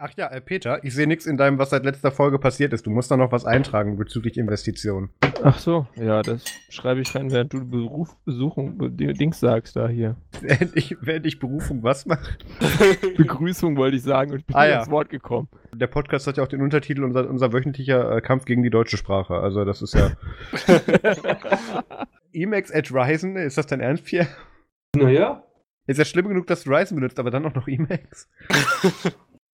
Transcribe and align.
Ach 0.00 0.12
ja, 0.16 0.28
äh, 0.28 0.40
Peter, 0.40 0.84
ich 0.84 0.94
sehe 0.94 1.08
nichts 1.08 1.26
in 1.26 1.36
deinem, 1.36 1.58
was 1.58 1.70
seit 1.70 1.84
letzter 1.84 2.12
Folge 2.12 2.38
passiert 2.38 2.72
ist. 2.72 2.86
Du 2.86 2.90
musst 2.90 3.10
da 3.10 3.16
noch 3.16 3.32
was 3.32 3.44
eintragen 3.44 3.96
bezüglich 3.96 4.38
Investitionen. 4.38 5.10
Ach 5.42 5.58
so, 5.58 5.88
ja, 5.96 6.22
das 6.22 6.44
schreibe 6.68 7.00
ich 7.00 7.12
rein, 7.16 7.32
während 7.32 7.52
du 7.52 7.68
Berufsbesuchung, 7.68 8.78
Dings 8.96 9.40
sagst 9.40 9.74
da 9.74 9.88
hier. 9.88 10.14
Während 10.40 10.76
ich, 10.76 10.96
während 11.00 11.26
ich 11.26 11.40
Berufung 11.40 11.82
was 11.82 12.06
mache? 12.06 12.38
Begrüßung 13.16 13.76
wollte 13.76 13.96
ich 13.96 14.04
sagen 14.04 14.30
und 14.30 14.38
ich 14.38 14.46
bin 14.46 14.54
ah, 14.54 14.68
ja. 14.68 14.78
ins 14.78 14.90
Wort 14.90 15.10
gekommen. 15.10 15.48
Der 15.74 15.88
Podcast 15.88 16.28
hat 16.28 16.36
ja 16.36 16.44
auch 16.44 16.48
den 16.48 16.62
Untertitel 16.62 17.02
unser, 17.02 17.28
unser 17.28 17.52
wöchentlicher 17.52 18.18
äh, 18.18 18.20
Kampf 18.20 18.44
gegen 18.44 18.62
die 18.62 18.70
deutsche 18.70 18.98
Sprache. 18.98 19.34
Also 19.34 19.64
das 19.64 19.82
ist 19.82 19.94
ja... 19.94 20.12
Emacs 22.32 22.70
at 22.70 22.92
Ryzen, 22.92 23.36
ist 23.36 23.58
das 23.58 23.66
dein 23.66 23.80
Ernst, 23.80 24.04
Pierre? 24.04 24.28
Naja. 24.94 25.42
Ist 25.88 25.98
ja 25.98 26.04
schlimm 26.04 26.28
genug, 26.28 26.46
dass 26.46 26.64
du 26.64 26.70
Ryzen 26.70 26.94
benutzt, 26.96 27.18
aber 27.18 27.30
dann 27.30 27.46
auch 27.46 27.54
noch 27.54 27.66
Emacs. 27.66 28.28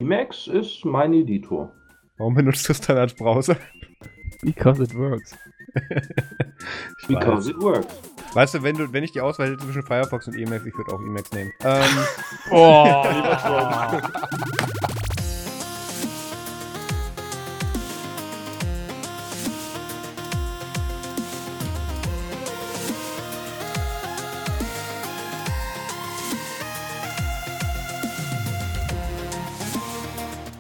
Emacs 0.01 0.47
ist 0.47 0.83
mein 0.87 1.13
Editor. 1.13 1.71
Warum 2.17 2.35
benutzt 2.35 2.67
du 2.67 2.73
es 2.73 2.81
dann 2.81 2.97
als 2.97 3.13
Browser? 3.15 3.57
Because 4.43 4.83
it 4.83 4.95
works. 4.95 5.37
Because 7.07 7.51
it 7.51 7.61
works. 7.61 7.95
Weißt 8.33 8.55
du, 8.55 8.63
wenn, 8.63 8.77
du, 8.77 8.91
wenn 8.93 9.05
ich 9.05 9.13
die 9.13 9.21
Auswahl 9.21 9.49
hätte 9.49 9.59
zwischen 9.59 9.83
Firefox 9.83 10.27
und 10.27 10.37
Emacs, 10.37 10.65
ich 10.65 10.75
würde 10.75 10.95
auch 10.95 11.01
Emacs 11.01 11.31
nehmen. 11.33 11.53
Ähm. 11.63 11.83
oh, 12.51 13.05
lieber 13.15 13.39
schon. 13.39 14.90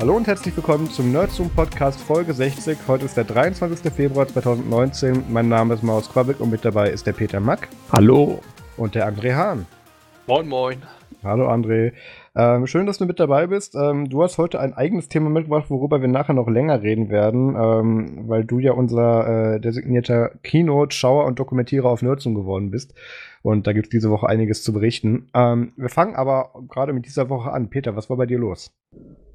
Hallo 0.01 0.17
und 0.17 0.27
herzlich 0.27 0.57
willkommen 0.57 0.89
zum 0.89 1.13
Nerdzoom 1.13 1.51
Podcast 1.51 2.01
Folge 2.01 2.33
60. 2.33 2.79
Heute 2.89 3.05
ist 3.05 3.19
der 3.19 3.25
23. 3.25 3.93
Februar 3.93 4.27
2019. 4.27 5.25
Mein 5.29 5.51
Name 5.51 5.75
ist 5.75 5.83
Maus 5.83 6.11
Quabeck 6.11 6.41
und 6.41 6.49
mit 6.49 6.65
dabei 6.65 6.89
ist 6.89 7.07
der 7.07 7.13
Peter 7.13 7.39
Mack. 7.39 7.69
Hallo. 7.93 8.41
Und 8.79 8.95
der 8.95 9.07
André 9.07 9.35
Hahn. 9.35 9.67
Moin, 10.27 10.49
moin. 10.49 10.79
Hallo 11.23 11.51
André. 11.51 11.93
Ähm, 12.35 12.67
schön, 12.67 12.87
dass 12.87 12.97
du 12.97 13.05
mit 13.05 13.21
dabei 13.21 13.47
bist. 13.47 13.75
Ähm, 13.75 14.09
du 14.09 14.23
hast 14.23 14.39
heute 14.39 14.59
ein 14.59 14.73
eigenes 14.73 15.11
Thema 15.11 15.29
mitgebracht, 15.29 15.69
worüber 15.69 16.01
wir 16.01 16.09
nachher 16.09 16.33
noch 16.33 16.49
länger 16.49 16.81
reden 16.81 17.11
werden, 17.11 17.55
ähm, 17.55 18.27
weil 18.27 18.45
du 18.47 18.59
ja 18.59 18.73
unser 18.73 19.57
äh, 19.57 19.61
designierter 19.61 20.31
Keynote-Schauer 20.43 21.27
und 21.27 21.39
Dokumentierer 21.39 21.91
auf 21.91 22.01
Nerdzoom 22.01 22.35
geworden 22.35 22.71
bist. 22.71 22.95
Und 23.43 23.67
da 23.67 23.75
gibt 23.75 23.89
es 23.89 23.91
diese 23.91 24.09
Woche 24.09 24.31
einiges 24.31 24.65
zu 24.65 24.73
berichten. 24.73 25.29
Ähm, 25.35 25.75
wir 25.77 25.91
fangen 25.91 26.17
aber 26.17 26.55
gerade 26.71 26.95
mit 26.95 27.05
dieser 27.05 27.29
Woche 27.29 27.53
an. 27.53 27.69
Peter, 27.69 27.97
was 27.97 28.09
war 28.09 28.17
bei 28.17 28.25
dir 28.25 28.39
los? 28.39 28.73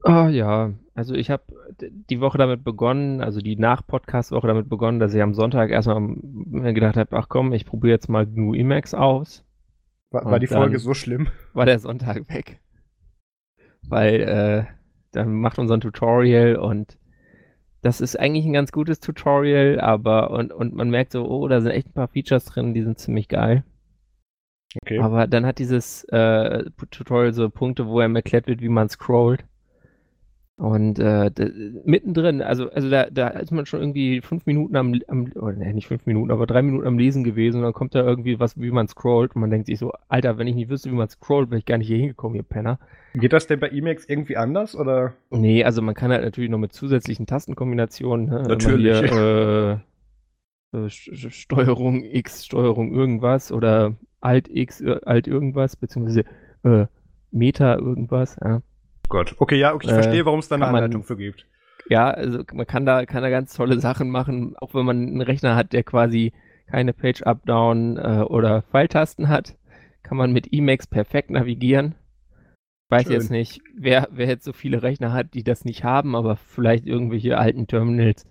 Oh 0.07 0.27
ja, 0.27 0.71
also 0.93 1.15
ich 1.15 1.31
habe 1.31 1.43
die 1.79 2.21
Woche 2.21 2.37
damit 2.37 2.63
begonnen, 2.63 3.21
also 3.21 3.41
die 3.41 3.55
Nach-Podcast-Woche 3.55 4.45
damit 4.45 4.69
begonnen, 4.69 4.99
dass 4.99 5.15
ich 5.15 5.21
am 5.21 5.33
Sonntag 5.33 5.71
erstmal 5.71 6.15
gedacht 6.75 6.95
habe, 6.95 7.17
ach 7.17 7.27
komm, 7.27 7.53
ich 7.53 7.65
probiere 7.65 7.93
jetzt 7.93 8.07
mal 8.07 8.27
GNU 8.27 8.53
Emacs 8.53 8.93
aus. 8.93 9.43
War, 10.11 10.25
war 10.25 10.39
die 10.39 10.45
Folge 10.45 10.77
so 10.77 10.93
schlimm? 10.93 11.29
War 11.53 11.65
der 11.65 11.79
Sonntag 11.79 12.29
weg. 12.29 12.61
Weil 13.87 14.21
äh, 14.21 14.63
dann 15.11 15.33
macht 15.33 15.57
unser 15.57 15.79
Tutorial 15.79 16.57
und 16.57 16.99
das 17.81 17.99
ist 17.99 18.19
eigentlich 18.19 18.45
ein 18.45 18.53
ganz 18.53 18.71
gutes 18.71 18.99
Tutorial, 18.99 19.79
aber 19.79 20.29
und, 20.29 20.53
und 20.53 20.75
man 20.75 20.91
merkt 20.91 21.13
so, 21.13 21.27
oh, 21.27 21.47
da 21.47 21.61
sind 21.61 21.71
echt 21.71 21.87
ein 21.87 21.93
paar 21.93 22.09
Features 22.09 22.45
drin, 22.45 22.75
die 22.75 22.83
sind 22.83 22.99
ziemlich 22.99 23.27
geil. 23.27 23.63
Okay. 24.83 24.99
Aber 24.99 25.25
dann 25.25 25.47
hat 25.47 25.57
dieses 25.57 26.03
äh, 26.05 26.65
Tutorial 26.91 27.33
so 27.33 27.49
Punkte, 27.49 27.87
wo 27.87 27.99
er 27.99 28.13
erklärt 28.13 28.45
wird, 28.45 28.61
wie 28.61 28.69
man 28.69 28.87
scrollt. 28.87 29.45
Und 30.57 30.99
äh, 30.99 31.29
mittendrin, 31.83 32.41
also, 32.41 32.69
also 32.69 32.89
da, 32.89 33.09
da 33.11 33.27
ist 33.27 33.51
man 33.51 33.65
schon 33.65 33.81
irgendwie 33.81 34.21
fünf 34.21 34.45
Minuten 34.45 34.77
am, 34.77 35.01
am 35.09 35.29
oder 35.35 35.51
nee, 35.51 35.73
nicht 35.73 35.87
fünf 35.87 36.05
Minuten, 36.05 36.31
aber 36.31 36.47
drei 36.47 36.61
Minuten 36.61 36.87
am 36.87 36.97
Lesen 36.97 37.25
gewesen 37.25 37.57
und 37.57 37.63
dann 37.63 37.73
kommt 37.73 37.93
da 37.93 38.05
irgendwie 38.05 38.39
was, 38.39 38.57
wie 38.57 38.71
man 38.71 38.87
scrollt 38.87 39.35
und 39.35 39.41
man 39.41 39.49
denkt 39.49 39.67
sich 39.67 39.79
so, 39.79 39.91
Alter, 40.07 40.37
wenn 40.37 40.47
ich 40.47 40.55
nicht 40.55 40.69
wüsste, 40.69 40.89
wie 40.89 40.95
man 40.95 41.09
scrollt, 41.09 41.49
wäre 41.49 41.59
ich 41.59 41.65
gar 41.65 41.77
nicht 41.77 41.87
hier 41.87 41.97
hingekommen, 41.97 42.37
ihr 42.37 42.43
Penner. 42.43 42.79
Geht 43.15 43.33
das 43.33 43.47
denn 43.47 43.59
bei 43.59 43.67
Emacs 43.67 44.05
irgendwie 44.05 44.37
anders 44.37 44.77
oder? 44.77 45.13
Nee, 45.29 45.65
also 45.65 45.81
man 45.81 45.93
kann 45.93 46.11
halt 46.11 46.23
natürlich 46.23 46.49
noch 46.49 46.57
mit 46.57 46.71
zusätzlichen 46.71 47.25
Tastenkombinationen, 47.25 48.27
ne, 48.27 48.43
natürlich. 48.43 48.97
Hier, 48.97 49.81
äh, 50.73 50.85
äh, 50.85 50.89
Steuerung 50.89 52.01
X, 52.03 52.45
Steuerung 52.45 52.93
irgendwas 52.93 53.51
oder 53.51 53.97
Alt 54.21 54.47
X, 54.49 54.81
Alt 55.03 55.27
irgendwas, 55.27 55.75
beziehungsweise 55.75 56.23
äh, 56.63 56.85
Meta 57.31 57.75
irgendwas, 57.75 58.37
ja. 58.41 58.61
Gott. 59.09 59.35
Okay, 59.39 59.57
ja, 59.57 59.73
okay, 59.73 59.87
ich 59.87 59.91
äh, 59.91 59.95
verstehe, 59.95 60.25
warum 60.25 60.39
es 60.39 60.47
da 60.47 60.55
eine 60.55 60.67
Anleitung 60.67 61.03
für 61.03 61.17
gibt. 61.17 61.45
Ja, 61.89 62.09
also 62.09 62.43
man 62.53 62.65
kann 62.65 62.85
da, 62.85 63.05
kann 63.05 63.21
da 63.21 63.29
ganz 63.29 63.53
tolle 63.53 63.79
Sachen 63.79 64.09
machen, 64.09 64.55
auch 64.57 64.73
wenn 64.73 64.85
man 64.85 64.97
einen 64.97 65.21
Rechner 65.21 65.55
hat, 65.55 65.73
der 65.73 65.83
quasi 65.83 66.33
keine 66.67 66.93
Page-Up-Down 66.93 67.97
äh, 67.97 68.25
oder 68.27 68.63
Pfeiltasten 68.63 69.29
hat, 69.29 69.55
kann 70.01 70.17
man 70.17 70.33
mit 70.33 70.51
Emacs 70.51 70.87
perfekt 70.87 71.29
navigieren. 71.29 71.95
Ich 72.85 72.91
weiß 72.91 73.03
Schön. 73.03 73.13
jetzt 73.13 73.31
nicht, 73.31 73.61
wer, 73.75 74.07
wer 74.11 74.27
jetzt 74.27 74.45
so 74.45 74.53
viele 74.53 74.83
Rechner 74.83 75.13
hat, 75.13 75.33
die 75.33 75.43
das 75.43 75.65
nicht 75.65 75.83
haben, 75.83 76.15
aber 76.15 76.35
vielleicht 76.35 76.85
irgendwelche 76.85 77.37
alten 77.37 77.67
Terminals 77.67 78.25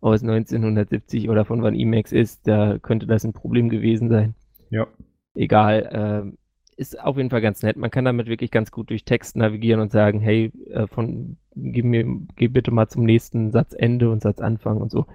aus 0.00 0.22
1970 0.22 1.28
oder 1.28 1.44
von 1.44 1.62
wann 1.62 1.74
Emacs 1.74 2.12
ist, 2.12 2.46
da 2.46 2.78
könnte 2.78 3.06
das 3.06 3.24
ein 3.24 3.32
Problem 3.32 3.68
gewesen 3.68 4.08
sein. 4.08 4.34
Ja. 4.70 4.86
Egal. 5.34 6.32
Äh, 6.32 6.38
ist 6.78 6.98
auf 7.00 7.16
jeden 7.16 7.30
Fall 7.30 7.40
ganz 7.40 7.62
nett. 7.62 7.76
Man 7.76 7.90
kann 7.90 8.04
damit 8.04 8.28
wirklich 8.28 8.52
ganz 8.52 8.70
gut 8.70 8.90
durch 8.90 9.04
Text 9.04 9.36
navigieren 9.36 9.80
und 9.80 9.90
sagen, 9.90 10.20
hey, 10.20 10.52
äh, 10.70 10.86
von 10.86 11.36
gib 11.56 11.84
mir, 11.84 12.06
geh 12.36 12.46
bitte 12.46 12.70
mal 12.70 12.86
zum 12.88 13.04
nächsten 13.04 13.50
Satzende 13.50 14.10
und 14.10 14.22
Satzanfang 14.22 14.80
und 14.80 14.92
so. 14.92 15.06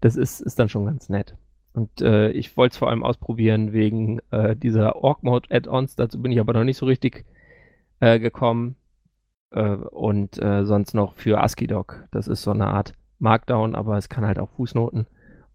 Das 0.00 0.16
ist, 0.16 0.40
ist 0.40 0.58
dann 0.58 0.70
schon 0.70 0.86
ganz 0.86 1.10
nett. 1.10 1.36
Und 1.74 2.00
äh, 2.00 2.30
ich 2.30 2.56
wollte 2.56 2.72
es 2.72 2.78
vor 2.78 2.88
allem 2.88 3.04
ausprobieren 3.04 3.74
wegen 3.74 4.20
äh, 4.30 4.56
dieser 4.56 4.96
Org-Mode-Add-ons. 4.96 5.94
Dazu 5.94 6.22
bin 6.22 6.32
ich 6.32 6.40
aber 6.40 6.54
noch 6.54 6.64
nicht 6.64 6.78
so 6.78 6.86
richtig 6.86 7.26
äh, 8.00 8.18
gekommen. 8.18 8.76
Äh, 9.50 9.74
und 9.74 10.36
sonst 10.36 10.94
noch 10.94 11.16
für 11.16 11.42
ASCII-Doc. 11.42 12.08
Das 12.12 12.28
ist 12.28 12.42
so 12.42 12.52
eine 12.52 12.68
Art 12.68 12.94
Markdown, 13.18 13.74
aber 13.74 13.98
es 13.98 14.08
kann 14.08 14.24
halt 14.24 14.38
auch 14.38 14.48
Fußnoten. 14.50 15.06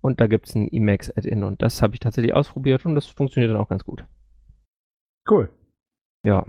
Und 0.02 0.22
da 0.22 0.28
gibt 0.28 0.48
es 0.48 0.54
ein 0.54 0.72
Emacs-Add-in 0.72 1.44
und 1.44 1.64
das 1.64 1.82
habe 1.82 1.96
ich 1.96 2.00
tatsächlich 2.00 2.36
ausprobiert 2.36 2.86
und 2.86 2.94
das 2.94 3.08
funktioniert 3.08 3.52
dann 3.52 3.60
auch 3.60 3.70
ganz 3.70 3.84
gut. 3.84 4.06
Cool. 5.30 5.50
Ja. 6.24 6.46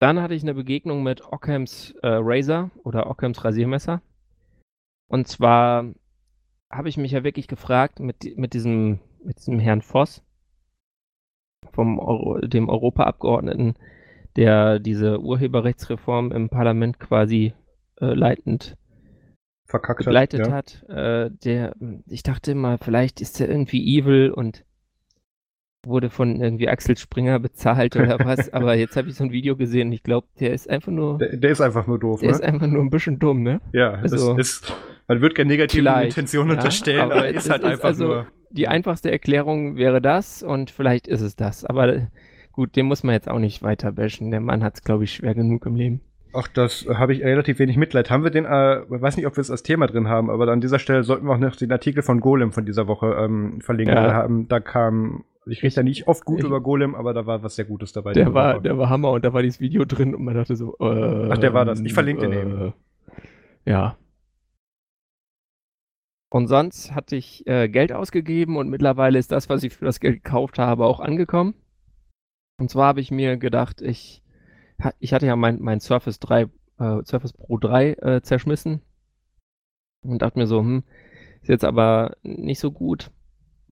Dann 0.00 0.20
hatte 0.22 0.34
ich 0.34 0.42
eine 0.42 0.54
Begegnung 0.54 1.02
mit 1.02 1.22
Ockhams 1.22 1.92
äh, 2.02 2.08
Razor 2.08 2.70
oder 2.84 3.10
Ockhams 3.10 3.44
Rasiermesser. 3.44 4.02
Und 5.08 5.26
zwar 5.26 5.92
habe 6.70 6.88
ich 6.88 6.96
mich 6.96 7.12
ja 7.12 7.24
wirklich 7.24 7.48
gefragt 7.48 7.98
mit, 7.98 8.36
mit, 8.36 8.54
diesem, 8.54 9.00
mit 9.24 9.38
diesem 9.38 9.58
Herrn 9.58 9.82
Voss, 9.82 10.22
vom 11.72 11.98
Euro, 11.98 12.38
dem 12.40 12.68
Europaabgeordneten, 12.68 13.74
der 14.36 14.78
diese 14.78 15.20
Urheberrechtsreform 15.20 16.30
im 16.32 16.48
Parlament 16.48 17.00
quasi 17.00 17.54
äh, 18.00 18.14
leitend 18.14 18.76
Verkackt 19.66 20.04
begleitet 20.04 20.50
hat. 20.50 20.84
Ja. 20.88 20.94
hat 20.94 21.28
äh, 21.28 21.30
der, 21.30 21.74
ich 22.06 22.22
dachte 22.22 22.52
immer, 22.52 22.78
vielleicht 22.78 23.20
ist 23.20 23.40
er 23.40 23.48
irgendwie 23.48 23.98
evil 23.98 24.30
und 24.30 24.64
wurde 25.88 26.10
von 26.10 26.40
irgendwie 26.40 26.68
Axel 26.68 26.96
Springer 26.96 27.38
bezahlt 27.40 27.96
oder 27.96 28.18
was, 28.20 28.52
aber 28.52 28.74
jetzt 28.74 28.96
habe 28.96 29.08
ich 29.08 29.14
so 29.14 29.24
ein 29.24 29.32
Video 29.32 29.56
gesehen 29.56 29.88
und 29.88 29.94
ich 29.94 30.02
glaube, 30.02 30.26
der 30.40 30.52
ist 30.52 30.68
einfach 30.68 30.92
nur. 30.92 31.18
Der, 31.18 31.36
der, 31.36 31.50
ist 31.50 31.60
einfach 31.60 31.86
nur 31.86 31.98
doof, 31.98 32.20
Der 32.20 32.30
ne? 32.30 32.34
ist 32.34 32.42
einfach 32.42 32.66
nur 32.66 32.82
ein 32.82 32.90
bisschen 32.90 33.18
dumm, 33.18 33.42
ne? 33.42 33.60
Ja, 33.72 33.92
also, 33.92 34.34
das 34.34 34.48
ist. 34.48 34.72
Man 35.08 35.20
wird 35.22 35.34
keine 35.34 35.48
negative 35.48 35.88
Intention 35.88 36.48
ja, 36.48 36.54
unterstellen, 36.54 37.00
aber, 37.00 37.16
aber 37.16 37.28
ist 37.28 37.48
halt 37.48 37.62
ist 37.62 37.68
einfach 37.68 37.84
also, 37.84 38.04
nur. 38.04 38.26
Die 38.50 38.68
einfachste 38.68 39.10
Erklärung 39.10 39.76
wäre 39.76 40.00
das 40.00 40.42
und 40.42 40.70
vielleicht 40.70 41.06
ist 41.06 41.20
es 41.20 41.36
das. 41.36 41.64
Aber 41.64 42.08
gut, 42.52 42.76
den 42.76 42.86
muss 42.86 43.02
man 43.02 43.14
jetzt 43.14 43.28
auch 43.28 43.38
nicht 43.38 43.62
weiter 43.62 43.92
bashen. 43.92 44.30
Der 44.30 44.40
Mann 44.40 44.62
hat 44.64 44.76
es, 44.76 44.82
glaube 44.82 45.04
ich, 45.04 45.12
schwer 45.12 45.34
genug 45.34 45.66
im 45.66 45.76
Leben. 45.76 46.00
Ach, 46.34 46.48
das 46.48 46.86
habe 46.88 47.14
ich 47.14 47.22
relativ 47.22 47.58
wenig 47.58 47.76
Mitleid. 47.76 48.10
Haben 48.10 48.22
wir 48.22 48.30
den, 48.30 48.44
äh, 48.44 48.82
weiß 48.88 49.16
nicht, 49.16 49.26
ob 49.26 49.36
wir 49.36 49.40
es 49.40 49.50
als 49.50 49.62
Thema 49.62 49.86
drin 49.86 50.08
haben, 50.08 50.30
aber 50.30 50.46
an 50.48 50.60
dieser 50.60 50.78
Stelle 50.78 51.02
sollten 51.02 51.26
wir 51.26 51.34
auch 51.34 51.38
noch 51.38 51.56
den 51.56 51.72
Artikel 51.72 52.02
von 52.02 52.20
Golem 52.20 52.52
von 52.52 52.66
dieser 52.66 52.86
Woche 52.86 53.16
ähm, 53.18 53.60
verlinken. 53.60 53.96
Ja. 53.96 54.06
Da, 54.06 54.12
haben, 54.12 54.48
da 54.48 54.60
kam 54.60 55.24
ich 55.48 55.62
rede 55.62 55.76
ja 55.76 55.82
nicht 55.82 56.06
oft 56.08 56.24
gut 56.24 56.40
ich, 56.40 56.44
über 56.44 56.60
Golem, 56.60 56.94
aber 56.94 57.14
da 57.14 57.26
war 57.26 57.42
was 57.42 57.56
sehr 57.56 57.64
Gutes 57.64 57.92
dabei. 57.92 58.12
Der 58.12 58.34
war, 58.34 58.60
der 58.60 58.78
war 58.78 58.88
Hammer 58.88 59.10
und 59.12 59.24
da 59.24 59.32
war 59.32 59.42
dieses 59.42 59.60
Video 59.60 59.84
drin 59.84 60.14
und 60.14 60.24
man 60.24 60.34
dachte 60.34 60.56
so, 60.56 60.76
äh, 60.80 61.30
Ach, 61.30 61.38
der 61.38 61.54
war 61.54 61.64
das. 61.64 61.80
Ich 61.80 61.94
verlinke 61.94 62.26
äh, 62.26 62.30
den 62.30 62.50
eben. 62.50 62.72
Ja. 63.64 63.96
Und 66.30 66.46
sonst 66.46 66.94
hatte 66.94 67.16
ich 67.16 67.46
äh, 67.46 67.68
Geld 67.68 67.92
ausgegeben 67.92 68.56
und 68.56 68.68
mittlerweile 68.68 69.18
ist 69.18 69.32
das, 69.32 69.48
was 69.48 69.62
ich 69.62 69.74
für 69.74 69.86
das 69.86 70.00
Geld 70.00 70.22
gekauft 70.22 70.58
habe, 70.58 70.84
auch 70.84 71.00
angekommen. 71.00 71.54
Und 72.58 72.70
zwar 72.70 72.88
habe 72.88 73.00
ich 73.00 73.10
mir 73.10 73.36
gedacht, 73.36 73.80
ich, 73.80 74.22
ich 74.98 75.12
hatte 75.12 75.26
ja 75.26 75.36
mein, 75.36 75.60
mein 75.60 75.80
Surface 75.80 76.18
3, 76.20 76.42
äh, 76.78 77.04
Surface 77.04 77.32
Pro 77.32 77.56
3 77.56 77.92
äh, 77.92 78.22
zerschmissen 78.22 78.82
und 80.02 80.20
dachte 80.20 80.38
mir 80.38 80.46
so, 80.46 80.60
hm, 80.60 80.84
ist 81.40 81.48
jetzt 81.48 81.64
aber 81.64 82.16
nicht 82.22 82.60
so 82.60 82.72
gut 82.72 83.10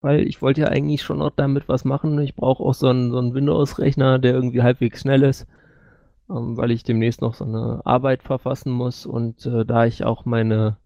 weil 0.01 0.27
ich 0.27 0.41
wollte 0.41 0.61
ja 0.61 0.67
eigentlich 0.67 1.03
schon 1.03 1.19
noch 1.19 1.31
damit 1.31 1.67
was 1.69 1.85
machen. 1.85 2.19
Ich 2.19 2.35
brauche 2.35 2.63
auch 2.63 2.73
so 2.73 2.87
einen, 2.89 3.11
so 3.11 3.17
einen 3.19 3.33
Windows-Rechner, 3.33 4.19
der 4.19 4.33
irgendwie 4.33 4.61
halbwegs 4.63 5.01
schnell 5.01 5.23
ist. 5.23 5.47
ähm, 6.29 6.57
weil 6.57 6.71
ich 6.71 6.83
demnächst 6.83 7.21
noch 7.21 7.33
so 7.35 7.45
eine 7.45 7.81
Arbeit 7.85 8.23
verfassen 8.23 8.71
muss 8.71 9.05
und 9.05 9.45
äh, 9.45 9.65
da 9.65 9.85
ich 9.85 10.03
auch 10.05 10.25
meine 10.25 10.77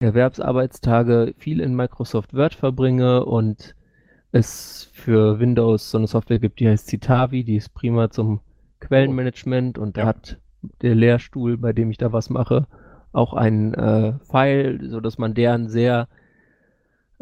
Erwerbsarbeitstage 0.00 1.34
viel 1.38 1.60
in 1.60 1.74
Microsoft 1.76 2.34
Word 2.34 2.54
verbringe 2.54 3.24
und 3.24 3.74
es 4.32 4.90
für 4.94 5.40
Windows 5.40 5.90
so 5.90 5.98
eine 5.98 6.06
Software 6.06 6.38
gibt, 6.38 6.60
die 6.60 6.68
heißt 6.68 6.88
Citavi, 6.88 7.44
die 7.44 7.56
ist 7.56 7.74
prima 7.74 8.10
zum 8.10 8.40
Quellenmanagement 8.80 9.78
und 9.78 9.96
da 9.96 10.02
Ja. 10.02 10.06
hat 10.06 10.38
der 10.82 10.94
Lehrstuhl, 10.94 11.56
bei 11.58 11.72
dem 11.72 11.90
ich 11.90 11.98
da 11.98 12.12
was 12.12 12.30
mache, 12.30 12.66
auch 13.12 13.34
einen 13.34 13.74
äh, 13.74 14.14
File, 14.20 14.90
so 14.90 15.00
dass 15.00 15.18
man 15.18 15.34
deren 15.34 15.68
sehr 15.68 16.08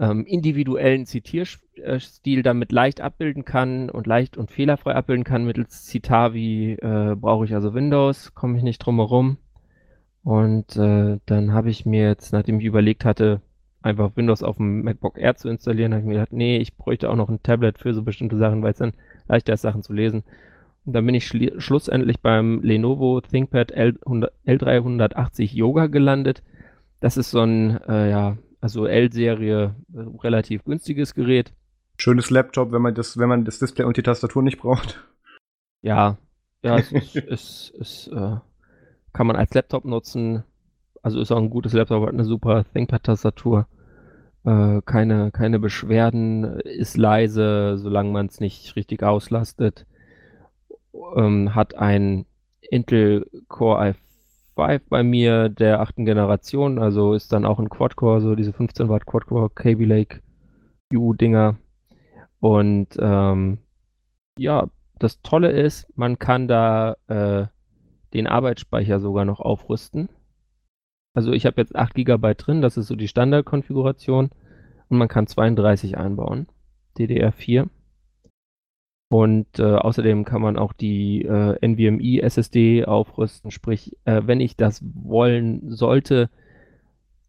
ähm, 0.01 0.25
individuellen 0.25 1.05
Zitierstil 1.07 2.43
damit 2.43 2.73
leicht 2.73 3.03
abbilden 3.03 3.45
kann 3.45 3.91
und 3.91 4.07
leicht 4.07 4.39
und 4.39 4.51
fehlerfrei 4.51 4.95
abbilden 4.95 5.25
kann 5.25 5.45
mittels 5.45 5.87
Citavi 5.87 6.73
äh, 6.81 7.15
brauche 7.15 7.45
ich 7.45 7.55
also 7.55 7.75
Windows, 7.75 8.35
komme 8.35 8.57
ich 8.57 8.65
nicht 8.65 8.79
drum 8.79 8.97
herum. 8.97 9.37
Und 10.25 10.77
äh, 10.77 11.19
dann 11.27 11.53
habe 11.53 11.71
ich 11.71 11.87
mir 11.87 12.09
jetzt, 12.09 12.33
nachdem 12.33 12.61
ich 12.61 12.67
überlegt 12.67 13.05
hatte, 13.05 13.41
einfach 13.83 14.17
Windows 14.17 14.43
auf 14.43 14.57
dem 14.57 14.83
MacBook 14.83 15.19
Air 15.19 15.37
zu 15.37 15.49
installieren, 15.49 15.93
habe 15.93 16.03
ich 16.03 16.07
mir 16.07 16.15
gedacht, 16.15 16.33
nee, 16.33 16.59
ich 16.59 16.77
bräuchte 16.77 17.11
auch 17.11 17.17
noch 17.17 17.29
ein 17.29 17.43
Tablet 17.43 17.79
für 17.79 17.95
so 17.95 18.03
bestimmte 18.03 18.37
Sachen, 18.39 18.63
weil 18.63 18.73
es 18.73 18.79
dann 18.79 18.93
leichter 19.29 19.55
ist, 19.55 19.63
Sachen 19.63 19.83
zu 19.83 19.93
lesen. 19.93 20.25
Und 20.87 20.95
dann 20.95 21.07
bin 21.07 21.15
ich 21.15 21.27
schli- 21.27 21.59
schlussendlich 21.61 22.21
beim 22.21 22.63
Lenovo 22.63 23.21
ThinkPad 23.21 23.73
L100, 23.75 24.31
L380 24.47 25.55
Yoga 25.55 25.87
gelandet. 25.87 26.43
Das 27.01 27.17
ist 27.17 27.31
so 27.31 27.41
ein, 27.41 27.81
äh, 27.89 28.11
ja, 28.11 28.37
also 28.61 28.87
L-Serie, 28.87 29.75
äh, 29.95 29.99
relativ 30.23 30.65
günstiges 30.65 31.15
Gerät. 31.15 31.53
Schönes 31.97 32.31
Laptop, 32.31 32.73
wenn 32.73 32.83
man 32.83 32.95
das, 32.95 33.19
wenn 33.19 33.29
man 33.29 33.45
das 33.45 33.59
Display 33.59 33.85
und 33.85 33.97
die 33.97 34.03
Tastatur 34.03 34.43
nicht 34.43 34.59
braucht. 34.59 35.05
Ja, 35.83 36.19
ja, 36.63 36.79
es 36.79 36.93
ist, 36.93 37.17
ist, 37.17 37.71
ist 37.79 38.09
äh, 38.09 38.37
kann 39.13 39.27
man 39.27 39.37
als 39.37 39.55
Laptop 39.55 39.85
nutzen. 39.85 40.45
Also 41.03 41.21
ist 41.21 41.33
auch 41.33 41.39
ein 41.39 41.51
gutes 41.51 41.73
Laptop, 41.73 42.03
hat 42.03 42.13
eine 42.13 42.25
super 42.25 42.65
ThinkPad-Tastatur. 42.73 43.67
Äh, 44.45 44.81
keine, 44.85 45.31
keine 45.31 45.59
Beschwerden, 45.59 46.61
ist 46.61 46.97
leise, 46.97 47.77
solange 47.79 48.11
man 48.11 48.27
es 48.27 48.41
nicht 48.41 48.77
richtig 48.77 49.03
auslastet. 49.03 49.87
Ähm, 51.17 51.55
hat 51.55 51.75
ein 51.75 52.27
Intel 52.61 53.27
Core 53.49 53.81
i5 53.81 53.97
bei 54.89 55.03
mir 55.03 55.49
der 55.49 55.81
achten 55.81 56.05
Generation, 56.05 56.79
also 56.79 57.15
ist 57.15 57.33
dann 57.33 57.45
auch 57.45 57.59
ein 57.59 57.69
Quad-Core, 57.69 58.21
so 58.21 58.35
diese 58.35 58.53
15 58.53 58.89
Watt 58.89 59.07
Quad-Core 59.07 59.51
Kaby 59.51 59.85
Lake 59.85 60.21
U-Dinger. 60.95 61.59
Und 62.41 62.89
ähm, 62.99 63.59
ja, 64.39 64.69
das 64.99 65.21
Tolle 65.23 65.51
ist, 65.51 65.87
man 65.97 66.19
kann 66.19 66.49
da 66.49 66.97
äh, 67.09 67.47
den 68.15 68.27
Arbeitsspeicher 68.27 69.01
sogar 69.01 69.25
noch 69.25 69.41
aufrüsten. 69.41 70.09
Also 71.15 71.33
ich 71.33 71.47
habe 71.47 71.61
jetzt 71.61 71.75
8 71.75 71.95
GB 71.95 72.35
drin, 72.35 72.63
das 72.63 72.77
ist 72.77 72.87
so 72.87 72.97
die 72.97 73.09
Standardkonfiguration. 73.09 74.31
Und 74.89 74.99
man 74.99 75.09
kann 75.09 75.27
32 75.27 75.97
einbauen, 75.97 76.49
DDR4. 76.99 77.69
Und 79.11 79.59
äh, 79.59 79.65
außerdem 79.65 80.25
kann 80.25 80.41
man 80.41 80.57
auch 80.57 80.73
die 80.73 81.25
äh, 81.25 81.59
NVMe 81.67 82.23
SSD 82.23 82.85
aufrüsten, 82.85 83.51
sprich, 83.51 83.97
äh, 84.05 84.23
wenn 84.25 84.41
ich 84.41 84.57
das 84.57 84.85
wollen 84.85 85.73
sollte 85.73 86.31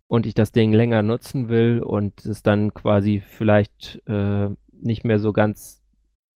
und 0.08 0.28
ich 0.28 0.36
das 0.36 0.52
Ding 0.52 0.74
länger 0.74 1.02
nutzen 1.02 1.50
will 1.50 1.82
und 1.82 2.24
es 2.24 2.44
dann 2.44 2.76
quasi 2.76 3.24
vielleicht 3.26 4.00
äh, 4.08 4.50
nicht 4.72 5.06
mehr 5.06 5.18
so 5.18 5.34
ganz, 5.34 5.82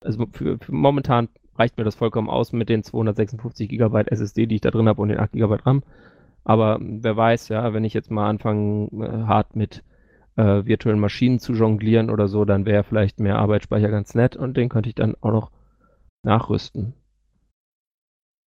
also 0.01 0.25
für, 0.31 0.57
für 0.57 0.73
momentan 0.73 1.29
reicht 1.55 1.77
mir 1.77 1.83
das 1.83 1.93
vollkommen 1.93 2.29
aus 2.29 2.51
mit 2.51 2.67
den 2.67 2.81
256 2.81 3.69
GB 3.69 4.03
SSD, 4.07 4.47
die 4.47 4.55
ich 4.55 4.61
da 4.61 4.71
drin 4.71 4.89
habe 4.89 4.99
und 4.99 5.09
den 5.09 5.19
8 5.19 5.33
GB 5.33 5.57
RAM. 5.63 5.83
Aber 6.43 6.79
wer 6.81 7.15
weiß, 7.17 7.49
ja, 7.49 7.71
wenn 7.71 7.83
ich 7.83 7.93
jetzt 7.93 8.09
mal 8.09 8.27
anfange, 8.29 8.87
äh, 8.93 9.27
hart 9.27 9.55
mit 9.55 9.83
äh, 10.35 10.65
virtuellen 10.65 10.99
Maschinen 10.99 11.39
zu 11.39 11.53
jonglieren 11.53 12.09
oder 12.09 12.27
so, 12.27 12.45
dann 12.45 12.65
wäre 12.65 12.83
vielleicht 12.83 13.19
mehr 13.19 13.37
Arbeitsspeicher 13.39 13.89
ganz 13.89 14.15
nett 14.15 14.35
und 14.35 14.57
den 14.57 14.69
könnte 14.69 14.89
ich 14.89 14.95
dann 14.95 15.15
auch 15.21 15.31
noch 15.31 15.51
nachrüsten. 16.23 16.93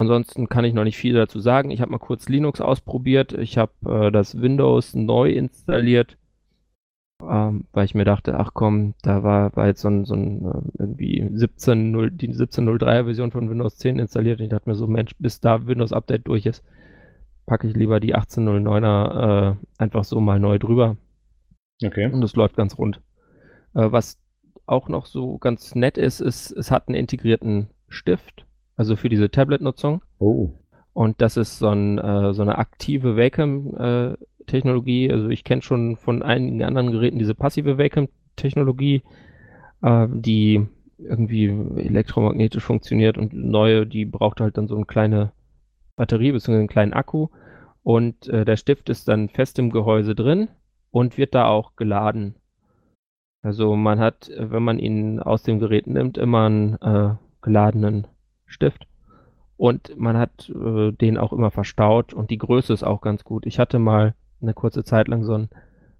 Ansonsten 0.00 0.48
kann 0.48 0.64
ich 0.64 0.74
noch 0.74 0.84
nicht 0.84 0.96
viel 0.96 1.14
dazu 1.14 1.40
sagen. 1.40 1.70
Ich 1.70 1.80
habe 1.80 1.90
mal 1.90 1.98
kurz 1.98 2.28
Linux 2.28 2.60
ausprobiert. 2.60 3.32
Ich 3.32 3.58
habe 3.58 3.72
äh, 3.84 4.12
das 4.12 4.40
Windows 4.40 4.94
neu 4.94 5.32
installiert, 5.32 6.16
ähm, 7.20 7.66
weil 7.72 7.84
ich 7.84 7.96
mir 7.96 8.04
dachte, 8.04 8.38
ach 8.38 8.52
komm, 8.54 8.94
da 9.02 9.24
war, 9.24 9.56
war 9.56 9.66
jetzt 9.66 9.80
so 9.80 9.88
ein, 9.88 10.04
so 10.04 10.14
ein 10.14 10.44
äh, 10.44 10.82
irgendwie 10.82 11.22
17.0, 11.24 12.10
die 12.10 12.32
17.03er 12.32 13.04
Version 13.04 13.32
von 13.32 13.50
Windows 13.50 13.76
10 13.78 13.98
installiert 13.98 14.38
und 14.38 14.44
ich 14.44 14.50
dachte 14.50 14.68
mir 14.68 14.76
so, 14.76 14.86
Mensch, 14.86 15.12
bis 15.18 15.40
da 15.40 15.66
Windows 15.66 15.92
Update 15.92 16.28
durch 16.28 16.46
ist, 16.46 16.62
packe 17.46 17.66
ich 17.66 17.74
lieber 17.74 17.98
die 17.98 18.14
18.09er 18.14 19.52
äh, 19.52 19.56
einfach 19.78 20.04
so 20.04 20.20
mal 20.20 20.38
neu 20.38 20.60
drüber. 20.60 20.96
Okay. 21.84 22.10
Und 22.10 22.22
es 22.22 22.34
läuft 22.34 22.56
ganz 22.56 22.78
rund. 22.78 23.00
Äh, 23.74 23.92
was 23.92 24.18
auch 24.66 24.88
noch 24.88 25.06
so 25.06 25.38
ganz 25.38 25.74
nett 25.74 25.98
ist, 25.98 26.20
ist, 26.20 26.50
es 26.52 26.70
hat 26.70 26.88
einen 26.88 26.96
integrierten 26.96 27.68
Stift, 27.88 28.46
also 28.76 28.96
für 28.96 29.08
diese 29.08 29.30
Tablet-Nutzung. 29.30 30.02
Oh. 30.18 30.50
Und 30.92 31.22
das 31.22 31.36
ist 31.36 31.58
so, 31.58 31.68
ein, 31.68 31.98
äh, 31.98 32.34
so 32.34 32.42
eine 32.42 32.58
aktive 32.58 33.16
Wacom-Technologie. 33.16 35.10
also 35.12 35.28
ich 35.28 35.44
kenne 35.44 35.62
schon 35.62 35.96
von 35.96 36.22
einigen 36.22 36.62
anderen 36.62 36.90
Geräten 36.90 37.18
diese 37.18 37.34
passive 37.34 37.78
Wacom-Technologie, 37.78 39.02
äh, 39.82 40.08
die 40.10 40.66
irgendwie 40.98 41.46
elektromagnetisch 41.76 42.64
funktioniert 42.64 43.16
und 43.16 43.32
neue, 43.32 43.86
die 43.86 44.04
braucht 44.04 44.40
halt 44.40 44.58
dann 44.58 44.66
so 44.66 44.74
eine 44.74 44.86
kleine 44.86 45.30
Batterie 45.94 46.32
bzw. 46.32 46.56
einen 46.56 46.66
kleinen 46.68 46.92
Akku. 46.92 47.28
Und 47.84 48.26
äh, 48.28 48.44
der 48.44 48.56
Stift 48.56 48.88
ist 48.90 49.06
dann 49.08 49.28
fest 49.28 49.58
im 49.60 49.70
Gehäuse 49.70 50.14
drin 50.16 50.48
und 50.98 51.16
wird 51.16 51.32
da 51.34 51.46
auch 51.46 51.76
geladen. 51.76 52.34
Also 53.40 53.76
man 53.76 54.00
hat, 54.00 54.30
wenn 54.36 54.64
man 54.64 54.80
ihn 54.80 55.20
aus 55.20 55.44
dem 55.44 55.60
Gerät 55.60 55.86
nimmt, 55.86 56.18
immer 56.18 56.46
einen 56.46 56.74
äh, 56.82 57.14
geladenen 57.40 58.08
Stift. 58.46 58.88
Und 59.56 59.96
man 59.96 60.16
hat 60.16 60.50
äh, 60.50 60.90
den 60.90 61.16
auch 61.16 61.32
immer 61.32 61.52
verstaut 61.52 62.12
und 62.12 62.30
die 62.30 62.38
Größe 62.38 62.72
ist 62.72 62.82
auch 62.82 63.00
ganz 63.00 63.22
gut. 63.22 63.46
Ich 63.46 63.60
hatte 63.60 63.78
mal 63.78 64.14
eine 64.42 64.54
kurze 64.54 64.82
Zeit 64.82 65.06
lang 65.06 65.22
so 65.22 65.34
ein 65.34 65.50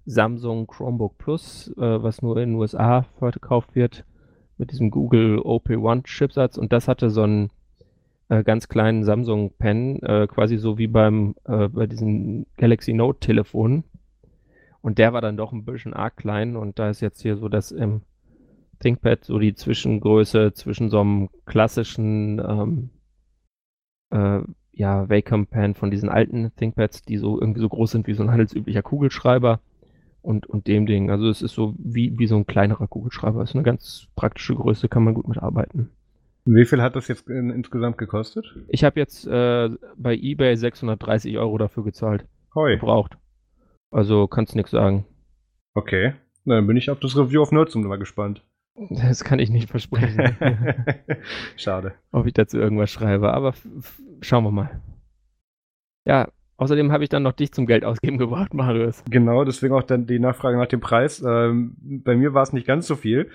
Samsung 0.05 0.67
Chromebook 0.67 1.17
Plus, 1.17 1.69
äh, 1.77 2.03
was 2.03 2.21
nur 2.21 2.35
in 2.37 2.49
den 2.49 2.59
USA 2.59 3.03
verkauft 3.19 3.75
wird, 3.75 4.03
mit 4.57 4.71
diesem 4.71 4.91
Google 4.91 5.39
OP1 5.39 6.03
Chipsatz 6.07 6.57
und 6.57 6.73
das 6.73 6.89
hatte 6.89 7.09
so 7.09 7.23
einen 7.23 7.51
äh, 8.27 8.43
ganz 8.43 8.67
kleinen 8.67 9.05
Samsung 9.05 9.51
Pen, 9.57 10.01
äh, 10.03 10.27
quasi 10.27 10.57
so 10.57 10.77
wie 10.77 10.87
beim 10.87 11.35
äh, 11.45 11.69
bei 11.69 11.87
diesen 11.87 12.47
Galaxy 12.57 12.93
Note 12.93 13.19
Telefonen. 13.21 13.85
Und 14.81 14.97
der 14.97 15.13
war 15.13 15.21
dann 15.21 15.37
doch 15.37 15.51
ein 15.51 15.65
bisschen 15.65 15.93
arg 15.93 16.17
klein 16.17 16.55
und 16.55 16.79
da 16.79 16.89
ist 16.89 17.01
jetzt 17.01 17.21
hier 17.21 17.35
so 17.35 17.49
das 17.49 17.71
im 17.71 18.01
ThinkPad 18.79 19.25
so 19.25 19.39
die 19.39 19.53
Zwischengröße 19.53 20.53
zwischen 20.53 20.89
so 20.89 21.01
einem 21.01 21.29
klassischen 21.45 22.39
ähm, 22.39 22.89
äh, 24.11 24.41
ja, 24.71 25.09
Wacom-Pen 25.09 25.75
von 25.75 25.91
diesen 25.91 26.07
alten 26.07 26.55
ThinkPads, 26.55 27.03
die 27.03 27.17
so 27.17 27.39
irgendwie 27.39 27.59
so 27.59 27.67
groß 27.67 27.91
sind 27.91 28.07
wie 28.07 28.13
so 28.13 28.23
ein 28.23 28.31
handelsüblicher 28.31 28.81
Kugelschreiber 28.81 29.59
und, 30.21 30.47
und 30.47 30.67
dem 30.67 30.85
Ding. 30.85 31.11
Also 31.11 31.27
es 31.27 31.41
ist 31.41 31.53
so 31.53 31.75
wie, 31.77 32.17
wie 32.17 32.27
so 32.27 32.37
ein 32.37 32.47
kleinerer 32.47 32.87
Kugelschreiber. 32.87 33.41
Es 33.41 33.49
ist 33.49 33.55
eine 33.55 33.63
ganz 33.63 34.07
praktische 34.15 34.55
Größe, 34.55 34.87
kann 34.87 35.03
man 35.03 35.13
gut 35.13 35.27
mitarbeiten. 35.27 35.89
Wie 36.45 36.65
viel 36.65 36.81
hat 36.81 36.95
das 36.95 37.09
jetzt 37.09 37.29
in, 37.29 37.49
insgesamt 37.49 37.97
gekostet? 37.97 38.45
Ich 38.69 38.85
habe 38.85 38.99
jetzt 38.99 39.27
äh, 39.27 39.69
bei 39.97 40.15
eBay 40.15 40.55
630 40.55 41.37
Euro 41.37 41.57
dafür 41.57 41.83
gezahlt. 41.83 42.25
Hoi. 42.55 42.75
Gebraucht. 42.75 43.17
Also 43.91 44.27
kannst 44.27 44.55
nichts 44.55 44.71
sagen. 44.71 45.05
Okay. 45.73 46.13
Na, 46.45 46.55
dann 46.55 46.67
bin 46.67 46.77
ich 46.77 46.89
auf 46.89 46.99
das 46.99 47.17
Review 47.17 47.41
auf 47.41 47.51
Nerdsum 47.51 47.83
mal 47.83 47.99
gespannt. 47.99 48.43
Das 48.89 49.25
kann 49.25 49.39
ich 49.39 49.49
nicht 49.49 49.69
versprechen, 49.69 50.37
Schade. 51.57 51.95
ob 52.13 52.25
ich 52.27 52.33
dazu 52.33 52.57
irgendwas 52.57 52.89
schreibe. 52.89 53.33
Aber 53.33 53.53
schauen 54.21 54.45
wir 54.45 54.51
mal. 54.51 54.79
Ja, 56.05 56.29
außerdem 56.55 56.89
habe 56.91 57.03
ich 57.03 57.09
dann 57.09 57.23
noch 57.23 57.33
dich 57.33 57.51
zum 57.51 57.65
Geld 57.67 57.83
ausgeben 57.83 58.17
gebracht, 58.17 58.53
Marius. 58.53 59.03
Genau, 59.09 59.43
deswegen 59.43 59.73
auch 59.73 59.83
dann 59.83 60.07
die 60.07 60.19
Nachfrage 60.19 60.57
nach 60.57 60.67
dem 60.67 60.79
Preis. 60.79 61.21
Ähm, 61.27 61.75
bei 61.81 62.15
mir 62.15 62.33
war 62.33 62.43
es 62.43 62.53
nicht 62.53 62.65
ganz 62.65 62.87
so 62.87 62.95
viel. 62.95 63.29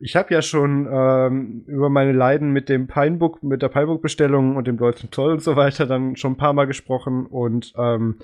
Ich 0.00 0.16
habe 0.16 0.34
ja 0.34 0.42
schon 0.42 0.86
ähm, 0.92 1.64
über 1.66 1.88
meine 1.88 2.12
Leiden 2.12 2.52
mit 2.52 2.68
dem 2.68 2.86
Pinebook, 2.86 3.42
mit 3.42 3.62
der 3.62 3.68
Pinebook-Bestellung 3.68 4.56
und 4.56 4.66
dem 4.66 4.76
deutschen 4.76 5.10
Zoll 5.12 5.32
und 5.32 5.42
so 5.42 5.56
weiter 5.56 5.86
dann 5.86 6.16
schon 6.16 6.32
ein 6.32 6.36
paar 6.38 6.52
Mal 6.52 6.66
gesprochen 6.66 7.24
und 7.24 7.72
ähm, 7.78 8.16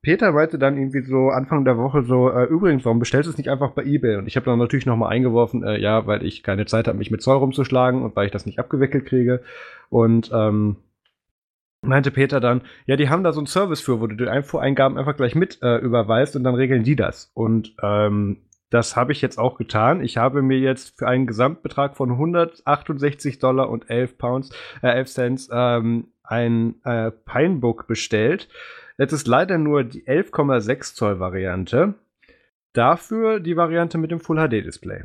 Peter 0.00 0.32
meinte 0.32 0.58
dann 0.58 0.76
irgendwie 0.76 1.02
so 1.02 1.30
Anfang 1.30 1.64
der 1.64 1.76
Woche 1.76 2.04
so, 2.04 2.30
äh, 2.30 2.44
übrigens, 2.44 2.84
warum 2.84 3.00
bestellst 3.00 3.26
du 3.26 3.32
es 3.32 3.38
nicht 3.38 3.50
einfach 3.50 3.72
bei 3.72 3.84
Ebay? 3.84 4.16
Und 4.16 4.28
ich 4.28 4.36
habe 4.36 4.46
dann 4.46 4.58
natürlich 4.58 4.86
nochmal 4.86 5.10
eingeworfen, 5.10 5.64
äh, 5.64 5.78
ja, 5.80 6.06
weil 6.06 6.24
ich 6.24 6.42
keine 6.42 6.66
Zeit 6.66 6.86
habe, 6.86 6.98
mich 6.98 7.10
mit 7.10 7.20
Zoll 7.20 7.38
rumzuschlagen 7.38 8.02
und 8.02 8.14
weil 8.14 8.26
ich 8.26 8.32
das 8.32 8.46
nicht 8.46 8.60
abgewickelt 8.60 9.06
kriege. 9.06 9.42
Und 9.90 10.30
ähm, 10.32 10.76
meinte 11.82 12.10
Peter 12.10 12.40
dann, 12.40 12.62
ja, 12.86 12.96
die 12.96 13.08
haben 13.08 13.24
da 13.24 13.32
so 13.32 13.40
einen 13.40 13.46
Service 13.46 13.80
für, 13.80 14.00
wo 14.00 14.06
du 14.06 14.16
die 14.16 14.28
Einfuhreingaben 14.28 14.98
einfach 14.98 15.16
gleich 15.16 15.34
mit 15.34 15.62
äh, 15.62 15.78
überweist 15.78 16.36
und 16.36 16.44
dann 16.44 16.54
regeln 16.54 16.84
die 16.84 16.96
das. 16.96 17.30
Und 17.34 17.74
ähm, 17.82 18.38
das 18.70 18.96
habe 18.96 19.12
ich 19.12 19.22
jetzt 19.22 19.38
auch 19.38 19.56
getan. 19.56 20.02
Ich 20.02 20.16
habe 20.16 20.42
mir 20.42 20.58
jetzt 20.58 20.98
für 20.98 21.08
einen 21.08 21.26
Gesamtbetrag 21.26 21.96
von 21.96 22.10
168 22.12 23.38
Dollar 23.38 23.70
und 23.70 23.88
11 23.88 24.18
Pounds, 24.18 24.50
äh, 24.82 24.88
11 24.88 25.08
Cent 25.08 25.48
ähm, 25.50 26.08
ein 26.22 26.74
äh, 26.84 27.10
Pinebook 27.10 27.86
bestellt. 27.86 28.48
Es 28.98 29.12
ist 29.12 29.28
leider 29.28 29.58
nur 29.58 29.84
die 29.84 30.06
11,6 30.06 30.94
Zoll 30.94 31.20
Variante. 31.20 31.94
Dafür 32.72 33.38
die 33.38 33.56
Variante 33.56 33.96
mit 33.96 34.10
dem 34.10 34.18
Full 34.18 34.36
HD 34.36 34.64
Display. 34.64 35.04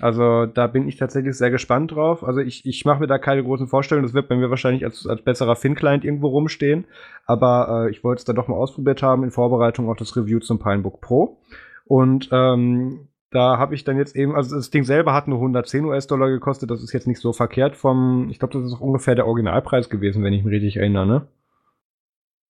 Also 0.00 0.46
da 0.46 0.66
bin 0.66 0.86
ich 0.86 0.96
tatsächlich 0.96 1.36
sehr 1.36 1.50
gespannt 1.50 1.92
drauf. 1.92 2.24
Also 2.24 2.40
ich, 2.40 2.66
ich 2.66 2.84
mache 2.84 3.00
mir 3.00 3.06
da 3.06 3.18
keine 3.18 3.42
großen 3.42 3.68
Vorstellungen. 3.68 4.06
Das 4.06 4.14
wird 4.14 4.28
bei 4.28 4.36
mir 4.36 4.50
wahrscheinlich 4.50 4.84
als, 4.84 5.06
als 5.06 5.22
besserer 5.22 5.56
Fin-Client 5.56 6.04
irgendwo 6.04 6.28
rumstehen. 6.28 6.86
Aber 7.24 7.86
äh, 7.86 7.90
ich 7.90 8.02
wollte 8.02 8.18
es 8.18 8.24
dann 8.24 8.36
doch 8.36 8.48
mal 8.48 8.56
ausprobiert 8.56 9.02
haben 9.02 9.24
in 9.24 9.30
Vorbereitung 9.30 9.88
auf 9.88 9.96
das 9.96 10.16
Review 10.16 10.40
zum 10.40 10.58
Pinebook 10.58 11.00
Pro. 11.00 11.38
Und 11.84 12.28
ähm, 12.32 13.08
da 13.30 13.58
habe 13.58 13.74
ich 13.74 13.84
dann 13.84 13.96
jetzt 13.96 14.16
eben, 14.16 14.34
also 14.34 14.56
das 14.56 14.70
Ding 14.70 14.84
selber 14.84 15.14
hat 15.14 15.28
nur 15.28 15.38
110 15.38 15.84
US-Dollar 15.84 16.30
gekostet. 16.30 16.70
Das 16.70 16.82
ist 16.82 16.92
jetzt 16.92 17.06
nicht 17.06 17.20
so 17.20 17.32
verkehrt 17.32 17.76
vom, 17.76 18.28
ich 18.30 18.38
glaube, 18.40 18.54
das 18.54 18.64
ist 18.64 18.74
auch 18.74 18.80
ungefähr 18.80 19.14
der 19.14 19.26
Originalpreis 19.26 19.88
gewesen, 19.88 20.24
wenn 20.24 20.32
ich 20.32 20.44
mich 20.44 20.52
richtig 20.52 20.76
erinnere, 20.76 21.06
ne? 21.06 21.28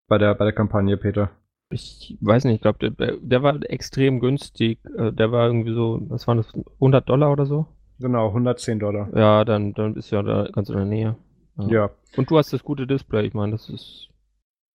Bei 0.08 0.18
der, 0.18 0.34
bei 0.34 0.44
der 0.44 0.54
Kampagne, 0.54 0.96
Peter. 0.96 1.30
Ich 1.70 2.16
weiß 2.20 2.44
nicht, 2.44 2.56
ich 2.56 2.60
glaube, 2.62 2.90
der, 2.90 3.18
der 3.18 3.42
war 3.42 3.58
extrem 3.70 4.20
günstig. 4.20 4.78
Äh, 4.96 5.12
der 5.12 5.30
war 5.32 5.46
irgendwie 5.46 5.74
so, 5.74 6.00
was 6.08 6.26
waren 6.26 6.38
das, 6.38 6.52
100 6.80 7.08
Dollar 7.08 7.30
oder 7.30 7.44
so? 7.44 7.66
Genau, 8.00 8.28
110 8.28 8.78
Dollar. 8.78 9.10
Ja, 9.14 9.44
dann, 9.44 9.74
dann 9.74 9.96
ist 9.96 10.10
ja 10.10 10.22
da 10.22 10.48
ganz 10.50 10.70
in 10.70 10.76
der 10.76 10.84
Nähe. 10.84 11.16
Ja. 11.58 11.68
ja. 11.68 11.90
Und 12.16 12.30
du 12.30 12.38
hast 12.38 12.52
das 12.52 12.62
gute 12.62 12.86
Display, 12.86 13.26
ich 13.26 13.34
meine, 13.34 13.52
das 13.52 13.68
ist. 13.68 14.08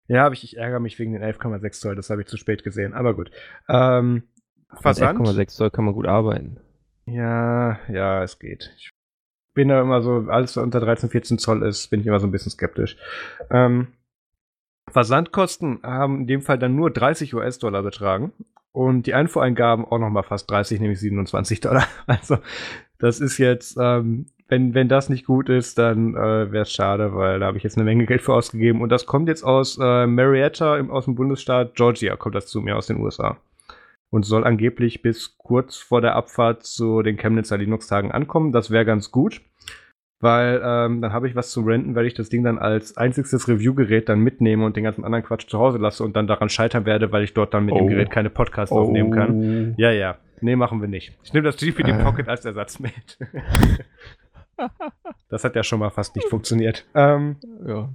Ja, 0.08 0.30
ich, 0.30 0.44
ich 0.44 0.56
ärgere 0.58 0.80
mich 0.80 0.98
wegen 0.98 1.12
den 1.12 1.22
11,6 1.22 1.80
Zoll, 1.80 1.96
das 1.96 2.10
habe 2.10 2.22
ich 2.22 2.28
zu 2.28 2.36
spät 2.36 2.64
gesehen, 2.64 2.92
aber 2.92 3.14
gut. 3.14 3.30
Ähm, 3.68 4.24
Versand. 4.80 5.18
11,6 5.20 5.46
Zoll 5.48 5.70
kann 5.70 5.84
man 5.84 5.94
gut 5.94 6.06
arbeiten. 6.06 6.58
Ja, 7.06 7.78
ja, 7.88 8.22
es 8.22 8.38
geht. 8.38 8.72
Ich 8.76 8.90
bin 9.54 9.68
da 9.68 9.80
immer 9.80 10.02
so, 10.02 10.26
alles 10.28 10.56
unter 10.56 10.80
13, 10.80 11.10
14 11.10 11.38
Zoll 11.38 11.62
ist, 11.62 11.88
bin 11.88 12.00
ich 12.00 12.06
immer 12.06 12.20
so 12.20 12.26
ein 12.26 12.32
bisschen 12.32 12.50
skeptisch. 12.50 12.96
Ähm, 13.50 13.88
Versandkosten 14.90 15.80
haben 15.82 16.20
in 16.20 16.26
dem 16.26 16.42
Fall 16.42 16.58
dann 16.58 16.76
nur 16.76 16.90
30 16.90 17.34
US-Dollar 17.34 17.82
betragen 17.82 18.32
und 18.72 19.06
die 19.06 19.14
Einfuhreingaben 19.14 19.84
auch 19.84 19.98
nochmal 19.98 20.22
fast 20.22 20.50
30, 20.50 20.80
nämlich 20.80 21.00
27 21.00 21.60
Dollar. 21.60 21.86
Also 22.06 22.38
das 22.98 23.20
ist 23.20 23.38
jetzt, 23.38 23.76
ähm, 23.80 24.26
wenn, 24.48 24.74
wenn 24.74 24.88
das 24.88 25.08
nicht 25.08 25.26
gut 25.26 25.48
ist, 25.48 25.78
dann 25.78 26.14
äh, 26.14 26.52
wäre 26.52 26.62
es 26.62 26.72
schade, 26.72 27.14
weil 27.14 27.40
da 27.40 27.46
habe 27.46 27.56
ich 27.56 27.64
jetzt 27.64 27.76
eine 27.76 27.84
Menge 27.84 28.06
Geld 28.06 28.22
für 28.22 28.34
ausgegeben 28.34 28.80
und 28.80 28.90
das 28.90 29.06
kommt 29.06 29.28
jetzt 29.28 29.42
aus 29.42 29.78
äh, 29.80 30.06
Marietta 30.06 30.76
im, 30.76 30.90
aus 30.90 31.06
dem 31.06 31.14
Bundesstaat 31.14 31.74
Georgia, 31.74 32.16
kommt 32.16 32.34
das 32.34 32.46
zu 32.46 32.60
mir 32.60 32.76
aus 32.76 32.86
den 32.86 33.00
USA 33.00 33.38
und 34.10 34.24
soll 34.24 34.44
angeblich 34.44 35.02
bis 35.02 35.36
kurz 35.38 35.76
vor 35.76 36.00
der 36.00 36.14
Abfahrt 36.14 36.64
zu 36.64 37.02
den 37.02 37.16
Chemnitzer 37.16 37.56
Linux-Tagen 37.56 38.12
ankommen. 38.12 38.52
Das 38.52 38.70
wäre 38.70 38.84
ganz 38.84 39.10
gut 39.10 39.40
weil 40.22 40.62
ähm, 40.64 41.02
dann 41.02 41.12
habe 41.12 41.28
ich 41.28 41.34
was 41.34 41.50
zu 41.50 41.62
renten, 41.62 41.94
weil 41.96 42.06
ich 42.06 42.14
das 42.14 42.28
Ding 42.28 42.44
dann 42.44 42.58
als 42.58 42.96
einziges 42.96 43.48
Review-Gerät 43.48 44.08
dann 44.08 44.20
mitnehme 44.20 44.64
und 44.64 44.76
den 44.76 44.84
ganzen 44.84 45.04
anderen 45.04 45.24
Quatsch 45.24 45.48
zu 45.48 45.58
Hause 45.58 45.78
lasse 45.78 46.04
und 46.04 46.14
dann 46.14 46.28
daran 46.28 46.48
scheitern 46.48 46.86
werde, 46.86 47.10
weil 47.10 47.24
ich 47.24 47.34
dort 47.34 47.52
dann 47.52 47.64
mit 47.64 47.74
oh. 47.74 47.78
dem 47.78 47.88
Gerät 47.88 48.10
keine 48.10 48.30
Podcasts 48.30 48.72
oh. 48.72 48.80
aufnehmen 48.80 49.10
kann. 49.10 49.74
Ja, 49.76 49.90
ja. 49.90 50.16
Nee, 50.40 50.56
machen 50.56 50.80
wir 50.80 50.88
nicht. 50.88 51.12
Ich 51.24 51.32
nehme 51.32 51.44
das 51.44 51.56
GPD 51.56 51.90
äh. 51.90 52.02
Pocket 52.02 52.28
als 52.28 52.44
Ersatz 52.44 52.78
mit. 52.78 53.18
das 55.28 55.44
hat 55.44 55.56
ja 55.56 55.62
schon 55.64 55.80
mal 55.80 55.90
fast 55.90 56.14
nicht 56.14 56.28
funktioniert. 56.28 56.86
Ähm, 56.94 57.36
ja. 57.66 57.88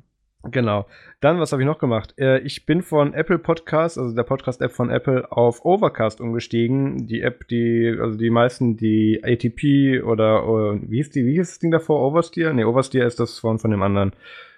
Genau. 0.43 0.85
Dann, 1.19 1.39
was 1.39 1.51
habe 1.51 1.61
ich 1.61 1.65
noch 1.65 1.79
gemacht? 1.79 2.13
Äh, 2.17 2.39
ich 2.39 2.65
bin 2.65 2.81
von 2.81 3.13
Apple 3.13 3.39
Podcast, 3.39 3.97
also 3.97 4.15
der 4.15 4.23
Podcast-App 4.23 4.71
von 4.71 4.89
Apple, 4.89 5.31
auf 5.31 5.65
Overcast 5.65 6.21
umgestiegen. 6.21 7.07
Die 7.07 7.21
App, 7.21 7.47
die, 7.47 7.95
also 7.99 8.17
die 8.17 8.29
meisten, 8.29 8.77
die 8.77 9.21
ATP 9.23 10.03
oder, 10.03 10.47
oder 10.47 10.79
wie 10.81 10.97
hieß 10.97 11.09
die, 11.09 11.25
wie 11.25 11.33
hieß 11.33 11.49
das 11.49 11.59
Ding 11.59 11.71
davor? 11.71 12.01
Oversteer? 12.05 12.53
Ne, 12.53 12.67
Oversteer 12.67 13.05
ist 13.05 13.19
das 13.19 13.39
von, 13.39 13.59
von 13.59 13.71
dem 13.71 13.81
anderen. 13.81 14.13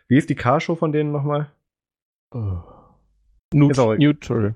Wie 0.07 0.17
ist 0.17 0.29
die 0.29 0.36
Carshow 0.36 0.75
von 0.75 0.91
denen 0.91 1.12
nochmal? 1.12 1.51
Oh. 2.31 2.59
Neut 3.53 4.00
neutral. 4.00 4.55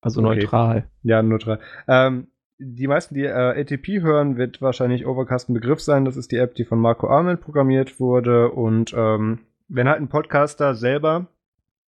Also 0.00 0.20
okay. 0.20 0.40
neutral. 0.40 0.88
Ja, 1.02 1.22
neutral. 1.22 1.60
Ähm, 1.86 2.28
die 2.58 2.86
meisten, 2.86 3.14
die 3.14 3.24
äh, 3.24 3.60
ATP 3.60 4.02
hören, 4.02 4.36
wird 4.36 4.62
wahrscheinlich 4.62 5.06
Overcast 5.06 5.48
ein 5.48 5.54
Begriff 5.54 5.80
sein. 5.80 6.04
Das 6.04 6.16
ist 6.16 6.32
die 6.32 6.36
App, 6.36 6.54
die 6.54 6.64
von 6.64 6.78
Marco 6.78 7.08
Arment 7.08 7.40
programmiert 7.40 8.00
wurde 8.00 8.50
und 8.50 8.92
ähm, 8.96 9.40
wenn 9.68 9.88
halt 9.88 10.00
ein 10.00 10.08
Podcaster 10.08 10.74
selber, 10.74 11.28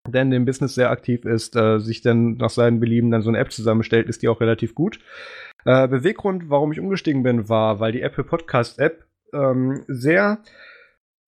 der 0.09 0.23
in 0.23 0.31
dem 0.31 0.45
Business 0.45 0.75
sehr 0.75 0.91
aktiv 0.91 1.25
ist, 1.25 1.57
äh, 1.57 1.79
sich 1.79 2.03
dann 2.03 2.37
nach 2.37 2.51
seinen 2.51 2.81
Belieben 2.81 3.11
dann 3.11 3.23
so 3.23 3.31
eine 3.31 3.39
App 3.39 3.53
zusammenstellt, 3.53 4.09
ist 4.09 4.23
die 4.23 4.29
auch 4.29 4.41
relativ 4.41 4.75
gut. 4.75 5.01
Äh, 5.65 5.89
Beweggrund, 5.89 6.51
warum 6.51 6.73
ich 6.73 6.81
umgestiegen 6.81 7.23
bin, 7.23 7.49
war, 7.49 7.81
weil 7.81 7.93
die 7.93 8.03
Apple 8.03 8.25
Podcast 8.25 8.79
App 8.79 9.07
ähm, 9.33 9.83
sehr 9.89 10.41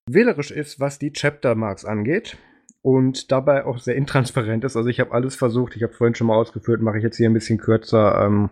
wählerisch 0.08 0.50
ist, 0.50 0.78
was 0.78 0.98
die 0.98 1.12
Chapter 1.12 1.54
Marks 1.54 1.84
angeht 1.84 2.36
und 2.82 3.32
dabei 3.32 3.64
auch 3.64 3.78
sehr 3.78 3.96
intransparent 3.96 4.62
ist. 4.64 4.76
Also 4.76 4.88
ich 4.88 5.00
habe 5.00 5.12
alles 5.12 5.34
versucht, 5.34 5.74
ich 5.74 5.82
habe 5.82 5.92
vorhin 5.92 6.14
schon 6.14 6.28
mal 6.28 6.36
ausgeführt, 6.36 6.82
mache 6.82 6.98
ich 6.98 7.02
jetzt 7.02 7.16
hier 7.16 7.28
ein 7.28 7.34
bisschen 7.34 7.58
kürzer. 7.58 8.24
Ähm, 8.24 8.50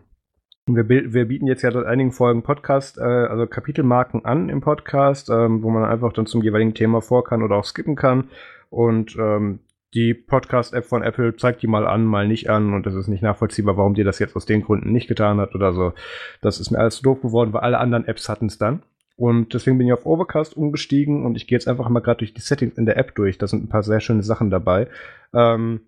wir, 0.67 0.89
wir, 0.89 1.25
bieten 1.27 1.47
jetzt 1.47 1.63
ja 1.63 1.71
seit 1.71 1.85
einigen 1.85 2.13
Folgen 2.13 2.43
Podcast, 2.43 2.99
äh, 2.99 3.03
also 3.03 3.47
Kapitelmarken 3.47 4.25
an 4.25 4.49
im 4.49 4.61
Podcast, 4.61 5.29
ähm, 5.29 5.63
wo 5.63 5.71
man 5.71 5.85
einfach 5.85 6.13
dann 6.13 6.27
zum 6.27 6.43
jeweiligen 6.43 6.75
Thema 6.75 7.03
vor 7.03 7.25
kann 7.25 7.43
oder 7.43 7.57
auch 7.57 7.65
skippen 7.65 7.97
kann. 7.97 8.31
Und 8.71 9.17
ähm, 9.17 9.61
die 9.93 10.15
Podcast-App 10.15 10.87
von 10.87 11.03
Apple 11.03 11.37
zeigt 11.37 11.63
die 11.63 11.67
mal 11.67 11.87
an, 11.87 12.05
mal 12.05 12.27
nicht 12.27 12.51
an 12.51 12.75
und 12.75 12.87
es 12.87 12.95
ist 12.95 13.09
nicht 13.09 13.23
nachvollziehbar, 13.23 13.77
warum 13.77 13.95
die 13.95 14.05
das 14.05 14.19
jetzt 14.19 14.35
aus 14.35 14.47
den 14.47 14.63
Gründen 14.63 14.91
nicht 14.91 15.07
getan 15.07 15.39
hat 15.39 15.55
oder 15.55 15.73
so. 15.73 15.93
Das 16.41 16.59
ist 16.59 16.71
mir 16.71 16.79
alles 16.79 17.01
doof 17.01 17.21
geworden, 17.21 17.53
weil 17.53 17.61
alle 17.61 17.79
anderen 17.79 18.07
Apps 18.07 18.29
hatten 18.29 18.47
es 18.47 18.59
dann. 18.59 18.83
Und 19.17 19.55
deswegen 19.55 19.79
bin 19.79 19.87
ich 19.87 19.93
auf 19.93 20.07
Overcast 20.07 20.57
umgestiegen 20.57 21.25
und 21.25 21.37
ich 21.37 21.47
gehe 21.47 21.57
jetzt 21.57 21.69
einfach 21.69 21.89
mal 21.89 22.01
gerade 22.01 22.19
durch 22.19 22.35
die 22.35 22.41
Settings 22.41 22.77
in 22.77 22.87
der 22.87 22.97
App 22.97 23.15
durch. 23.15 23.39
Da 23.39 23.47
sind 23.47 23.65
ein 23.65 23.69
paar 23.69 23.85
sehr 23.85 24.01
schöne 24.01 24.25
Sachen 24.25 24.51
dabei. 24.51 24.89
Ähm, 25.33 25.83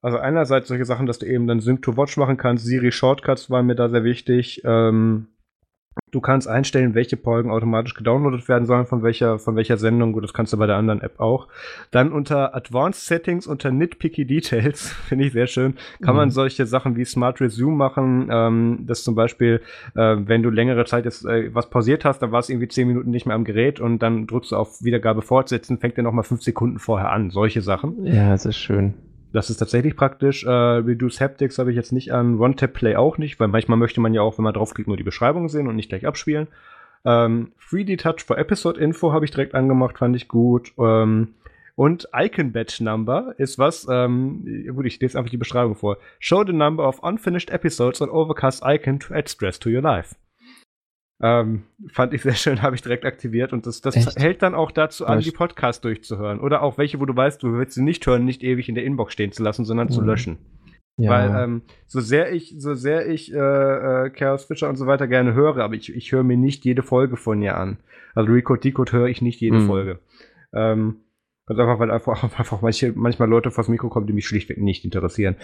also 0.00 0.18
einerseits 0.18 0.68
solche 0.68 0.84
Sachen, 0.84 1.06
dass 1.06 1.18
du 1.18 1.26
eben 1.26 1.46
dann 1.46 1.60
Sync 1.60 1.82
to 1.82 1.96
Watch 1.96 2.16
machen 2.16 2.36
kannst. 2.36 2.64
Siri 2.64 2.92
Shortcuts 2.92 3.50
waren 3.50 3.66
mir 3.66 3.74
da 3.74 3.88
sehr 3.88 4.04
wichtig. 4.04 4.62
Ähm, 4.64 5.26
du 6.12 6.20
kannst 6.20 6.46
einstellen, 6.46 6.94
welche 6.94 7.16
Folgen 7.16 7.50
automatisch 7.50 7.94
gedownloadet 7.94 8.48
werden 8.48 8.66
sollen, 8.66 8.86
von 8.86 9.02
welcher, 9.02 9.40
von 9.40 9.56
welcher 9.56 9.76
Sendung. 9.76 10.12
Gut, 10.12 10.22
das 10.22 10.32
kannst 10.32 10.52
du 10.52 10.56
bei 10.56 10.66
der 10.66 10.76
anderen 10.76 11.00
App 11.00 11.18
auch. 11.18 11.48
Dann 11.90 12.12
unter 12.12 12.54
Advanced 12.54 13.06
Settings, 13.06 13.48
unter 13.48 13.72
Nitpicky 13.72 14.24
Details, 14.24 14.88
finde 15.08 15.26
ich 15.26 15.32
sehr 15.32 15.48
schön, 15.48 15.74
kann 16.00 16.14
mhm. 16.14 16.18
man 16.18 16.30
solche 16.30 16.66
Sachen 16.66 16.96
wie 16.96 17.04
Smart 17.04 17.40
Resume 17.40 17.76
machen. 17.76 18.28
Ähm, 18.30 18.84
dass 18.86 19.02
zum 19.02 19.16
Beispiel, 19.16 19.60
äh, 19.96 20.16
wenn 20.18 20.44
du 20.44 20.50
längere 20.50 20.84
Zeit 20.84 21.06
jetzt 21.06 21.24
äh, 21.24 21.52
was 21.54 21.70
pausiert 21.70 22.04
hast, 22.04 22.20
dann 22.20 22.30
war 22.30 22.40
es 22.40 22.48
irgendwie 22.48 22.68
zehn 22.68 22.86
Minuten 22.86 23.10
nicht 23.10 23.26
mehr 23.26 23.34
am 23.34 23.44
Gerät 23.44 23.80
und 23.80 23.98
dann 23.98 24.26
drückst 24.28 24.52
du 24.52 24.56
auf 24.56 24.82
Wiedergabe 24.82 25.22
fortsetzen, 25.22 25.78
fängt 25.78 25.96
er 25.96 26.04
nochmal 26.04 26.24
fünf 26.24 26.42
Sekunden 26.42 26.78
vorher 26.78 27.10
an. 27.10 27.30
Solche 27.30 27.62
Sachen. 27.62 28.06
Ja, 28.06 28.30
das 28.30 28.46
ist 28.46 28.58
schön. 28.58 28.94
Das 29.32 29.50
ist 29.50 29.58
tatsächlich 29.58 29.96
praktisch. 29.96 30.44
Äh, 30.44 30.50
Reduce 30.50 31.20
Haptics 31.20 31.58
habe 31.58 31.70
ich 31.70 31.76
jetzt 31.76 31.92
nicht 31.92 32.12
an. 32.12 32.38
One-Tap-Play 32.38 32.96
auch 32.96 33.18
nicht, 33.18 33.38
weil 33.38 33.48
manchmal 33.48 33.78
möchte 33.78 34.00
man 34.00 34.14
ja 34.14 34.22
auch, 34.22 34.38
wenn 34.38 34.44
man 34.44 34.54
draufklickt, 34.54 34.88
nur 34.88 34.96
die 34.96 35.02
Beschreibung 35.02 35.48
sehen 35.48 35.68
und 35.68 35.76
nicht 35.76 35.90
gleich 35.90 36.06
abspielen. 36.06 36.48
Ähm, 37.04 37.52
3D 37.70 37.98
Touch 37.98 38.24
for 38.24 38.38
Episode 38.38 38.80
Info 38.80 39.12
habe 39.12 39.24
ich 39.24 39.30
direkt 39.30 39.54
angemacht, 39.54 39.98
fand 39.98 40.16
ich 40.16 40.28
gut. 40.28 40.72
Ähm, 40.78 41.34
und 41.76 42.08
Icon 42.12 42.52
Batch 42.52 42.80
Number 42.80 43.34
ist 43.38 43.58
was, 43.58 43.86
ähm, 43.88 44.44
gut, 44.74 44.86
ich 44.86 44.98
lese 44.98 45.16
einfach 45.16 45.30
die 45.30 45.36
Beschreibung 45.36 45.76
vor. 45.76 45.98
Show 46.18 46.42
the 46.44 46.52
number 46.52 46.88
of 46.88 47.00
unfinished 47.02 47.50
episodes 47.50 48.02
on 48.02 48.10
Overcast 48.10 48.64
Icon 48.64 48.98
to 48.98 49.14
add 49.14 49.28
stress 49.28 49.60
to 49.60 49.70
your 49.70 49.82
life. 49.82 50.16
Ähm, 51.20 51.64
fand 51.90 52.14
ich 52.14 52.22
sehr 52.22 52.34
schön, 52.34 52.62
habe 52.62 52.76
ich 52.76 52.82
direkt 52.82 53.04
aktiviert 53.04 53.52
und 53.52 53.66
das, 53.66 53.80
das 53.80 54.16
hält 54.16 54.42
dann 54.42 54.54
auch 54.54 54.70
dazu 54.70 55.06
an, 55.06 55.20
die 55.20 55.30
Podcasts 55.30 55.80
durchzuhören. 55.80 56.40
Oder 56.40 56.62
auch 56.62 56.78
welche, 56.78 57.00
wo 57.00 57.06
du 57.06 57.16
weißt, 57.16 57.42
du 57.42 57.54
willst 57.54 57.74
sie 57.74 57.82
nicht 57.82 58.06
hören, 58.06 58.24
nicht 58.24 58.42
ewig 58.42 58.68
in 58.68 58.74
der 58.74 58.84
Inbox 58.84 59.12
stehen 59.12 59.32
zu 59.32 59.42
lassen, 59.42 59.64
sondern 59.64 59.88
mhm. 59.88 59.92
zu 59.92 60.00
löschen. 60.00 60.38
Ja. 60.96 61.10
Weil 61.10 61.44
ähm, 61.44 61.62
so 61.86 62.00
sehr 62.00 62.32
ich, 62.32 62.54
so 62.58 62.74
sehr 62.74 63.08
ich 63.08 63.32
äh, 63.32 63.36
äh, 63.36 64.10
Chaos 64.10 64.44
Fischer 64.44 64.68
und 64.68 64.76
so 64.76 64.86
weiter 64.86 65.06
gerne 65.06 65.32
höre, 65.32 65.58
aber 65.58 65.74
ich, 65.74 65.94
ich 65.94 66.10
höre 66.10 66.24
mir 66.24 66.36
nicht 66.36 66.64
jede 66.64 66.82
Folge 66.82 67.16
von 67.16 67.40
ihr 67.40 67.56
an. 67.56 67.78
Also 68.14 68.32
Recode 68.32 68.60
Decode 68.60 68.92
höre 68.92 69.06
ich 69.06 69.22
nicht 69.22 69.40
jede 69.40 69.58
mhm. 69.58 69.66
Folge. 69.66 70.00
Ähm, 70.52 70.96
also 71.46 71.62
einfach, 71.62 71.78
weil 71.78 71.90
einfach, 71.90 72.22
einfach 72.38 72.62
manche, 72.62 72.92
manchmal 72.94 73.28
Leute 73.28 73.50
vors 73.50 73.68
Mikro 73.68 73.88
kommen, 73.88 74.06
die 74.06 74.12
mich 74.12 74.26
schlichtweg 74.26 74.58
nicht 74.58 74.84
interessieren. 74.84 75.36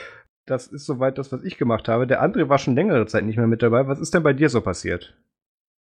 Das 0.44 0.66
ist 0.66 0.86
soweit 0.86 1.18
das, 1.18 1.32
was 1.32 1.44
ich 1.44 1.56
gemacht 1.56 1.88
habe. 1.88 2.06
Der 2.06 2.20
andere 2.20 2.48
war 2.48 2.58
schon 2.58 2.74
längere 2.74 3.06
Zeit 3.06 3.24
nicht 3.24 3.36
mehr 3.36 3.46
mit 3.46 3.62
dabei. 3.62 3.86
Was 3.86 4.00
ist 4.00 4.12
denn 4.12 4.22
bei 4.22 4.32
dir 4.32 4.48
so 4.48 4.60
passiert? 4.60 5.16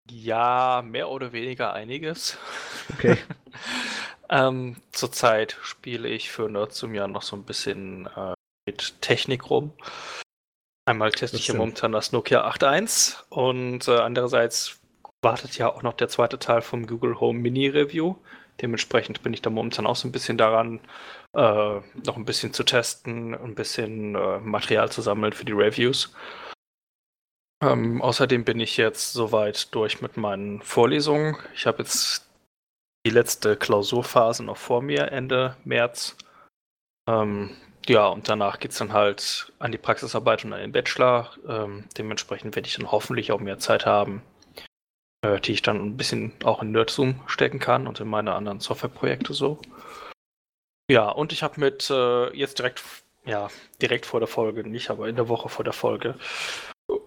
Ja, 0.09 0.83
mehr 0.85 1.09
oder 1.09 1.31
weniger 1.31 1.73
einiges. 1.73 2.37
Okay. 2.93 3.17
ähm, 4.29 4.77
zurzeit 4.91 5.57
spiele 5.61 6.07
ich 6.07 6.31
für 6.31 6.49
Nerds 6.49 6.75
zum 6.75 6.93
Jahr 6.93 7.07
noch 7.07 7.21
so 7.21 7.35
ein 7.35 7.43
bisschen 7.43 8.07
äh, 8.15 8.33
mit 8.65 9.01
Technik 9.01 9.49
rum. 9.49 9.73
Einmal 10.85 11.11
teste 11.11 11.37
ich 11.37 11.47
ja 11.47 11.53
momentan 11.53 11.91
das 11.91 12.11
Nokia 12.11 12.49
8.1 12.49 13.23
und 13.29 13.87
äh, 13.87 13.97
andererseits 13.97 14.79
wartet 15.21 15.57
ja 15.57 15.71
auch 15.71 15.83
noch 15.83 15.93
der 15.93 16.07
zweite 16.07 16.39
Teil 16.39 16.61
vom 16.61 16.87
Google 16.87 17.19
Home 17.19 17.39
Mini 17.39 17.67
Review. 17.67 18.15
Dementsprechend 18.61 19.21
bin 19.23 19.33
ich 19.33 19.41
da 19.41 19.49
momentan 19.49 19.85
auch 19.85 19.95
so 19.95 20.07
ein 20.07 20.11
bisschen 20.11 20.37
daran, 20.37 20.79
äh, 21.33 21.39
noch 21.39 22.17
ein 22.17 22.25
bisschen 22.25 22.53
zu 22.53 22.63
testen, 22.63 23.33
ein 23.35 23.55
bisschen 23.55 24.15
äh, 24.15 24.39
Material 24.39 24.91
zu 24.91 25.01
sammeln 25.01 25.33
für 25.33 25.45
die 25.45 25.53
Reviews. 25.53 26.13
Ähm, 27.61 28.01
außerdem 28.01 28.45
bin 28.45 28.59
ich 28.59 28.77
jetzt 28.77 29.13
soweit 29.13 29.73
durch 29.75 30.01
mit 30.01 30.15
meinen 30.15 30.61
Vorlesungen. 30.61 31.35
Ich 31.53 31.65
habe 31.65 31.79
jetzt 31.79 32.29
die 33.05 33.11
letzte 33.11 33.57
Klausurphase 33.57 34.43
noch 34.43 34.57
vor 34.57 34.81
mir, 34.81 35.11
Ende 35.11 35.57
März. 35.65 36.15
Ähm, 37.07 37.55
ja, 37.87 38.07
und 38.07 38.29
danach 38.29 38.59
geht 38.59 38.71
es 38.71 38.77
dann 38.77 38.93
halt 38.93 39.51
an 39.59 39.71
die 39.71 39.77
Praxisarbeit 39.77 40.45
und 40.45 40.53
an 40.53 40.59
den 40.59 40.71
Bachelor. 40.71 41.31
Ähm, 41.47 41.85
dementsprechend 41.97 42.55
werde 42.55 42.67
ich 42.67 42.75
dann 42.75 42.91
hoffentlich 42.91 43.31
auch 43.31 43.39
mehr 43.39 43.59
Zeit 43.59 43.85
haben, 43.85 44.21
äh, 45.21 45.39
die 45.41 45.53
ich 45.53 45.61
dann 45.61 45.77
ein 45.77 45.97
bisschen 45.97 46.33
auch 46.43 46.61
in 46.61 46.71
NerdZoom 46.71 47.21
stecken 47.27 47.59
kann 47.59 47.87
und 47.87 47.99
in 47.99 48.07
meine 48.07 48.35
anderen 48.35 48.59
Softwareprojekte 48.59 49.33
so. 49.33 49.59
Ja, 50.89 51.09
und 51.09 51.33
ich 51.33 51.43
habe 51.43 51.59
mit 51.59 51.89
äh, 51.89 52.35
jetzt 52.35 52.59
direkt, 52.59 52.83
ja, 53.25 53.49
direkt 53.81 54.05
vor 54.05 54.19
der 54.19 54.27
Folge, 54.27 54.67
nicht, 54.67 54.89
aber 54.89 55.09
in 55.09 55.15
der 55.15 55.27
Woche 55.27 55.49
vor 55.49 55.63
der 55.63 55.73
Folge, 55.73 56.15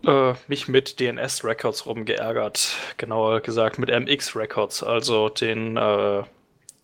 äh, 0.06 0.34
mich 0.48 0.68
mit 0.68 1.00
DNS 1.00 1.44
Records 1.44 1.86
rumgeärgert. 1.86 2.76
Genauer 2.96 3.40
gesagt 3.40 3.78
mit 3.78 3.88
MX 3.88 4.36
Records, 4.36 4.82
also 4.82 5.28
den 5.28 5.76
äh, 5.76 6.22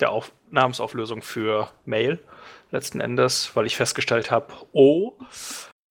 der 0.01 0.11
Auf 0.11 0.33
Namensauflösung 0.51 1.23
für 1.23 1.71
Mail 1.85 2.19
letzten 2.71 3.01
Endes, 3.01 3.55
weil 3.55 3.67
ich 3.67 3.77
festgestellt 3.77 4.31
habe, 4.31 4.53
oh, 4.73 5.15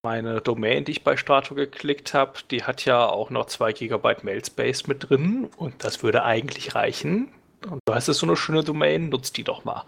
meine 0.04 0.42
Domain, 0.42 0.86
die 0.86 0.92
ich 0.92 1.04
bei 1.04 1.18
Strato 1.18 1.56
geklickt 1.56 2.14
habe, 2.14 2.34
die 2.52 2.64
hat 2.64 2.86
ja 2.86 3.06
auch 3.06 3.30
noch 3.30 3.48
2 3.48 3.74
GB 3.74 4.16
Mail 4.24 4.46
Space 4.46 4.88
mit 4.88 5.10
drin 5.10 5.50
und 5.58 5.84
das 5.84 6.04
würde 6.04 6.24
eigentlich 6.24 6.76
reichen. 6.76 7.34
Und 7.70 7.82
du 7.86 7.94
hast 7.94 8.08
es 8.08 8.20
so 8.20 8.28
eine 8.28 8.38
schöne 8.38 8.64
Domain, 8.64 9.10
nutzt 9.10 9.38
die 9.38 9.44
doch 9.44 9.66
mal. 9.66 9.84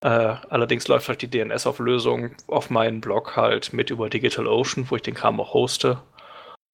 Äh, 0.00 0.36
allerdings 0.50 0.86
läuft 0.86 1.08
halt 1.08 1.22
die 1.22 1.30
DNS-Auflösung 1.30 2.36
auf 2.46 2.70
meinem 2.70 3.00
Blog 3.00 3.36
halt 3.36 3.72
mit 3.72 3.90
über 3.90 4.08
DigitalOcean, 4.08 4.88
wo 4.90 4.96
ich 4.96 5.02
den 5.02 5.14
Kram 5.14 5.40
auch 5.40 5.54
hoste. 5.54 6.02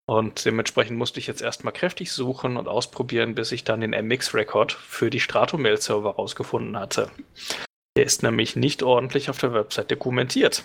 Und 0.06 0.44
dementsprechend 0.44 0.98
musste 0.98 1.18
ich 1.18 1.26
jetzt 1.26 1.40
erstmal 1.40 1.72
kräftig 1.72 2.12
suchen 2.12 2.56
und 2.56 2.68
ausprobieren, 2.68 3.34
bis 3.34 3.52
ich 3.52 3.64
dann 3.64 3.80
den 3.80 3.92
MX-Record 3.92 4.72
für 4.72 5.08
die 5.08 5.20
Strato-Mail-Server 5.20 6.10
rausgefunden 6.10 6.78
hatte. 6.78 7.10
Der 7.96 8.04
ist 8.04 8.22
nämlich 8.22 8.54
nicht 8.56 8.82
ordentlich 8.82 9.30
auf 9.30 9.38
der 9.38 9.54
Website 9.54 9.90
dokumentiert. 9.90 10.64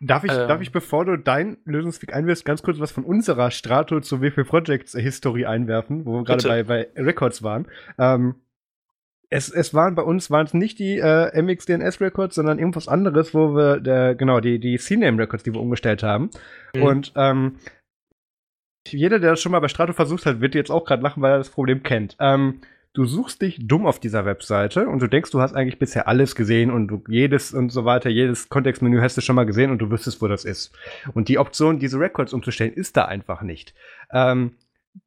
Darf 0.00 0.24
ich, 0.24 0.32
ähm, 0.32 0.48
darf 0.48 0.60
ich, 0.60 0.70
bevor 0.70 1.06
du 1.06 1.16
deinen 1.16 1.56
Lösungsweg 1.64 2.14
einwirfst, 2.14 2.44
ganz 2.44 2.62
kurz 2.62 2.78
was 2.78 2.92
von 2.92 3.04
unserer 3.04 3.50
Strato 3.50 4.00
zu 4.00 4.20
WP 4.20 4.44
Projects 4.44 4.92
History 4.92 5.46
einwerfen, 5.46 6.04
wo 6.04 6.18
wir 6.18 6.24
gerade 6.24 6.46
bei, 6.46 6.62
bei 6.62 6.88
Records 6.96 7.42
waren? 7.42 7.66
Ähm, 7.98 8.34
es, 9.30 9.50
es 9.50 9.72
waren 9.72 9.94
bei 9.94 10.02
uns 10.02 10.30
waren 10.30 10.46
es 10.46 10.54
nicht 10.54 10.78
die 10.78 10.98
äh, 10.98 11.42
MXDNS 11.42 12.00
Records, 12.00 12.34
sondern 12.34 12.58
irgendwas 12.58 12.86
anderes, 12.86 13.34
wo 13.34 13.56
wir 13.56 13.80
der, 13.80 14.14
genau 14.14 14.40
die 14.40 14.60
die 14.60 14.76
CNAME 14.76 15.22
Records, 15.22 15.42
die 15.42 15.52
wir 15.52 15.60
umgestellt 15.60 16.02
haben. 16.02 16.30
Mhm. 16.74 16.82
Und 16.82 17.12
ähm, 17.16 17.56
jeder, 18.88 19.18
der 19.18 19.30
das 19.30 19.40
schon 19.40 19.52
mal 19.52 19.60
bei 19.60 19.68
Strato 19.68 19.92
versucht 19.92 20.26
hat, 20.26 20.40
wird 20.40 20.54
jetzt 20.54 20.70
auch 20.70 20.84
gerade 20.84 21.02
lachen, 21.02 21.22
weil 21.22 21.32
er 21.32 21.38
das 21.38 21.50
Problem 21.50 21.82
kennt. 21.82 22.16
Ähm, 22.20 22.60
du 22.92 23.04
suchst 23.04 23.42
dich 23.42 23.58
dumm 23.60 23.86
auf 23.86 23.98
dieser 23.98 24.24
Webseite 24.24 24.88
und 24.88 25.00
du 25.00 25.08
denkst, 25.08 25.30
du 25.30 25.40
hast 25.40 25.54
eigentlich 25.54 25.78
bisher 25.78 26.08
alles 26.08 26.34
gesehen 26.34 26.70
und 26.70 26.88
du 26.88 27.02
jedes 27.08 27.52
und 27.52 27.70
so 27.70 27.84
weiter, 27.84 28.08
jedes 28.08 28.48
Kontextmenü 28.48 29.00
hast 29.00 29.16
du 29.16 29.20
schon 29.20 29.36
mal 29.36 29.46
gesehen 29.46 29.70
und 29.70 29.78
du 29.78 29.90
wüsstest, 29.90 30.22
wo 30.22 30.28
das 30.28 30.44
ist. 30.44 30.72
Und 31.12 31.28
die 31.28 31.38
Option, 31.38 31.78
diese 31.78 31.98
Records 31.98 32.32
umzustellen, 32.32 32.72
ist 32.72 32.96
da 32.96 33.04
einfach 33.06 33.42
nicht. 33.42 33.74
Ähm, 34.12 34.52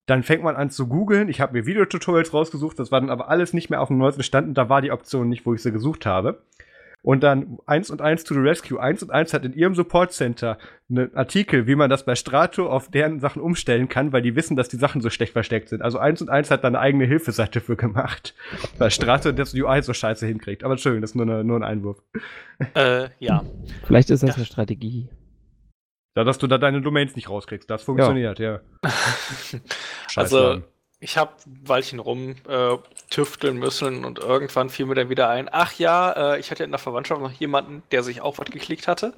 dann 0.06 0.24
fängt 0.24 0.44
man 0.44 0.58
an 0.58 0.70
zu 0.70 0.88
googeln. 0.88 1.30
Ich 1.30 1.40
habe 1.40 1.54
mir 1.54 1.66
Videotutorials 1.66 2.34
rausgesucht, 2.34 2.78
das 2.78 2.92
war 2.92 3.00
dann 3.00 3.10
aber 3.10 3.30
alles 3.30 3.54
nicht 3.54 3.70
mehr 3.70 3.82
auf 3.82 3.88
dem 3.88 3.98
neuesten 3.98 4.24
Stand 4.24 4.50
und 4.50 4.56
da 4.56 4.70
war 4.70 4.82
die 4.82 4.92
Option 4.92 5.30
nicht, 5.30 5.46
wo 5.46 5.54
ich 5.54 5.62
sie 5.62 5.72
gesucht 5.72 6.06
habe. 6.06 6.42
Und 7.04 7.24
dann 7.24 7.58
1 7.66 7.90
und 7.90 8.02
1 8.02 8.24
to 8.26 8.34
the 8.34 8.40
Rescue. 8.42 8.80
1 8.80 9.04
und 9.04 9.12
1 9.12 9.34
hat 9.34 9.46
in 9.46 9.54
ihrem 9.54 9.76
Support 9.76 10.12
Center 10.12 10.58
einen 10.90 11.16
Artikel, 11.16 11.68
wie 11.68 11.76
man 11.76 11.90
das 11.90 12.06
bei 12.06 12.16
Strato 12.16 12.68
auf 12.68 12.90
deren 12.90 13.20
Sachen 13.20 13.42
umstellen 13.42 13.88
kann, 13.88 14.12
weil 14.12 14.22
die 14.22 14.36
wissen, 14.36 14.58
dass 14.58 14.68
die 14.68 14.78
Sachen 14.78 15.02
so 15.02 15.10
schlecht 15.10 15.34
versteckt 15.34 15.70
sind. 15.70 15.82
Also 15.82 16.00
1 16.00 16.22
und 16.22 16.30
1 16.30 16.52
hat 16.52 16.64
da 16.64 16.68
eine 16.68 16.80
eigene 16.80 17.06
Hilfeseite 17.06 17.62
für 17.62 17.76
gemacht, 17.76 18.34
weil 18.78 18.92
Strato 18.92 19.32
das 19.32 19.54
UI 19.54 19.82
so 19.84 19.94
scheiße 19.94 20.26
hinkriegt. 20.26 20.64
Aber 20.64 20.74
Entschuldigung, 20.74 21.02
das 21.02 21.12
ist 21.12 21.16
nur, 21.16 21.26
eine, 21.26 21.44
nur 21.44 21.58
ein 21.58 21.64
Einwurf. 21.64 22.02
Äh, 22.74 23.10
ja. 23.20 23.44
Vielleicht 23.86 24.10
ist 24.10 24.24
das 24.24 24.32
ja. 24.32 24.36
eine 24.36 24.46
Strategie. 24.46 25.10
Ja, 26.18 26.24
dass 26.24 26.40
du 26.40 26.48
da 26.48 26.58
deine 26.58 26.82
Domains 26.82 27.16
nicht 27.16 27.30
rauskriegst. 27.30 27.70
Das 27.70 27.84
funktioniert, 27.84 28.40
ja. 28.40 28.54
ja. 28.54 28.62
also, 30.16 30.64
ich 31.00 31.18
habe 31.18 31.34
Weilchen 31.46 32.00
rum 32.00 32.36
äh, 32.48 32.78
tüfteln 33.10 33.58
müssen 33.58 34.06
und 34.06 34.20
irgendwann 34.20 34.70
fiel 34.70 34.86
mir 34.88 34.96
dann 34.96 35.10
wieder 35.10 35.30
ein, 35.30 35.50
ach 35.52 35.74
ja, 35.78 36.34
äh, 36.34 36.40
ich 36.40 36.50
hatte 36.52 36.64
in 36.64 36.72
der 36.72 36.80
Verwandtschaft 36.80 37.22
noch 37.22 37.34
jemanden, 37.34 37.84
der 37.92 38.04
sich 38.04 38.22
auch 38.22 38.38
was 38.40 38.50
geklickt 38.50 38.88
hatte. 38.88 39.14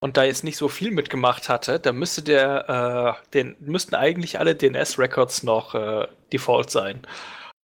Und 0.00 0.16
da 0.16 0.24
jetzt 0.24 0.42
nicht 0.42 0.56
so 0.56 0.68
viel 0.68 0.90
mitgemacht 0.90 1.48
hatte, 1.48 1.78
da 1.78 1.92
müsste 1.92 2.22
der, 2.22 3.18
äh, 3.24 3.28
den, 3.34 3.56
müssten 3.60 3.94
eigentlich 3.94 4.38
alle 4.40 4.56
DNS-Records 4.56 5.44
noch 5.44 5.74
äh, 5.74 6.08
Default 6.32 6.70
sein. 6.70 7.06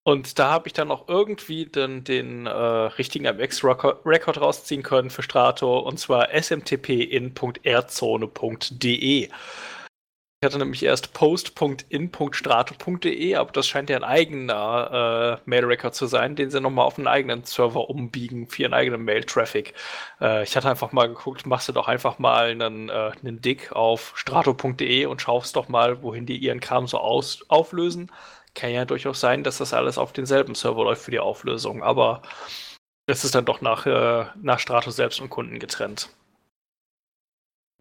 Und 0.04 0.38
da 0.38 0.50
habe 0.50 0.68
ich 0.68 0.72
dann 0.72 0.90
auch 0.90 1.08
irgendwie 1.08 1.66
den, 1.66 2.04
den 2.04 2.46
äh, 2.46 2.50
richtigen 2.50 3.26
MX-Record 3.26 4.40
rausziehen 4.40 4.82
können 4.82 5.10
für 5.10 5.22
Strato, 5.22 5.78
und 5.80 5.98
zwar 5.98 6.32
smtp.in.erdzone.de. 6.32 9.28
Ich 10.40 10.46
hatte 10.46 10.58
nämlich 10.58 10.84
erst 10.84 11.14
post.in.strato.de, 11.14 13.34
aber 13.34 13.50
das 13.50 13.66
scheint 13.66 13.90
ja 13.90 13.96
ein 13.96 14.04
eigener 14.04 15.40
äh, 15.44 15.50
Mail-Record 15.50 15.96
zu 15.96 16.06
sein, 16.06 16.36
den 16.36 16.48
sie 16.48 16.60
nochmal 16.60 16.86
auf 16.86 16.96
einen 16.96 17.08
eigenen 17.08 17.42
Server 17.42 17.90
umbiegen 17.90 18.46
für 18.46 18.62
ihren 18.62 18.72
eigenen 18.72 19.02
Mail-Traffic. 19.02 19.74
Äh, 20.20 20.44
ich 20.44 20.56
hatte 20.56 20.70
einfach 20.70 20.92
mal 20.92 21.08
geguckt, 21.08 21.44
machst 21.44 21.68
du 21.68 21.72
doch 21.72 21.88
einfach 21.88 22.20
mal 22.20 22.50
einen, 22.50 22.88
äh, 22.88 23.10
einen 23.20 23.42
Dick 23.42 23.72
auf 23.72 24.12
strato.de 24.14 25.06
und 25.06 25.20
schaust 25.20 25.56
doch 25.56 25.68
mal, 25.68 26.04
wohin 26.04 26.24
die 26.24 26.36
ihren 26.36 26.60
Kram 26.60 26.86
so 26.86 26.98
aus 26.98 27.44
auflösen. 27.48 28.12
Kann 28.54 28.70
ja 28.70 28.84
durchaus 28.84 29.18
sein, 29.18 29.42
dass 29.42 29.58
das 29.58 29.74
alles 29.74 29.98
auf 29.98 30.12
denselben 30.12 30.54
Server 30.54 30.84
läuft 30.84 31.02
für 31.02 31.10
die 31.10 31.18
Auflösung, 31.18 31.82
aber 31.82 32.22
es 33.06 33.24
ist 33.24 33.34
dann 33.34 33.44
doch 33.44 33.60
nach, 33.60 33.86
äh, 33.86 34.26
nach 34.40 34.60
Strato 34.60 34.92
selbst 34.92 35.20
und 35.20 35.30
Kunden 35.30 35.58
getrennt. 35.58 36.10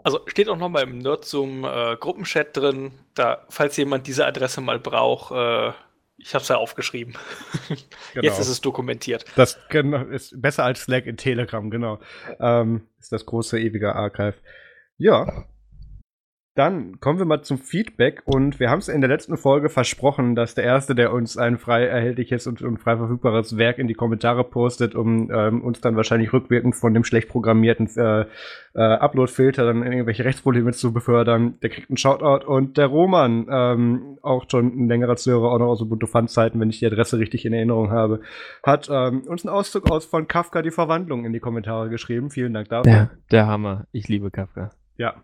Also 0.07 0.21
steht 0.27 0.47
auch 0.47 0.55
nochmal 0.55 0.83
im 0.83 0.99
Nerdzoom 0.99 1.65
äh, 1.65 1.97
Gruppenchat 1.97 2.55
drin, 2.55 2.93
da, 3.13 3.45
falls 3.49 3.75
jemand 3.75 4.07
diese 4.07 4.25
Adresse 4.25 4.61
mal 4.61 4.79
braucht, 4.79 5.33
äh, 5.33 5.73
ich 6.15 6.33
habe 6.33 6.43
es 6.43 6.47
ja 6.47 6.55
aufgeschrieben. 6.55 7.13
Genau. 8.13 8.25
Jetzt 8.25 8.39
ist 8.39 8.47
es 8.47 8.61
dokumentiert. 8.61 9.25
Das 9.35 9.59
ist 10.11 10.41
besser 10.41 10.63
als 10.63 10.83
Slack 10.83 11.05
in 11.07 11.17
Telegram, 11.17 11.69
genau. 11.69 11.99
Ähm, 12.39 12.87
ist 12.99 13.11
das 13.11 13.25
große 13.25 13.59
ewige 13.59 13.95
Archive. 13.95 14.35
Ja, 14.97 15.45
dann 16.57 16.99
kommen 16.99 17.19
wir 17.19 17.25
mal 17.25 17.43
zum 17.43 17.59
Feedback 17.59 18.23
und 18.25 18.59
wir 18.59 18.71
haben 18.71 18.79
es 18.79 18.87
in 18.87 19.01
der 19.01 19.09
letzten 19.09 19.37
Folge 19.37 19.69
versprochen, 19.69 20.33
dass 20.33 20.55
der 20.55 20.63
Erste, 20.63 20.95
der 20.95 21.13
uns 21.13 21.37
ein 21.37 21.59
frei 21.59 21.85
erhältliches 21.85 22.47
und, 22.47 22.63
und 22.63 22.79
frei 22.79 22.97
verfügbares 22.97 23.57
Werk 23.57 23.77
in 23.77 23.87
die 23.87 23.93
Kommentare 23.93 24.43
postet, 24.43 24.95
um 24.95 25.29
ähm, 25.31 25.61
uns 25.61 25.81
dann 25.81 25.95
wahrscheinlich 25.95 26.33
rückwirkend 26.33 26.75
von 26.75 26.95
dem 26.95 27.03
schlecht 27.03 27.29
programmierten 27.29 27.87
äh, 27.95 28.25
äh, 28.73 28.81
Upload-Filter 28.81 29.65
dann 29.65 29.83
irgendwelche 29.83 30.25
Rechtsprobleme 30.25 30.71
zu 30.71 30.93
befördern, 30.93 31.59
der 31.61 31.69
kriegt 31.69 31.91
einen 31.91 31.97
Shoutout 31.97 32.47
und 32.47 32.77
der 32.77 32.87
Roman, 32.87 33.45
ähm, 33.51 34.17
auch 34.23 34.45
schon 34.49 34.65
ein 34.65 34.87
längerer 34.87 35.15
Zuhörer, 35.15 35.51
auch 35.51 35.59
noch 35.59 35.67
aus 35.67 35.81
Ubuntu 35.81 36.07
Fun-Zeiten, 36.07 36.59
wenn 36.59 36.71
ich 36.71 36.79
die 36.79 36.87
Adresse 36.87 37.19
richtig 37.19 37.45
in 37.45 37.53
Erinnerung 37.53 37.91
habe, 37.91 38.21
hat 38.63 38.89
ähm, 38.91 39.21
uns 39.27 39.45
einen 39.45 39.53
Auszug 39.53 39.91
aus 39.91 40.05
von 40.05 40.27
Kafka 40.27 40.63
die 40.63 40.71
Verwandlung 40.71 41.23
in 41.23 41.33
die 41.33 41.39
Kommentare 41.39 41.89
geschrieben. 41.89 42.31
Vielen 42.31 42.53
Dank 42.53 42.69
dafür. 42.69 42.91
Der, 42.91 43.09
der 43.29 43.47
Hammer. 43.47 43.85
Ich 43.91 44.07
liebe 44.07 44.31
Kafka. 44.31 44.71
Ja. 44.97 45.21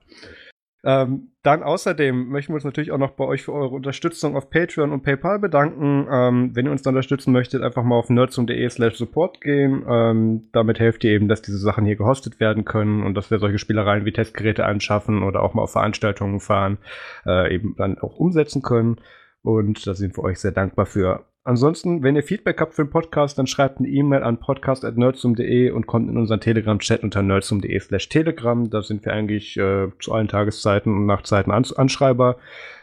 Ähm, 0.86 1.30
dann 1.43 1.63
außerdem 1.63 2.28
möchten 2.28 2.52
wir 2.52 2.56
uns 2.56 2.65
natürlich 2.65 2.91
auch 2.91 2.98
noch 2.98 3.12
bei 3.12 3.24
euch 3.24 3.43
für 3.43 3.54
eure 3.54 3.74
Unterstützung 3.76 4.36
auf 4.36 4.50
Patreon 4.50 4.91
und 4.91 5.04
PayPal 5.04 5.39
bedanken. 5.39 6.08
Ähm, 6.12 6.52
wenn 6.54 6.65
ihr 6.65 6.72
uns 6.72 6.82
da 6.82 6.89
unterstützen 6.89 7.32
möchtet, 7.32 7.63
einfach 7.63 7.84
mal 7.84 7.96
auf 7.96 8.10
nerdsum.de 8.10 8.69
slash 8.69 8.96
support 8.96 9.39
gehen. 9.39 9.86
Ähm, 9.89 10.50
damit 10.52 10.80
helft 10.80 11.04
ihr 11.04 11.12
eben, 11.12 11.30
dass 11.30 11.41
diese 11.41 11.58
Sachen 11.58 11.86
hier 11.86 11.96
gehostet 11.96 12.39
werden 12.41 12.65
können 12.65 13.04
und 13.04 13.15
dass 13.15 13.32
wir 13.32 13.39
solche 13.39 13.60
Spielereien 13.60 14.06
wie 14.06 14.12
Testgeräte 14.12 14.65
anschaffen 14.65 15.24
oder 15.24 15.41
auch 15.41 15.54
mal 15.54 15.63
auf 15.63 15.72
Veranstaltungen 15.72 16.41
fahren, 16.41 16.78
äh, 17.26 17.54
eben 17.54 17.76
dann 17.78 17.98
auch 18.00 18.17
umsetzen 18.17 18.62
können. 18.62 18.98
Und 19.43 19.86
da 19.86 19.93
sind 19.93 20.17
wir 20.17 20.23
euch 20.23 20.39
sehr 20.39 20.51
dankbar 20.51 20.86
für. 20.86 21.25
Ansonsten, 21.45 22.03
wenn 22.03 22.15
ihr 22.15 22.23
Feedback 22.23 22.62
habt 22.62 22.73
für 22.73 22.86
den 22.86 22.89
Podcast, 22.89 23.38
dann 23.38 23.47
schreibt 23.47 23.79
eine 23.79 23.89
E-Mail 23.89 24.23
an 24.23 24.39
podcast.nerdsum.de 24.39 25.71
und 25.71 25.88
kommt 25.88 26.10
in 26.10 26.17
unseren 26.17 26.39
Telegram-Chat 26.39 27.03
unter 27.03 27.21
nerdsum.de 27.21 27.77
slash 27.82 28.08
telegram. 28.08 28.69
Da 28.69 28.82
sind 28.82 29.03
wir 29.03 29.12
eigentlich 29.12 29.58
äh, 29.58 29.89
zu 29.99 30.13
allen 30.13 30.29
Tageszeiten 30.29 30.95
und 30.95 31.06
Nachtzeiten 31.06 31.51
ans 31.51 31.73
anschreiber. 31.73 32.38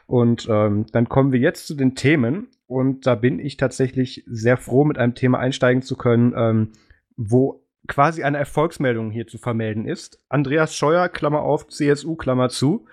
Und 0.07 0.47
ähm, 0.51 0.85
dann 0.93 1.09
kommen 1.09 1.33
wir 1.33 1.41
jetzt 1.41 1.67
zu 1.67 1.75
den 1.75 1.95
Themen. 1.95 2.49
Und 2.67 3.07
da 3.07 3.15
bin 3.15 3.39
ich 3.39 3.57
tatsächlich 3.57 4.25
sehr 4.27 4.59
froh, 4.59 4.85
mit 4.85 4.99
einem 4.99 5.15
Thema 5.15 5.39
einsteigen 5.39 5.81
zu 5.81 5.97
können, 5.97 6.35
ähm, 6.37 6.73
wo 7.17 7.65
quasi 7.89 8.23
eine 8.23 8.37
Erfolgsmeldung 8.37 9.11
hier 9.11 9.27
zu 9.27 9.39
vermelden 9.39 9.87
ist. 9.87 10.23
Andreas 10.29 10.77
Scheuer, 10.77 11.09
Klammer 11.09 11.41
auf, 11.41 11.67
CSU, 11.69 12.15
Klammer 12.15 12.51
zu. 12.51 12.87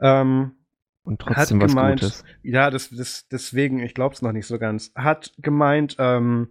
Ähm, 0.00 0.52
und 1.08 1.20
trotzdem 1.20 1.60
hat 1.62 1.68
gemeint, 1.68 2.02
was 2.02 2.22
Gutes. 2.22 2.24
Ja, 2.42 2.70
das, 2.70 2.90
das, 2.90 3.26
deswegen, 3.28 3.80
ich 3.80 3.94
glaube 3.94 4.14
es 4.14 4.20
noch 4.20 4.32
nicht 4.32 4.46
so 4.46 4.58
ganz. 4.58 4.92
Hat 4.94 5.32
gemeint, 5.38 5.96
ähm, 5.98 6.48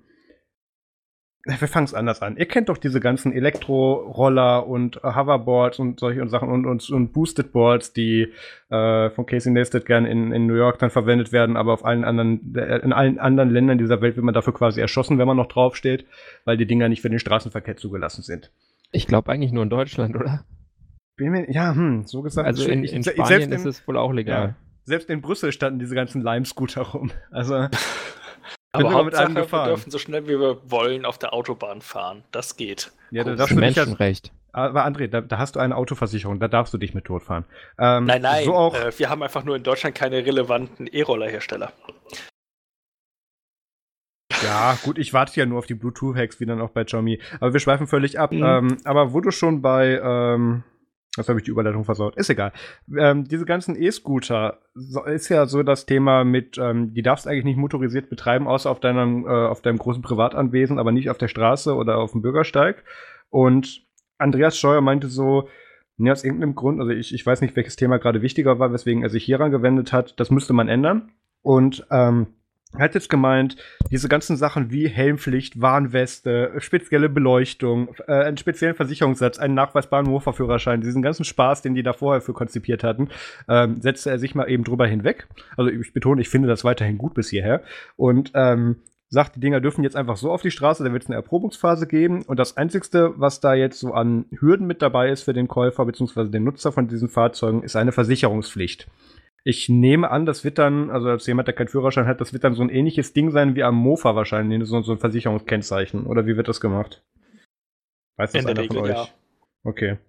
wir 1.46 1.68
fangen 1.68 1.86
es 1.86 1.94
anders 1.94 2.22
an. 2.22 2.38
Ihr 2.38 2.48
kennt 2.48 2.68
doch 2.68 2.78
diese 2.78 3.00
ganzen 3.00 3.32
Elektro-Roller 3.32 4.68
und 4.68 5.02
Hoverboards 5.04 5.80
und 5.80 6.00
solche 6.00 6.28
Sachen 6.28 6.50
und, 6.50 6.66
und, 6.66 6.90
und 6.90 7.14
Boosted 7.14 7.54
Boards, 7.54 7.94
die 7.94 8.34
äh, 8.70 9.10
von 9.12 9.26
Casey 9.28 9.52
Neistat 9.52 9.86
gern 9.86 10.06
in, 10.06 10.32
in 10.32 10.48
New 10.48 10.56
York 10.56 10.80
dann 10.80 10.90
verwendet 10.90 11.32
werden, 11.32 11.56
aber 11.56 11.72
auf 11.74 11.86
allen 11.86 12.04
anderen, 12.04 12.56
äh, 12.56 12.80
in 12.80 12.92
allen 12.92 13.20
anderen 13.20 13.52
Ländern 13.52 13.78
dieser 13.78 14.02
Welt 14.02 14.16
wird 14.16 14.26
man 14.26 14.34
dafür 14.34 14.54
quasi 14.54 14.82
erschossen, 14.82 15.20
wenn 15.20 15.28
man 15.28 15.38
noch 15.38 15.48
draufsteht, 15.48 16.06
weil 16.46 16.58
die 16.58 16.66
Dinger 16.66 16.90
nicht 16.90 17.02
für 17.02 17.10
den 17.10 17.20
Straßenverkehr 17.20 17.78
zugelassen 17.78 18.24
sind. 18.24 18.52
Ich 18.92 19.06
glaube 19.06 19.32
eigentlich 19.32 19.52
nur 19.52 19.64
in 19.64 19.70
Deutschland, 19.70 20.16
oder? 20.16 20.44
Ja, 21.20 21.74
hm, 21.74 22.06
so 22.06 22.22
gesagt. 22.22 22.48
Also 22.48 22.68
in, 22.70 22.84
in 22.84 23.04
Spanien 23.04 23.52
ist 23.52 23.66
es 23.66 23.88
wohl 23.88 23.98
auch 23.98 24.12
legal. 24.12 24.48
Ja, 24.50 24.56
selbst 24.84 25.10
in 25.10 25.22
Brüssel 25.22 25.52
standen 25.52 25.80
diese 25.80 25.96
ganzen 25.96 26.22
Lime-Scooter 26.22 26.82
rum. 26.82 27.12
Also 27.32 27.56
aber 28.72 28.94
Hauptsache, 28.94 29.36
wir 29.36 29.66
dürfen 29.66 29.92
so 29.92 29.98
schnell 30.00 30.28
wie 30.28 30.40
wir 30.40 30.60
wollen 30.70 31.06
auf 31.06 31.18
der 31.18 31.34
Autobahn 31.34 31.82
fahren. 31.82 32.24
Das 32.32 32.56
geht. 32.56 32.92
Ja, 33.12 33.24
da 33.24 33.36
darfst 33.36 33.56
du 33.56 33.60
Menschenrecht. 33.60 34.32
Aber 34.54 34.88
André, 34.88 35.08
da, 35.08 35.22
da, 35.22 35.38
hast 35.38 35.56
du 35.56 35.60
eine 35.60 35.76
Autoversicherung, 35.76 36.40
da 36.40 36.48
darfst 36.48 36.74
du 36.74 36.78
dich 36.80 36.94
mit 36.96 37.06
totfahren. 37.06 37.46
Ähm, 37.78 38.06
nein, 38.06 38.24
nein, 38.24 38.46
so 38.46 38.56
auch, 38.56 38.76
äh, 38.76 38.98
wir 38.98 39.10
haben 39.10 39.22
einfach 39.22 39.44
nur 39.44 39.56
in 39.56 39.62
Deutschland 39.62 39.96
keine 39.96 40.26
relevanten 40.26 40.88
E-Roller-Hersteller. 40.88 41.74
Ja, 44.44 44.78
gut, 44.84 44.98
ich 44.98 45.14
warte 45.14 45.40
ja 45.40 45.46
nur 45.46 45.60
auf 45.60 45.68
die 45.68 45.76
Bluetooth-Hacks, 45.76 46.40
wie 46.40 46.46
dann 46.46 46.62
auch 46.62 46.70
bei 46.70 46.84
Xiaomi. 46.84 47.20
Aber 47.40 47.54
wir 47.54 47.60
schweifen 47.60 47.88
völlig 47.88 48.20
ab. 48.20 48.32
Mhm. 48.32 48.44
Ähm, 48.44 48.78
aber 48.84 49.14
wo 49.14 49.22
du 49.22 49.32
schon 49.32 49.62
bei 49.62 50.00
ähm, 50.04 50.64
Jetzt 51.18 51.30
habe 51.30 51.40
ich 51.40 51.46
die 51.46 51.52
Überleitung 51.52 51.84
versaut. 51.84 52.16
Ist 52.16 52.30
egal. 52.30 52.54
Ähm, 52.98 53.26
diese 53.26 53.46
ganzen 53.46 53.76
E-Scooter 53.76 54.60
ist 55.06 55.30
ja 55.30 55.46
so 55.46 55.64
das 55.64 55.86
Thema 55.86 56.24
mit, 56.24 56.58
ähm, 56.58 56.94
die 56.94 57.02
darfst 57.02 57.28
eigentlich 57.28 57.46
nicht 57.46 57.58
motorisiert 57.58 58.10
betreiben, 58.10 58.48
außer 58.48 58.70
auf 58.70 58.80
deinem, 58.80 59.26
äh, 59.26 59.30
auf 59.30 59.62
deinem 59.62 59.78
großen 59.78 60.02
Privatanwesen, 60.02 60.80
aber 60.80 60.92
nicht 60.92 61.10
auf 61.10 61.18
der 61.18 61.28
Straße 61.28 61.76
oder 61.76 61.98
auf 61.98 62.12
dem 62.12 62.22
Bürgersteig. 62.22 62.84
Und 63.30 63.86
Andreas 64.18 64.58
Scheuer 64.58 64.82
meinte 64.82 65.08
so, 65.08 65.50
ja, 65.98 66.12
aus 66.12 66.24
irgendeinem 66.24 66.56
Grund, 66.56 66.80
also 66.80 66.92
ich, 66.92 67.14
ich 67.14 67.26
weiß 67.26 67.42
nicht, 67.42 67.56
welches 67.56 67.76
Thema 67.76 67.98
gerade 67.98 68.22
wichtiger 68.22 68.60
war, 68.60 68.72
weswegen 68.72 69.02
er 69.02 69.10
sich 69.10 69.24
hieran 69.24 69.52
gewendet 69.52 69.94
hat, 69.94 70.20
das 70.20 70.30
müsste 70.30 70.54
man 70.54 70.70
ändern. 70.70 71.12
Und 71.42 71.86
ähm, 71.92 72.28
er 72.78 72.84
hat 72.84 72.96
jetzt 72.96 73.10
gemeint, 73.10 73.56
diese 73.92 74.08
ganzen 74.08 74.38
Sachen 74.38 74.72
wie 74.72 74.88
Helmpflicht, 74.88 75.62
Warnweste, 75.62 76.54
spezielle 76.60 77.10
Beleuchtung, 77.10 77.96
äh, 78.08 78.14
einen 78.24 78.38
speziellen 78.38 78.76
Versicherungssatz, 78.76 79.40
einen 79.40 79.56
nachweisbaren 79.56 80.08
Mofa-Führerschein, 80.08 80.82
diesen 80.82 81.02
ganzen 81.02 81.24
Spaß, 81.24 81.62
den 81.62 81.76
die 81.76 81.84
da 81.84 81.94
vorher 81.94 82.22
für 82.22 82.34
konzipiert 82.34 82.84
hatten, 82.84 83.10
ähm, 83.50 83.82
setzte 83.82 84.10
er 84.10 84.20
sich 84.20 84.36
mal 84.36 84.50
eben 84.50 84.64
drüber 84.64 84.88
hinweg. 84.88 85.28
Also 85.56 85.72
ich 85.72 85.94
betone, 85.94 86.22
ich 86.22 86.30
finde 86.30 86.48
das 86.48 86.64
weiterhin 86.64 86.98
gut 86.98 87.14
bis 87.14 87.30
hierher. 87.30 87.62
Und 87.96 88.32
ähm, 88.36 88.78
sagt, 89.10 89.36
die 89.36 89.40
Dinger 89.40 89.62
dürfen 89.62 89.84
jetzt 89.84 89.96
einfach 89.96 90.18
so 90.18 90.32
auf 90.32 90.42
die 90.42 90.52
Straße, 90.52 90.84
da 90.84 90.92
wird 90.92 91.04
es 91.04 91.10
eine 91.10 91.16
Erprobungsphase 91.16 91.88
geben. 91.88 92.24
Und 92.24 92.38
das 92.38 92.58
Einzigste, 92.58 93.14
was 93.16 93.40
da 93.40 93.54
jetzt 93.54 93.80
so 93.80 93.94
an 93.94 94.26
Hürden 94.32 94.68
mit 94.68 94.82
dabei 94.82 95.10
ist 95.10 95.24
für 95.24 95.34
den 95.34 95.48
Käufer 95.48 95.86
bzw. 95.86 96.30
den 96.30 96.44
Nutzer 96.44 96.72
von 96.72 96.88
diesen 96.88 97.10
Fahrzeugen, 97.10 97.64
ist 97.64 97.76
eine 97.76 97.92
Versicherungspflicht. 97.92 98.88
Ich 99.50 99.70
nehme 99.70 100.12
an, 100.12 100.26
das 100.26 100.44
wird 100.44 100.58
dann, 100.58 100.90
also 100.90 101.08
als 101.08 101.26
jemand, 101.26 101.48
der 101.48 101.56
keinen 101.56 101.70
Führerschein 101.70 102.06
hat, 102.06 102.20
das 102.20 102.34
wird 102.34 102.44
dann 102.44 102.54
so 102.54 102.64
ein 102.64 102.70
ähnliches 102.70 103.14
Ding 103.14 103.32
sein 103.32 103.56
wie 103.56 103.64
am 103.64 103.76
Mofa 103.76 104.14
wahrscheinlich, 104.14 104.68
so, 104.68 104.82
so 104.82 104.92
ein 104.92 104.98
Versicherungskennzeichen. 104.98 106.06
Oder 106.06 106.26
wie 106.26 106.36
wird 106.36 106.50
das 106.50 106.60
gemacht? 106.60 107.02
Weiß 108.18 108.34
das 108.34 108.44
In 108.44 108.50
einer 108.50 108.60
Regel, 108.60 108.76
von 108.76 108.86
euch? 108.90 108.98
Ja. 108.98 109.08
Okay. 109.64 110.00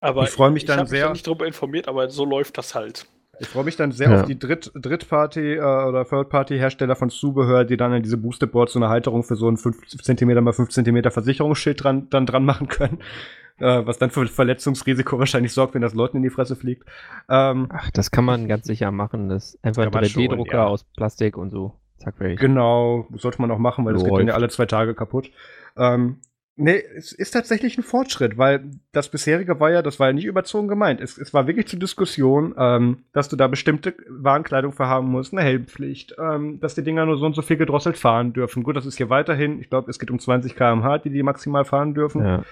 Aber 0.00 0.22
ich 0.22 0.30
freue 0.30 0.52
mich 0.52 0.64
dann 0.64 0.84
ich 0.84 0.88
sehr. 0.88 1.00
Ich 1.00 1.02
habe 1.02 1.12
mich 1.12 1.18
nicht 1.18 1.26
darüber 1.26 1.46
informiert, 1.46 1.86
aber 1.86 2.08
so 2.08 2.24
läuft 2.24 2.56
das 2.56 2.74
halt. 2.74 3.06
Ich 3.38 3.48
freue 3.48 3.64
mich 3.64 3.76
dann 3.76 3.92
sehr 3.92 4.10
ja. 4.10 4.20
auf 4.20 4.26
die 4.26 4.38
Dritt 4.38 4.72
Drittparty- 4.74 5.56
äh, 5.56 5.88
oder 5.88 6.04
Third-Party-Hersteller 6.04 6.96
von 6.96 7.10
Zubehör, 7.10 7.64
die 7.64 7.76
dann 7.76 7.92
an 7.92 8.02
diese 8.02 8.16
Booster-Boards 8.16 8.72
so 8.72 8.78
eine 8.78 8.88
Halterung 8.88 9.24
für 9.24 9.36
so 9.36 9.48
ein 9.48 9.56
5 9.56 9.86
cm 9.86 10.42
mal 10.42 10.52
5 10.52 10.70
cm 10.70 11.10
Versicherungsschild 11.10 11.82
dran, 11.82 12.08
dann 12.10 12.26
dran 12.26 12.44
machen 12.44 12.68
können 12.68 12.98
äh, 13.58 13.86
was 13.86 13.98
dann 13.98 14.10
für 14.10 14.26
Verletzungsrisiko 14.26 15.18
wahrscheinlich 15.18 15.52
sorgt, 15.52 15.74
wenn 15.74 15.82
das 15.82 15.94
Leuten 15.94 16.18
in 16.18 16.22
die 16.22 16.30
Fresse 16.30 16.56
fliegt. 16.56 16.84
Ähm, 17.28 17.68
Ach, 17.72 17.90
das 17.90 18.10
kann 18.10 18.24
man 18.24 18.48
ganz 18.48 18.66
sicher 18.66 18.90
machen. 18.90 19.28
Das 19.28 19.54
ist 19.54 19.64
einfach 19.64 19.84
3D-Drucker 19.86 20.56
ja. 20.56 20.66
aus 20.66 20.84
Plastik 20.84 21.36
und 21.36 21.50
so. 21.50 21.74
Zack, 21.98 22.18
fertig. 22.18 22.38
Genau, 22.38 23.06
sollte 23.14 23.40
man 23.40 23.50
auch 23.50 23.58
machen, 23.58 23.84
weil 23.84 23.94
das 23.94 24.04
geht 24.04 24.12
dann 24.12 24.28
ja 24.28 24.34
alle 24.34 24.48
zwei 24.48 24.66
Tage 24.66 24.94
kaputt. 24.94 25.30
Ähm, 25.76 26.18
Nee, 26.58 26.82
es 26.96 27.12
ist 27.12 27.32
tatsächlich 27.32 27.76
ein 27.76 27.82
Fortschritt, 27.82 28.38
weil 28.38 28.70
das 28.90 29.10
bisherige 29.10 29.60
war 29.60 29.70
ja, 29.70 29.82
das 29.82 30.00
war 30.00 30.06
ja 30.06 30.14
nicht 30.14 30.24
überzogen 30.24 30.68
gemeint. 30.68 31.02
Es, 31.02 31.18
es 31.18 31.34
war 31.34 31.46
wirklich 31.46 31.68
zur 31.68 31.78
Diskussion, 31.78 32.54
ähm, 32.56 33.04
dass 33.12 33.28
du 33.28 33.36
da 33.36 33.46
bestimmte 33.46 33.94
Warenkleidung 34.08 34.72
für 34.72 34.86
haben 34.86 35.08
musst, 35.08 35.34
eine 35.34 35.42
Helmpflicht, 35.42 36.14
ähm, 36.18 36.58
dass 36.58 36.74
die 36.74 36.82
Dinger 36.82 37.04
nur 37.04 37.18
so 37.18 37.26
und 37.26 37.34
so 37.36 37.42
viel 37.42 37.58
gedrosselt 37.58 37.98
fahren 37.98 38.32
dürfen. 38.32 38.62
Gut, 38.62 38.74
das 38.74 38.86
ist 38.86 38.96
hier 38.96 39.10
weiterhin, 39.10 39.60
ich 39.60 39.68
glaube, 39.68 39.90
es 39.90 39.98
geht 39.98 40.10
um 40.10 40.18
20 40.18 40.56
km/h, 40.56 40.98
die 40.98 41.10
die 41.10 41.22
maximal 41.22 41.66
fahren 41.66 41.92
dürfen. 41.92 42.24
Ja. 42.24 42.42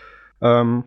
Ähm, 0.42 0.84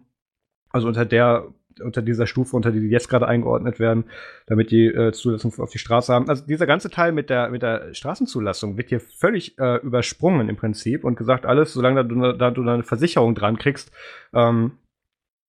also 0.69 0.87
unter 0.87 1.05
der 1.05 1.47
unter 1.81 2.01
dieser 2.01 2.27
Stufe, 2.27 2.55
unter 2.55 2.71
die 2.71 2.79
die 2.79 2.89
jetzt 2.89 3.09
gerade 3.09 3.27
eingeordnet 3.27 3.79
werden, 3.79 4.05
damit 4.45 4.71
die 4.71 4.87
äh, 4.87 5.11
Zulassung 5.11 5.53
auf 5.59 5.71
die 5.71 5.79
Straße 5.79 6.13
haben. 6.13 6.29
Also 6.29 6.45
dieser 6.45 6.67
ganze 6.67 6.89
Teil 6.89 7.11
mit 7.11 7.29
der, 7.29 7.49
mit 7.49 7.61
der 7.61 7.93
Straßenzulassung 7.93 8.77
wird 8.77 8.89
hier 8.89 8.99
völlig 8.99 9.57
äh, 9.59 9.77
übersprungen 9.77 10.49
im 10.49 10.55
Prinzip 10.55 11.03
und 11.03 11.17
gesagt, 11.17 11.45
alles, 11.45 11.73
solange 11.73 12.05
du, 12.05 12.33
da 12.33 12.51
du 12.51 12.61
eine 12.61 12.83
Versicherung 12.83 13.35
dran 13.35 13.57
kriegst, 13.57 13.91
ähm, 14.33 14.77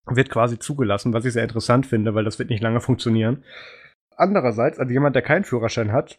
wird 0.07 0.31
quasi 0.31 0.59
zugelassen, 0.59 1.13
was 1.13 1.25
ich 1.25 1.33
sehr 1.33 1.43
interessant 1.43 1.87
finde, 1.87 2.15
weil 2.15 2.25
das 2.25 2.39
wird 2.39 2.51
nicht 2.51 2.63
lange 2.63 2.81
funktionieren. 2.81 3.45
Andererseits, 4.17 4.79
also 4.79 4.93
jemand, 4.93 5.15
der 5.15 5.23
keinen 5.23 5.45
Führerschein 5.45 5.93
hat 5.93 6.19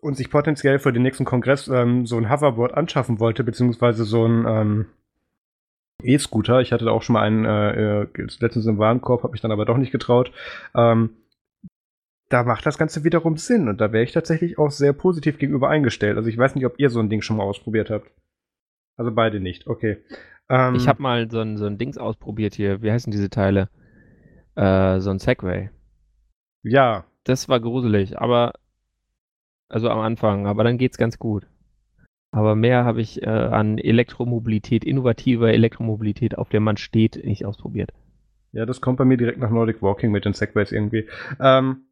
und 0.00 0.16
sich 0.16 0.30
potenziell 0.30 0.78
für 0.78 0.92
den 0.92 1.02
nächsten 1.02 1.24
Kongress 1.24 1.68
ähm, 1.68 2.06
so 2.06 2.16
ein 2.16 2.30
Hoverboard 2.30 2.74
anschaffen 2.74 3.18
wollte, 3.18 3.44
beziehungsweise 3.44 4.04
so 4.04 4.26
ein 4.26 4.44
ähm, 4.46 4.86
E-Scooter. 6.04 6.60
Ich 6.60 6.72
hatte 6.72 6.84
da 6.84 6.90
auch 6.90 7.02
schon 7.02 7.14
mal 7.14 7.22
einen 7.22 7.44
äh, 7.44 8.02
äh 8.02 8.06
letztens 8.40 8.66
im 8.66 8.78
Warenkorb, 8.78 9.22
habe 9.22 9.32
mich 9.32 9.40
dann 9.40 9.52
aber 9.52 9.64
doch 9.64 9.76
nicht 9.76 9.92
getraut. 9.92 10.32
Ähm, 10.74 11.10
da 12.28 12.44
macht 12.44 12.64
das 12.64 12.78
Ganze 12.78 13.02
wiederum 13.04 13.36
Sinn 13.36 13.68
und 13.68 13.80
da 13.80 13.92
wäre 13.92 14.04
ich 14.04 14.12
tatsächlich 14.12 14.58
auch 14.58 14.70
sehr 14.70 14.92
positiv 14.92 15.38
gegenüber 15.38 15.68
eingestellt. 15.68 16.16
Also 16.16 16.28
ich 16.28 16.38
weiß 16.38 16.54
nicht, 16.54 16.64
ob 16.64 16.78
ihr 16.78 16.88
so 16.88 17.00
ein 17.00 17.10
Ding 17.10 17.22
schon 17.22 17.36
mal 17.36 17.44
ausprobiert 17.44 17.90
habt. 17.90 18.10
Also 18.96 19.12
beide 19.12 19.40
nicht, 19.40 19.66
okay. 19.66 19.98
Ähm, 20.48 20.76
ich 20.76 20.86
habe 20.86 21.02
mal 21.02 21.30
so 21.30 21.40
ein, 21.40 21.56
so 21.56 21.66
ein 21.66 21.78
Dings 21.78 21.98
ausprobiert 21.98 22.54
hier. 22.54 22.82
Wie 22.82 22.90
heißen 22.90 23.10
diese 23.10 23.30
Teile? 23.30 23.68
Äh, 24.54 25.00
so 25.00 25.10
ein 25.10 25.18
Segway. 25.18 25.70
Ja. 26.62 27.04
Das 27.24 27.48
war 27.48 27.60
gruselig, 27.60 28.18
aber 28.18 28.54
also 29.68 29.90
am 29.90 30.00
Anfang, 30.00 30.46
aber 30.46 30.64
dann 30.64 30.78
geht's 30.78 30.98
ganz 30.98 31.18
gut. 31.18 31.46
Aber 32.32 32.54
mehr 32.54 32.84
habe 32.84 33.00
ich 33.00 33.22
äh, 33.22 33.26
an 33.26 33.78
Elektromobilität, 33.78 34.84
innovativer 34.84 35.52
Elektromobilität, 35.52 36.38
auf 36.38 36.48
der 36.48 36.60
man 36.60 36.76
steht, 36.76 37.24
nicht 37.24 37.44
ausprobiert. 37.44 37.90
Ja, 38.52 38.66
das 38.66 38.80
kommt 38.80 38.98
bei 38.98 39.04
mir 39.04 39.16
direkt 39.16 39.38
nach 39.38 39.50
Nordic 39.50 39.82
Walking 39.82 40.10
mit 40.10 40.24
den 40.24 40.32
Segways 40.32 40.72
irgendwie. 40.72 41.08
Ähm, 41.40 41.84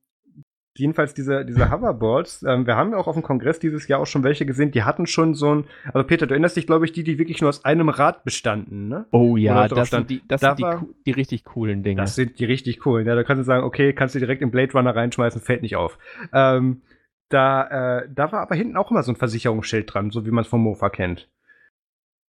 jedenfalls 0.78 1.14
diese, 1.14 1.44
diese 1.44 1.70
Hoverboards, 1.70 2.44
ähm, 2.44 2.66
wir 2.66 2.76
haben 2.76 2.92
ja 2.92 2.98
auch 2.98 3.06
auf 3.06 3.14
dem 3.14 3.22
Kongress 3.22 3.58
dieses 3.58 3.88
Jahr 3.88 4.00
auch 4.00 4.06
schon 4.06 4.22
welche 4.22 4.46
gesehen, 4.46 4.70
die 4.70 4.84
hatten 4.84 5.06
schon 5.06 5.34
so 5.34 5.54
ein, 5.54 5.64
also 5.92 6.06
Peter, 6.06 6.26
du 6.26 6.34
erinnerst 6.34 6.56
dich, 6.56 6.66
glaube 6.66 6.84
ich, 6.84 6.92
die, 6.92 7.02
die 7.02 7.18
wirklich 7.18 7.40
nur 7.40 7.48
aus 7.48 7.64
einem 7.64 7.88
Rad 7.88 8.24
bestanden, 8.24 8.88
ne? 8.88 9.06
Oh 9.10 9.36
ja, 9.36 9.68
das 9.68 9.90
sind, 9.90 10.10
die, 10.10 10.22
das 10.26 10.40
da 10.40 10.56
sind 10.56 10.66
die, 10.80 10.94
die, 11.06 11.10
richtig 11.12 11.44
coolen 11.44 11.82
Dinge. 11.82 12.00
Das 12.00 12.14
sind 12.14 12.38
die 12.38 12.44
richtig 12.44 12.80
coolen, 12.80 13.06
ja, 13.06 13.14
da 13.14 13.24
kannst 13.24 13.40
du 13.40 13.44
sagen, 13.44 13.64
okay, 13.64 13.92
kannst 13.92 14.14
du 14.14 14.18
direkt 14.20 14.42
in 14.42 14.50
Blade 14.50 14.72
Runner 14.72 14.94
reinschmeißen, 14.94 15.40
fällt 15.40 15.62
nicht 15.62 15.76
auf. 15.76 15.98
Ähm, 16.32 16.82
da, 17.28 18.00
äh, 18.00 18.08
da 18.12 18.32
war 18.32 18.40
aber 18.40 18.54
hinten 18.54 18.76
auch 18.76 18.90
immer 18.90 19.02
so 19.02 19.12
ein 19.12 19.16
Versicherungsschild 19.16 19.92
dran, 19.92 20.10
so 20.10 20.24
wie 20.26 20.30
man 20.30 20.42
es 20.42 20.48
vom 20.48 20.62
Mofa 20.62 20.90
kennt. 20.90 21.28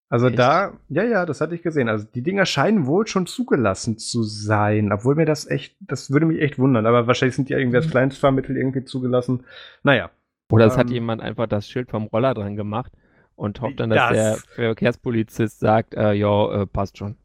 Also 0.10 0.28
Echt? 0.28 0.40
da, 0.40 0.74
ja, 0.90 1.04
ja, 1.04 1.26
das 1.26 1.40
hatte 1.40 1.54
ich 1.54 1.62
gesehen. 1.62 1.88
Also 1.88 2.08
die 2.14 2.24
Dinger 2.24 2.46
scheinen 2.46 2.88
wohl 2.88 3.06
schon 3.06 3.28
zugelassen 3.28 4.00
zu 4.00 4.24
sein, 4.24 4.92
obwohl 4.92 5.14
mir 5.16 5.26
das 5.26 5.48
echt, 5.48 5.76
das 5.80 6.12
würde 6.12 6.26
mich 6.26 6.42
echt 6.42 6.58
wundern. 6.58 6.88
Aber 6.88 7.06
wahrscheinlich 7.06 7.36
sind 7.36 7.50
die 7.50 7.54
irgendwie 7.54 7.78
als 7.78 7.86
mhm. 7.88 7.92
Kleinstfahrmittel 7.92 8.58
irgendwie 8.58 8.84
zugelassen. 8.84 9.46
Naja. 9.84 10.10
Oder 10.52 10.66
es 10.66 10.74
ähm, 10.74 10.80
hat 10.80 10.90
jemand 10.90 11.22
einfach 11.22 11.46
das 11.46 11.70
Schild 11.70 11.92
vom 11.92 12.06
Roller 12.08 12.34
dran 12.34 12.56
gemacht 12.56 12.92
und 13.36 13.62
hofft 13.62 13.80
dann, 13.80 13.92
dass 13.92 14.10
das, 14.10 14.18
der 14.18 14.38
Verkehrspolizist 14.56 15.60
sagt, 15.60 15.94
äh, 15.94 16.14
ja, 16.14 16.64
äh, 16.64 16.66
passt 16.66 16.98
schon. 16.98 17.16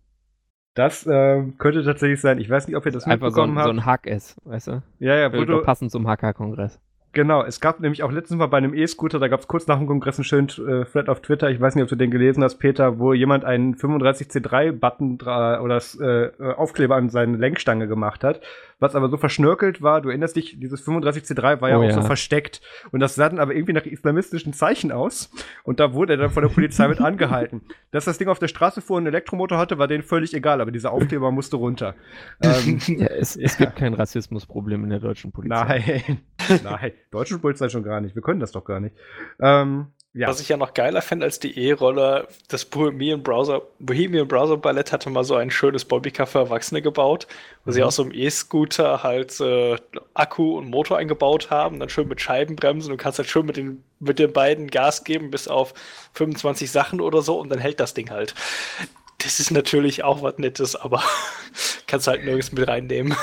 Das 0.74 1.06
äh, 1.06 1.42
könnte 1.56 1.84
tatsächlich 1.84 2.20
sein. 2.20 2.38
Ich 2.38 2.50
weiß 2.50 2.66
nicht, 2.66 2.76
ob 2.76 2.84
ihr 2.84 2.92
das 2.92 3.04
einfach 3.04 3.28
mitbekommen 3.28 3.54
so 3.54 3.60
ein, 3.60 3.64
habt. 3.64 3.66
so 3.66 3.70
ein 3.70 3.86
Hack 3.86 4.06
ist, 4.06 4.36
weißt 4.44 4.66
du? 4.66 4.82
Ja, 4.98 5.14
ja, 5.14 5.28
du, 5.30 5.62
passend 5.62 5.90
zum 5.90 6.06
Hacker-Kongress. 6.06 6.80
Genau, 7.14 7.44
es 7.44 7.60
gab 7.60 7.78
nämlich 7.78 8.02
auch 8.02 8.10
letztens 8.10 8.38
mal 8.38 8.46
bei 8.46 8.58
einem 8.58 8.74
E-Scooter, 8.74 9.20
da 9.20 9.28
gab 9.28 9.38
es 9.38 9.46
kurz 9.46 9.68
nach 9.68 9.78
dem 9.78 9.86
Kongress 9.86 10.18
einen 10.18 10.24
schönen 10.24 10.48
äh, 10.48 10.84
Thread 10.84 11.08
auf 11.08 11.20
Twitter, 11.20 11.48
ich 11.48 11.60
weiß 11.60 11.76
nicht, 11.76 11.84
ob 11.84 11.88
du 11.88 11.94
den 11.94 12.10
gelesen 12.10 12.42
hast, 12.42 12.56
Peter, 12.56 12.98
wo 12.98 13.12
jemand 13.12 13.44
einen 13.44 13.76
35C3-Button 13.76 15.18
oder 15.22 15.80
äh, 16.00 16.52
Aufkleber 16.54 16.96
an 16.96 17.10
seine 17.10 17.36
Lenkstange 17.36 17.86
gemacht 17.86 18.24
hat 18.24 18.40
was 18.84 18.94
aber 18.94 19.08
so 19.08 19.16
verschnörkelt 19.16 19.82
war. 19.82 20.00
Du 20.00 20.10
erinnerst 20.10 20.36
dich, 20.36 20.58
dieses 20.60 20.86
35C3 20.86 21.60
war 21.60 21.70
ja 21.70 21.78
oh, 21.78 21.80
auch 21.80 21.84
ja. 21.84 21.92
so 21.92 22.02
versteckt. 22.02 22.60
Und 22.92 23.00
das 23.00 23.14
sah 23.14 23.28
dann 23.28 23.40
aber 23.40 23.54
irgendwie 23.54 23.72
nach 23.72 23.86
islamistischen 23.86 24.52
Zeichen 24.52 24.92
aus. 24.92 25.30
Und 25.64 25.80
da 25.80 25.94
wurde 25.94 26.12
er 26.12 26.16
dann 26.18 26.30
von 26.30 26.42
der 26.42 26.50
Polizei 26.50 26.86
mit 26.86 27.00
angehalten. 27.00 27.62
Dass 27.90 28.04
das 28.04 28.18
Ding 28.18 28.28
auf 28.28 28.38
der 28.38 28.48
Straße 28.48 28.82
fuhr 28.82 28.98
und 28.98 29.06
einen 29.06 29.14
Elektromotor 29.14 29.58
hatte, 29.58 29.78
war 29.78 29.88
denen 29.88 30.02
völlig 30.02 30.34
egal, 30.34 30.60
aber 30.60 30.70
dieser 30.70 30.92
Aufkleber 30.92 31.30
musste 31.30 31.56
runter. 31.56 31.94
ähm, 32.42 32.78
ja, 32.86 33.06
es, 33.06 33.36
es 33.36 33.56
gibt 33.58 33.76
kein 33.76 33.94
Rassismusproblem 33.94 34.84
in 34.84 34.90
der 34.90 35.00
deutschen 35.00 35.32
Polizei. 35.32 36.04
Nein, 36.06 36.60
nein, 36.62 36.92
deutschen 37.10 37.40
Polizei 37.40 37.68
schon 37.68 37.82
gar 37.82 38.00
nicht. 38.00 38.14
Wir 38.14 38.22
können 38.22 38.40
das 38.40 38.52
doch 38.52 38.64
gar 38.64 38.80
nicht. 38.80 38.94
Ähm, 39.40 39.86
Ja. 40.16 40.28
Was 40.28 40.40
ich 40.40 40.48
ja 40.48 40.56
noch 40.56 40.74
geiler 40.74 41.02
fände 41.02 41.26
als 41.26 41.40
die 41.40 41.58
E-Roller, 41.58 42.28
das 42.46 42.64
Bohemian 42.64 43.24
Browser, 43.24 43.62
Bohemian 43.80 44.28
Browser 44.28 44.56
Ballett 44.56 44.92
hatte 44.92 45.10
mal 45.10 45.24
so 45.24 45.34
ein 45.34 45.50
schönes 45.50 45.84
Bobbycar 45.84 46.28
für 46.28 46.38
Erwachsene 46.38 46.82
gebaut, 46.82 47.26
wo 47.64 47.70
mhm. 47.70 47.74
sie 47.74 47.82
aus 47.82 47.96
so 47.96 48.04
einem 48.04 48.12
E-Scooter 48.14 49.02
halt 49.02 49.40
äh, 49.40 49.76
Akku 50.14 50.56
und 50.56 50.70
Motor 50.70 50.98
eingebaut 50.98 51.50
haben, 51.50 51.80
dann 51.80 51.88
schön 51.88 52.06
mit 52.06 52.20
Scheibenbremsen 52.20 52.92
und 52.92 52.98
kannst 52.98 53.18
halt 53.18 53.28
schön 53.28 53.44
mit 53.44 53.56
den, 53.56 53.82
mit 53.98 54.20
den 54.20 54.32
beiden 54.32 54.68
Gas 54.68 55.02
geben 55.02 55.32
bis 55.32 55.48
auf 55.48 55.74
25 56.12 56.70
Sachen 56.70 57.00
oder 57.00 57.20
so 57.20 57.40
und 57.40 57.48
dann 57.48 57.58
hält 57.58 57.80
das 57.80 57.92
Ding 57.92 58.10
halt. 58.10 58.36
Das 59.18 59.40
ist 59.40 59.50
natürlich 59.50 60.04
auch 60.04 60.22
was 60.22 60.38
Nettes, 60.38 60.76
aber 60.76 61.02
kannst 61.88 62.06
halt 62.06 62.24
nirgends 62.24 62.52
mit 62.52 62.68
reinnehmen. 62.68 63.16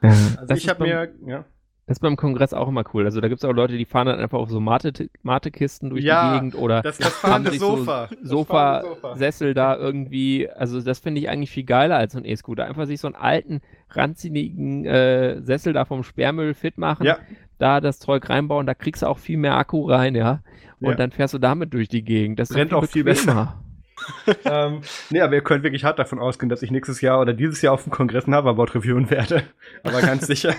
Also 0.00 0.54
ich 0.54 0.68
habe 0.68 0.82
mir, 0.82 1.14
ja. 1.26 1.44
Das 1.86 1.98
ist 1.98 2.00
beim 2.00 2.16
Kongress 2.16 2.54
auch 2.54 2.68
immer 2.68 2.82
cool. 2.94 3.04
Also 3.04 3.20
da 3.20 3.28
gibt 3.28 3.42
es 3.42 3.44
auch 3.44 3.52
Leute, 3.52 3.76
die 3.76 3.84
fahren 3.84 4.06
dann 4.06 4.18
einfach 4.18 4.38
auf 4.38 4.48
so 4.48 4.58
Mate, 4.58 5.10
Matekisten 5.22 5.90
durch 5.90 6.02
ja, 6.02 6.32
die 6.32 6.38
Gegend 6.38 6.54
oder 6.54 6.80
das, 6.80 6.96
das 6.96 7.22
haben 7.22 7.44
sich 7.44 7.60
Sofa. 7.60 8.08
so 8.22 8.38
Sofa-Sessel 8.38 9.52
da 9.52 9.76
irgendwie. 9.76 10.48
Also 10.48 10.80
das 10.80 10.98
finde 10.98 11.20
ich 11.20 11.28
eigentlich 11.28 11.50
viel 11.50 11.64
geiler 11.64 11.96
als 11.96 12.14
so 12.14 12.18
ein 12.18 12.24
E-Scooter. 12.24 12.64
Einfach 12.64 12.86
sich 12.86 13.00
so 13.00 13.08
einen 13.08 13.16
alten, 13.16 13.60
ranzigen 13.90 14.86
äh, 14.86 15.42
Sessel 15.42 15.74
da 15.74 15.84
vom 15.84 16.04
Sperrmüll 16.04 16.54
fit 16.54 16.78
machen, 16.78 17.04
ja. 17.04 17.18
da 17.58 17.82
das 17.82 17.98
Zeug 17.98 18.28
reinbauen, 18.30 18.66
da 18.66 18.74
kriegst 18.74 19.02
du 19.02 19.06
auch 19.06 19.18
viel 19.18 19.36
mehr 19.36 19.56
Akku 19.56 19.88
rein, 19.88 20.14
ja. 20.14 20.40
Und 20.80 20.90
ja. 20.90 20.96
dann 20.96 21.12
fährst 21.12 21.34
du 21.34 21.38
damit 21.38 21.72
durch 21.74 21.88
die 21.88 22.02
Gegend. 22.02 22.38
Das 22.38 22.54
rennt 22.54 22.72
auch 22.72 22.86
viel 22.86 23.04
besser. 23.04 23.60
ähm, 24.44 24.80
nee, 25.10 25.20
aber 25.20 25.34
ihr 25.34 25.42
könnt 25.42 25.62
wirklich 25.62 25.84
hart 25.84 25.98
davon 25.98 26.18
ausgehen, 26.18 26.48
dass 26.48 26.62
ich 26.62 26.70
nächstes 26.70 27.00
Jahr 27.00 27.20
oder 27.20 27.32
dieses 27.32 27.62
Jahr 27.62 27.74
auf 27.74 27.84
dem 27.84 27.92
Kongress 27.92 28.26
ein 28.26 28.34
Hoverboard 28.34 28.74
reviewen 28.74 29.10
werde. 29.10 29.44
Aber 29.82 30.00
ganz 30.00 30.26
sicher. 30.26 30.54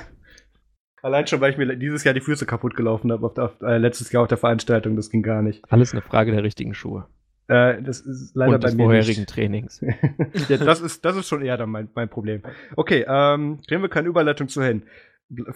Allein 1.06 1.28
schon, 1.28 1.39
weil 1.39 1.52
ich 1.52 1.58
mir 1.58 1.76
dieses 1.76 2.04
Jahr 2.04 2.15
die 2.15 2.20
Füße 2.20 2.48
kaputt 2.48 2.76
gelaufen 2.76 3.12
habe, 3.12 3.28
auf, 3.28 3.38
auf, 3.38 3.62
äh, 3.62 3.78
letztes 3.78 4.12
Jahr 4.12 4.24
auf 4.24 4.28
der 4.28 4.39
Veranstaltung, 4.39 4.96
das 4.96 5.12
ging 5.12 5.22
gar 5.22 5.44
nicht. 5.44 5.62
Alles 5.70 5.91
eine 5.91 6.02
Frage 6.02 6.32
der 6.32 6.41
richtigen 6.41 6.74
Schuhe. 6.74 7.06
Äh, 7.48 7.80
das 7.84 8.00
ist 8.02 8.36
leider 8.36 8.56
Und 8.56 8.62
bei 8.62 8.70
des 8.70 8.76
mir 8.76 8.86
vorherigen 8.86 9.22
nicht. 9.22 9.30
Trainings. 9.30 9.82
ja, 10.50 10.58
das, 10.58 10.82
ist, 10.82 11.06
das 11.06 11.15
ist 11.15 11.28
schon 11.28 11.44
eher 11.44 11.58
dann 11.58 11.70
mein, 11.70 11.89
mein 11.94 12.10
Problem. 12.10 12.41
Okay, 12.76 13.06
ähm, 13.08 13.60
kriegen 13.68 13.84
wir 13.84 13.89
keine 13.89 14.08
Überleitung 14.08 14.48
zu 14.48 14.63
hin. 14.63 14.82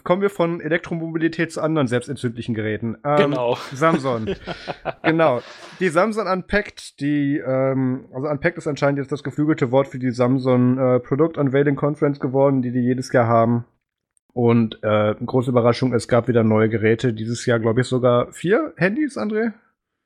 Kommen 0.04 0.22
wir 0.22 0.30
von 0.30 0.62
Elektromobilität 0.62 1.52
zu 1.52 1.62
anderen 1.62 1.88
selbstentzündlichen 1.88 2.54
Geräten. 2.54 2.98
Ähm, 3.04 3.18
genau. 3.18 3.58
Samsung. 3.74 4.28
genau. 5.02 5.42
Die 5.80 5.90
Samsung 5.90 6.28
Unpacked, 6.28 7.00
die, 7.00 7.42
ähm, 7.44 8.06
also 8.14 8.28
Unpacked 8.28 8.60
ist 8.60 8.68
anscheinend 8.68 9.00
jetzt 9.00 9.12
das 9.12 9.24
geflügelte 9.24 9.72
Wort 9.72 9.88
für 9.88 9.98
die 9.98 10.12
Samsung 10.12 10.78
äh, 10.78 11.00
Product 11.00 11.40
Unveiling 11.40 11.76
Conference 11.76 12.20
geworden, 12.20 12.62
die 12.62 12.72
die 12.72 12.82
jedes 12.82 13.12
Jahr 13.12 13.26
haben. 13.26 13.66
Und 14.40 14.82
äh, 14.84 15.16
große 15.16 15.50
Überraschung, 15.50 15.94
es 15.94 16.08
gab 16.08 16.30
wieder 16.30 16.46
neue 16.46 16.70
Geräte. 16.70 17.12
Dieses 17.12 17.46
Jahr, 17.46 17.60
glaube 17.60 17.82
ich, 17.82 17.88
sogar 17.88 18.32
vier 18.32 18.72
Handys, 18.78 19.18
André? 19.18 19.52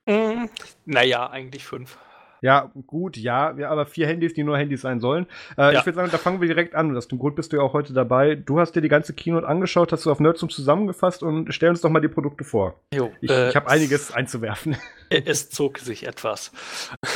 Mm, 0.08 0.50
naja, 0.88 1.30
eigentlich 1.30 1.64
fünf. 1.64 2.00
Ja, 2.42 2.72
gut, 2.88 3.16
ja, 3.16 3.56
ja, 3.58 3.70
aber 3.70 3.86
vier 3.86 4.08
Handys, 4.08 4.34
die 4.34 4.44
nur 4.44 4.58
Handys 4.58 4.82
sein 4.82 5.00
sollen. 5.00 5.28
Äh, 5.56 5.74
ja. 5.74 5.80
Ich 5.80 5.86
würde 5.86 5.96
sagen, 5.98 6.10
da 6.12 6.18
fangen 6.18 6.42
wir 6.42 6.48
direkt 6.48 6.74
an. 6.74 6.96
Das, 6.96 7.08
zum 7.08 7.20
Grund 7.20 7.36
bist 7.36 7.54
du 7.54 7.58
ja 7.58 7.62
auch 7.62 7.74
heute 7.74 7.94
dabei. 7.94 8.34
Du 8.34 8.60
hast 8.60 8.76
dir 8.76 8.82
die 8.82 8.90
ganze 8.90 9.14
Keynote 9.14 9.48
angeschaut, 9.48 9.92
hast 9.92 10.06
du 10.06 10.12
auf 10.12 10.20
Nerdsum 10.20 10.50
zusammengefasst 10.50 11.22
und 11.22 11.54
stell 11.54 11.70
uns 11.70 11.82
doch 11.82 11.92
mal 11.92 12.02
die 12.02 12.08
Produkte 12.08 12.44
vor. 12.44 12.82
Jo, 12.92 13.12
ich 13.22 13.30
äh, 13.30 13.50
ich 13.50 13.56
habe 13.56 13.70
einiges 13.70 14.12
einzuwerfen. 14.12 14.78
Es 15.10 15.52
zog 15.52 15.78
sich 15.78 16.08
etwas. 16.08 16.52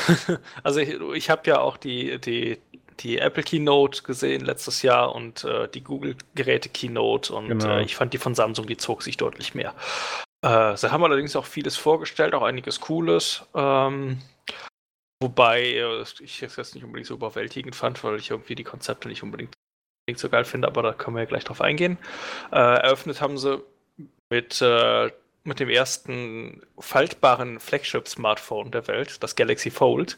also 0.63 0.79
ich, 0.79 0.99
ich 1.15 1.29
habe 1.31 1.41
ja 1.45 1.59
auch 1.59 1.77
die, 1.77 2.19
die 2.19 2.59
die 2.99 3.19
Apple 3.19 3.43
Keynote 3.43 4.03
gesehen 4.03 4.45
letztes 4.45 4.81
Jahr 4.81 5.13
und 5.13 5.43
äh, 5.43 5.67
die 5.67 5.83
Google 5.83 6.15
Geräte 6.35 6.69
Keynote 6.69 7.33
und 7.33 7.47
genau. 7.47 7.77
äh, 7.77 7.83
ich 7.83 7.95
fand 7.95 8.13
die 8.13 8.17
von 8.17 8.35
Samsung, 8.35 8.67
die 8.67 8.77
zog 8.77 9.03
sich 9.03 9.17
deutlich 9.17 9.55
mehr. 9.55 9.73
Äh, 10.41 10.75
sie 10.77 10.91
haben 10.91 11.03
allerdings 11.03 11.35
auch 11.35 11.45
vieles 11.45 11.77
vorgestellt, 11.77 12.33
auch 12.33 12.43
einiges 12.43 12.79
Cooles. 12.81 13.45
Ähm, 13.55 14.21
wobei 15.21 15.63
äh, 15.63 16.01
ich 16.19 16.41
es 16.43 16.55
jetzt 16.55 16.75
nicht 16.75 16.83
unbedingt 16.83 17.07
so 17.07 17.15
überwältigend 17.15 17.75
fand, 17.75 18.03
weil 18.03 18.17
ich 18.17 18.31
irgendwie 18.31 18.55
die 18.55 18.63
Konzepte 18.63 19.07
nicht 19.07 19.23
unbedingt 19.23 19.53
so 20.15 20.29
geil 20.29 20.45
finde, 20.45 20.67
aber 20.67 20.83
da 20.83 20.93
können 20.93 21.17
wir 21.17 21.23
ja 21.23 21.27
gleich 21.27 21.43
drauf 21.43 21.61
eingehen. 21.61 21.97
Äh, 22.51 22.55
eröffnet 22.55 23.21
haben 23.21 23.37
sie 23.37 23.61
mit 24.29 24.61
äh, 24.61 25.11
mit 25.47 25.59
dem 25.61 25.69
ersten 25.69 26.61
faltbaren 26.77 27.59
Flagship-Smartphone 27.59 28.69
der 28.69 28.87
Welt, 28.87 29.23
das 29.23 29.35
Galaxy 29.35 29.71
Fold. 29.71 30.17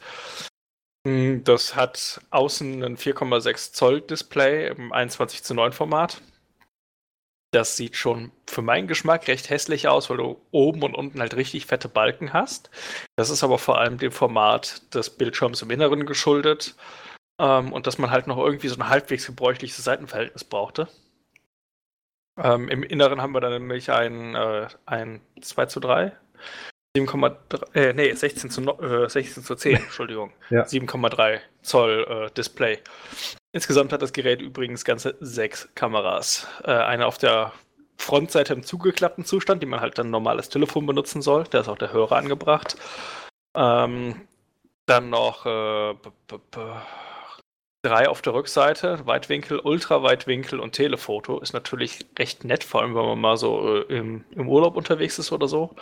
Hm, 1.07 1.43
das 1.43 1.75
hat 1.75 2.21
außen 2.29 2.83
ein 2.83 2.97
4,6 2.97 3.73
Zoll 3.73 4.01
Display 4.01 4.67
im 4.69 4.91
21 4.91 5.43
zu 5.43 5.53
9 5.53 5.71
Format. 5.71 6.21
Das 7.51 7.77
sieht 7.77 7.95
schon 7.95 8.31
für 8.47 8.61
meinen 8.61 8.87
Geschmack 8.87 9.27
recht 9.27 9.49
hässlich 9.49 9.87
aus, 9.87 10.09
weil 10.09 10.17
du 10.17 10.39
oben 10.51 10.83
und 10.83 10.93
unten 10.93 11.19
halt 11.19 11.35
richtig 11.35 11.65
fette 11.65 11.89
Balken 11.89 12.31
hast. 12.31 12.69
Das 13.15 13.31
ist 13.31 13.43
aber 13.43 13.57
vor 13.57 13.79
allem 13.79 13.97
dem 13.97 14.11
Format 14.11 14.93
des 14.93 15.09
Bildschirms 15.09 15.61
im 15.63 15.71
Inneren 15.71 16.05
geschuldet 16.05 16.75
ähm, 17.39 17.73
und 17.73 17.87
dass 17.87 17.97
man 17.97 18.11
halt 18.11 18.27
noch 18.27 18.37
irgendwie 18.37 18.67
so 18.67 18.75
ein 18.75 18.89
halbwegs 18.89 19.25
gebräuchliches 19.25 19.83
Seitenverhältnis 19.83 20.43
brauchte. 20.43 20.89
Ähm, 22.37 22.69
Im 22.69 22.83
Inneren 22.83 23.21
haben 23.21 23.33
wir 23.33 23.41
dann 23.41 23.53
nämlich 23.53 23.91
ein, 23.91 24.35
äh, 24.35 24.67
ein 24.85 25.21
2 25.41 25.65
zu 25.65 25.79
3 25.79 26.11
7,3, 26.97 27.75
äh, 27.75 27.93
nee, 27.93 28.11
16 28.11 28.49
zu, 28.49 28.61
äh, 28.81 29.09
16 29.09 29.43
zu 29.43 29.55
10, 29.55 29.75
Entschuldigung. 29.83 30.31
ja. 30.49 30.63
7,3 30.63 31.39
Zoll 31.61 32.05
äh, 32.09 32.33
Display. 32.33 32.79
Insgesamt 33.51 33.93
hat 33.93 34.01
das 34.01 34.13
Gerät 34.13 34.41
übrigens 34.41 34.85
ganze 34.85 35.15
sechs 35.19 35.69
Kameras. 35.75 36.47
Äh, 36.63 36.71
eine 36.71 37.05
auf 37.05 37.17
der 37.17 37.51
Frontseite 37.97 38.53
im 38.53 38.63
zugeklappten 38.63 39.25
Zustand, 39.25 39.61
die 39.61 39.67
man 39.67 39.81
halt 39.81 39.97
dann 39.97 40.09
normal 40.09 40.37
als 40.37 40.49
Telefon 40.49 40.85
benutzen 40.85 41.21
soll. 41.21 41.43
Da 41.49 41.59
ist 41.59 41.67
auch 41.67 41.77
der 41.77 41.91
Hörer 41.93 42.15
angebracht. 42.15 42.75
Ähm, 43.55 44.21
dann 44.85 45.09
noch 45.09 45.45
äh, 45.45 45.95
drei 47.83 48.07
auf 48.09 48.21
der 48.21 48.33
Rückseite, 48.33 49.05
Weitwinkel, 49.05 49.59
Ultraweitwinkel 49.59 50.59
und 50.59 50.71
Telefoto. 50.71 51.39
Ist 51.39 51.53
natürlich 51.53 52.05
recht 52.17 52.43
nett, 52.45 52.63
vor 52.63 52.81
allem 52.81 52.95
wenn 52.95 53.05
man 53.05 53.19
mal 53.19 53.37
so 53.37 53.77
äh, 53.77 53.81
im, 53.95 54.23
im 54.31 54.47
Urlaub 54.47 54.75
unterwegs 54.75 55.19
ist 55.19 55.31
oder 55.31 55.47
so. 55.47 55.75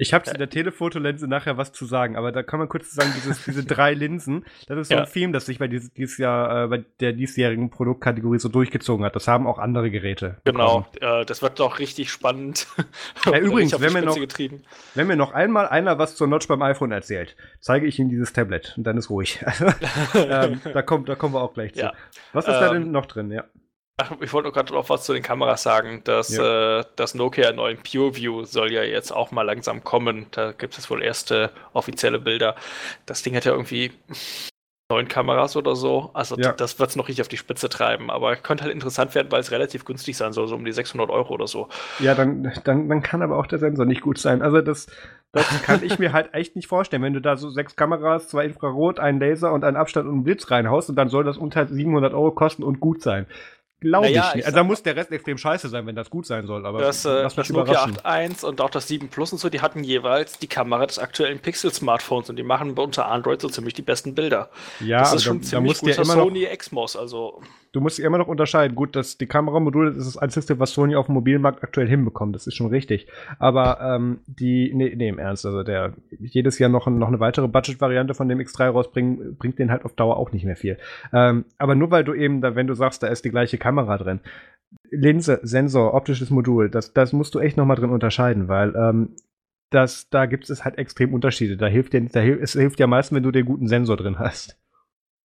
Ich 0.00 0.14
habe 0.14 0.24
zu 0.24 0.34
der 0.34 0.48
Telefotolinse 0.48 1.26
nachher 1.26 1.56
was 1.56 1.72
zu 1.72 1.84
sagen, 1.84 2.16
aber 2.16 2.30
da 2.30 2.44
kann 2.44 2.60
man 2.60 2.68
kurz 2.68 2.92
sagen, 2.92 3.12
dieses, 3.16 3.44
diese 3.44 3.64
drei 3.66 3.94
Linsen, 3.94 4.44
das 4.68 4.78
ist 4.78 4.88
so 4.88 4.94
ja. 4.94 5.00
ein 5.00 5.06
Film, 5.06 5.32
das 5.32 5.46
sich 5.46 5.58
bei 5.58 5.66
dieses, 5.66 5.92
dieses 5.92 6.18
Jahr 6.18 6.64
äh, 6.64 6.68
bei 6.68 6.84
der 7.00 7.12
diesjährigen 7.12 7.68
Produktkategorie 7.70 8.38
so 8.38 8.48
durchgezogen 8.48 9.04
hat. 9.04 9.16
Das 9.16 9.26
haben 9.26 9.48
auch 9.48 9.58
andere 9.58 9.90
Geräte. 9.90 10.36
Genau, 10.44 10.86
äh, 11.00 11.24
das 11.24 11.42
wird 11.42 11.58
doch 11.58 11.80
richtig 11.80 12.10
spannend. 12.10 12.66
Ja, 13.26 13.38
übrigens, 13.38 13.78
wenn 13.80 13.92
mir, 13.92 14.02
noch, 14.02 14.16
wenn 14.16 15.06
mir 15.06 15.16
noch 15.16 15.32
einmal 15.32 15.68
einer 15.68 15.98
was 15.98 16.16
zur 16.16 16.26
Notch 16.28 16.46
beim 16.48 16.62
iPhone 16.62 16.92
erzählt, 16.92 17.36
zeige 17.60 17.86
ich 17.86 17.98
ihm 17.98 18.08
dieses 18.08 18.32
Tablet 18.32 18.74
und 18.76 18.84
dann 18.84 18.96
ist 18.96 19.10
ruhig. 19.10 19.44
ähm, 20.14 20.60
da, 20.72 20.82
kommt, 20.82 21.08
da 21.08 21.14
kommen 21.14 21.34
wir 21.34 21.42
auch 21.42 21.52
gleich 21.52 21.74
zu. 21.74 21.80
Ja. 21.80 21.92
Was 22.32 22.46
ist 22.46 22.54
ähm, 22.54 22.60
da 22.60 22.72
denn 22.72 22.90
noch 22.90 23.06
drin? 23.06 23.30
Ja. 23.30 23.44
Ich 24.20 24.32
wollte 24.32 24.52
gerade 24.52 24.72
noch 24.72 24.88
was 24.88 25.04
zu 25.04 25.12
den 25.12 25.22
Kameras 25.22 25.62
sagen. 25.62 26.02
dass 26.04 26.36
ja. 26.36 26.80
äh, 26.80 26.84
das 26.96 27.14
Nokia 27.14 27.52
9 27.52 27.78
PureView 27.78 28.44
soll 28.44 28.72
ja 28.72 28.82
jetzt 28.82 29.10
auch 29.10 29.30
mal 29.30 29.42
langsam 29.42 29.82
kommen. 29.82 30.26
Da 30.30 30.52
gibt 30.52 30.78
es 30.78 30.88
wohl 30.90 31.02
erste 31.02 31.50
offizielle 31.72 32.20
Bilder. 32.20 32.54
Das 33.06 33.22
Ding 33.22 33.34
hat 33.34 33.44
ja 33.44 33.52
irgendwie 33.52 33.92
neun 34.90 35.06
Kameras 35.06 35.54
oder 35.56 35.76
so. 35.76 36.10
Also 36.14 36.36
ja. 36.38 36.52
das 36.52 36.78
wird 36.78 36.90
es 36.90 36.96
noch 36.96 37.08
richtig 37.08 37.20
auf 37.20 37.28
die 37.28 37.36
Spitze 37.36 37.68
treiben. 37.68 38.10
Aber 38.10 38.36
könnte 38.36 38.64
halt 38.64 38.72
interessant 38.72 39.14
werden, 39.14 39.30
weil 39.30 39.40
es 39.40 39.50
relativ 39.50 39.84
günstig 39.84 40.16
sein 40.16 40.32
soll, 40.32 40.48
so 40.48 40.54
um 40.54 40.64
die 40.64 40.72
600 40.72 41.10
Euro 41.10 41.34
oder 41.34 41.46
so. 41.46 41.68
Ja, 41.98 42.14
dann, 42.14 42.52
dann, 42.64 42.88
dann 42.88 43.02
kann 43.02 43.22
aber 43.22 43.36
auch 43.36 43.46
der 43.46 43.58
Sensor 43.58 43.84
nicht 43.84 44.00
gut 44.00 44.18
sein. 44.18 44.40
Also 44.40 44.62
das, 44.62 44.86
das 45.32 45.62
kann 45.62 45.82
ich 45.82 45.98
mir 45.98 46.12
halt 46.12 46.32
echt 46.32 46.56
nicht 46.56 46.68
vorstellen. 46.68 47.02
Wenn 47.02 47.12
du 47.12 47.20
da 47.20 47.36
so 47.36 47.50
sechs 47.50 47.76
Kameras, 47.76 48.28
zwei 48.28 48.46
Infrarot, 48.46 48.98
einen 48.98 49.20
Laser 49.20 49.52
und 49.52 49.64
einen 49.64 49.76
Abstand 49.76 50.06
und 50.06 50.14
einen 50.14 50.24
Blitz 50.24 50.50
reinhaust 50.50 50.88
und 50.88 50.96
dann 50.96 51.08
soll 51.08 51.24
das 51.24 51.36
unter 51.36 51.66
700 51.66 52.14
Euro 52.14 52.30
kosten 52.30 52.62
und 52.62 52.80
gut 52.80 53.02
sein. 53.02 53.26
Glaube 53.80 54.06
naja, 54.06 54.28
ich 54.30 54.34
nicht. 54.36 54.46
Also 54.46 54.56
da 54.56 54.64
muss 54.64 54.82
der 54.82 54.96
Rest 54.96 55.12
extrem 55.12 55.38
scheiße 55.38 55.68
sein, 55.68 55.86
wenn 55.86 55.94
das 55.94 56.10
gut 56.10 56.26
sein 56.26 56.46
soll. 56.46 56.66
Aber 56.66 56.80
das, 56.80 57.04
äh, 57.04 57.22
das 57.22 57.48
Nokia 57.48 57.84
8.1 57.84 58.44
und 58.44 58.60
auch 58.60 58.70
das 58.70 58.88
7 58.88 59.08
Plus 59.08 59.32
und 59.32 59.38
so, 59.38 59.48
die 59.48 59.60
hatten 59.60 59.84
jeweils 59.84 60.38
die 60.38 60.48
Kamera 60.48 60.84
des 60.84 60.98
aktuellen 60.98 61.38
Pixel-Smartphones 61.38 62.28
und 62.28 62.36
die 62.36 62.42
machen 62.42 62.72
unter 62.72 63.06
Android 63.06 63.40
so 63.40 63.48
ziemlich 63.48 63.74
die 63.74 63.82
besten 63.82 64.16
Bilder. 64.16 64.50
Ja, 64.80 65.00
das 65.00 65.14
ist 65.14 65.24
schon 65.24 65.40
da, 65.40 65.46
ziemlich 65.46 65.78
da 65.78 65.86
guter 65.86 66.04
Sony 66.04 66.44
Exmos. 66.44 66.96
Also 66.96 67.40
du 67.72 67.80
musst 67.80 67.98
immer 67.98 68.18
noch 68.18 68.28
unterscheiden. 68.28 68.74
Gut, 68.74 68.96
dass 68.96 69.18
die 69.18 69.26
Kameramodule 69.26 69.90
das 69.90 70.06
ist 70.06 70.16
das 70.16 70.22
Einzige, 70.22 70.58
was 70.58 70.72
Sony 70.72 70.96
auf 70.96 71.06
dem 71.06 71.14
Mobilmarkt 71.14 71.62
aktuell 71.62 71.88
hinbekommt. 71.88 72.34
Das 72.34 72.46
ist 72.46 72.54
schon 72.54 72.68
richtig. 72.68 73.06
Aber 73.38 73.80
ähm, 73.80 74.20
die, 74.26 74.72
nee, 74.74 74.94
nee, 74.96 75.08
im 75.08 75.18
Ernst, 75.18 75.46
also 75.46 75.62
der 75.62 75.94
jedes 76.18 76.58
Jahr 76.58 76.70
noch, 76.70 76.86
noch 76.86 77.08
eine 77.08 77.20
weitere 77.20 77.48
Budget-Variante 77.48 78.14
von 78.14 78.28
dem 78.28 78.38
X3 78.38 78.70
rausbringen, 78.70 79.36
bringt 79.36 79.58
den 79.58 79.70
halt 79.70 79.84
auf 79.84 79.94
Dauer 79.94 80.16
auch 80.16 80.32
nicht 80.32 80.44
mehr 80.44 80.56
viel. 80.56 80.78
Ähm, 81.12 81.44
aber 81.58 81.74
nur 81.74 81.90
weil 81.90 82.04
du 82.04 82.14
eben, 82.14 82.40
da, 82.40 82.54
wenn 82.54 82.66
du 82.66 82.74
sagst, 82.74 83.02
da 83.02 83.08
ist 83.08 83.24
die 83.24 83.30
gleiche 83.30 83.58
Kamera 83.58 83.98
drin, 83.98 84.20
Linse, 84.90 85.40
Sensor, 85.42 85.94
optisches 85.94 86.30
Modul, 86.30 86.70
das, 86.70 86.92
das 86.92 87.12
musst 87.12 87.34
du 87.34 87.38
echt 87.38 87.56
noch 87.56 87.64
mal 87.64 87.74
drin 87.74 87.90
unterscheiden, 87.90 88.48
weil 88.48 88.74
ähm, 88.76 89.14
das, 89.70 90.08
da 90.10 90.26
gibt 90.26 90.48
es 90.48 90.64
halt 90.64 90.78
extrem 90.78 91.12
Unterschiede. 91.12 91.56
Da 91.56 91.66
hilft 91.66 91.92
dir, 91.92 92.04
da 92.06 92.22
es 92.22 92.52
hilft 92.52 92.80
ja 92.80 92.86
meistens, 92.86 93.16
wenn 93.16 93.22
du 93.22 93.30
den 93.30 93.44
guten 93.44 93.68
Sensor 93.68 93.96
drin 93.96 94.18
hast. 94.18 94.58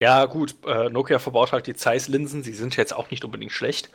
Ja, 0.03 0.25
gut, 0.25 0.55
äh, 0.67 0.89
Nokia 0.89 1.17
verbaut 1.17 1.53
halt 1.53 1.65
die 1.65 1.75
Zeiss-Linsen, 1.75 2.43
sie 2.43 2.51
sind 2.51 2.75
jetzt 2.75 2.93
auch 2.93 3.09
nicht 3.09 3.23
unbedingt 3.23 3.53
schlecht. 3.53 3.89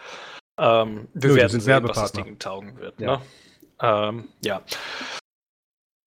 Ähm, 0.56 1.08
wir 1.12 1.30
Nö, 1.32 1.36
werden 1.36 1.60
sehen, 1.60 1.86
was 1.86 1.98
das 1.98 2.12
Ding 2.12 2.38
taugen 2.38 2.78
wird. 2.78 2.98
Ja. 2.98 3.18
Ne? 3.18 3.22
Ähm, 3.82 4.28
ja. 4.42 4.62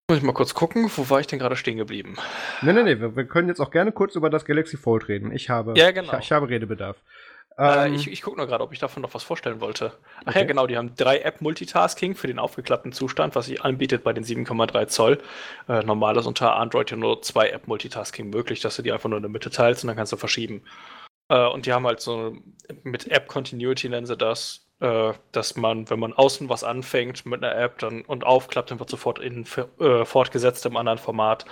Muss 0.10 0.18
ich 0.18 0.24
mal 0.24 0.34
kurz 0.34 0.56
gucken, 0.56 0.90
wo 0.96 1.08
war 1.12 1.20
ich 1.20 1.28
denn 1.28 1.38
gerade 1.38 1.56
stehen 1.56 1.78
geblieben? 1.78 2.18
Nee, 2.64 2.74
nee, 2.74 2.82
nee, 2.82 3.00
wir, 3.00 3.16
wir 3.16 3.26
können 3.26 3.48
jetzt 3.48 3.60
auch 3.60 3.70
gerne 3.70 3.92
kurz 3.92 4.16
über 4.16 4.32
das 4.32 4.44
Galaxy 4.44 4.76
Fold 4.76 5.08
reden. 5.08 5.32
Ich 5.32 5.52
habe, 5.52 5.76
Ja, 5.78 5.92
genau. 5.92 6.14
ich, 6.14 6.26
ich 6.26 6.32
habe 6.32 6.50
Redebedarf. 6.50 6.98
Äh, 7.58 7.88
Ähm, 7.88 7.94
ich 7.94 8.08
ich 8.10 8.22
gucke 8.22 8.38
nur 8.38 8.48
gerade, 8.48 8.64
ob 8.64 8.74
ich 8.74 8.80
davon 8.80 9.02
noch 9.04 9.14
was 9.14 9.24
vorstellen 9.24 9.62
wollte. 9.62 10.00
Ach 10.26 10.36
Okay. 10.36 10.40
ja, 10.40 10.46
genau, 10.46 10.68
die 10.68 10.78
haben 10.78 10.96
drei 10.96 11.20
App-Multitasking 11.20 12.16
für 12.16 12.28
den 12.28 12.40
aufgeklappten 12.40 12.92
Zustand, 12.92 13.36
was 13.36 13.48
sich 13.48 13.62
anbietet 13.64 14.04
bei 14.04 14.14
den 14.14 14.24
7,3 14.24 14.88
Zoll. 14.88 15.22
Äh, 15.68 15.84
normal 15.84 16.18
ist 16.18 16.26
unter 16.28 16.56
Android 16.56 16.90
ja 16.92 16.98
nur 16.98 17.22
zwei 17.22 17.50
App-Multitasking 17.50 18.30
möglich, 18.30 18.62
dass 18.62 18.76
du 18.78 18.82
die 18.82 18.92
einfach 18.92 19.10
nur 19.10 19.18
in 19.18 19.24
der 19.24 19.30
Mitte 19.32 19.50
teilst 19.50 19.84
und 19.84 19.88
dann 19.88 19.98
kannst 19.98 20.14
du 20.14 20.18
verschieben. 20.18 20.64
Äh, 21.30 21.48
und 21.48 21.66
die 21.66 21.74
haben 21.74 21.88
halt 21.88 22.02
so 22.02 22.36
mit 22.84 23.08
App-Continuity 23.08 23.90
nennen 23.90 24.06
sie 24.08 24.18
das, 24.18 24.61
äh, 24.82 25.14
dass 25.32 25.56
man, 25.56 25.90
wenn 25.92 26.00
man 26.00 26.12
außen 26.12 26.50
was 26.50 26.64
anfängt 26.64 27.26
mit 27.28 27.44
einer 27.44 27.56
App 27.56 27.78
dann 27.78 28.02
und 28.02 28.24
aufklappt, 28.24 28.72
dann 28.72 28.80
wird 28.80 28.90
sofort 28.90 29.20
in, 29.20 29.46
äh, 29.80 30.06
fortgesetzt 30.06 30.66
im 30.66 30.76
anderen 30.76 30.98
Format 30.98 31.46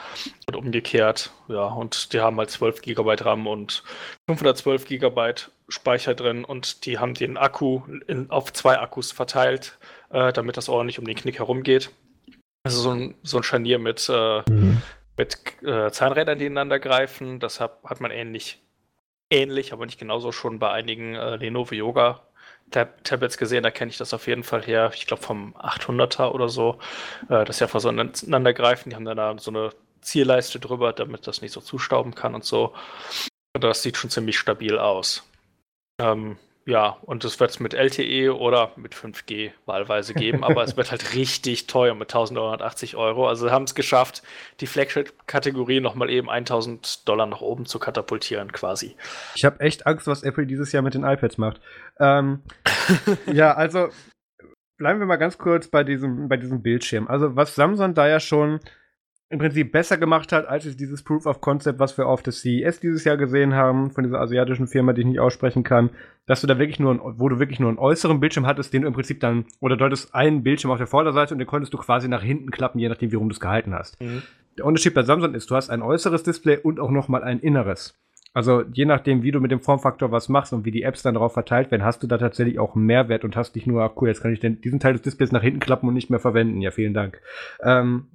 und 0.48 0.56
umgekehrt. 0.56 1.32
Ja, 1.48 1.65
und 1.65 2.12
die 2.12 2.22
haben 2.22 2.38
halt 2.38 2.50
12 2.50 2.82
GB 2.82 3.15
RAM 3.22 3.46
und 3.46 3.84
512 4.28 4.86
GB 4.86 5.34
Speicher 5.68 6.15
drin 6.15 6.44
und 6.44 6.88
die 6.88 6.98
haben 6.98 7.13
den 7.13 7.38
Akku 7.38 7.82
in, 8.08 8.32
auf 8.32 8.52
zwei 8.52 8.80
Akkus 8.80 9.12
verteilt, 9.12 9.78
äh, 10.10 10.34
damit 10.34 10.58
das 10.58 10.68
ordentlich 10.68 10.98
um 10.98 11.06
den 11.06 11.15
Knick 11.15 11.38
herumgeht. 11.38 11.92
Also 12.63 12.82
so 12.82 12.89
ein, 12.89 13.15
so 13.22 13.38
ein 13.38 13.44
Scharnier 13.44 13.78
mit, 13.78 14.10
äh, 14.10 14.42
mit 15.18 15.38
äh, 15.63 15.92
Zahnrädern, 15.92 16.39
die 16.39 16.48
ineinander 16.48 16.80
greifen. 16.80 17.39
Das 17.39 17.60
hat, 17.60 17.84
hat 17.84 18.02
man 18.02 18.10
ähnlich, 18.10 18.60
ähnlich, 19.30 19.72
aber 19.72 19.86
nicht 19.86 20.00
genauso 20.00 20.32
schon 20.32 20.58
bei 20.58 20.72
einigen 20.72 21.13
äh, 21.13 21.36
Lenovo 21.36 21.76
Yoga 21.76 22.22
Tab 22.72 23.04
Tablets 23.04 23.38
gesehen. 23.38 23.64
Da 23.64 23.72
kenne 23.72 23.92
ich 23.92 23.98
das 23.98 24.14
auf 24.14 24.28
jeden 24.28 24.44
Fall 24.44 24.64
her. 24.64 24.92
Ich 24.94 25.08
glaube 25.08 25.24
vom 25.24 25.56
800er 25.56 26.32
oder 26.32 26.50
so, 26.50 26.80
äh, 27.30 27.46
dass 27.46 27.58
sie 27.58 27.64
einfach 27.64 27.80
so 27.80 27.90
ineinander 27.90 28.54
greifen. 28.54 28.90
Die 28.90 28.96
haben 28.96 29.06
dann 29.06 29.18
da 29.18 29.38
so 29.38 29.52
eine 29.52 29.72
Zierleiste 30.02 30.60
drüber, 30.60 30.94
damit 30.94 31.28
das 31.28 31.42
nicht 31.42 31.52
so 31.52 31.62
zustauben 31.62 32.16
kann 32.16 32.36
und 32.36 32.46
so. 32.46 32.74
Und 33.54 33.64
das 33.64 33.82
sieht 33.82 33.98
schon 33.98 34.10
ziemlich 34.10 34.38
stabil 34.38 34.78
aus. 34.78 35.24
Ähm, 36.00 36.38
ja, 36.65 36.98
und 37.02 37.24
es 37.26 37.39
wird 37.39 37.50
es 37.50 37.60
mit 37.60 37.74
LTE 37.74 38.38
oder 38.38 38.72
mit 38.76 38.93
5G 38.93 39.52
wahlweise 39.65 40.13
geben, 40.13 40.43
aber 40.43 40.63
es 40.63 40.78
wird 40.78 40.91
halt 40.91 41.13
richtig 41.15 41.67
teuer 41.67 41.95
mit 41.95 42.10
1980 42.10 42.95
Euro. 42.95 43.28
Also 43.28 43.50
haben 43.50 43.63
es 43.63 43.76
geschafft, 43.76 44.22
die 44.60 44.67
Flagship-Kategorie 44.67 45.80
nochmal 45.80 46.10
eben 46.10 46.30
1000 46.30 47.08
Dollar 47.08 47.26
nach 47.26 47.41
oben 47.41 47.65
zu 47.65 47.80
katapultieren, 47.80 48.52
quasi. 48.52 48.95
Ich 49.36 49.45
habe 49.45 49.60
echt 49.62 49.88
Angst, 49.88 50.06
was 50.08 50.24
Apple 50.24 50.45
dieses 50.45 50.72
Jahr 50.72 50.84
mit 50.84 50.93
den 50.93 51.04
iPads 51.04 51.38
macht. 51.38 51.60
Ähm, 52.00 52.43
ja, 53.34 53.54
also 53.54 53.89
bleiben 54.78 55.00
wir 55.00 55.08
mal 55.08 55.17
ganz 55.17 55.38
kurz 55.38 55.67
bei 55.67 55.84
diesem, 55.84 56.30
bei 56.30 56.38
diesem 56.38 56.62
Bildschirm. 56.62 57.08
Also, 57.08 57.36
was 57.36 57.56
Samsung 57.56 57.93
da 57.93 58.08
ja 58.08 58.19
schon 58.19 58.60
im 59.32 59.38
Prinzip 59.38 59.72
besser 59.72 59.98
gemacht 59.98 60.32
hat, 60.32 60.48
als 60.48 60.65
es 60.65 60.76
dieses 60.76 61.04
Proof 61.04 61.28
of 61.28 61.39
Concept, 61.39 61.80
was 61.80 61.98
wir 61.98 62.08
auf 62.08 62.24
der 62.24 62.34
CES 62.34 62.80
dieses 62.80 63.04
Jahr 63.04 63.15
gesehen 63.15 63.54
haben, 63.54 63.92
von 63.92 64.04
dieser 64.04 64.20
asiatischen 64.20 64.68
Firma, 64.68 64.94
die 64.94 65.02
ich 65.02 65.08
nicht 65.08 65.20
aussprechen 65.20 65.63
kann, 65.63 65.92
dass 66.26 66.42
du 66.42 66.48
da 66.48 66.58
wirklich 66.58 66.80
nur, 66.80 66.94
ein, 66.94 67.00
wo 67.04 67.30
du 67.30 67.38
wirklich 67.38 67.60
nur 67.60 67.70
einen 67.70 67.78
äußeren 67.78 68.20
Bildschirm 68.20 68.48
hattest, 68.48 68.74
den 68.74 68.82
du 68.82 68.88
im 68.88 68.94
Prinzip 68.94 69.20
dann, 69.20 69.46
oder 69.60 69.78
du 69.78 69.86
hattest 69.86 70.15
einen 70.15 70.42
Bildschirm 70.42 70.72
auf 70.72 70.80
der 70.80 70.88
Vorderseite 70.88 71.36
und 71.36 71.39
den 71.39 71.48
konntest 71.48 71.74
du 71.74 71.78
quasi 71.78 72.08
nach 72.08 72.24
hinten 72.24 72.50
klappen, 72.50 72.80
je 72.80 72.89
nachdem, 72.89 73.12
wie 73.12 73.15
rum 73.15 73.30
du 73.30 73.34
es 73.34 73.39
gehalten 73.39 73.76
hast. 73.76 74.02
Mhm. 74.02 74.24
Der 74.58 74.65
Unterschied 74.65 74.96
bei 74.96 75.04
Samsung 75.04 75.36
ist, 75.36 75.50
du 75.52 75.56
hast 75.56 75.70
ein 75.70 75.84
äußeres 75.84 76.24
Display 76.24 76.58
und 76.58 76.80
auch 76.80 76.89
nochmal 76.89 77.24
ein 77.24 77.39
inneres. 77.39 77.96
Also 78.34 78.63
je 78.74 78.86
nachdem, 78.86 79.24
wie 79.24 79.32
du 79.32 79.39
mit 79.39 79.52
dem 79.52 79.60
Formfaktor 79.60 80.12
was 80.12 80.30
machst 80.30 80.54
und 80.54 80.65
wie 80.65 80.72
die 80.72 80.84
Apps 80.84 81.02
dann 81.02 81.15
darauf 81.15 81.34
verteilt 81.34 81.72
werden, 81.72 81.84
hast 81.84 82.04
du 82.04 82.08
da 82.08 82.18
tatsächlich 82.18 82.60
auch 82.60 82.76
einen 82.76 82.86
Mehrwert 82.86 83.24
und 83.24 83.36
hast 83.36 83.56
nicht 83.56 83.68
nur, 83.68 83.84
ah, 83.84 83.92
cool, 83.96 84.08
jetzt 84.08 84.22
kann 84.22 84.34
ich 84.34 84.39
den, 84.39 84.62
diesen 84.62 84.80
Teil 84.80 84.94
des 84.94 85.02
Displays 85.02 85.32
nach 85.32 85.42
hinten 85.42 85.60
klappen 85.60 85.88
und 85.88 85.94
nicht 85.94 86.10
mehr 86.10 86.20
verwenden. 86.20 86.62
Ja, 86.62 86.72
vielen 86.72 86.94
Dank. 86.94 87.22
Ähm, 87.63 88.08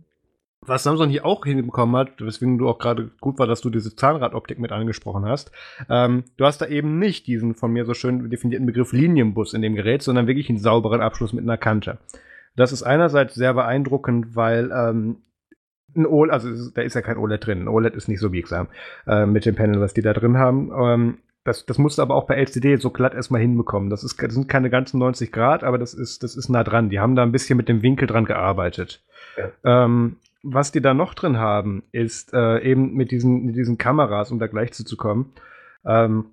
was 0.66 0.82
Samsung 0.82 1.08
hier 1.08 1.24
auch 1.24 1.44
hinbekommen 1.44 1.96
hat, 1.96 2.20
weswegen 2.20 2.58
du 2.58 2.68
auch 2.68 2.78
gerade 2.78 3.10
gut 3.20 3.38
war, 3.38 3.46
dass 3.46 3.60
du 3.60 3.70
diese 3.70 3.94
Zahnradoptik 3.94 4.58
mit 4.58 4.72
angesprochen 4.72 5.26
hast, 5.26 5.50
ähm, 5.88 6.24
du 6.36 6.44
hast 6.44 6.58
da 6.58 6.66
eben 6.66 6.98
nicht 6.98 7.26
diesen 7.26 7.54
von 7.54 7.72
mir 7.72 7.84
so 7.84 7.94
schön 7.94 8.30
definierten 8.30 8.66
Begriff 8.66 8.92
Linienbus 8.92 9.54
in 9.54 9.62
dem 9.62 9.74
Gerät, 9.74 10.02
sondern 10.02 10.26
wirklich 10.26 10.48
einen 10.48 10.58
sauberen 10.58 11.00
Abschluss 11.00 11.32
mit 11.32 11.44
einer 11.44 11.58
Kante. 11.58 11.98
Das 12.56 12.72
ist 12.72 12.82
einerseits 12.82 13.34
sehr 13.34 13.54
beeindruckend, 13.54 14.36
weil 14.36 14.70
ähm, 14.72 15.16
ein 15.96 16.06
OLED, 16.06 16.32
also 16.32 16.70
da 16.70 16.82
ist 16.82 16.94
ja 16.94 17.02
kein 17.02 17.16
OLED 17.16 17.46
drin. 17.46 17.62
Ein 17.62 17.68
OLED 17.68 17.94
ist 17.94 18.08
nicht 18.08 18.20
so 18.20 18.30
biegsam 18.30 18.68
äh, 19.06 19.26
mit 19.26 19.46
dem 19.46 19.54
Panel, 19.54 19.80
was 19.80 19.94
die 19.94 20.02
da 20.02 20.12
drin 20.12 20.38
haben. 20.38 20.70
Ähm, 20.76 21.18
das, 21.44 21.66
das 21.66 21.76
musst 21.76 21.98
du 21.98 22.02
aber 22.02 22.14
auch 22.14 22.26
bei 22.26 22.36
LCD 22.36 22.76
so 22.76 22.90
glatt 22.90 23.14
erstmal 23.14 23.40
hinbekommen. 23.40 23.90
Das, 23.90 24.02
ist, 24.02 24.20
das 24.22 24.32
sind 24.32 24.48
keine 24.48 24.70
ganzen 24.70 24.98
90 24.98 25.30
Grad, 25.30 25.62
aber 25.62 25.76
das 25.78 25.92
ist, 25.92 26.22
das 26.22 26.36
ist 26.36 26.48
nah 26.48 26.64
dran. 26.64 26.88
Die 26.88 27.00
haben 27.00 27.16
da 27.16 27.22
ein 27.22 27.32
bisschen 27.32 27.58
mit 27.58 27.68
dem 27.68 27.82
Winkel 27.82 28.08
dran 28.08 28.24
gearbeitet. 28.24 29.02
Ähm, 29.62 30.16
was 30.44 30.70
die 30.70 30.80
da 30.80 30.94
noch 30.94 31.14
drin 31.14 31.38
haben, 31.38 31.82
ist 31.90 32.32
äh, 32.34 32.60
eben 32.60 32.94
mit 32.94 33.10
diesen, 33.10 33.46
mit 33.46 33.56
diesen 33.56 33.78
Kameras, 33.78 34.30
um 34.30 34.38
da 34.38 34.46
gleich 34.46 34.72
zuzukommen. 34.72 35.32
Ähm, 35.84 36.26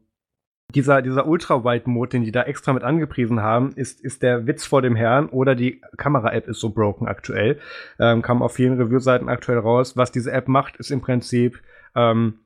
dieser, 0.75 1.01
dieser 1.01 1.27
Ultra-Wide-Mode, 1.27 2.11
den 2.11 2.23
die 2.23 2.31
da 2.31 2.43
extra 2.43 2.73
mit 2.73 2.83
angepriesen 2.83 3.41
haben, 3.41 3.71
ist, 3.75 4.01
ist 4.01 4.21
der 4.21 4.47
Witz 4.47 4.65
vor 4.65 4.81
dem 4.81 4.95
Herrn 4.95 5.27
oder 5.27 5.55
die 5.55 5.81
Kamera-App 5.97 6.47
ist 6.47 6.59
so 6.59 6.69
broken 6.69 7.07
aktuell. 7.07 7.59
Ähm, 7.99 8.21
kam 8.21 8.41
auf 8.41 8.53
vielen 8.53 8.79
Review-Seiten 8.79 9.29
aktuell 9.29 9.59
raus. 9.59 9.97
Was 9.97 10.11
diese 10.11 10.31
App 10.31 10.47
macht, 10.47 10.77
ist 10.77 10.91
im 10.91 11.01
Prinzip, 11.01 11.59
ähm, 11.95 12.39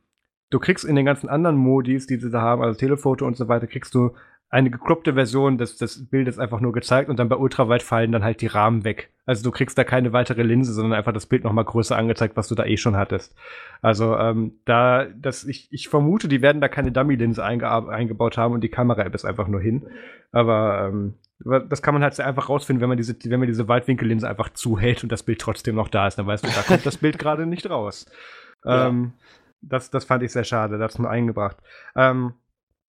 du 0.50 0.60
kriegst 0.60 0.86
in 0.86 0.96
den 0.96 1.06
ganzen 1.06 1.30
anderen 1.30 1.56
Modis, 1.56 2.08
die 2.08 2.18
sie 2.18 2.32
da 2.32 2.42
haben, 2.42 2.62
also 2.62 2.78
Telefoto 2.78 3.26
und 3.26 3.38
so 3.38 3.48
weiter, 3.48 3.68
kriegst 3.68 3.94
du 3.94 4.12
eine 4.50 4.70
gekloppte 4.70 5.14
Version 5.16 5.58
des, 5.58 5.78
des 5.78 6.08
Bildes 6.08 6.40
einfach 6.40 6.60
nur 6.60 6.72
gezeigt 6.72 7.10
und 7.10 7.20
dann 7.20 7.30
bei 7.30 7.36
Ultraweit 7.36 7.84
fallen 7.84 8.12
dann 8.12 8.24
halt 8.24 8.42
die 8.42 8.48
Rahmen 8.48 8.84
weg. 8.84 9.12
Also 9.26 9.44
du 9.44 9.52
kriegst 9.52 9.78
da 9.78 9.84
keine 9.84 10.14
weitere 10.14 10.44
Linse, 10.44 10.72
sondern 10.72 10.94
einfach 10.94 11.14
das 11.14 11.26
Bild 11.26 11.44
nochmal 11.44 11.66
größer 11.66 11.98
angezeigt, 11.98 12.38
was 12.38 12.48
du 12.48 12.56
da 12.56 12.64
eh 12.64 12.78
schon 12.78 12.96
hattest. 12.96 13.36
Also 13.82 14.16
ähm, 14.18 14.60
da, 14.66 15.06
das, 15.06 15.44
ich, 15.46 15.68
ich 15.72 15.90
vermute, 15.90 16.28
die 16.28 16.42
werden 16.42 16.62
da 16.62 16.68
keine 16.68 16.92
Dummy-Linse 16.92 17.44
einge 17.44 17.70
eingebaut 17.90 18.38
haben 18.38 18.54
und 18.54 18.62
die 18.62 18.70
Kamera-App 18.70 19.16
ist 19.16 19.26
einfach 19.26 19.48
nur 19.48 19.62
hin. 19.62 19.88
Aber 20.32 20.88
ähm, 20.88 21.16
das 21.68 21.82
kann 21.82 21.94
man 21.94 22.04
halt 22.04 22.14
sehr 22.14 22.28
einfach 22.28 22.48
rausfinden, 22.48 22.82
wenn 22.82 22.90
man 22.90 22.98
diese, 22.98 23.16
wenn 23.26 23.40
man 23.40 23.48
diese 23.48 23.68
Weitwinkellinse 23.68 24.30
einfach 24.30 24.52
zuhält 24.52 25.04
und 25.04 25.12
das 25.12 25.24
Bild 25.24 25.42
trotzdem 25.42 25.76
noch 25.76 25.90
da 25.90 26.08
ist. 26.08 26.18
Dann 26.18 26.28
weißt 26.28 26.46
du, 26.46 26.50
da 26.50 26.62
kommt 26.62 26.86
das 26.86 26.98
Bild 26.98 27.20
gerade 27.20 27.46
nicht 27.46 27.70
raus. 27.70 28.06
Ja. 28.64 28.88
Ähm, 28.88 29.14
das, 29.62 29.90
das 29.90 30.06
fand 30.06 30.22
ich 30.24 30.32
sehr 30.32 30.44
schade, 30.44 30.78
das 30.78 31.00
nur 31.00 31.10
eingebracht. 31.10 31.58
Ähm, 31.96 32.34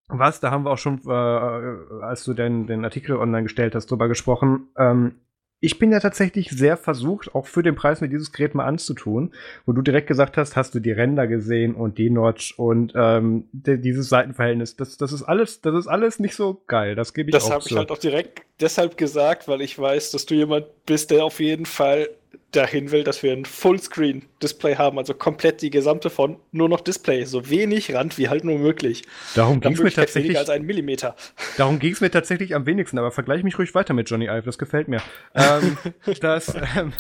was, 0.09 0.41
da 0.41 0.51
haben 0.51 0.65
wir 0.65 0.71
auch 0.71 0.79
schon, 0.79 1.01
äh, 1.07 2.03
als 2.03 2.25
du 2.25 2.35
den, 2.35 2.67
den 2.67 2.85
Artikel 2.85 3.17
online 3.17 3.45
gestellt 3.45 3.75
hast, 3.75 3.91
drüber 3.91 4.09
gesprochen. 4.09 4.69
Ähm, 4.79 5.17
ich 5.59 5.79
bin 5.79 5.91
ja 5.91 6.01
tatsächlich 6.01 6.51
sehr 6.51 6.77
versucht, 6.77 7.35
auch 7.35 7.47
für 7.47 7.63
den 7.63 7.75
Preis 7.75 8.03
mir 8.03 8.09
dieses 8.09 8.31
Gerät 8.31 8.55
mal 8.55 8.67
anzutun, 8.67 9.33
wo 9.65 9.73
du 9.73 9.81
direkt 9.81 10.07
gesagt 10.07 10.37
hast, 10.37 10.55
hast 10.55 10.75
du 10.75 10.81
die 10.81 10.93
Ränder 10.93 11.27
gesehen 11.27 11.75
und 11.75 11.97
die 11.97 12.11
Notch 12.11 12.55
und 12.59 12.93
ähm, 12.95 13.49
dieses 13.53 14.11
Seitenverhältnis. 14.11 14.77
Das, 14.77 14.99
das 14.99 15.13
ist 15.13 15.23
alles, 15.23 15.63
das 15.63 15.75
ist 15.75 15.87
alles 15.87 16.21
nicht 16.21 16.35
so 16.35 16.63
geil. 16.67 16.95
Das 16.95 17.15
gebe 17.15 17.31
ich 17.31 17.35
Das 17.35 17.47
auch 17.47 17.53
habe 17.53 17.65
ich 17.67 17.75
halt 17.75 17.91
auch 17.91 17.99
direkt 17.99 18.43
deshalb 18.61 18.99
gesagt, 18.99 19.49
weil 19.49 19.63
ich 19.63 19.79
weiß, 19.79 20.11
dass 20.11 20.27
du 20.27 20.35
jemand 20.35 20.67
bist, 20.85 21.11
der 21.11 21.25
auf 21.25 21.41
jeden 21.41 21.67
Fall 21.67 22.09
dahin 22.53 22.91
will, 22.91 23.05
dass 23.05 23.23
wir 23.23 23.33
ein 23.33 23.45
Fullscreen-Display 23.45 24.77
haben, 24.77 24.99
also 24.99 25.15
komplett 25.15 25.63
die 25.63 25.71
gesamte 25.71 26.11
von 26.11 26.37
nur 26.53 26.69
noch 26.69 26.81
Display, 26.81 27.25
so 27.25 27.51
wenig 27.51 27.95
Rand 27.95 28.19
wie 28.19 28.29
halt 28.29 28.45
nur 28.45 28.59
möglich. 28.59 29.05
Darum 29.35 29.61
ging 29.61 29.73
es 29.73 29.81
mir 29.81 29.91
tatsächlich. 29.91 30.25
weniger 30.25 30.41
als 30.41 30.51
einen 30.51 30.67
Millimeter. 30.67 31.17
Darum 31.57 31.79
ging 31.79 31.93
es 31.93 32.01
mir 32.01 32.11
tatsächlich 32.11 32.55
am 32.55 32.67
wenigsten, 32.67 32.99
aber 32.99 33.11
vergleich 33.11 33.43
mich 33.43 33.59
ruhig 33.59 33.75
weiter 33.75 33.95
mit 33.95 34.09
Johnny 34.09 34.27
Ive, 34.27 34.43
das 34.43 34.59
gefällt 34.59 34.89
mir. 34.89 35.03
ähm, 35.35 35.77
das, 36.21 36.55
ähm, 36.77 36.93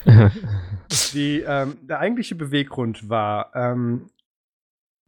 die, 1.12 1.40
ähm, 1.46 1.78
der 1.82 2.00
eigentliche 2.00 2.34
Beweggrund 2.34 3.08
war, 3.08 3.52
ähm, 3.54 4.10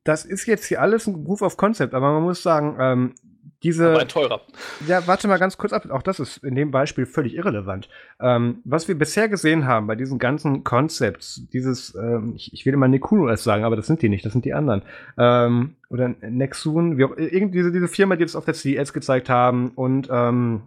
das 0.05 0.25
ist 0.25 0.47
jetzt 0.47 0.64
hier 0.64 0.81
alles 0.81 1.07
ein 1.07 1.25
Proof 1.25 1.43
of 1.43 1.57
Concept, 1.57 1.93
aber 1.93 2.12
man 2.12 2.23
muss 2.23 2.43
sagen, 2.43 2.77
ähm, 2.81 3.14
diese. 3.62 3.90
Aber 3.90 4.01
ein 4.01 4.09
teurer. 4.09 4.40
Ja, 4.87 5.07
warte 5.07 5.27
mal 5.27 5.38
ganz 5.38 5.57
kurz 5.57 5.73
ab. 5.73 5.90
Auch 5.90 6.03
das 6.03 6.21
ist 6.21 6.38
in 6.44 6.55
dem 6.55 6.71
Beispiel 6.71 7.07
völlig 7.07 7.35
irrelevant. 7.35 7.88
Ähm, 8.21 8.62
was 8.64 8.87
wir 8.87 8.97
bisher 8.97 9.29
gesehen 9.29 9.66
haben 9.66 9.87
bei 9.87 9.97
diesen 9.97 10.18
ganzen 10.18 10.64
Concepts, 10.64 11.42
dieses, 11.53 11.94
ähm, 11.94 12.35
ich, 12.37 12.53
ich 12.53 12.66
will 12.66 12.75
immer 12.75 12.88
Nekuno 12.88 13.29
erst 13.29 13.44
sagen, 13.44 13.64
aber 13.64 13.77
das 13.77 13.87
sind 13.87 14.03
die 14.03 14.09
nicht, 14.09 14.25
das 14.25 14.33
sind 14.33 14.44
die 14.44 14.55
anderen. 14.55 14.83
Ähm, 15.16 15.77
oder 15.90 16.09
Nexun, 16.09 16.99
wie 16.99 17.05
auch, 17.05 17.16
irgendwie 17.16 17.59
diese, 17.59 17.73
diese 17.73 17.88
Firma, 17.88 18.16
die 18.16 18.25
das 18.25 18.37
auf 18.37 18.44
der 18.44 18.55
CES 18.55 18.92
gezeigt 18.92 19.29
haben 19.29 19.71
und 19.71 20.09
ähm, 20.11 20.62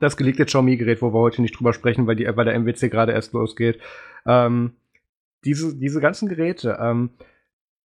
das 0.00 0.16
gelegte 0.16 0.44
Xiaomi-Gerät, 0.44 1.02
wo 1.02 1.12
wir 1.12 1.20
heute 1.20 1.42
nicht 1.42 1.58
drüber 1.58 1.72
sprechen, 1.72 2.06
weil, 2.06 2.16
die, 2.16 2.26
weil 2.36 2.44
der 2.44 2.58
MWC 2.58 2.88
gerade 2.88 3.12
erst 3.12 3.32
losgeht. 3.32 3.80
Ähm, 4.26 4.72
diese, 5.44 5.76
diese 5.76 6.00
ganzen 6.00 6.28
Geräte, 6.28 6.78
ähm, 6.80 7.10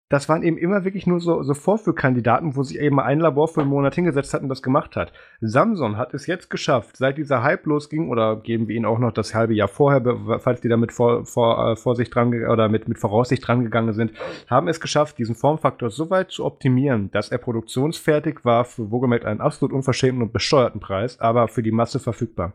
das 0.09 0.29
waren 0.29 0.43
eben 0.43 0.57
immer 0.57 0.83
wirklich 0.83 1.07
nur 1.07 1.19
so, 1.19 1.41
so 1.43 1.53
Vorführkandidaten, 1.53 2.55
wo 2.55 2.63
sich 2.63 2.79
eben 2.79 2.99
ein 2.99 3.19
Labor 3.19 3.47
für 3.47 3.61
einen 3.61 3.69
Monat 3.69 3.95
hingesetzt 3.95 4.33
hat 4.33 4.43
und 4.43 4.49
das 4.49 4.61
gemacht 4.61 4.95
hat. 4.95 5.11
Samsung 5.41 5.97
hat 5.97 6.13
es 6.13 6.27
jetzt 6.27 6.49
geschafft, 6.49 6.97
seit 6.97 7.17
dieser 7.17 7.41
Hype 7.41 7.65
losging, 7.65 8.09
oder 8.09 8.35
geben 8.35 8.67
wir 8.67 8.75
ihnen 8.75 8.85
auch 8.85 8.99
noch 8.99 9.11
das 9.11 9.33
halbe 9.33 9.55
Jahr 9.55 9.67
vorher, 9.67 10.03
falls 10.39 10.61
die 10.61 10.67
damit 10.67 10.91
vor, 10.91 11.25
vor, 11.25 11.71
äh, 11.71 11.75
Vorsicht 11.75 12.13
dran 12.13 12.33
oder 12.47 12.69
mit, 12.69 12.87
mit 12.87 12.99
Voraussicht 12.99 13.47
dran 13.47 13.63
gegangen 13.63 13.93
sind, 13.93 14.11
haben 14.47 14.67
es 14.67 14.79
geschafft, 14.79 15.17
diesen 15.17 15.35
Formfaktor 15.35 15.89
so 15.89 16.09
weit 16.09 16.31
zu 16.31 16.45
optimieren, 16.45 17.09
dass 17.11 17.29
er 17.29 17.39
produktionsfertig 17.39 18.43
war, 18.43 18.65
für 18.65 18.91
wohlgemerkt 18.91 19.25
einen 19.25 19.41
absolut 19.41 19.73
unverschämten 19.73 20.21
und 20.21 20.33
besteuerten 20.33 20.79
Preis, 20.79 21.19
aber 21.19 21.47
für 21.47 21.63
die 21.63 21.71
Masse 21.71 21.99
verfügbar. 21.99 22.53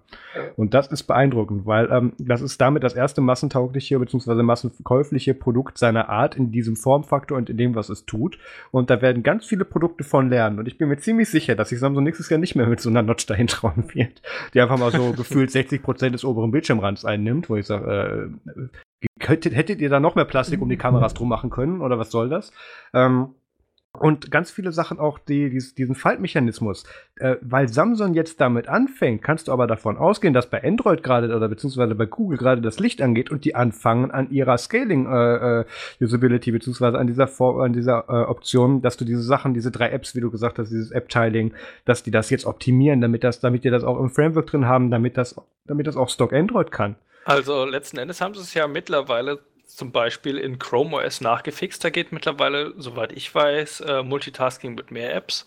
Und 0.57 0.75
das 0.75 0.89
ist 0.89 1.05
beeindruckend, 1.05 1.67
weil 1.67 1.91
ähm, 1.91 2.13
das 2.19 2.41
ist 2.41 2.61
damit 2.61 2.85
das 2.85 2.95
erste 2.95 3.21
massentaugliche 3.21 3.99
bzw. 3.99 4.43
massenkäufliche 4.43 5.35
Produkt 5.35 5.79
seiner 5.79 6.09
Art 6.09 6.37
in 6.37 6.53
diesem 6.53 6.77
Formfaktor 6.77 7.39
und 7.49 7.53
in 7.53 7.57
dem, 7.57 7.75
was 7.75 7.89
es 7.89 8.05
tut. 8.05 8.39
Und 8.71 8.91
da 8.91 9.01
werden 9.03 9.23
ganz 9.23 9.47
viele 9.47 9.65
Produkte 9.65 10.05
von 10.05 10.29
lernen. 10.29 10.59
Und 10.59 10.69
ich 10.69 10.79
bin 10.79 10.89
mir 10.89 10.99
ziemlich 10.99 11.29
sicher, 11.29 11.55
dass 11.55 11.71
sich 11.71 11.79
Samsung 11.79 12.05
nächstes 12.05 12.29
Jahr 12.29 12.39
nicht 12.39 12.55
mehr 12.55 12.67
mit 12.67 12.81
so 12.81 12.91
einer 12.91 13.03
Notch 13.03 13.27
dahin 13.27 13.47
trauen 13.47 13.85
wird, 13.95 14.23
die 14.55 14.61
einfach 14.61 14.79
mal 14.79 14.93
so 14.93 15.13
gefühlt 15.17 15.51
60 15.51 15.83
Prozent 15.83 16.15
des 16.15 16.25
oberen 16.25 16.51
Bildschirmrands 16.51 17.05
einnimmt, 17.05 17.49
wo 17.49 17.57
ich 17.57 17.67
sage, 17.67 18.31
äh, 18.51 19.27
hättet, 19.27 19.55
hättet 19.55 19.81
ihr 19.81 19.89
da 19.91 20.01
noch 20.01 20.15
mehr 20.15 20.25
Plastik 20.25 20.61
um 20.61 20.69
die 20.69 20.77
Kameras 20.77 21.15
drum 21.15 21.29
machen 21.29 21.51
können 21.51 21.81
oder 21.81 21.99
was 21.99 22.11
soll 22.11 22.29
das? 22.29 22.53
Ähm, 22.93 23.35
und 23.93 24.31
ganz 24.31 24.51
viele 24.51 24.71
Sachen 24.73 24.99
auch 24.99 25.19
die, 25.19 25.51
diesen 25.51 25.95
Faltmechanismus. 25.95 26.85
Äh, 27.17 27.37
weil 27.41 27.69
Samsung 27.69 28.15
jetzt 28.15 28.41
damit 28.41 28.69
anfängt, 28.69 29.23
kannst 29.23 29.49
du 29.49 29.53
aber 29.53 29.67
davon 29.67 29.97
ausgehen, 29.97 30.35
dass 30.35 30.51
bei 30.51 30.63
Android 30.63 31.03
gerade 31.03 31.35
oder 31.35 31.49
beziehungsweise 31.49 31.95
bei 31.95 32.07
Google 32.07 32.39
gerade 32.39 32.61
das 32.61 32.79
Licht 32.79 33.03
angeht 33.03 33.31
und 33.31 33.45
die 33.45 33.55
anfangen 33.55 34.11
an 34.11 34.31
ihrer 34.31 34.59
Scaling 34.59 35.07
äh, 35.07 35.61
äh, 35.61 35.65
beziehungsweise 35.99 36.99
an 36.99 37.07
dieser 37.07 37.27
Vor 37.27 37.65
an 37.65 37.73
dieser 37.73 38.05
äh, 38.09 38.29
Option, 38.29 38.83
dass 38.83 38.97
du 38.97 39.05
diese 39.05 39.23
Sachen, 39.23 39.55
diese 39.55 39.71
drei 39.71 39.91
Apps, 39.91 40.15
wie 40.15 40.21
du 40.21 40.31
gesagt 40.31 40.59
hast, 40.59 40.71
dieses 40.71 40.91
App-Tiling, 40.91 41.55
dass 41.85 42.03
die 42.03 42.11
das 42.11 42.31
jetzt 42.31 42.45
optimieren, 42.45 43.01
damit 43.01 43.25
das, 43.25 43.41
damit 43.41 43.65
die 43.65 43.71
das 43.71 43.85
auch 43.85 43.99
im 43.99 44.11
Framework 44.11 44.47
drin 44.47 44.67
haben, 44.67 44.91
damit 44.91 45.17
das, 45.17 45.35
damit 45.67 45.87
das 45.87 45.97
auch 45.97 46.09
Stock 46.09 46.33
Android 46.33 46.71
kann. 46.71 46.97
Also 47.25 47.67
letzten 47.67 47.99
Endes 47.99 48.21
haben 48.21 48.33
sie 48.33 48.41
es 48.41 48.55
ja 48.55 48.67
mittlerweile 48.67 49.41
zum 49.69 49.93
Beispiel 49.93 50.39
in 50.39 50.59
Chrome 50.59 50.97
OS 50.97 51.21
nachgefixt. 51.21 51.85
Da 51.85 51.91
geht 51.91 52.11
mittlerweile, 52.13 52.75
soweit 52.77 53.13
ich 53.13 53.35
weiß, 53.35 53.81
äh, 53.83 54.03
Multitasking 54.03 54.75
mit 54.75 54.91
mehr 54.91 55.15
Apps. 55.15 55.47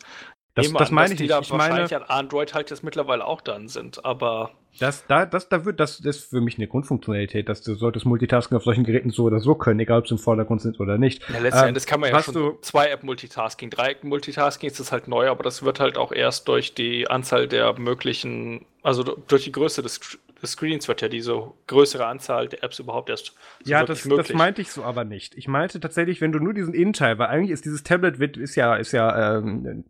Das, 0.54 0.72
das 0.74 0.90
an, 0.90 0.96
meine 0.96 1.14
ich 1.14 1.18
die 1.18 1.24
nicht. 1.24 1.32
Da 1.34 1.40
ich 1.40 1.50
wahrscheinlich 1.52 1.92
meine, 1.92 2.10
an 2.10 2.20
Android 2.26 2.54
halt 2.54 2.70
jetzt 2.70 2.84
mittlerweile 2.84 3.26
auch 3.26 3.42
dran 3.42 3.68
sind, 3.68 4.04
aber. 4.06 4.52
Das, 4.80 5.06
da, 5.08 5.26
das, 5.26 5.50
da 5.50 5.66
wird, 5.66 5.80
das, 5.82 5.98
das 6.00 6.18
ist 6.18 6.30
für 6.30 6.40
mich 6.42 6.58
eine 6.58 6.68
Grundfunktionalität, 6.68 7.48
dass 7.50 7.62
du 7.62 7.76
solltest 7.76 8.06
Multitasking 8.06 8.58
auf 8.58 8.64
solchen 8.64 8.84
Geräten 8.86 9.10
so 9.10 9.24
oder 9.24 9.40
so 9.40 9.56
können, 9.56 9.80
egal 9.82 10.00
ob 10.00 10.08
sie 10.08 10.14
im 10.16 10.18
Vordergrund 10.20 10.62
sind 10.62 10.80
oder 10.80 10.98
nicht. 10.98 11.28
Ja, 11.30 11.40
letzten 11.40 11.62
Ähm, 11.64 11.68
Endes 11.70 11.86
kann 11.86 12.00
man 12.00 12.10
ja 12.10 12.22
schon 12.22 12.34
du- 12.34 12.58
zwei 12.62 12.88
App 12.90 13.04
Multitasking, 13.04 13.70
drei 13.70 13.92
App 13.92 14.04
Multitasking 14.04 14.70
ist 14.70 14.80
das 14.80 14.92
halt 14.94 15.08
neu, 15.10 15.30
aber 15.30 15.44
das 15.44 15.64
wird 15.64 15.80
halt 15.82 15.98
auch 15.98 16.12
erst 16.14 16.48
durch 16.48 16.74
die 16.74 17.10
Anzahl 17.10 17.48
der 17.48 17.78
möglichen, 17.80 18.66
also 18.82 19.04
durch 19.04 19.44
die 19.46 19.52
Größe 19.52 19.82
des 19.82 20.00
Screens 20.48 20.88
wird 20.88 21.02
ja 21.02 21.08
diese 21.08 21.52
größere 21.68 22.06
Anzahl 22.06 22.48
der 22.48 22.64
Apps 22.64 22.80
überhaupt 22.80 23.10
erst 23.10 23.28
so 23.28 23.34
Ja, 23.66 23.86
das, 23.86 24.06
möglich. 24.06 24.28
das 24.28 24.36
meinte 24.36 24.62
ich 24.62 24.72
so 24.72 24.84
aber 24.84 25.04
nicht. 25.04 25.36
Ich 25.36 25.48
meinte 25.48 25.80
tatsächlich, 25.80 26.22
wenn 26.22 26.32
du 26.32 26.40
nur 26.40 26.54
diesen 26.54 26.74
Innenteil, 26.74 27.18
weil 27.20 27.28
eigentlich 27.28 27.52
ist 27.52 27.66
dieses 27.66 27.84
Tablet 27.84 28.38
ist 28.38 28.56
ja, 28.56 28.76
ist 28.76 28.92
ja 28.92 29.38
ähm, 29.38 29.86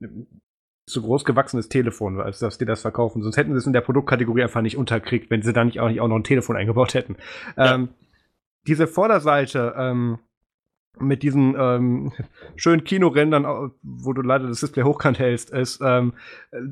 zu 0.86 1.02
groß 1.02 1.26
gewachsenes 1.26 1.70
Telefon, 1.70 2.20
als 2.20 2.40
dass 2.40 2.58
die 2.58 2.66
das 2.66 2.82
verkaufen. 2.82 3.24
Sonst 3.24 3.38
hätten 3.38 3.52
sie 3.54 3.58
es 3.60 3.68
in 3.68 3.74
der 3.74 3.82
Produktkategorie 3.82 4.44
einfach 4.44 4.62
nicht 4.62 4.78
unterkriegt, 4.78 5.30
wenn 5.30 5.42
sie 5.42 5.54
da 5.54 5.64
nicht 5.64 5.80
auch, 5.80 5.88
nicht 5.88 6.02
auch 6.02 6.08
noch 6.08 6.18
ein 6.18 6.24
Telefon 6.24 6.58
eingebaut 6.58 6.94
hätten. 6.94 7.16
Ja. 7.58 7.76
Ähm, 7.76 7.90
diese 8.68 8.88
Vorderseite 8.88 9.74
ähm, 9.78 10.20
mit 11.00 11.24
diesen 11.24 11.56
ähm, 11.58 12.12
schönen 12.56 12.84
Kinorändern, 12.84 13.72
wo 13.82 14.14
du 14.14 14.22
leider 14.22 14.48
das 14.48 14.60
Display 14.60 14.84
hochkant 14.84 15.20
hältst, 15.20 15.52
ist, 15.52 15.80
ähm, 15.82 16.14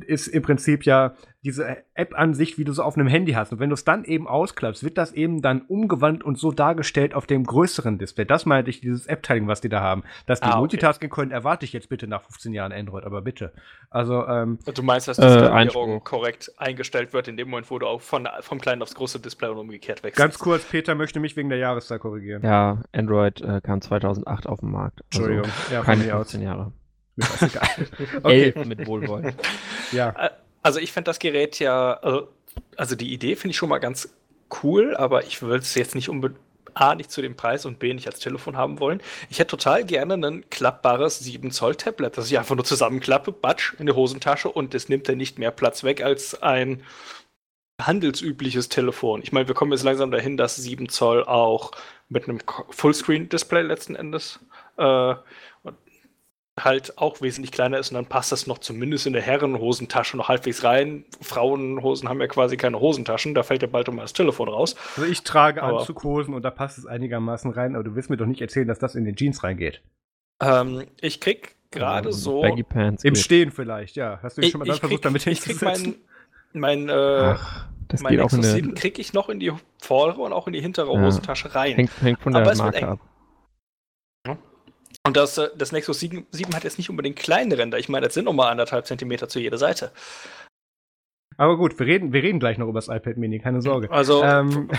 ist 0.06 0.28
im 0.28 0.44
Prinzip 0.44 0.86
ja 0.86 1.16
diese 1.46 1.78
App-Ansicht, 1.94 2.58
wie 2.58 2.66
du 2.66 2.74
so 2.74 2.84
auf 2.84 2.98
einem 2.98 3.08
Handy 3.08 3.32
hast. 3.32 3.54
Und 3.54 3.60
wenn 3.60 3.70
du 3.70 3.74
es 3.74 3.86
dann 3.86 4.04
eben 4.04 4.28
ausklappst, 4.28 4.84
wird 4.84 4.98
das 4.98 5.14
eben 5.14 5.42
dann 5.42 5.62
umgewandt 5.62 6.22
und 6.24 6.38
so 6.38 6.52
dargestellt 6.52 7.14
auf 7.14 7.28
dem 7.28 7.46
größeren 7.46 7.98
Display. 7.98 8.26
Das 8.26 8.46
meinte 8.46 8.70
ich, 8.70 8.82
dieses 8.82 9.08
App-Tiling, 9.08 9.48
was 9.48 9.62
die 9.62 9.70
da 9.70 9.80
haben. 9.80 10.04
Dass 10.26 10.42
die 10.42 10.48
Ah, 10.48 10.50
okay. 10.52 10.60
Multitasking 10.60 11.10
können, 11.10 11.32
erwarte 11.32 11.64
ich 11.64 11.72
jetzt 11.72 11.88
bitte 11.88 12.08
nach 12.08 12.24
15 12.24 12.52
Jahren 12.54 12.74
Android, 12.74 13.06
aber 13.06 13.22
bitte. 13.22 13.54
Also, 13.90 14.28
ähm, 14.28 14.60
Du 14.74 14.84
meinst, 14.84 15.08
dass 15.08 15.18
Äh, 15.18 15.22
die 15.22 15.28
Skalierung 15.30 15.54
Einspruch. 15.54 16.04
korrekt 16.04 16.52
eingestellt 16.58 17.14
wird 17.14 17.30
in 17.30 17.38
dem 17.38 17.50
Moment, 17.50 17.72
wo 17.72 17.80
du 17.80 17.88
auch 17.88 18.02
von, 18.02 18.28
vom 18.42 18.60
kleinen 18.60 18.82
aufs 18.82 18.96
große 18.96 19.22
Display 19.22 19.48
und 19.50 19.58
umgekehrt 19.60 20.04
wechselst? 20.04 20.18
ganz 20.18 20.40
kurz, 20.40 20.66
Peter 20.66 20.94
möchte 20.96 21.22
mich 21.22 21.38
wegen 21.38 21.48
der 21.50 21.58
Jahreszahl 21.60 22.00
korrigieren. 22.00 22.44
Ja, 22.44 22.82
Android 22.92 23.40
äh, 23.42 23.62
kam 23.62 23.80
2008 23.82 24.46
auf 24.48 24.60
den 24.60 24.72
Markt. 24.72 25.00
Also 25.14 25.24
Entschuldigung. 25.30 25.52
Ja, 25.72 25.82
keine 25.84 26.04
mir 26.04 26.16
aus. 26.18 26.32
15 26.32 26.42
Jahre. 26.42 26.74
Mir 27.16 27.26
ist 27.26 27.42
egal. 27.44 27.68
okay, 28.24 28.44
Elf 28.54 28.66
mit 28.66 28.86
Wohlwollen. 28.88 29.34
ja. 29.94 30.14
Also 30.70 30.80
ich 30.80 30.91
finde 30.91 31.09
das 31.09 31.17
Gerät 31.17 31.57
ja, 31.57 31.99
äh, 32.03 32.22
also 32.78 32.95
die 32.95 33.11
Idee 33.11 33.36
finde 33.36 33.53
ich 33.53 33.57
schon 33.57 33.70
mal 33.70 33.80
ganz 33.80 34.13
cool, 34.61 34.95
aber 34.95 35.26
ich 35.26 35.41
würde 35.41 35.63
es 35.63 35.74
jetzt 35.74 35.95
nicht 35.95 36.09
unbedingt 36.09 36.39
A, 36.76 36.93
nicht 36.93 37.09
zu 37.09 37.24
dem 37.24 37.36
Preis 37.36 37.65
und 37.65 37.80
B, 37.80 37.91
nicht 37.91 38.05
als 38.05 38.20
Telefon 38.20 38.55
haben 38.55 38.80
wollen. 38.80 39.01
Ich 39.32 39.39
hätte 39.39 39.49
total 39.49 39.84
gerne 39.84 40.13
ein 40.13 40.47
klappbares 40.51 41.17
7 41.17 41.49
Zoll 41.49 41.74
Tablet, 41.74 42.15
das 42.15 42.30
ich 42.30 42.38
einfach 42.38 42.55
nur 42.55 42.65
zusammenklappe, 42.65 43.32
batsch, 43.32 43.74
in 43.80 43.88
die 43.88 43.93
Hosentasche 43.93 44.47
und 44.47 44.76
es 44.76 44.89
nimmt 44.89 45.09
dann 45.09 45.17
nicht 45.17 45.39
mehr 45.39 45.49
Platz 45.49 45.84
weg 45.84 46.03
als 46.03 46.39
ein 46.39 46.84
handelsübliches 47.82 48.70
Telefon. 48.70 49.24
Ich 49.24 49.32
meine, 49.32 49.47
wir 49.47 49.55
kommen 49.55 49.72
jetzt 49.72 49.84
langsam 49.84 50.11
dahin, 50.11 50.38
dass 50.38 50.55
7 50.55 50.88
Zoll 50.88 51.24
auch 51.24 51.72
mit 52.09 52.30
einem 52.30 52.38
Fullscreen-Display 52.70 53.63
letzten 53.63 53.95
Endes 53.95 54.39
äh, 54.78 55.15
halt 56.64 56.97
auch 56.97 57.22
wesentlich 57.22 57.51
kleiner 57.51 57.78
ist 57.80 57.89
und 57.91 57.95
dann 57.95 58.05
passt 58.05 58.32
das 58.32 58.47
noch 58.47 58.57
zumindest 58.60 59.07
in 59.07 59.14
der 59.14 59.22
Herrenhosentasche 59.22 60.18
noch 60.18 60.28
halbwegs 60.30 60.64
rein. 60.64 61.05
Frauenhosen 61.22 62.10
haben 62.10 62.20
ja 62.22 62.28
quasi 62.28 62.57
keine 62.57 62.80
Hosentaschen, 62.80 63.34
da 63.36 63.43
fällt 63.43 63.62
ja 63.62 63.68
bald 63.68 63.88
mal 63.91 64.01
das 64.01 64.14
Telefon 64.14 64.49
raus. 64.49 64.76
Also 64.97 65.10
ich 65.10 65.24
trage 65.24 65.64
Aber- 65.64 65.80
Anzughosen 65.80 66.34
und 66.34 66.43
da 66.43 66.51
passt 66.51 66.78
es 66.78 66.86
einigermaßen 66.86 67.51
rein, 67.51 67.76
aber 67.76 67.84
du 67.84 67.95
willst 67.95 68.10
mir 68.10 68.18
doch 68.18 68.26
nicht 68.26 68.41
erzählen, 68.41 68.68
dass 68.68 68.80
das 68.80 68.95
in 68.95 69.05
den 69.05 69.16
Jeans 69.16 69.43
reingeht. 69.43 69.82
Ähm, 70.41 70.84
ich 71.01 71.20
krieg 71.20 71.55
gerade 71.72 72.10
Ähm, 72.10 72.14
so. 72.14 72.41
Baggy 72.41 72.64
Pants. 72.64 73.03
Im 73.03 73.14
geht. 73.14 73.24
Stehen 73.24 73.51
vielleicht, 73.51 73.95
ja. 73.95 74.20
Hast 74.24 74.38
du 74.38 74.41
dich 74.41 74.47
Ich, 74.49 74.51
schon 74.53 74.60
mal 74.60 74.66
dann 74.66 74.74
krieg, 74.76 74.80
versucht, 74.82 75.05
damit 75.05 75.28
ich 75.28 75.41
krieg 75.41 75.60
hinzusetzen? 75.60 75.95
mein, 76.53 76.88
mein, 76.88 76.89
äh, 76.89 76.93
Ach, 77.36 77.68
das 77.89 78.01
mein 78.01 78.12
geht 78.12 78.22
auch 78.22 78.32
in 78.32 78.38
Nexus 78.39 78.53
der. 78.53 78.64
7 78.64 78.74
krieg 78.76 78.99
ich 78.99 79.14
noch 79.14 79.30
in 79.30 79.39
die 79.39 79.51
vordere 79.82 80.22
und 80.22 80.34
auch 80.34 80.47
in 80.47 80.53
die 80.53 80.62
hintere 80.62 80.93
Ja. 80.93 81.01
Hosentasche 81.01 81.53
rein. 81.55 81.76
Hängt, 81.76 81.91
hängt 82.01 82.20
von 82.22 82.34
Aber 82.36 82.43
der 82.45 82.53
es 82.53 82.60
wird 82.60 82.66
Marke 82.74 82.78
eng. 82.86 82.91
ab. 82.93 82.99
Und 85.10 85.18
das, 85.18 85.39
äh, 85.39 85.49
das 85.57 85.72
Nexus 85.72 85.99
7, 86.01 86.28
7 86.30 86.55
hat 86.55 86.64
jetzt 86.64 86.78
nicht 86.78 86.91
unbedingt 86.91 87.18
kleine 87.18 87.57
Ränder. 87.57 87.80
Ich 87.80 87.89
meine, 87.89 88.05
das 88.05 88.14
sind 88.14 88.26
nochmal 88.26 88.51
anderthalb 88.51 88.86
Zentimeter 88.86 89.28
zu 89.28 89.39
jeder 89.39 89.57
Seite. 89.57 89.91
Aber 91.36 91.57
gut, 91.57 91.80
wir 91.80 91.88
reden, 91.88 92.14
wir 92.14 92.22
reden 92.22 92.39
gleich 92.39 92.60
noch 92.60 92.68
über 92.68 92.78
das 92.78 92.89
iPad 92.89 93.18
Mini, 93.18 93.39
keine 93.39 93.64
Sorge. 93.64 93.89
Also, 93.89 94.24
Ähm. 94.24 94.70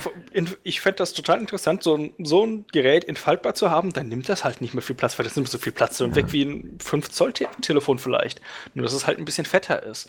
ich 0.62 0.80
fände 0.80 0.98
das 0.98 1.14
total 1.14 1.40
interessant, 1.40 1.82
so 1.82 1.96
ein, 1.96 2.14
so 2.18 2.46
ein 2.46 2.64
Gerät 2.70 3.08
entfaltbar 3.08 3.54
zu 3.54 3.72
haben. 3.72 3.92
Dann 3.92 4.06
nimmt 4.06 4.28
das 4.28 4.44
halt 4.44 4.60
nicht 4.60 4.72
mehr 4.72 4.82
viel 4.82 4.94
Platz, 4.94 5.18
weil 5.18 5.24
das 5.24 5.34
nimmt 5.34 5.48
so 5.48 5.58
viel 5.58 5.72
Platz 5.72 6.00
und 6.00 6.14
weg 6.14 6.26
wie 6.30 6.44
ein 6.44 6.78
5-Zoll-Telefon 6.78 7.98
vielleicht. 7.98 8.40
Nur, 8.74 8.84
dass 8.84 8.92
es 8.92 9.08
halt 9.08 9.18
ein 9.18 9.24
bisschen 9.24 9.46
fetter 9.46 9.82
ist. 9.82 10.08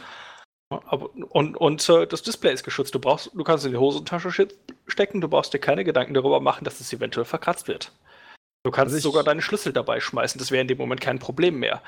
Aber, 0.70 1.10
und 1.34 1.58
und 1.58 1.90
äh, 1.90 2.06
das 2.06 2.22
Display 2.22 2.54
ist 2.54 2.64
geschützt. 2.64 2.94
Du, 2.94 3.00
brauchst, 3.00 3.32
du 3.34 3.44
kannst 3.44 3.64
es 3.64 3.66
in 3.66 3.72
die 3.72 3.80
Hosentasche 3.80 4.32
stecken, 4.86 5.20
du 5.20 5.28
brauchst 5.28 5.52
dir 5.52 5.60
keine 5.60 5.84
Gedanken 5.84 6.14
darüber 6.14 6.42
machen, 6.42 6.64
dass 6.64 6.80
es 6.80 6.94
eventuell 6.94 7.26
verkratzt 7.26 7.68
wird. 7.68 7.92
Du 8.64 8.72
kannst 8.72 8.94
Also 8.94 9.10
sogar 9.10 9.24
deine 9.24 9.42
Schlüssel 9.42 9.74
dabei 9.74 10.00
schmeißen, 10.00 10.38
das 10.40 10.52
wäre 10.52 10.62
in 10.62 10.68
dem 10.68 10.78
Moment 10.78 11.02
kein 11.02 11.18
Problem 11.20 11.60
mehr. 11.60 11.82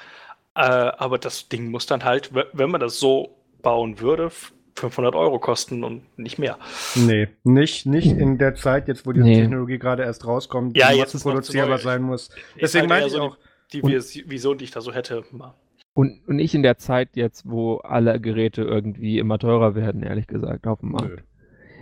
Äh, 0.55 0.61
aber 0.61 1.17
das 1.19 1.49
Ding 1.49 1.69
muss 1.69 1.86
dann 1.86 2.03
halt, 2.03 2.32
wenn 2.53 2.69
man 2.71 2.82
das 2.82 2.99
so 2.99 3.36
bauen 3.61 3.99
würde, 3.99 4.26
f- 4.26 4.53
500 4.76 5.13
Euro 5.15 5.39
kosten 5.39 5.84
und 5.84 6.01
nicht 6.17 6.39
mehr. 6.39 6.57
Nee, 6.95 7.28
nicht, 7.43 7.86
nicht 7.86 8.07
in 8.07 8.39
der 8.39 8.55
Zeit, 8.55 8.88
jetzt 8.88 9.05
wo 9.05 9.11
diese 9.11 9.26
Nee. 9.26 9.41
Technologie 9.41 9.78
gerade 9.78 10.01
erst 10.03 10.26
rauskommt, 10.26 10.76
Ja, 10.76 10.91
die 10.91 10.97
jetzt 10.97 11.21
produzierbar 11.21 11.78
sein 11.78 12.01
muss. 12.01 12.30
Ist 12.30 12.61
Deswegen 12.74 12.82
halt 12.84 12.89
meinte 12.89 13.07
ich 13.07 13.13
so 13.13 13.21
auch, 13.21 13.38
Die, 13.71 13.78
die 13.82 13.84
Und- 13.84 13.91
Vis- 13.93 14.24
Vision, 14.30 14.57
die 14.57 14.63
ich 14.65 14.71
da 14.71 14.82
so 14.82 14.91
hätte. 14.93 15.24
mal. 15.32 15.53
Und, 15.95 16.21
und 16.28 16.36
nicht 16.38 16.55
in 16.55 16.63
der 16.63 16.78
Zeit 16.80 17.09
jetzt, 17.15 17.43
wo 17.47 17.78
alle 17.78 18.19
Geräte 18.19 18.63
irgendwie 18.63 19.19
immer 19.19 19.38
teurer 19.38 19.76
werden, 19.76 20.01
ehrlich 20.01 20.26
gesagt, 20.26 20.65
auf 20.65 20.80
dem 20.80 20.91
Markt. 20.91 21.07
nö. 21.09 21.17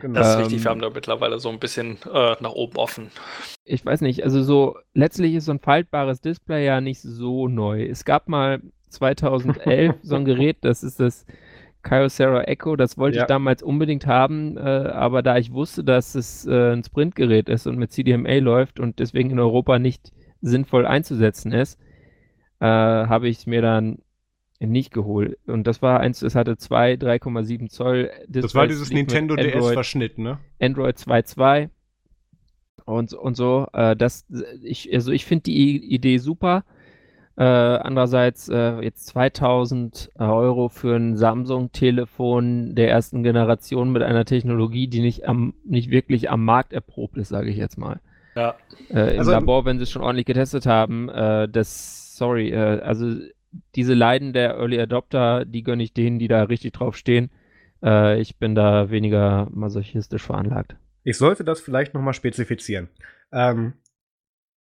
Genau. 0.02 0.20
Das 0.20 0.30
ist 0.30 0.36
Ähm, 0.36 0.42
richtig, 0.42 0.64
wir 0.64 0.72
haben 0.72 0.82
da 0.82 0.90
mittlerweile 0.90 1.40
so 1.40 1.50
ein 1.50 1.60
bisschen 1.60 1.98
äh, 2.12 2.36
nach 2.40 2.52
oben 2.54 2.78
offen. 2.78 3.12
Ich 3.64 3.86
weiß 3.86 4.02
nicht, 4.02 4.24
also 4.24 4.42
so, 4.44 4.78
letztlich 4.94 5.36
ist 5.36 5.46
so 5.46 5.52
ein 5.52 5.60
faltbares 5.60 6.22
Display 6.22 6.66
ja 6.66 6.82
nicht 6.82 7.02
so 7.02 7.48
neu. 7.48 7.84
Es 7.86 8.04
gab 8.06 8.28
mal 8.28 8.62
2011 8.90 9.96
so 10.02 10.16
ein 10.16 10.26
Gerät, 10.26 10.58
das 10.62 10.84
ist 10.84 11.00
das 11.00 11.26
Kyocera 11.84 12.44
Echo, 12.44 12.76
das 12.76 12.98
wollte 12.98 13.18
Ja. 13.18 13.24
ich 13.24 13.28
damals 13.28 13.64
unbedingt 13.64 14.06
haben, 14.08 14.58
äh, 14.58 14.62
aber 14.62 15.22
da 15.24 15.38
ich 15.38 15.52
wusste, 15.54 15.84
dass 15.84 16.16
es 16.16 16.46
äh, 16.46 16.74
ein 16.74 16.84
Sprintgerät 16.84 17.50
ist 17.50 17.66
und 17.68 17.78
mit 17.78 17.92
CDMA 17.92 18.36
läuft 18.40 18.80
und 18.80 19.00
deswegen 19.00 19.32
in 19.32 19.40
Europa 19.40 19.80
nicht 19.80 20.12
sinnvoll 20.42 20.86
einzusetzen 20.86 21.52
ist, 21.52 21.80
äh, 22.60 22.66
habe 22.66 23.30
ich 23.30 23.38
es 23.40 23.46
mir 23.48 23.62
dann 23.62 24.00
nicht 24.70 24.94
geholt. 24.94 25.38
Und 25.48 25.66
das 25.68 25.82
war 25.82 26.00
eins, 26.00 26.22
es 26.22 26.36
hatte 26.36 26.58
zwei 26.58 26.94
3,7 26.94 27.70
Zoll 27.70 28.12
Displays. 28.28 28.44
das 28.44 28.56
war 28.56 28.68
dieses 28.68 28.92
Nintendo 28.92 29.34
Android- 29.36 29.56
DS-Verschnitt, 29.56 30.18
ne? 30.18 30.38
Android 30.60 30.98
2.2. 30.98 31.70
und, 32.86 33.14
und 33.14 33.36
so. 33.36 33.68
Äh, 33.74 33.96
das, 33.96 34.26
ich, 34.64 34.94
also 34.94 35.12
ich 35.12 35.26
finde 35.26 35.44
die 35.44 35.78
Idee 35.94 36.18
super. 36.18 36.64
Äh, 37.38 37.44
andererseits 37.44 38.50
äh, 38.50 38.82
jetzt 38.82 39.08
2000 39.08 40.12
Euro 40.20 40.70
für 40.70 40.96
ein 40.96 41.16
Samsung-Telefon 41.16 42.76
der 42.76 42.90
ersten 42.90 43.24
Generation 43.24 43.92
mit 43.92 44.04
einer 44.04 44.26
Technologie, 44.26 44.88
die 44.88 45.02
nicht, 45.02 45.28
am, 45.28 45.54
nicht 45.64 45.90
wirklich 45.90 46.30
am 46.30 46.44
Markt 46.46 46.74
erprobt 46.74 47.18
ist, 47.18 47.30
sage 47.30 47.50
ich 47.50 47.58
jetzt 47.58 47.78
mal. 47.78 48.00
Ja. 48.36 48.56
Äh, 48.90 49.14
Im 49.14 49.20
Also- 49.20 49.32
Labor, 49.32 49.66
wenn 49.66 49.78
sie 49.78 49.84
es 49.84 49.92
schon 49.92 50.02
ordentlich 50.04 50.26
getestet 50.26 50.66
haben, 50.66 51.10
äh, 51.10 51.48
das, 51.50 52.16
sorry, 52.18 52.50
äh, 52.52 52.80
also 52.82 53.16
diese 53.76 53.94
Leiden 53.94 54.34
der 54.34 54.56
Early 54.56 54.80
Adopter, 54.80 55.46
die 55.46 55.64
gönne 55.64 55.84
ich 55.84 55.94
denen, 55.94 56.20
die 56.20 56.28
da 56.28 56.44
richtig 56.44 56.74
drauf 56.74 56.96
stehen. 56.96 57.30
Äh, 57.84 58.20
ich 58.22 58.38
bin 58.38 58.56
da 58.56 58.90
weniger 58.92 59.48
masochistisch 59.52 60.24
veranlagt. 60.24 60.76
Ich 61.04 61.18
sollte 61.18 61.44
das 61.44 61.60
vielleicht 61.62 61.94
nochmal 61.94 62.14
spezifizieren. 62.14 62.90
Ähm, 63.34 63.74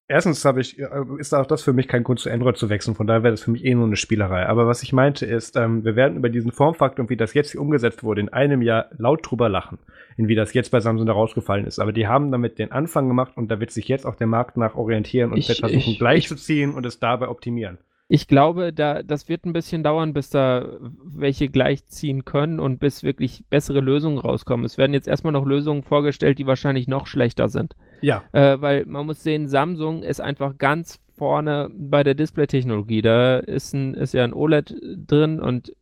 erstens 0.07 0.43
habe 0.43 0.59
ich, 0.61 0.79
äh, 0.79 0.87
ist 1.19 1.33
auch 1.33 1.45
das 1.45 1.61
für 1.63 1.71
mich 1.73 1.87
kein 1.87 2.03
Grund 2.03 2.19
zu 2.19 2.29
Android 2.29 2.57
zu 2.57 2.69
wechseln, 2.69 2.95
von 2.95 3.05
daher 3.07 3.23
wäre 3.23 3.31
das 3.33 3.43
für 3.43 3.51
mich 3.51 3.63
eh 3.63 3.75
nur 3.75 3.85
eine 3.85 3.95
Spielerei. 3.95 4.45
Aber 4.47 4.65
was 4.67 4.81
ich 4.83 4.91
meinte 4.91 5.25
ist, 5.25 5.55
ähm, 5.55 5.85
wir 5.85 5.95
werden 5.95 6.17
über 6.17 6.29
diesen 6.29 6.51
Formfaktor 6.51 7.03
und 7.03 7.09
wie 7.09 7.17
das 7.17 7.33
jetzt 7.33 7.51
hier 7.51 7.61
umgesetzt 7.61 8.03
wurde, 8.03 8.21
in 8.21 8.29
einem 8.29 8.61
Jahr 8.61 8.87
laut 8.97 9.19
drüber 9.29 9.49
lachen, 9.49 9.77
in 10.17 10.27
wie 10.27 10.35
das 10.35 10.53
jetzt 10.53 10.71
bei 10.71 10.79
Samsung 10.79 11.05
da 11.05 11.13
rausgefallen 11.13 11.65
ist. 11.65 11.79
Aber 11.79 11.93
die 11.93 12.07
haben 12.07 12.31
damit 12.31 12.57
den 12.59 12.71
Anfang 12.71 13.07
gemacht 13.07 13.33
und 13.37 13.49
da 13.49 13.59
wird 13.59 13.71
sich 13.71 13.87
jetzt 13.87 14.05
auch 14.05 14.15
der 14.15 14.27
Markt 14.27 14.57
nach 14.57 14.75
orientieren 14.75 15.31
und 15.31 15.37
Ich- 15.37 15.45
versuchen 15.59 15.77
ich- 15.91 15.99
gleichzuziehen 15.99 16.73
und 16.73 16.85
es 16.85 16.99
dabei 16.99 17.27
optimieren. 17.29 17.77
Ich 18.13 18.27
glaube, 18.27 18.73
da, 18.73 19.03
das 19.03 19.29
wird 19.29 19.45
ein 19.45 19.53
bisschen 19.53 19.83
dauern, 19.83 20.11
bis 20.11 20.29
da 20.29 20.65
welche 21.01 21.47
gleichziehen 21.47 22.25
können 22.25 22.59
und 22.59 22.77
bis 22.77 23.03
wirklich 23.03 23.45
bessere 23.49 23.79
Lösungen 23.79 24.17
rauskommen. 24.17 24.65
Es 24.65 24.77
werden 24.77 24.93
jetzt 24.93 25.07
erstmal 25.07 25.31
noch 25.31 25.45
Lösungen 25.45 25.81
vorgestellt, 25.81 26.37
die 26.37 26.45
wahrscheinlich 26.45 26.89
noch 26.89 27.07
schlechter 27.07 27.47
sind. 27.47 27.73
Ja, 28.01 28.21
Äh, 28.33 28.59
weil 28.59 28.85
man 28.85 29.05
muss 29.05 29.23
sehen, 29.23 29.47
Samsung 29.47 30.03
ist 30.03 30.19
einfach 30.19 30.57
ganz 30.57 30.99
vorne 31.15 31.69
bei 31.73 32.03
der 32.03 32.13
Display-Technologie. 32.13 33.01
Da 33.01 33.37
ist, 33.37 33.73
ein, 33.73 33.93
ist 33.93 34.13
ja 34.13 34.25
ein 34.25 34.33
OLED 34.33 34.75
drin 35.07 35.39
und 35.39 35.73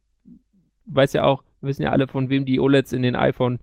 weiß 0.86 1.14
ja 1.14 1.24
auch, 1.24 1.44
wissen 1.62 1.82
ja 1.82 1.90
alle, 1.90 2.08
von 2.08 2.30
wem 2.30 2.46
die 2.46 2.60
OLEDs 2.60 2.94
in 2.94 3.02
den 3.02 3.16
iPhone 3.16 3.58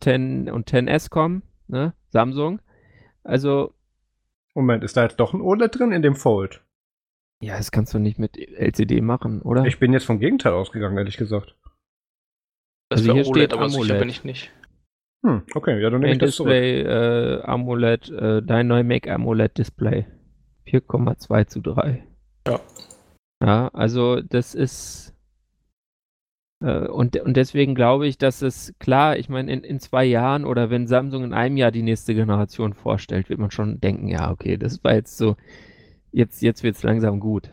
10 0.00 0.48
und 0.48 0.70
10S 0.70 1.10
kommen, 1.10 1.42
ne? 1.66 1.92
Samsung. 2.10 2.60
Also, 3.24 3.74
Moment, 4.54 4.84
ist 4.84 4.96
da 4.96 5.02
jetzt 5.02 5.18
doch 5.18 5.34
ein 5.34 5.40
OLED 5.40 5.76
drin 5.76 5.90
in 5.90 6.02
dem 6.02 6.14
Fold? 6.14 6.62
Ja, 7.40 7.56
das 7.56 7.70
kannst 7.70 7.94
du 7.94 7.98
nicht 7.98 8.18
mit 8.18 8.36
LCD 8.36 9.00
machen, 9.00 9.42
oder? 9.42 9.64
Ich 9.64 9.78
bin 9.78 9.92
jetzt 9.92 10.04
vom 10.04 10.18
Gegenteil 10.18 10.52
ausgegangen, 10.52 10.96
ehrlich 10.96 11.16
gesagt. 11.16 11.54
Das 12.88 13.00
Also 13.00 13.12
hier 13.14 13.26
OLED, 13.26 13.26
steht 13.26 13.52
aber 13.52 13.68
sicher 13.68 13.82
AMOLED. 13.82 13.98
bin 14.00 14.08
ich 14.08 14.24
nicht. 14.24 14.52
Hm, 15.24 15.42
okay, 15.54 15.80
ja, 15.80 15.90
dann 15.90 16.00
nehme 16.00 16.12
ich 16.12 16.18
das 16.18 16.36
zurück. 16.36 16.52
Display, 16.52 16.82
äh, 16.82 17.42
AMOLED, 17.42 18.10
äh, 18.10 18.42
Dynamic 18.42 19.08
AMOLED 19.08 19.58
Display. 19.58 20.06
4,2 20.66 21.46
zu 21.46 21.60
3. 21.60 22.06
Ja. 22.46 22.60
Ja, 23.42 23.68
also 23.68 24.20
das 24.22 24.54
ist 24.54 25.16
äh, 26.62 26.86
und, 26.88 27.20
und 27.20 27.36
deswegen 27.36 27.74
glaube 27.74 28.06
ich, 28.06 28.18
dass 28.18 28.42
es 28.42 28.74
klar, 28.78 29.16
ich 29.16 29.28
meine, 29.28 29.52
in, 29.52 29.62
in 29.62 29.80
zwei 29.80 30.04
Jahren 30.04 30.44
oder 30.44 30.70
wenn 30.70 30.86
Samsung 30.86 31.24
in 31.24 31.34
einem 31.34 31.56
Jahr 31.56 31.70
die 31.70 31.82
nächste 31.82 32.14
Generation 32.14 32.72
vorstellt, 32.74 33.28
wird 33.28 33.38
man 33.38 33.50
schon 33.50 33.80
denken, 33.80 34.08
ja, 34.08 34.30
okay, 34.30 34.56
das 34.56 34.82
war 34.84 34.94
jetzt 34.94 35.18
so, 35.18 35.36
jetzt, 36.16 36.42
jetzt 36.42 36.62
wird 36.62 36.76
es 36.76 36.82
langsam 36.82 37.20
gut. 37.20 37.52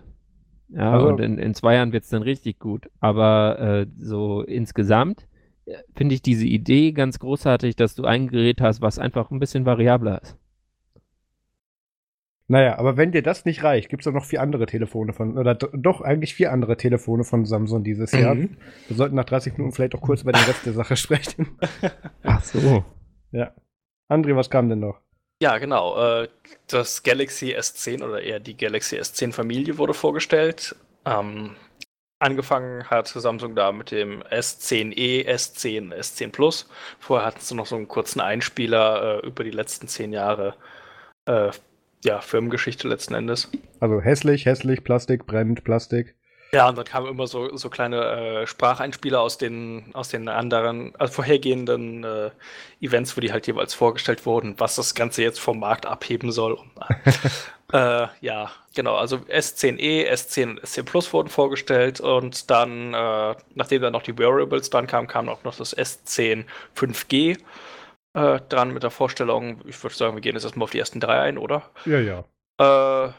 Ja, 0.69 0.91
Also- 0.93 1.07
und 1.09 1.19
in, 1.19 1.37
in 1.37 1.53
zwei 1.53 1.75
Jahren 1.75 1.91
wird 1.91 2.03
es 2.03 2.09
dann 2.09 2.23
richtig 2.23 2.59
gut. 2.59 2.89
Aber 2.99 3.59
äh, 3.59 3.87
so 3.99 4.41
insgesamt 4.41 5.27
äh, 5.65 5.75
finde 5.95 6.15
ich 6.15 6.21
diese 6.21 6.45
Idee 6.45 6.91
ganz 6.93 7.19
großartig, 7.19 7.75
dass 7.75 7.95
du 7.95 8.05
ein 8.05 8.27
Gerät 8.27 8.61
hast, 8.61 8.81
was 8.81 8.99
einfach 8.99 9.29
ein 9.31 9.39
bisschen 9.39 9.65
variabler 9.65 10.21
ist. 10.21 10.37
Naja, 12.47 12.77
aber 12.77 12.97
wenn 12.97 13.11
dir 13.13 13.23
das 13.23 13.45
nicht 13.45 13.63
reicht, 13.63 13.89
gibt 13.89 14.01
es 14.01 14.05
doch 14.05 14.11
noch 14.11 14.25
vier 14.25 14.41
andere 14.41 14.65
Telefone 14.65 15.13
von, 15.13 15.37
oder 15.37 15.55
do- 15.55 15.69
doch 15.73 16.01
eigentlich 16.01 16.35
vier 16.35 16.51
andere 16.51 16.75
Telefone 16.75 17.23
von 17.23 17.45
Samsung 17.45 17.83
dieses 17.83 18.11
Jahr. 18.11 18.35
Mhm. 18.35 18.57
Wir 18.87 18.97
sollten 18.97 19.15
nach 19.15 19.23
30 19.25 19.53
Minuten 19.57 19.73
vielleicht 19.73 19.95
auch 19.95 20.01
kurz 20.01 20.23
über 20.23 20.33
den 20.33 20.43
Rest 20.43 20.65
der 20.65 20.73
Sache 20.73 20.95
sprechen. 20.97 21.57
Ach 22.23 22.43
so. 22.43 22.83
Ja. 23.31 23.53
André, 24.09 24.35
was 24.35 24.49
kam 24.49 24.67
denn 24.69 24.79
noch? 24.81 24.99
Ja, 25.43 25.57
genau. 25.57 25.97
Äh, 25.97 26.29
das 26.67 27.03
Galaxy 27.03 27.53
S10 27.53 28.01
oder 28.01 28.21
eher 28.21 28.39
die 28.39 28.55
Galaxy 28.55 28.95
S10-Familie 28.95 29.77
wurde 29.77 29.93
vorgestellt. 29.93 30.73
Ähm, 31.03 31.57
angefangen 32.19 32.89
hat 32.89 33.09
Samsung 33.09 33.53
da 33.53 33.73
mit 33.73 33.91
dem 33.91 34.23
S10e, 34.23 35.27
S10, 35.27 35.93
S10 35.93 36.31
Plus. 36.31 36.69
Vorher 36.97 37.27
hatten 37.27 37.41
sie 37.41 37.55
noch 37.55 37.65
so 37.65 37.75
einen 37.75 37.89
kurzen 37.89 38.21
Einspieler 38.21 39.21
äh, 39.21 39.27
über 39.27 39.43
die 39.43 39.51
letzten 39.51 39.89
zehn 39.89 40.13
Jahre. 40.13 40.55
Äh, 41.25 41.51
ja, 42.05 42.21
Firmengeschichte 42.21 42.87
letzten 42.87 43.13
Endes. 43.13 43.51
Also 43.81 43.99
hässlich, 43.99 44.45
hässlich, 44.45 44.85
Plastik, 44.85 45.25
brennt, 45.25 45.65
Plastik. 45.65 46.15
Ja, 46.53 46.69
und 46.69 46.77
dann 46.77 46.85
kamen 46.85 47.07
immer 47.07 47.25
so, 47.25 47.57
so 47.57 47.71
kleine 47.71 48.41
äh, 48.43 48.47
Spracheinspieler 48.47 49.19
aus 49.19 49.39
den, 49.39 49.89
aus 49.93 50.09
den 50.09 50.27
anderen, 50.27 50.95
also 50.97 51.13
vorhergehenden 51.13 52.03
äh, 52.03 52.29
Events, 52.79 53.17
wo 53.17 53.21
die 53.21 53.31
halt 53.31 53.47
jeweils 53.47 53.73
vorgestellt 53.73 54.27
wurden, 54.27 54.53
was 54.59 54.75
das 54.75 54.93
Ganze 54.93 55.23
jetzt 55.23 55.39
vom 55.39 55.59
Markt 55.59 55.87
abheben 55.87 56.31
soll. 56.31 56.53
Und, 56.53 56.71
äh, 57.73 58.07
ja, 58.21 58.51
genau, 58.75 58.95
also 58.95 59.15
S10e, 59.17 60.07
S10 60.07 60.51
und 60.51 60.61
S10 60.61 60.83
Plus 60.83 61.11
wurden 61.11 61.29
vorgestellt 61.29 62.01
und 62.01 62.51
dann, 62.51 62.93
äh, 62.93 63.35
nachdem 63.55 63.81
dann 63.81 63.93
noch 63.93 64.03
die 64.03 64.19
Wearables 64.19 64.69
dran 64.69 64.85
kamen, 64.85 65.07
kam 65.07 65.29
auch 65.29 65.43
noch 65.43 65.55
das 65.55 65.75
S10 65.75 66.45
5G 66.77 67.39
äh, 68.13 68.39
dran 68.49 68.73
mit 68.73 68.83
der 68.83 68.91
Vorstellung. 68.91 69.61
Ich 69.65 69.81
würde 69.81 69.95
sagen, 69.95 70.15
wir 70.15 70.21
gehen 70.21 70.35
jetzt 70.35 70.43
erstmal 70.43 70.65
auf 70.65 70.71
die 70.71 70.79
ersten 70.79 70.99
drei 70.99 71.19
ein, 71.19 71.39
oder? 71.39 71.63
Ja, 71.85 71.99
ja. 71.99 72.25
Äh, 72.59 73.11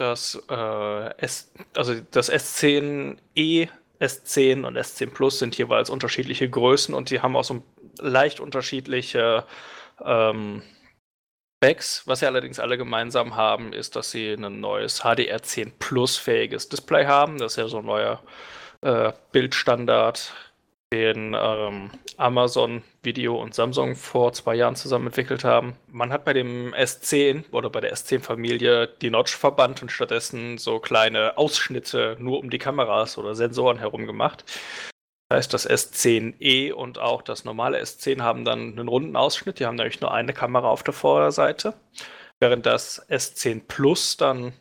das, 0.00 0.42
äh, 0.48 1.14
S, 1.18 1.52
also 1.76 1.94
das 2.10 2.32
S10e, 2.32 3.68
S10 4.00 4.64
und 4.64 4.78
S10 4.78 5.10
Plus 5.10 5.38
sind 5.38 5.58
jeweils 5.58 5.90
unterschiedliche 5.90 6.48
Größen 6.48 6.94
und 6.94 7.10
die 7.10 7.20
haben 7.20 7.36
auch 7.36 7.44
so 7.44 7.62
leicht 7.98 8.40
unterschiedliche 8.40 9.44
ähm, 10.02 10.62
Specs. 11.62 12.06
Was 12.06 12.20
sie 12.20 12.26
allerdings 12.26 12.58
alle 12.58 12.78
gemeinsam 12.78 13.36
haben, 13.36 13.74
ist, 13.74 13.94
dass 13.94 14.10
sie 14.10 14.32
ein 14.32 14.60
neues 14.60 15.02
HDR10 15.02 15.72
Plus 15.78 16.16
fähiges 16.16 16.70
Display 16.70 17.04
haben. 17.04 17.36
Das 17.36 17.52
ist 17.52 17.56
ja 17.56 17.68
so 17.68 17.80
ein 17.80 17.84
neuer 17.84 18.22
äh, 18.80 19.12
Bildstandard, 19.32 20.32
den 20.92 21.36
ähm, 21.38 21.90
Amazon 22.16 22.82
Video 23.02 23.40
und 23.40 23.54
Samsung 23.54 23.94
vor 23.94 24.32
zwei 24.32 24.56
Jahren 24.56 24.74
zusammen 24.74 25.06
entwickelt 25.06 25.44
haben. 25.44 25.76
Man 25.86 26.12
hat 26.12 26.24
bei 26.24 26.32
dem 26.32 26.74
S10 26.74 27.44
oder 27.52 27.70
bei 27.70 27.80
der 27.80 27.94
S10-Familie 27.94 28.88
die 29.00 29.10
Notch 29.10 29.36
verbannt 29.36 29.82
und 29.82 29.92
stattdessen 29.92 30.58
so 30.58 30.80
kleine 30.80 31.38
Ausschnitte 31.38 32.16
nur 32.18 32.40
um 32.40 32.50
die 32.50 32.58
Kameras 32.58 33.18
oder 33.18 33.34
Sensoren 33.36 33.78
herum 33.78 34.06
gemacht. 34.06 34.44
Das 35.28 35.36
heißt, 35.38 35.54
das 35.54 35.70
S10e 35.70 36.72
und 36.72 36.98
auch 36.98 37.22
das 37.22 37.44
normale 37.44 37.80
S10 37.80 38.20
haben 38.20 38.44
dann 38.44 38.72
einen 38.72 38.88
runden 38.88 39.14
Ausschnitt. 39.14 39.60
Die 39.60 39.66
haben 39.66 39.76
nämlich 39.76 40.00
nur 40.00 40.12
eine 40.12 40.32
Kamera 40.32 40.68
auf 40.68 40.82
der 40.82 40.94
Vorderseite, 40.94 41.74
während 42.40 42.66
das 42.66 43.08
S10 43.08 43.62
Plus 43.68 44.16
dann 44.16 44.52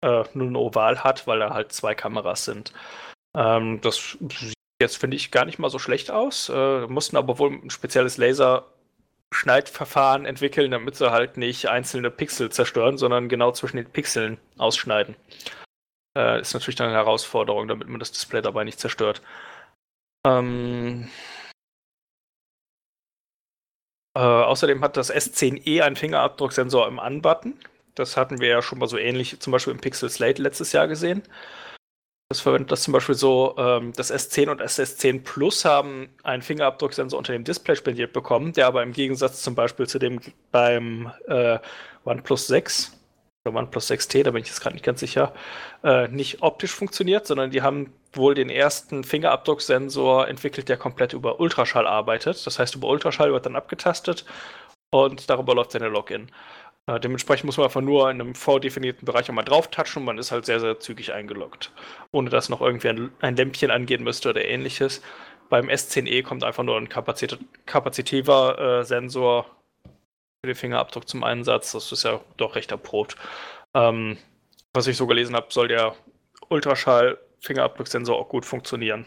äh, 0.00 0.24
nur 0.32 0.46
ein 0.46 0.56
Oval 0.56 1.04
hat, 1.04 1.26
weil 1.26 1.40
da 1.40 1.50
halt 1.50 1.72
zwei 1.72 1.94
Kameras 1.94 2.46
sind. 2.46 2.72
Ähm, 3.36 3.82
das 3.82 4.16
jetzt, 4.80 4.96
finde 4.96 5.16
ich, 5.16 5.30
gar 5.30 5.44
nicht 5.44 5.58
mal 5.58 5.70
so 5.70 5.78
schlecht 5.78 6.10
aus. 6.10 6.48
Äh, 6.48 6.86
mussten 6.86 7.16
aber 7.16 7.38
wohl 7.38 7.52
ein 7.52 7.70
spezielles 7.70 8.16
Laserschneidverfahren 8.16 10.24
entwickeln, 10.24 10.70
damit 10.70 10.96
sie 10.96 11.10
halt 11.10 11.36
nicht 11.36 11.68
einzelne 11.68 12.10
Pixel 12.10 12.50
zerstören, 12.50 12.98
sondern 12.98 13.28
genau 13.28 13.52
zwischen 13.52 13.76
den 13.76 13.90
Pixeln 13.90 14.38
ausschneiden. 14.56 15.16
Äh, 16.16 16.40
ist 16.40 16.54
natürlich 16.54 16.76
dann 16.76 16.88
eine 16.88 16.96
Herausforderung, 16.96 17.68
damit 17.68 17.88
man 17.88 18.00
das 18.00 18.12
Display 18.12 18.42
dabei 18.42 18.64
nicht 18.64 18.80
zerstört. 18.80 19.22
Ähm, 20.26 21.08
äh, 24.16 24.20
außerdem 24.20 24.82
hat 24.82 24.96
das 24.96 25.14
S10e 25.14 25.82
einen 25.82 25.96
Fingerabdrucksensor 25.96 26.88
im 26.88 26.98
An-Button. 26.98 27.58
Das 27.94 28.16
hatten 28.16 28.40
wir 28.40 28.48
ja 28.48 28.62
schon 28.62 28.78
mal 28.78 28.88
so 28.88 28.96
ähnlich, 28.96 29.40
zum 29.40 29.52
Beispiel 29.52 29.72
im 29.72 29.80
Pixel 29.80 30.08
Slate 30.08 30.42
letztes 30.42 30.72
Jahr 30.72 30.88
gesehen. 30.88 31.22
Das 32.30 32.40
verwendet 32.40 32.70
das 32.70 32.82
zum 32.82 32.92
Beispiel 32.92 33.14
so, 33.14 33.54
ähm, 33.56 33.92
das 33.96 34.12
S10 34.12 34.50
und 34.50 34.60
das 34.60 34.78
S10 34.78 35.24
Plus 35.24 35.64
haben 35.64 36.10
einen 36.24 36.42
Fingerabdrucksensor 36.42 37.16
unter 37.16 37.32
dem 37.32 37.42
Display 37.42 37.74
spendiert 37.74 38.12
bekommen, 38.12 38.52
der 38.52 38.66
aber 38.66 38.82
im 38.82 38.92
Gegensatz 38.92 39.40
zum 39.40 39.54
Beispiel 39.54 39.86
zu 39.86 39.98
dem 39.98 40.20
beim 40.52 41.10
äh, 41.26 41.58
OnePlus 42.04 42.46
6 42.48 42.98
oder 43.46 43.56
OnePlus 43.56 43.90
6T, 43.90 44.24
da 44.24 44.32
bin 44.32 44.42
ich 44.42 44.48
jetzt 44.48 44.60
gerade 44.60 44.74
nicht 44.74 44.84
ganz 44.84 45.00
sicher, 45.00 45.32
äh, 45.82 46.08
nicht 46.08 46.42
optisch 46.42 46.72
funktioniert, 46.72 47.26
sondern 47.26 47.50
die 47.50 47.62
haben 47.62 47.94
wohl 48.12 48.34
den 48.34 48.50
ersten 48.50 49.04
Fingerabdrucksensor 49.04 50.28
entwickelt, 50.28 50.68
der 50.68 50.76
komplett 50.76 51.14
über 51.14 51.40
Ultraschall 51.40 51.86
arbeitet. 51.86 52.46
Das 52.46 52.58
heißt, 52.58 52.74
über 52.74 52.88
Ultraschall 52.88 53.32
wird 53.32 53.46
dann 53.46 53.56
abgetastet 53.56 54.26
und 54.90 55.30
darüber 55.30 55.54
läuft 55.54 55.74
dann 55.74 55.80
der 55.80 55.90
Login. 55.90 56.30
Äh, 56.88 56.98
dementsprechend 56.98 57.44
muss 57.44 57.58
man 57.58 57.66
einfach 57.66 57.82
nur 57.82 58.10
in 58.10 58.20
einem 58.20 58.34
vordefinierten 58.34 59.04
Bereich 59.04 59.28
einmal 59.28 59.44
drauf 59.44 59.68
touchen 59.68 59.98
und 60.00 60.04
man 60.06 60.18
ist 60.18 60.32
halt 60.32 60.46
sehr, 60.46 60.58
sehr 60.58 60.80
zügig 60.80 61.12
eingeloggt. 61.12 61.70
Ohne 62.12 62.30
dass 62.30 62.48
noch 62.48 62.62
irgendwie 62.62 62.88
ein, 62.88 63.12
ein 63.20 63.36
Lämpchen 63.36 63.70
angehen 63.70 64.02
müsste 64.02 64.30
oder 64.30 64.44
ähnliches. 64.44 65.02
Beim 65.50 65.68
S10e 65.68 66.22
kommt 66.22 66.44
einfach 66.44 66.64
nur 66.64 66.78
ein 66.78 66.88
kapazit 66.88 67.38
kapazitiver 67.66 68.80
äh, 68.80 68.84
Sensor 68.84 69.44
für 70.40 70.46
den 70.46 70.54
Fingerabdruck 70.56 71.06
zum 71.08 71.24
Einsatz. 71.24 71.72
Das 71.72 71.92
ist 71.92 72.04
ja 72.04 72.20
doch 72.38 72.56
recht 72.56 72.70
erprobt. 72.70 73.16
Ähm, 73.74 74.16
was 74.72 74.86
ich 74.86 74.96
so 74.96 75.06
gelesen 75.06 75.36
habe, 75.36 75.48
soll 75.50 75.68
der 75.68 75.94
Ultraschall-Fingerabdrucksensor 76.48 78.16
auch 78.16 78.28
gut 78.30 78.46
funktionieren. 78.46 79.04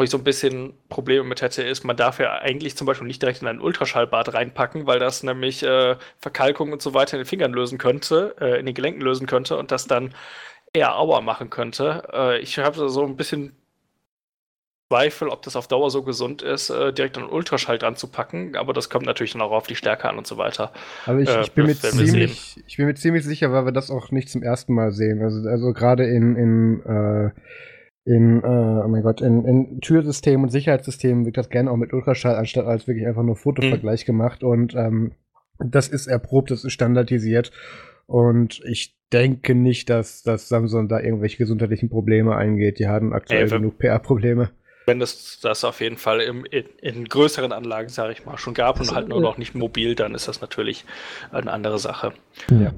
Wo 0.00 0.02
ich 0.02 0.08
so 0.08 0.16
ein 0.16 0.24
bisschen 0.24 0.72
Probleme 0.88 1.24
mit 1.24 1.42
hätte, 1.42 1.62
ist, 1.62 1.84
man 1.84 1.94
darf 1.94 2.20
ja 2.20 2.38
eigentlich 2.38 2.74
zum 2.74 2.86
Beispiel 2.86 3.06
nicht 3.06 3.20
direkt 3.20 3.42
in 3.42 3.48
ein 3.48 3.60
Ultraschallbad 3.60 4.32
reinpacken, 4.32 4.86
weil 4.86 4.98
das 4.98 5.22
nämlich 5.22 5.62
äh, 5.62 5.96
Verkalkung 6.18 6.72
und 6.72 6.80
so 6.80 6.94
weiter 6.94 7.18
in 7.18 7.20
den 7.20 7.26
Fingern 7.26 7.52
lösen 7.52 7.76
könnte, 7.76 8.34
äh, 8.40 8.58
in 8.58 8.64
den 8.64 8.74
Gelenken 8.74 9.02
lösen 9.02 9.26
könnte 9.26 9.58
und 9.58 9.70
das 9.70 9.86
dann 9.86 10.14
eher 10.72 10.96
Aua 10.96 11.20
machen 11.20 11.50
könnte. 11.50 12.02
Äh, 12.14 12.38
ich 12.38 12.58
habe 12.58 12.88
so 12.88 13.04
ein 13.04 13.18
bisschen 13.18 13.54
Zweifel, 14.88 15.28
ob 15.28 15.42
das 15.42 15.54
auf 15.54 15.68
Dauer 15.68 15.90
so 15.90 16.02
gesund 16.02 16.40
ist, 16.40 16.70
äh, 16.70 16.94
direkt 16.94 17.18
einen 17.18 17.28
Ultraschall 17.28 17.76
dran 17.76 17.94
zu 17.94 18.08
packen, 18.08 18.56
aber 18.56 18.72
das 18.72 18.88
kommt 18.88 19.04
natürlich 19.04 19.32
dann 19.32 19.42
auch 19.42 19.52
auf 19.52 19.66
die 19.66 19.76
Stärke 19.76 20.08
an 20.08 20.16
und 20.16 20.26
so 20.26 20.38
weiter. 20.38 20.72
Aber 21.04 21.20
ich, 21.20 21.28
Äh, 21.28 21.42
ich, 21.42 21.52
bin, 21.52 21.66
mir 21.66 21.76
ziemlich, 21.76 22.56
ich 22.66 22.78
bin 22.78 22.86
mir 22.86 22.94
ziemlich 22.94 23.26
sicher, 23.26 23.52
weil 23.52 23.66
wir 23.66 23.72
das 23.72 23.90
auch 23.90 24.10
nicht 24.12 24.30
zum 24.30 24.42
ersten 24.42 24.72
Mal 24.72 24.92
sehen. 24.92 25.22
Also, 25.22 25.46
also 25.46 25.74
gerade 25.74 26.06
in, 26.06 26.36
in, 26.36 27.32
in, 28.04 28.42
äh, 28.42 28.46
oh 28.46 28.88
mein 28.88 29.02
Gott, 29.02 29.20
in, 29.20 29.44
in 29.44 29.80
Türsystemen 29.80 30.44
und 30.44 30.50
Sicherheitssystemen 30.50 31.26
wird 31.26 31.36
das 31.36 31.50
gerne 31.50 31.70
auch 31.70 31.76
mit 31.76 31.92
Ultraschall 31.92 32.36
anstatt 32.36 32.66
als 32.66 32.86
wirklich 32.86 33.06
einfach 33.06 33.22
nur 33.22 33.36
Fotovergleich 33.36 34.04
gemacht. 34.04 34.42
Und 34.42 34.74
ähm, 34.74 35.12
das 35.58 35.88
ist 35.88 36.06
erprobt, 36.06 36.50
das 36.50 36.64
ist 36.64 36.72
standardisiert. 36.72 37.52
Und 38.06 38.60
ich 38.64 38.96
denke 39.12 39.54
nicht, 39.54 39.90
dass, 39.90 40.22
dass 40.22 40.48
Samsung 40.48 40.88
da 40.88 41.00
irgendwelche 41.00 41.36
gesundheitlichen 41.36 41.90
Probleme 41.90 42.34
eingeht. 42.36 42.78
Die 42.78 42.88
haben 42.88 43.12
aktuell 43.12 43.44
Ey, 43.44 43.50
genug 43.50 43.78
PR-Probleme. 43.78 44.50
Wenn 44.86 45.02
es 45.02 45.38
das 45.40 45.62
auf 45.64 45.80
jeden 45.80 45.96
Fall 45.96 46.20
im, 46.20 46.44
in, 46.46 46.64
in 46.80 47.04
größeren 47.04 47.52
Anlagen, 47.52 47.88
sage 47.90 48.12
ich 48.12 48.24
mal, 48.24 48.38
schon 48.38 48.54
gab 48.54 48.80
und 48.80 48.92
halt 48.94 49.08
nur 49.08 49.20
noch 49.20 49.36
nicht 49.36 49.54
mobil, 49.54 49.94
dann 49.94 50.14
ist 50.14 50.26
das 50.26 50.40
natürlich 50.40 50.84
eine 51.30 51.52
andere 51.52 51.78
Sache. 51.78 52.12
Ja. 52.50 52.72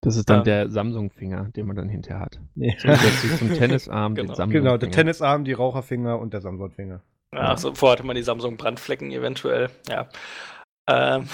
Das 0.00 0.16
ist 0.16 0.30
dann 0.30 0.38
Ähm. 0.38 0.44
der 0.44 0.70
Samsung-Finger, 0.70 1.50
den 1.56 1.66
man 1.66 1.74
dann 1.76 1.88
hinterher 1.88 2.20
hat. 2.20 2.40
Nee. 2.54 2.76
Zusätzlich 2.78 3.36
zum 3.36 3.52
Tennisarm 3.52 4.14
Genau. 4.14 4.28
den 4.28 4.36
Samsung. 4.36 4.52
Genau, 4.52 4.76
der 4.76 4.90
Tennisarm, 4.90 5.44
die 5.44 5.52
Raucherfinger 5.52 6.18
und 6.18 6.32
der 6.32 6.40
Samsung-Finger. 6.40 7.02
Ja, 7.34 7.56
so, 7.56 7.74
vorher 7.74 7.98
hatte 7.98 8.06
man 8.06 8.16
die 8.16 8.22
Samsung-Brandflecken 8.22 9.10
eventuell. 9.10 9.70
Ja. 9.88 10.08
Ähm, 10.88 11.28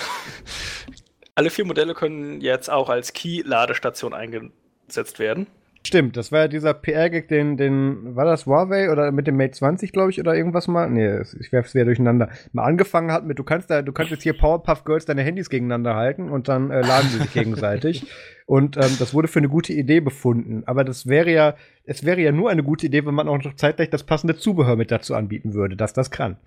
alle 1.35 1.51
vier 1.51 1.67
Modelle 1.67 1.95
können 1.95 2.41
jetzt 2.41 2.71
auch 2.71 2.89
als 2.89 3.12
Key-Ladestation 3.12 4.15
eingesetzt 4.15 5.19
werden. 5.19 5.47
Stimmt, 5.87 6.16
das 6.16 6.32
war 6.32 6.41
ja 6.41 6.49
dieser 6.49 6.72
PR-Gag, 6.72 7.28
den, 7.28 7.59
den, 7.59 8.16
war 8.16 8.24
das 8.24 8.47
Huawei 8.47 8.91
oder 8.91 9.12
mit 9.12 9.26
dem 9.26 9.37
Mate 9.37 9.51
20, 9.53 9.93
glaube 9.93 10.11
ich, 10.11 10.18
oder 10.18 10.35
irgendwas 10.35 10.66
mal? 10.66 10.89
Nee, 10.89 11.20
ich 11.39 11.53
werfe 11.53 11.68
es 11.68 11.74
wieder 11.74 11.85
durcheinander. 11.85 12.30
Mal 12.53 12.64
angefangen 12.64 13.12
hat 13.12 13.26
mit, 13.26 13.39
du 13.39 13.45
kannst 13.45 13.70
da, 13.70 13.82
du 13.82 13.93
kannst 13.93 14.11
jetzt 14.11 14.22
hier 14.22 14.32
Powerpuff 14.32 14.85
Girls 14.85 15.05
deine 15.05 15.22
Handys 15.22 15.51
gegeneinander 15.51 15.95
halten 15.95 16.30
und 16.30 16.49
dann 16.49 16.70
äh, 16.70 16.80
laden 16.80 17.11
sie 17.11 17.18
sich 17.18 17.32
gegenseitig. 17.35 18.07
Und 18.47 18.78
ähm, 18.78 18.97
das 18.99 19.12
wurde 19.12 19.28
für 19.28 19.41
eine 19.41 19.51
gute 19.51 19.74
Idee 19.74 20.01
befunden. 20.01 20.62
Aber 20.64 20.85
das 20.85 21.07
wäre 21.07 21.30
ja, 21.30 21.55
es 21.85 22.05
wäre 22.05 22.20
ja 22.22 22.32
nur 22.32 22.49
eine 22.49 22.62
gute 22.62 22.87
Idee, 22.87 23.05
wenn 23.05 23.14
man 23.14 23.28
auch 23.28 23.43
noch 23.43 23.55
zeitgleich 23.55 23.91
das 23.91 24.05
passende 24.05 24.37
Zubehör 24.37 24.76
mit 24.76 24.91
dazu 24.91 25.14
anbieten 25.14 25.53
würde, 25.53 25.76
dass 25.76 25.93
das 25.93 26.11
kann. 26.11 26.39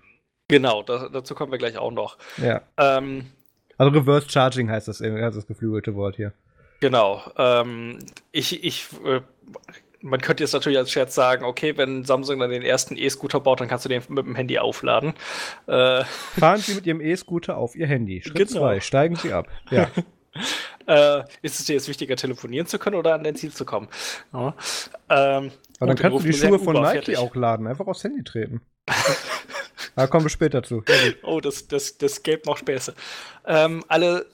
Genau, 0.48 0.82
da, 0.82 1.08
dazu 1.12 1.36
kommen 1.36 1.52
wir 1.52 1.58
gleich 1.58 1.78
auch 1.78 1.92
noch. 1.92 2.18
Ja. 2.38 2.62
Ähm, 2.76 3.26
Also 3.76 3.96
Reverse 3.96 4.28
Charging 4.28 4.68
heißt 4.68 4.88
das, 4.88 5.00
äh, 5.00 5.22
heißt 5.22 5.36
das 5.36 5.46
geflügelte 5.46 5.94
Wort 5.94 6.16
hier. 6.16 6.32
Genau. 6.80 7.22
Ähm, 7.36 7.98
ich, 8.32 8.62
ich, 8.64 8.86
äh, 9.04 9.20
man 10.00 10.20
könnte 10.20 10.44
jetzt 10.44 10.52
natürlich 10.52 10.78
als 10.78 10.90
Scherz 10.92 11.14
sagen, 11.14 11.44
okay, 11.44 11.76
wenn 11.76 12.04
Samsung 12.04 12.38
dann 12.38 12.50
den 12.50 12.62
ersten 12.62 12.96
E-Scooter 12.96 13.40
baut, 13.40 13.60
dann 13.60 13.68
kannst 13.68 13.84
du 13.84 13.88
den 13.88 14.02
mit 14.08 14.26
dem 14.26 14.36
Handy 14.36 14.58
aufladen. 14.58 15.14
Äh, 15.66 16.04
Fahren 16.38 16.60
Sie 16.60 16.74
mit 16.74 16.86
Ihrem 16.86 17.00
E-Scooter 17.00 17.56
auf 17.56 17.74
Ihr 17.74 17.86
Handy. 17.86 18.22
Schritt 18.22 18.48
Genau. 18.48 18.60
2, 18.60 18.80
steigen 18.80 19.16
Sie 19.16 19.32
ab. 19.32 19.48
Ja. 19.70 19.90
äh, 20.86 21.24
ist 21.42 21.58
es 21.58 21.66
dir 21.66 21.74
jetzt 21.74 21.88
wichtiger, 21.88 22.16
telefonieren 22.16 22.66
zu 22.66 22.78
können 22.78 22.96
oder 22.96 23.14
an 23.14 23.24
dein 23.24 23.34
Ziel 23.34 23.52
zu 23.52 23.64
kommen? 23.64 23.88
Ja. 24.32 24.54
Ähm, 25.10 25.50
Aber 25.80 25.86
dann 25.88 25.96
kannst 25.96 26.24
du 26.24 26.26
die 26.28 26.32
Schuhe 26.32 26.58
von 26.58 26.76
Nike 26.76 26.92
fertig. 26.92 27.18
auch 27.18 27.34
laden. 27.34 27.66
Einfach 27.66 27.86
aufs 27.86 28.04
Handy 28.04 28.22
treten. 28.22 28.60
da 29.96 30.06
kommen 30.06 30.24
wir 30.26 30.30
später 30.30 30.62
zu. 30.62 30.84
Ja. 30.88 30.94
Oh, 31.24 31.40
das, 31.40 31.66
das, 31.66 31.98
das 31.98 32.22
gäbe 32.22 32.42
noch 32.46 32.56
Späße. 32.56 32.94
Ähm, 33.46 33.84
alle 33.88 34.26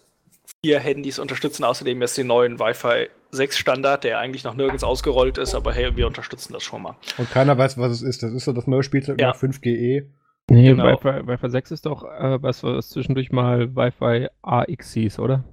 vier 0.65 0.81
Handys 0.81 1.19
unterstützen 1.19 1.63
außerdem 1.65 2.01
jetzt 2.01 2.17
den 2.17 2.27
neuen 2.27 2.59
Wi-Fi 2.59 3.09
6 3.33 3.59
Standard, 3.59 4.03
der 4.05 4.19
eigentlich 4.19 4.45
noch 4.45 4.55
nirgends 4.55 4.83
ausgerollt 4.83 5.37
ist, 5.39 5.55
aber 5.55 5.73
hey, 5.73 5.95
wir 5.97 6.07
unterstützen 6.07 6.53
das 6.55 6.63
schon 6.63 6.83
mal. 6.83 6.97
Und 7.19 7.31
keiner 7.31 7.59
weiß, 7.59 7.77
was 7.79 7.93
es 7.93 8.03
ist. 8.03 8.23
Das 8.23 8.33
ist 8.33 8.45
so 8.45 8.53
das 8.53 8.67
neue 8.67 8.83
Spielzeug 8.83 9.21
Ja. 9.21 9.29
nach 9.29 9.37
5GE. 9.37 10.07
Nee, 10.51 10.69
Genau. 10.69 10.85
Wi-Fi, 10.85 11.27
Wi-Fi 11.27 11.51
6 11.51 11.71
ist 11.71 11.87
doch 11.87 12.05
äh, 12.05 12.43
was, 12.43 12.63
was 12.63 12.89
zwischendurch 12.91 13.31
mal 13.33 13.75
Wi-Fi 13.77 14.29
AX 14.43 14.93
hieß, 14.93 15.19
oder? 15.19 15.45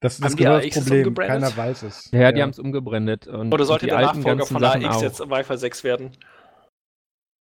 Das 0.00 0.14
ist 0.14 0.20
Haben 0.20 0.30
das 0.30 0.36
die 0.36 0.42
genau 0.44 0.56
AX 0.56 0.74
das 0.74 0.84
Problem. 0.84 1.14
Keiner 1.14 1.56
weiß 1.56 1.82
es. 1.82 2.10
Ja, 2.12 2.32
die 2.32 2.42
haben 2.42 2.50
es 2.50 2.58
umgebrandet. 2.58 3.26
Und 3.28 3.52
Oder 3.52 3.64
sollte 3.64 3.86
die 3.86 3.90
der 3.90 4.00
Nachfolger 4.00 4.46
von 4.46 4.64
AX 4.64 5.00
jetzt 5.02 5.20
Wi-Fi 5.20 5.56
6 5.56 5.84
werden? 5.84 6.10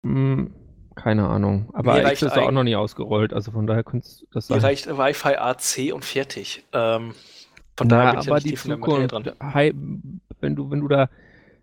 Hm, 0.06 0.54
keine 0.96 1.28
Ahnung. 1.28 1.70
Aber 1.74 1.94
Mir 1.96 2.04
reicht 2.06 2.22
ist 2.22 2.36
doch 2.36 2.42
auch 2.42 2.48
ein- 2.50 2.54
noch 2.54 2.64
nie 2.64 2.76
ausgerollt, 2.76 3.34
also 3.34 3.52
von 3.52 3.68
daher 3.68 3.84
könnte 3.84 4.08
es 4.08 4.26
das 4.34 4.50
Mir 4.50 4.56
sein. 4.60 4.70
reicht 4.70 4.88
Wi-Fi 4.88 5.36
AC 5.38 5.92
und 5.94 6.04
fertig. 6.06 6.64
Ähm, 6.74 7.14
von 7.78 7.88
daher 7.90 8.06
Ja, 8.06 8.12
bin 8.12 8.20
ich 8.20 8.26
ja 8.26 8.32
aber 8.32 8.42
nicht 8.42 8.52
die 8.52 8.56
Zukunft, 8.70 9.12
dran. 9.12 9.32
wenn 10.42 10.56
du, 10.56 10.70
wenn 10.72 10.80
du 10.82 10.88
da 10.88 11.10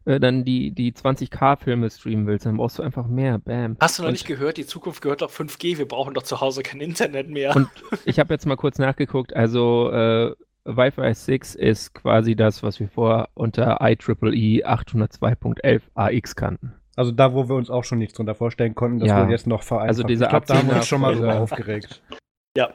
äh, 0.04 0.18
dann 0.20 0.42
die, 0.44 0.70
die 0.70 0.92
20k-Filme 0.94 1.90
streamen 1.90 2.26
willst, 2.26 2.46
dann 2.46 2.56
brauchst 2.56 2.78
du 2.78 2.82
einfach 2.82 3.06
mehr. 3.06 3.38
Bam. 3.38 3.76
Hast 3.78 3.98
du 3.98 4.02
noch 4.02 4.08
Und- 4.08 4.14
nicht 4.14 4.26
gehört, 4.26 4.56
die 4.56 4.64
Zukunft 4.64 5.02
gehört 5.02 5.20
doch 5.20 5.30
5G, 5.30 5.76
wir 5.76 5.86
brauchen 5.86 6.14
doch 6.14 6.22
zu 6.22 6.40
Hause 6.40 6.62
kein 6.62 6.80
Internet 6.80 7.28
mehr. 7.28 7.54
Und 7.54 7.68
ich 8.06 8.18
habe 8.18 8.32
jetzt 8.32 8.46
mal 8.46 8.56
kurz 8.56 8.78
nachgeguckt, 8.78 9.34
also 9.36 9.90
äh, 9.92 10.34
Wi-Fi 10.64 11.12
6 11.14 11.54
ist 11.54 11.92
quasi 11.94 12.36
das, 12.36 12.62
was 12.62 12.80
wir 12.80 12.88
vorher 12.88 13.28
unter 13.34 13.78
IEEE 13.82 14.64
802.11 14.66 15.82
AX 15.94 16.36
kannten. 16.36 16.72
Also 16.98 17.12
da, 17.12 17.32
wo 17.32 17.48
wir 17.48 17.54
uns 17.54 17.70
auch 17.70 17.84
schon 17.84 17.98
nichts 17.98 18.14
drunter 18.14 18.34
vorstellen 18.34 18.74
konnten, 18.74 18.98
das 18.98 19.08
Ja. 19.10 19.20
wurde 19.22 19.30
jetzt 19.30 19.46
noch 19.46 19.62
vereinfacht. 19.62 19.88
Also 19.88 20.02
dieser 20.02 20.24
ich 20.26 20.30
glaube, 20.30 20.46
da 20.46 20.54
haben 20.56 20.66
wir 20.66 20.74
uns 20.74 20.82
AC 20.82 20.88
schon 20.88 21.00
mal 21.00 21.14
drüber 21.14 21.38
aufgeregt. 21.40 22.02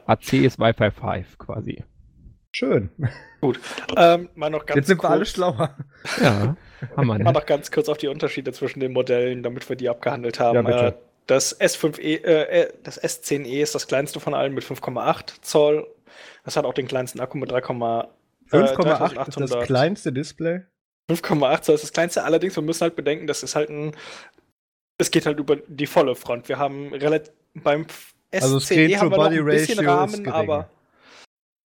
AC 0.06 0.34
ist 0.34 0.60
Wi-Fi 0.60 0.92
5 0.92 1.38
quasi. 1.38 1.84
Schön. 2.56 2.90
Ähm, 3.98 4.30
mal 4.36 4.50
noch 4.50 4.66
ganz 4.66 4.78
Jetzt 4.78 4.88
sind 4.88 5.04
wir 5.04 5.10
alle 5.10 5.20
kurz, 5.20 5.32
schlauer. 5.32 5.76
Ja, 6.22 6.56
haben 6.96 7.08
wir 7.08 7.20
mal 7.20 7.34
noch 7.34 7.46
ganz 7.46 7.70
kurz 7.70 7.90
auf 7.90 7.98
die 7.98 8.08
Unterschiede 8.08 8.54
zwischen 8.54 8.80
den 8.80 8.94
Modellen, 8.94 9.44
damit 9.44 9.68
wir 9.68 9.76
die 9.76 9.90
abgehandelt 9.90 10.40
haben. 10.40 10.56
Ja, 10.56 10.62
bitte. 10.62 10.86
Äh, 10.86 10.94
das 11.28 11.60
S5e, 11.60 12.24
äh, 12.24 12.62
äh, 12.62 12.74
das 12.84 13.04
S10e 13.04 13.62
ist 13.62 13.76
das 13.76 13.88
kleinste 13.88 14.22
von 14.22 14.34
allen 14.34 14.54
mit 14.54 14.64
5,8 14.64 15.42
Zoll. 15.42 15.86
Das 16.46 16.56
hat 16.56 16.64
auch 16.64 16.74
den 16.74 16.88
kleinsten 16.88 17.20
Akku 17.20 17.38
mit 17.38 17.52
3, 17.52 17.60
5,8 17.60 18.14
ist 18.54 18.58
das 18.72 18.76
3800. 19.50 19.66
kleinste 19.66 20.14
Display. 20.14 20.62
5,8 21.12 21.62
Zoll 21.62 21.76
ist 21.76 21.84
das 21.84 21.94
kleinste. 21.94 22.24
Allerdings, 22.24 22.56
wir 22.56 22.64
müssen 22.64 22.82
halt 22.82 22.96
bedenken, 22.96 23.28
das 23.28 23.44
ist 23.44 23.56
halt 23.56 23.70
ein. 23.70 23.96
Es 24.98 25.12
geht 25.12 25.26
halt 25.26 25.40
über 25.40 25.56
die 25.58 25.88
volle 25.88 26.16
Front. 26.16 26.48
Wir 26.50 26.58
haben 26.60 26.94
relativ 26.94 27.34
beim 27.56 27.86
Also 28.32 28.58
S10e 28.58 28.98
haben 28.98 29.12
wir 29.12 29.18
noch 29.18 29.26
ein 29.26 29.46
bisschen 29.46 29.86
Rahmen, 29.86 30.28
aber 30.30 30.70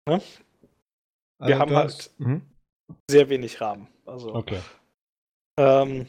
Also 0.07 1.59
haben 1.59 1.69
du 1.71 1.75
halt- 1.77 2.11
Mhm. 2.17 2.41
sehr 3.09 3.29
wenig 3.29 3.59
Rahmen. 3.61 3.87
Also 4.05 4.33
Okay. 4.33 4.59
ähm, 5.57 6.07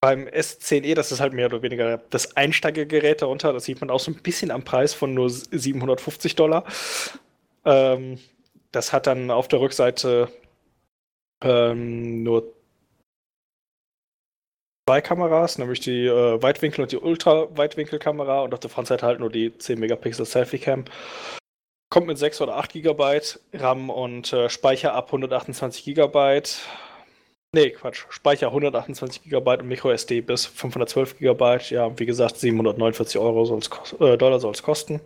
beim 0.00 0.26
S10e, 0.28 0.94
das 0.94 1.12
ist 1.12 1.20
halt 1.20 1.32
mehr 1.32 1.46
oder 1.46 1.62
weniger 1.62 1.98
das 2.10 2.36
Einsteigergerät 2.36 3.22
darunter. 3.22 3.52
Das 3.52 3.64
sieht 3.64 3.80
man 3.80 3.90
auch 3.90 4.00
so 4.00 4.10
ein 4.10 4.22
bisschen 4.22 4.50
am 4.50 4.64
Preis 4.64 4.94
von 4.94 5.14
nur 5.14 5.28
750 5.30 6.36
Dollar. 6.36 6.64
Ähm, 7.64 8.18
das 8.72 8.92
hat 8.92 9.06
dann 9.06 9.30
auf 9.30 9.48
der 9.48 9.60
Rückseite 9.60 10.30
ähm, 11.42 12.22
nur 12.22 12.52
zwei 14.88 15.00
Kameras, 15.00 15.58
nämlich 15.58 15.80
die 15.80 16.06
äh, 16.06 16.42
Weitwinkel- 16.42 16.82
und 16.82 16.90
die 16.90 16.98
Ultra-Weitwinkelkamera 16.98 18.42
und 18.42 18.52
auf 18.52 18.60
der 18.60 18.70
Frontseite 18.70 19.06
halt 19.06 19.20
nur 19.20 19.30
die 19.30 19.56
10 19.56 19.78
Megapixel 19.78 20.26
Selfie-Cam. 20.26 20.84
Kommt 21.92 22.08
mit 22.08 22.18
6 22.18 22.40
oder 22.40 22.56
8 22.56 22.72
GB 22.72 23.20
RAM 23.54 23.90
und 23.90 24.32
äh, 24.32 24.48
Speicher 24.48 24.94
ab 24.94 25.06
128 25.06 25.84
GB. 25.84 26.42
Nee, 27.52 27.70
Quatsch. 27.70 28.04
Speicher 28.10 28.48
128 28.48 29.22
GB 29.24 29.58
und 29.58 29.66
MicroSD 29.66 30.20
bis 30.20 30.46
512 30.46 31.18
GB. 31.18 31.58
Ja, 31.70 31.98
wie 31.98 32.06
gesagt, 32.06 32.36
749 32.38 33.20
Euro 33.20 33.44
soll's 33.44 33.70
äh, 33.98 34.16
Dollar 34.16 34.38
soll 34.38 34.52
es 34.52 34.62
kosten. 34.62 35.00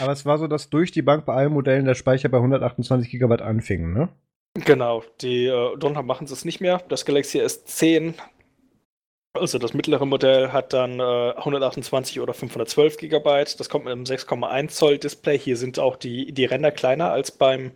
Aber 0.00 0.12
es 0.12 0.24
war 0.24 0.38
so, 0.38 0.46
dass 0.46 0.70
durch 0.70 0.92
die 0.92 1.02
Bank 1.02 1.26
bei 1.26 1.34
allen 1.34 1.52
Modellen 1.52 1.86
der 1.86 1.94
Speicher 1.94 2.28
bei 2.28 2.38
128 2.38 3.10
GB 3.10 3.42
anfing, 3.42 3.92
ne? 3.92 4.08
Genau, 4.54 5.04
die 5.20 5.46
äh, 5.46 5.76
drunter 5.78 6.02
machen 6.02 6.26
es 6.30 6.44
nicht 6.44 6.60
mehr. 6.60 6.78
Das 6.88 7.04
Galaxy 7.04 7.40
S10, 7.40 8.14
also 9.34 9.58
das 9.58 9.72
mittlere 9.74 10.04
Modell, 10.06 10.52
hat 10.52 10.72
dann 10.72 10.98
äh, 11.00 11.32
128 11.36 12.20
oder 12.20 12.34
512 12.34 12.96
GB. 12.96 13.44
Das 13.56 13.68
kommt 13.68 13.84
mit 13.84 13.92
einem 13.92 14.04
6,1 14.04 14.68
Zoll 14.68 14.98
Display. 14.98 15.38
Hier 15.38 15.56
sind 15.56 15.78
auch 15.78 15.96
die, 15.96 16.32
die 16.32 16.44
Ränder 16.44 16.72
kleiner 16.72 17.10
als 17.12 17.30
beim 17.30 17.72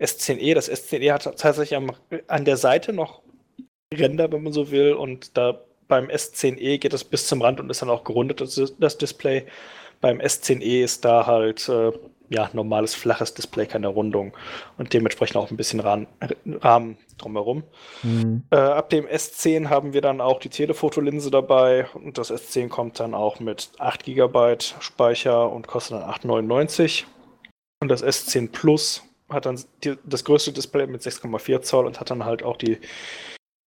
S10e. 0.00 0.54
Das 0.54 0.70
S10e 0.70 1.12
hat 1.12 1.24
tatsächlich 1.24 1.76
am, 1.76 1.92
an 2.26 2.44
der 2.44 2.56
Seite 2.56 2.92
noch 2.92 3.22
Ränder, 3.92 4.32
wenn 4.32 4.42
man 4.42 4.52
so 4.52 4.70
will. 4.70 4.94
Und 4.94 5.36
da 5.36 5.60
beim 5.88 6.06
S10e 6.08 6.78
geht 6.78 6.94
es 6.94 7.04
bis 7.04 7.26
zum 7.28 7.42
Rand 7.42 7.60
und 7.60 7.70
ist 7.70 7.82
dann 7.82 7.90
auch 7.90 8.04
gerundet, 8.04 8.40
das, 8.40 8.74
das 8.78 8.98
Display. 8.98 9.46
Beim 10.00 10.18
S10e 10.20 10.82
ist 10.84 11.04
da 11.04 11.26
halt, 11.26 11.68
äh, 11.68 11.92
ja, 12.34 12.50
normales 12.52 12.94
flaches 12.94 13.34
Display, 13.34 13.66
keine 13.66 13.88
Rundung 13.88 14.36
und 14.76 14.92
dementsprechend 14.92 15.36
auch 15.36 15.50
ein 15.50 15.56
bisschen 15.56 15.80
Rahmen, 15.80 16.06
Rahmen 16.46 16.98
drumherum. 17.16 17.62
Mhm. 18.02 18.42
Äh, 18.50 18.56
ab 18.56 18.90
dem 18.90 19.06
S10 19.06 19.68
haben 19.68 19.92
wir 19.92 20.00
dann 20.00 20.20
auch 20.20 20.40
die 20.40 20.48
Telefotolinse 20.48 21.30
dabei 21.30 21.86
und 21.94 22.18
das 22.18 22.32
S10 22.32 22.68
kommt 22.68 22.98
dann 22.98 23.14
auch 23.14 23.38
mit 23.38 23.70
8 23.78 24.04
GB 24.04 24.56
Speicher 24.80 25.50
und 25.50 25.68
kostet 25.68 26.00
dann 26.00 26.10
8,99. 26.10 27.04
Und 27.80 27.88
das 27.88 28.04
S10 28.04 28.50
Plus 28.50 29.02
hat 29.28 29.46
dann 29.46 29.60
die, 29.84 29.96
das 30.04 30.24
größte 30.24 30.52
Display 30.52 30.86
mit 30.86 31.02
6,4 31.02 31.62
Zoll 31.62 31.86
und 31.86 32.00
hat 32.00 32.10
dann 32.10 32.24
halt 32.24 32.42
auch 32.42 32.56
die 32.56 32.78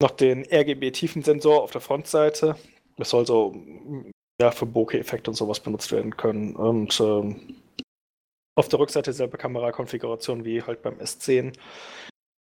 noch 0.02 0.12
den 0.12 0.46
RGB-Tiefensensor 0.52 1.62
auf 1.62 1.72
der 1.72 1.82
Frontseite. 1.82 2.56
Das 2.98 3.10
soll 3.10 3.26
so 3.26 3.56
ja, 4.40 4.52
für 4.52 4.66
Bokeh-Effekte 4.66 5.32
und 5.32 5.36
sowas 5.36 5.60
benutzt 5.60 5.92
werden 5.92 6.16
können. 6.18 6.56
Und 6.56 7.00
ähm, 7.00 7.56
auf 8.58 8.68
der 8.68 8.80
Rückseite 8.80 9.14
selbe 9.14 9.38
Kamerakonfiguration 9.38 10.44
wie 10.44 10.64
halt 10.64 10.82
beim 10.82 10.96
S10. 10.96 11.54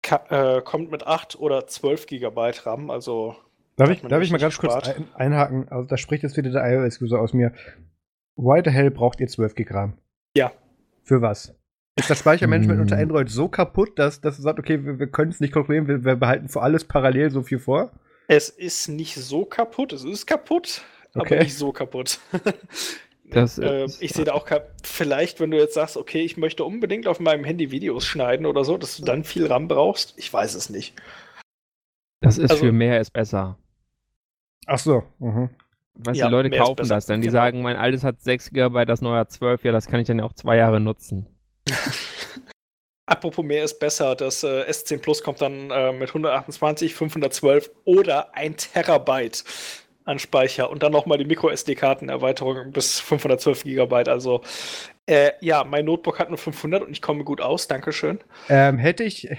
Ka 0.03 0.57
äh, 0.57 0.63
kommt 0.63 0.91
mit 0.91 1.07
8 1.07 1.39
oder 1.39 1.67
12 1.67 2.07
GB 2.07 2.53
RAM, 2.65 2.91
also. 2.91 3.37
Darf 3.77 3.91
ich, 3.91 4.01
darf 4.01 4.23
ich 4.23 4.31
mal 4.31 4.39
ganz 4.39 4.57
kurz 4.57 4.89
ein, 4.89 5.09
einhaken? 5.15 5.69
Also, 5.69 5.87
da 5.87 5.99
spricht 5.99 6.23
jetzt 6.23 6.37
wieder 6.39 6.51
der 6.51 6.65
iOS-User 6.65 7.21
aus 7.21 7.35
mir. 7.35 7.53
Why 8.37 8.63
the 8.65 8.71
hell 8.71 8.91
braucht 8.91 9.21
ihr 9.21 9.29
12 9.29 9.55
GB 9.55 9.75
RAM? 9.75 9.99
Ja. 10.35 10.53
Für 11.03 11.21
was? 11.21 11.55
Ist 11.97 12.09
das 12.09 12.19
Speichermanagement 12.19 12.81
unter 12.81 12.97
hm. 12.97 13.03
Android 13.05 13.29
so 13.29 13.49
kaputt, 13.49 13.99
dass, 13.99 14.21
dass 14.21 14.37
du 14.37 14.43
sagst, 14.43 14.59
okay, 14.59 14.85
wir, 14.85 14.99
wir 14.99 15.07
können 15.09 15.31
es 15.31 15.41
nicht 15.41 15.53
kontrollieren, 15.53 15.89
wir, 15.89 16.05
wir, 16.05 16.17
behalten 16.17 16.49
für 16.49 16.63
alles 16.63 16.85
parallel 16.85 17.31
so 17.31 17.43
viel 17.43 17.59
vor? 17.59 17.91
Es 18.29 18.49
ist 18.49 18.89
nicht 18.89 19.17
so 19.17 19.45
kaputt, 19.45 19.93
es 19.93 20.05
ist 20.05 20.27
kaputt, 20.27 20.83
okay. 21.15 21.35
aber 21.35 21.45
nicht 21.45 21.57
so 21.57 21.73
kaputt. 21.73 22.21
Das 23.31 23.59
äh, 23.59 23.87
ich 24.01 24.13
sehe 24.13 24.25
da 24.25 24.33
auch 24.33 24.47
vielleicht, 24.83 25.41
wenn 25.41 25.51
du 25.51 25.59
jetzt 25.59 25.75
sagst, 25.75 25.97
okay, 25.97 26.23
ich 26.23 26.37
möchte 26.37 26.65
unbedingt 26.65 27.09
auf 27.09 27.21
meinem 27.21 27.45
Handy 27.45 27.71
Videos 27.71 28.05
schneiden 28.05 28.47
oder 28.47 28.65
so, 28.65 28.79
dass 28.79 28.97
du 28.97 29.05
dann 29.05 29.25
viel 29.25 29.47
RAM 29.47 29.69
brauchst. 29.69 30.15
Ich 30.17 30.33
weiß 30.33 30.55
es 30.55 30.71
nicht. 30.71 30.95
Das 32.21 32.39
ist 32.39 32.51
also, 32.51 32.67
für 32.67 32.73
mehr 32.73 33.01
ist 33.01 33.13
besser. 33.13 33.59
Ach 34.67 34.79
so. 34.79 35.03
Mhm. 35.19 35.51
Weißt 35.95 36.19
ja, 36.19 36.27
die 36.27 36.33
Leute 36.33 36.51
kaufen 36.51 36.89
das 36.89 37.07
dann. 37.07 37.21
Die 37.21 37.29
genau. 37.29 37.41
sagen, 37.41 37.63
mein 37.63 37.77
altes 37.77 38.05
hat 38.05 38.21
6 38.21 38.51
GB, 38.51 38.85
das 38.85 39.01
neue 39.01 39.21
hat 39.21 39.33
12. 39.33 39.65
Ja, 39.65 39.73
das 39.73 39.87
kann 39.87 40.01
ich 40.01 40.07
dann 40.07 40.19
ja 40.19 40.25
auch 40.25 40.35
zwei 40.35 40.57
Jahre 40.57 40.81
nutzen. 40.81 41.27
Apropos 43.07 43.45
mehr 43.45 43.63
ist 43.63 43.79
besser, 43.79 44.17
das 44.17 44.43
äh, 44.43 44.69
S10 44.69 44.99
Plus 44.99 45.23
kommt 45.23 45.41
dann 45.41 45.71
äh, 45.71 45.93
mit 45.93 46.09
128, 46.09 46.95
512 46.95 47.71
oder 47.85 48.35
1 48.35 48.73
Terabyte 48.73 49.45
an 50.07 50.19
Speicher 50.19 50.71
und 50.71 50.83
dann 50.83 50.93
nochmal 50.93 51.19
die 51.19 51.25
Micro-SD-Karten-Erweiterung 51.25 52.73
bis 52.73 53.01
512 53.01 53.65
Gigabyte. 53.65 54.09
Also 54.09 54.41
äh, 55.07 55.33
ja, 55.41 55.65
mein 55.65 55.85
Notebook 55.85 56.19
hat 56.19 56.29
nur 56.29 56.39
500 56.39 56.83
und 56.83 56.93
ich 56.93 57.03
komme 57.03 57.25
gut 57.25 57.41
aus. 57.41 57.69
Dankeschön. 57.69 58.21
Ähm, 58.49 58.79
hätte 58.79 59.05
ich. 59.05 59.29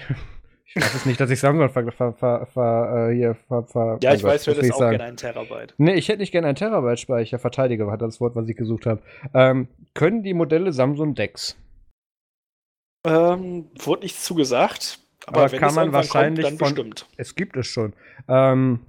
Ich 0.70 0.76
weiß 0.76 0.94
es 0.96 1.06
nicht, 1.06 1.18
dass 1.18 1.30
ich 1.30 1.40
Samsung 1.40 1.70
ver, 1.70 1.90
ver, 1.90 2.12
ver, 2.12 2.46
ver, 2.52 3.08
äh, 3.08 3.14
hier 3.14 3.36
ver, 3.48 3.64
ver 3.64 3.98
Ja, 4.02 4.12
ich 4.12 4.22
weiß, 4.22 4.44
du 4.44 4.50
hättest 4.50 4.74
auch 4.74 4.80
gerne 4.80 5.02
einen 5.02 5.16
Terabyte. 5.16 5.72
Nee, 5.78 5.94
ich 5.94 6.08
hätte 6.08 6.18
nicht 6.18 6.30
gerne 6.30 6.46
einen 6.46 6.56
Terabyte 6.56 7.00
Speicher. 7.00 7.38
Verteidiger 7.38 7.86
war 7.86 7.96
das 7.96 8.20
Wort, 8.20 8.36
was 8.36 8.46
ich 8.50 8.54
gesucht 8.54 8.84
habe. 8.84 9.00
Ähm, 9.32 9.68
können 9.94 10.22
die 10.22 10.34
Modelle 10.34 10.74
Samsung 10.74 11.14
Dex? 11.14 11.56
Ähm, 13.02 13.70
wurde 13.78 14.02
nichts 14.02 14.24
zugesagt. 14.24 14.98
Aber, 15.26 15.44
aber 15.44 15.56
kann 15.56 15.74
man 15.74 15.92
wahrscheinlich 15.94 16.44
kommt, 16.44 16.58
von, 16.58 16.74
bestimmt. 16.74 17.06
Es 17.16 17.34
gibt 17.34 17.56
es 17.56 17.66
schon. 17.66 17.94
Ähm, 18.28 18.80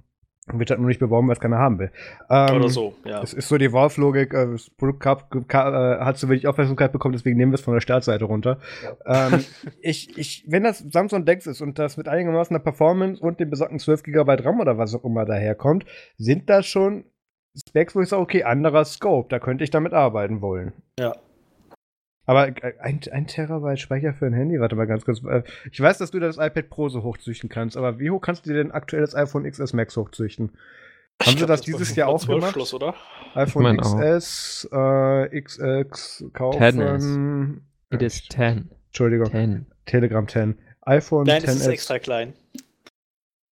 wird 0.58 0.70
halt 0.70 0.80
nur 0.80 0.88
nicht 0.88 1.00
beworben, 1.00 1.28
weil 1.28 1.34
es 1.34 1.40
keiner 1.40 1.58
haben 1.58 1.78
will. 1.78 1.90
Ähm, 2.28 2.56
Oder 2.56 2.68
so, 2.68 2.94
ja. 3.04 3.22
Es 3.22 3.32
ist 3.32 3.48
so 3.48 3.58
die 3.58 3.72
Valve-Logik, 3.72 4.34
äh, 4.34 4.46
das 4.52 4.70
Produkt 4.70 5.04
äh, 5.04 5.58
hat 5.58 6.18
zu 6.18 6.28
wenig 6.28 6.46
Aufmerksamkeit 6.46 6.92
bekommen, 6.92 7.12
deswegen 7.12 7.36
nehmen 7.36 7.52
wir 7.52 7.56
es 7.56 7.62
von 7.62 7.74
der 7.74 7.80
Startseite 7.80 8.24
runter. 8.24 8.58
Ja. 8.82 9.28
Ähm, 9.28 9.44
ich, 9.80 10.16
ich, 10.18 10.44
wenn 10.48 10.64
das 10.64 10.78
Samsung 10.78 11.24
Dex 11.24 11.46
ist 11.46 11.60
und 11.60 11.78
das 11.78 11.96
mit 11.96 12.08
einigermaßen 12.08 12.54
der 12.54 12.60
Performance 12.60 13.22
und 13.22 13.40
dem 13.40 13.50
besagten 13.50 13.78
12 13.78 14.02
GB 14.02 14.34
RAM 14.44 14.60
oder 14.60 14.78
was 14.78 14.94
auch 14.94 15.04
immer 15.04 15.24
daherkommt, 15.24 15.84
sind 16.16 16.50
das 16.50 16.66
schon 16.66 17.04
Specs, 17.56 17.94
wo 17.96 18.00
ich 18.00 18.08
sage, 18.08 18.22
okay, 18.22 18.44
anderer 18.44 18.84
Scope, 18.84 19.28
da 19.28 19.38
könnte 19.38 19.64
ich 19.64 19.70
damit 19.70 19.92
arbeiten 19.92 20.40
wollen. 20.40 20.72
Ja. 20.98 21.14
Aber 22.30 22.46
äh, 22.46 22.74
ein, 22.78 23.00
ein 23.10 23.26
Terabyte 23.26 23.80
Speicher 23.80 24.14
für 24.14 24.26
ein 24.26 24.32
Handy, 24.32 24.60
warte 24.60 24.76
mal 24.76 24.86
ganz 24.86 25.04
kurz. 25.04 25.20
Äh, 25.24 25.42
ich 25.72 25.80
weiß, 25.80 25.98
dass 25.98 26.12
du 26.12 26.20
das 26.20 26.36
iPad 26.36 26.70
Pro 26.70 26.88
so 26.88 27.02
hochzüchten 27.02 27.48
kannst, 27.48 27.76
aber 27.76 27.98
wie 27.98 28.08
hoch 28.12 28.20
kannst 28.20 28.46
du 28.46 28.50
dir 28.50 28.62
denn 28.62 28.70
aktuell 28.70 29.02
das 29.02 29.16
iPhone 29.16 29.50
XS 29.50 29.72
Max 29.72 29.96
hochzüchten? 29.96 30.52
Haben 31.20 31.38
sie 31.38 31.40
das, 31.40 31.48
das 31.48 31.60
dieses 31.62 31.96
Jahr 31.96 32.08
auch 32.08 32.24
gemacht? 32.24 32.52
Schluss, 32.52 32.72
oder? 32.72 32.94
iPhone 33.34 33.76
XS, 33.76 34.68
äh, 34.70 35.40
XX 35.40 36.26
kaufen. 36.32 37.62
It 37.92 38.00
is 38.00 38.22
10. 38.28 38.70
Entschuldigung. 38.86 39.28
10. 39.28 39.66
Telegram 39.86 40.28
10. 40.28 40.56
iPhone 40.82 41.26
Nein, 41.26 41.40
10 41.40 41.50
es 41.50 41.56
ist 41.56 41.66
extra 41.66 41.98
klein. 41.98 42.34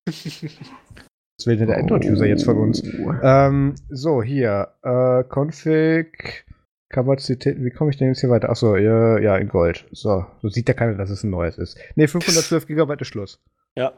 Was 0.06 1.46
will 1.46 1.56
denn 1.56 1.66
der 1.66 1.78
Android-User 1.78 2.26
jetzt 2.26 2.44
von 2.44 2.58
uns? 2.58 2.80
Oh. 3.00 3.12
Ähm, 3.24 3.74
so, 3.88 4.22
hier. 4.22 4.68
Äh, 4.84 5.24
Config. 5.24 6.44
Kapazitäten, 6.90 7.64
wie 7.64 7.70
komme 7.70 7.90
ich 7.90 7.98
denn 7.98 8.08
jetzt 8.08 8.20
hier 8.20 8.30
weiter? 8.30 8.48
Achso, 8.48 8.76
ja, 8.76 9.18
ja, 9.18 9.36
in 9.36 9.48
Gold. 9.48 9.86
So, 9.92 10.24
so 10.40 10.48
sieht 10.48 10.68
ja 10.68 10.74
keiner, 10.74 10.94
dass 10.94 11.10
es 11.10 11.22
ein 11.22 11.30
neues 11.30 11.58
ist. 11.58 11.78
Ne, 11.96 12.08
512 12.08 12.66
GB 12.66 12.94
ist 12.98 13.08
Schluss. 13.08 13.40
Ja. 13.76 13.92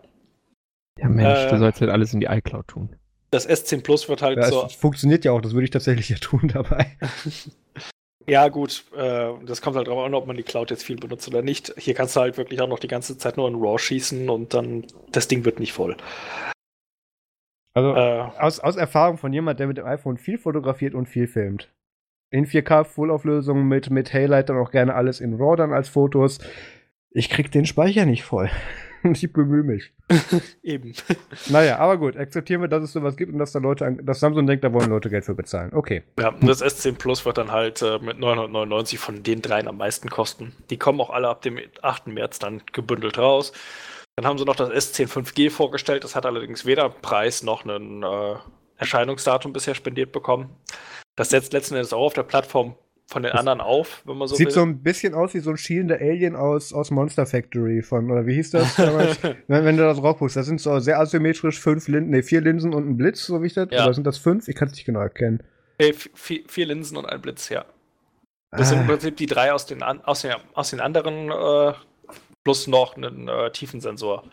Ja, 0.99 1.09
Mensch, 1.09 1.39
äh, 1.39 1.51
du 1.51 1.59
sollst 1.59 1.81
halt 1.81 1.91
alles 1.91 2.13
in 2.13 2.21
die 2.21 2.27
iCloud 2.27 2.67
tun. 2.67 2.97
Das 3.31 3.49
S10 3.49 3.83
Plus 3.83 4.09
wird 4.09 4.23
halt 4.23 4.39
ja, 4.39 4.49
so. 4.49 4.69
funktioniert 4.69 5.25
ja 5.25 5.31
auch, 5.31 5.41
das 5.41 5.53
würde 5.53 5.65
ich 5.65 5.71
tatsächlich 5.71 6.09
ja 6.09 6.17
tun 6.21 6.51
dabei. 6.53 6.97
ja, 8.27 8.49
gut, 8.49 8.85
äh, 8.97 9.29
das 9.47 9.63
kommt 9.63 9.77
halt 9.77 9.87
darauf 9.87 10.05
an, 10.05 10.15
ob 10.15 10.27
man 10.27 10.37
die 10.37 10.43
Cloud 10.43 10.71
jetzt 10.71 10.83
viel 10.83 10.97
benutzt 10.97 11.29
oder 11.29 11.43
nicht. 11.43 11.73
Hier 11.77 11.95
kannst 11.95 12.17
du 12.17 12.21
halt 12.21 12.39
wirklich 12.39 12.61
auch 12.61 12.69
noch 12.69 12.81
die 12.81 12.89
ganze 12.89 13.17
Zeit 13.19 13.37
nur 13.37 13.47
in 13.47 13.55
RAW 13.55 13.79
schießen 13.79 14.29
und 14.29 14.53
dann 14.53 14.85
das 15.13 15.29
Ding 15.29 15.45
wird 15.45 15.61
nicht 15.61 15.73
voll. 15.73 15.97
Also 17.73 17.95
äh, 17.95 18.27
aus, 18.41 18.59
aus 18.59 18.75
Erfahrung 18.75 19.17
von 19.17 19.33
jemand, 19.33 19.61
der 19.61 19.69
mit 19.69 19.79
dem 19.79 19.87
iPhone 19.87 20.17
viel 20.17 20.39
fotografiert 20.39 20.95
und 20.95 21.09
viel 21.09 21.29
filmt 21.29 21.71
in 22.31 22.47
4K 22.47 22.85
Fullauflösung 22.85 23.67
mit, 23.67 23.91
mit 23.91 24.13
Haylight 24.13 24.49
dann 24.49 24.59
auch 24.59 24.71
gerne 24.71 24.95
alles 24.95 25.21
in 25.21 25.35
RAW 25.35 25.57
dann 25.57 25.73
als 25.73 25.89
Fotos. 25.89 26.39
Ich 27.11 27.29
krieg 27.29 27.51
den 27.51 27.67
Speicher 27.67 28.07
nicht 28.07 28.23
voll. 28.23 28.51
ich 29.03 29.33
bemühe 29.33 29.63
mich. 29.63 29.93
Eben. 30.63 30.95
Naja, 31.49 31.79
aber 31.79 31.99
gut, 31.99 32.17
akzeptieren 32.17 32.61
wir, 32.61 32.69
dass 32.69 32.83
es 32.83 32.93
sowas 32.93 33.17
gibt 33.17 33.33
und 33.33 33.39
dass 33.39 33.53
da 33.53 33.59
Leute, 33.59 33.99
dass 34.03 34.21
Samsung 34.21 34.47
denkt, 34.47 34.65
da 34.65 34.73
wollen 34.73 34.91
Leute 34.91 35.11
Geld 35.11 35.25
für 35.25 35.35
bezahlen. 35.35 35.73
Okay. 35.73 36.03
Ja, 36.19 36.29
und 36.29 36.47
das 36.47 36.63
S10 36.63 36.97
Plus 36.97 37.25
wird 37.25 37.39
dann 37.39 37.51
halt 37.51 37.83
äh, 37.83 37.99
mit 37.99 38.19
999 38.19 38.99
von 38.99 39.23
den 39.23 39.43
dreien 39.43 39.69
am 39.69 39.79
meisten 39.79 40.11
kosten. 40.11 40.53
Die 40.71 40.79
kommen 40.79 41.01
auch 41.01 41.11
alle 41.11 41.29
ab 41.29 41.43
dem 41.43 41.59
8. 41.83 42.09
März 42.09 42.39
dann 42.39 42.63
gebündelt 42.73 43.19
raus. 43.19 43.53
Dann 44.17 44.27
haben 44.27 44.39
sie 44.39 44.45
noch 44.45 44.57
das 44.57 44.71
S10 44.71 45.09
5G 45.09 45.51
vorgestellt. 45.51 46.05
Das 46.05 46.15
hat 46.15 46.27
allerdings 46.27 46.67
weder 46.67 46.91
Preis 46.91 47.43
noch 47.43 47.65
ein 47.65 48.03
äh, 48.03 48.37
Erscheinungsdatum 48.77 49.53
bisher 49.53 49.75
spendiert 49.75 50.13
bekommen. 50.13 50.51
Das 51.21 51.29
setzt 51.29 51.53
letzten 51.53 51.75
Endes 51.75 51.93
auch 51.93 52.07
auf 52.07 52.15
der 52.15 52.23
Plattform 52.23 52.77
von 53.07 53.23
den 53.23 53.33
das 53.33 53.41
anderen 53.41 53.61
auf, 53.61 54.01
wenn 54.07 54.17
man 54.17 54.27
so 54.27 54.37
Sieht 54.37 54.47
will. 54.47 54.55
so 54.55 54.63
ein 54.63 54.83
bisschen 54.83 55.13
aus 55.13 55.35
wie 55.35 55.41
so 55.41 55.51
ein 55.51 55.59
schielender 55.59 55.97
Alien 55.97 56.35
aus, 56.35 56.73
aus 56.73 56.91
Monster 56.91 57.27
Factory 57.27 57.83
von, 57.83 58.11
oder 58.11 58.25
wie 58.25 58.37
hieß 58.37 58.53
das 58.53 58.77
damals? 58.77 59.23
wenn, 59.23 59.67
wenn, 59.67 59.77
du 59.77 59.83
das 59.83 60.03
raufguckst, 60.03 60.37
das 60.37 60.47
sind 60.47 60.63
so 60.63 60.79
sehr 60.79 60.99
asymmetrisch 60.99 61.61
fünf 61.61 61.89
Linsen, 61.89 62.09
nee, 62.09 62.23
vier 62.23 62.41
Linsen 62.41 62.73
und 62.73 62.89
ein 62.89 62.97
Blitz, 62.97 63.27
so 63.27 63.43
wie 63.43 63.49
ich 63.49 63.53
das, 63.53 63.69
ja. 63.71 63.85
oder 63.85 63.93
sind 63.93 64.07
das 64.07 64.17
fünf? 64.17 64.49
Ich 64.49 64.57
kann 64.57 64.69
es 64.69 64.73
nicht 64.73 64.87
genau 64.87 65.01
erkennen. 65.01 65.43
Hey, 65.79 65.93
vier, 65.93 66.41
vier, 66.49 66.65
Linsen 66.65 66.97
und 66.97 67.05
ein 67.05 67.21
Blitz, 67.21 67.51
ja. 67.51 67.67
Das 68.51 68.63
ah. 68.63 68.65
sind 68.65 68.79
im 68.79 68.85
ah. 68.85 68.89
Prinzip 68.93 69.19
die 69.19 69.27
drei 69.27 69.53
aus 69.53 69.67
den, 69.67 69.83
aus 69.83 70.23
den, 70.23 70.33
aus 70.55 70.71
den 70.71 70.81
anderen, 70.81 71.31
äh, 71.31 71.75
plus 72.45 72.67
noch 72.67 72.97
einen 72.97 73.29
äh, 73.29 73.51
Tiefensensor. 73.51 74.25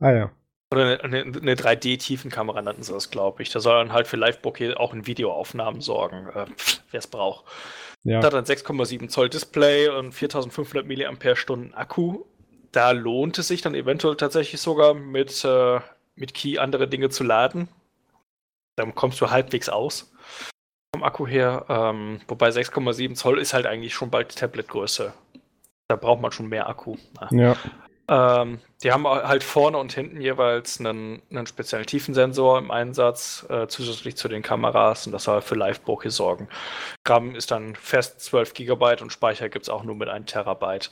Ah 0.00 0.12
ja. 0.12 0.30
Oder 0.72 1.04
eine, 1.04 1.20
eine 1.20 1.54
3D-Tiefenkamera 1.54 2.62
nannten 2.62 2.82
sie 2.82 2.92
das, 2.92 3.10
glaube 3.10 3.42
ich. 3.42 3.50
Da 3.50 3.60
soll 3.60 3.76
dann 3.76 3.92
halt 3.92 4.06
für 4.06 4.16
Live-Bokeh 4.16 4.74
auch 4.74 4.94
in 4.94 5.06
Videoaufnahmen 5.06 5.80
sorgen, 5.82 6.28
äh, 6.28 6.46
wer 6.90 6.98
es 6.98 7.06
braucht. 7.06 7.44
Ja. 8.04 8.20
Da 8.20 8.28
hat 8.28 8.34
ein 8.34 8.44
6,7 8.44 9.08
Zoll 9.08 9.28
Display 9.28 9.88
und 9.88 10.12
4500 10.12 10.86
mAh 10.86 11.76
Akku. 11.76 12.24
Da 12.72 12.90
lohnt 12.92 13.38
es 13.38 13.48
sich 13.48 13.60
dann 13.60 13.74
eventuell 13.74 14.16
tatsächlich 14.16 14.60
sogar 14.60 14.94
mit, 14.94 15.44
äh, 15.44 15.80
mit 16.14 16.34
Key 16.34 16.58
andere 16.58 16.88
Dinge 16.88 17.10
zu 17.10 17.22
laden. 17.22 17.68
Dann 18.76 18.94
kommst 18.94 19.20
du 19.20 19.30
halbwegs 19.30 19.68
aus 19.68 20.12
vom 20.94 21.04
Akku 21.04 21.26
her. 21.26 21.66
Ähm, 21.68 22.20
wobei 22.28 22.48
6,7 22.48 23.14
Zoll 23.14 23.38
ist 23.38 23.54
halt 23.54 23.66
eigentlich 23.66 23.94
schon 23.94 24.10
bald 24.10 24.34
Tablet-Größe. 24.34 25.12
Da 25.88 25.96
braucht 25.96 26.22
man 26.22 26.32
schon 26.32 26.48
mehr 26.48 26.68
Akku. 26.68 26.96
Ja. 27.30 27.56
Ähm, 28.12 28.58
die 28.82 28.92
haben 28.92 29.08
halt 29.08 29.42
vorne 29.42 29.78
und 29.78 29.94
hinten 29.94 30.20
jeweils 30.20 30.78
einen, 30.78 31.22
einen 31.30 31.46
speziellen 31.46 31.86
Tiefensensor 31.86 32.58
im 32.58 32.70
Einsatz, 32.70 33.46
äh, 33.48 33.66
zusätzlich 33.68 34.16
zu 34.16 34.28
den 34.28 34.42
Kameras 34.42 35.06
und 35.06 35.12
das 35.12 35.24
soll 35.24 35.40
für 35.40 35.54
Live-Bokeh 35.54 36.10
sorgen. 36.10 36.48
RAM 37.08 37.34
ist 37.34 37.50
dann 37.50 37.74
fest 37.74 38.20
12 38.20 38.52
GB 38.52 39.00
und 39.00 39.14
Speicher 39.14 39.48
gibt 39.48 39.64
es 39.64 39.70
auch 39.70 39.82
nur 39.82 39.94
mit 39.94 40.10
1 40.10 40.30
Terabyte. 40.30 40.90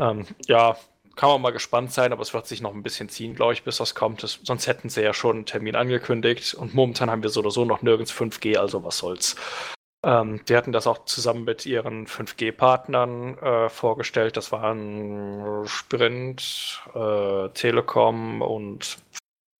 Ähm, 0.00 0.24
ja, 0.46 0.78
kann 1.14 1.28
man 1.28 1.42
mal 1.42 1.50
gespannt 1.52 1.92
sein, 1.92 2.12
aber 2.12 2.22
es 2.22 2.32
wird 2.32 2.46
sich 2.46 2.62
noch 2.62 2.72
ein 2.72 2.82
bisschen 2.82 3.10
ziehen, 3.10 3.34
glaube 3.34 3.52
ich, 3.52 3.62
bis 3.62 3.76
das 3.76 3.94
kommt. 3.94 4.22
Das, 4.22 4.38
sonst 4.42 4.66
hätten 4.66 4.88
sie 4.88 5.02
ja 5.02 5.12
schon 5.12 5.36
einen 5.36 5.46
Termin 5.46 5.76
angekündigt 5.76 6.54
und 6.54 6.74
momentan 6.74 7.10
haben 7.10 7.22
wir 7.22 7.30
so 7.30 7.40
oder 7.40 7.50
so 7.50 7.66
noch 7.66 7.82
nirgends 7.82 8.12
5G, 8.12 8.56
also 8.56 8.82
was 8.82 8.96
soll's. 8.96 9.36
Ähm, 10.06 10.40
die 10.48 10.56
hatten 10.56 10.70
das 10.70 10.86
auch 10.86 11.04
zusammen 11.04 11.44
mit 11.44 11.66
ihren 11.66 12.06
5G-Partnern 12.06 13.38
äh, 13.38 13.68
vorgestellt. 13.68 14.36
Das 14.36 14.52
waren 14.52 15.66
Sprint, 15.66 16.80
äh, 16.94 17.48
Telekom 17.48 18.40
und 18.40 18.98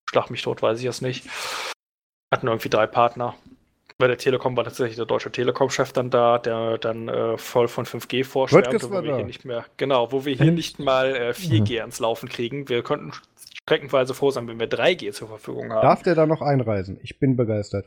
Schlag 0.09 0.30
mich 0.30 0.42
tot, 0.42 0.62
weiß 0.62 0.78
ich 0.80 0.86
es 0.86 1.01
nicht. 1.01 1.28
Hatten 2.32 2.47
irgendwie 2.47 2.68
drei 2.68 2.86
Partner. 2.86 3.34
Bei 3.99 4.07
der 4.07 4.18
Telekom 4.18 4.57
war 4.57 4.64
tatsächlich 4.64 4.97
der 4.97 5.07
deutsche 5.07 5.32
Telekom-Chef 5.32 5.92
dann 5.92 6.11
da, 6.11 6.38
der 6.38 6.78
dann 6.78 7.09
äh, 7.09 7.38
voll 7.38 7.66
von 7.66 7.86
5G 7.86 8.24
vorschwärmte, 8.24 8.90
wo 8.90 9.03
wir 9.03 9.03
da. 9.03 9.16
hier 9.16 9.26
nicht 9.26 9.44
mehr, 9.44 9.64
genau, 9.78 10.12
wo 10.12 10.24
wir 10.24 10.34
hier 10.34 10.53
nicht 10.53 10.78
mal 10.78 11.16
äh, 11.16 11.30
4G 11.30 11.80
ans 11.80 11.99
Laufen 11.99 12.28
kriegen. 12.28 12.68
Wir 12.68 12.82
konnten 12.82 13.12
streckenweise 13.62 14.12
froh 14.12 14.30
sein, 14.30 14.47
wenn 14.49 14.61
wir 14.61 14.68
3G 14.68 15.12
zur 15.12 15.28
Verfügung 15.28 15.72
haben. 15.72 15.82
Darf 15.82 16.03
der 16.03 16.14
da 16.14 16.26
noch 16.26 16.42
einreisen? 16.42 16.99
Ich 17.03 17.18
bin 17.18 17.36
begeistert. 17.36 17.86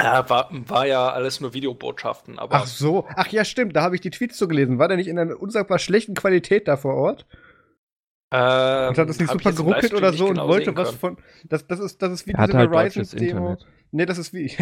Ja, 0.00 0.28
war, 0.30 0.48
war 0.52 0.86
ja 0.86 1.10
alles 1.10 1.40
nur 1.40 1.54
Videobotschaften, 1.54 2.38
aber 2.38 2.54
Ach 2.56 2.66
so. 2.66 3.06
Ach 3.16 3.26
ja, 3.28 3.44
stimmt. 3.44 3.74
Da 3.74 3.82
habe 3.82 3.96
ich 3.96 4.00
die 4.00 4.10
Tweets 4.10 4.36
zu 4.36 4.46
gelesen. 4.46 4.78
War 4.78 4.86
der 4.86 4.96
nicht 4.96 5.08
in 5.08 5.18
einer 5.18 5.40
unsagbar 5.40 5.78
schlechten 5.80 6.14
Qualität 6.14 6.68
da 6.68 6.76
vor 6.76 6.94
Ort? 6.94 7.26
ähm, 8.30 8.90
Und 8.90 8.98
hat 8.98 9.08
das 9.08 9.18
nicht 9.18 9.30
super 9.32 9.52
geruckelt 9.52 9.94
oder 9.94 10.12
so 10.12 10.26
und 10.26 10.34
genau 10.34 10.48
wollte 10.48 10.66
sehen 10.66 10.76
was 10.76 10.88
können. 11.00 11.16
von. 11.16 11.16
Das, 11.48 11.66
das, 11.66 11.80
ist, 11.80 12.00
das 12.02 12.12
ist 12.12 12.26
wie 12.28 12.32
diese 12.32 12.56
halt 12.56 12.70
Verizon-Demo. 12.70 13.56
Nee, 13.90 14.04
das 14.04 14.18
ist 14.18 14.34
wie. 14.34 14.52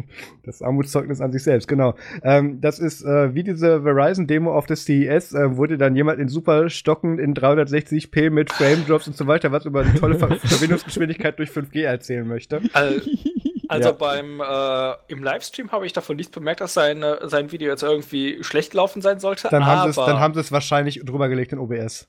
das 0.44 0.62
Armutszeugnis 0.62 1.20
an 1.20 1.32
sich 1.32 1.42
selbst, 1.42 1.66
genau. 1.66 1.94
Ähm, 2.22 2.60
das 2.60 2.78
ist 2.78 3.02
äh, 3.02 3.34
wie 3.34 3.42
diese 3.42 3.82
Verizon-Demo 3.82 4.54
auf 4.54 4.66
der 4.66 4.76
CES, 4.76 5.34
äh, 5.34 5.56
wurde 5.56 5.76
dann 5.76 5.96
jemand 5.96 6.20
in 6.20 6.28
super 6.28 6.70
stockend 6.70 7.18
in 7.20 7.34
360p 7.34 8.30
mit 8.30 8.50
Frame-Drops 8.52 9.08
und 9.08 9.16
so 9.16 9.26
weiter 9.26 9.50
was 9.52 9.64
über 9.66 9.80
eine 9.80 9.94
tolle 9.94 10.14
Ver 10.18 10.36
Verbindungsgeschwindigkeit 10.42 11.38
durch 11.38 11.50
5G 11.50 11.82
erzählen 11.82 12.26
möchte. 12.26 12.62
Al- 12.72 13.02
Also 13.68 13.88
Ja. 13.90 13.94
beim 13.94 14.40
äh, 14.40 14.94
im 15.12 15.22
Livestream 15.22 15.72
habe 15.72 15.86
ich 15.86 15.92
davon 15.92 16.16
nicht 16.16 16.30
bemerkt, 16.32 16.60
dass 16.60 16.74
seine, 16.74 17.18
sein 17.28 17.52
Video 17.52 17.70
jetzt 17.70 17.82
irgendwie 17.82 18.42
schlecht 18.42 18.72
gelaufen 18.72 19.02
sein 19.02 19.20
sollte. 19.20 19.48
Dann 19.50 19.66
haben, 19.66 19.92
sie 19.92 20.00
es, 20.00 20.06
dann 20.06 20.20
haben 20.20 20.34
sie 20.34 20.40
es 20.40 20.52
wahrscheinlich 20.52 21.02
drüber 21.04 21.28
gelegt 21.28 21.52
in 21.52 21.58
OBS. 21.58 22.08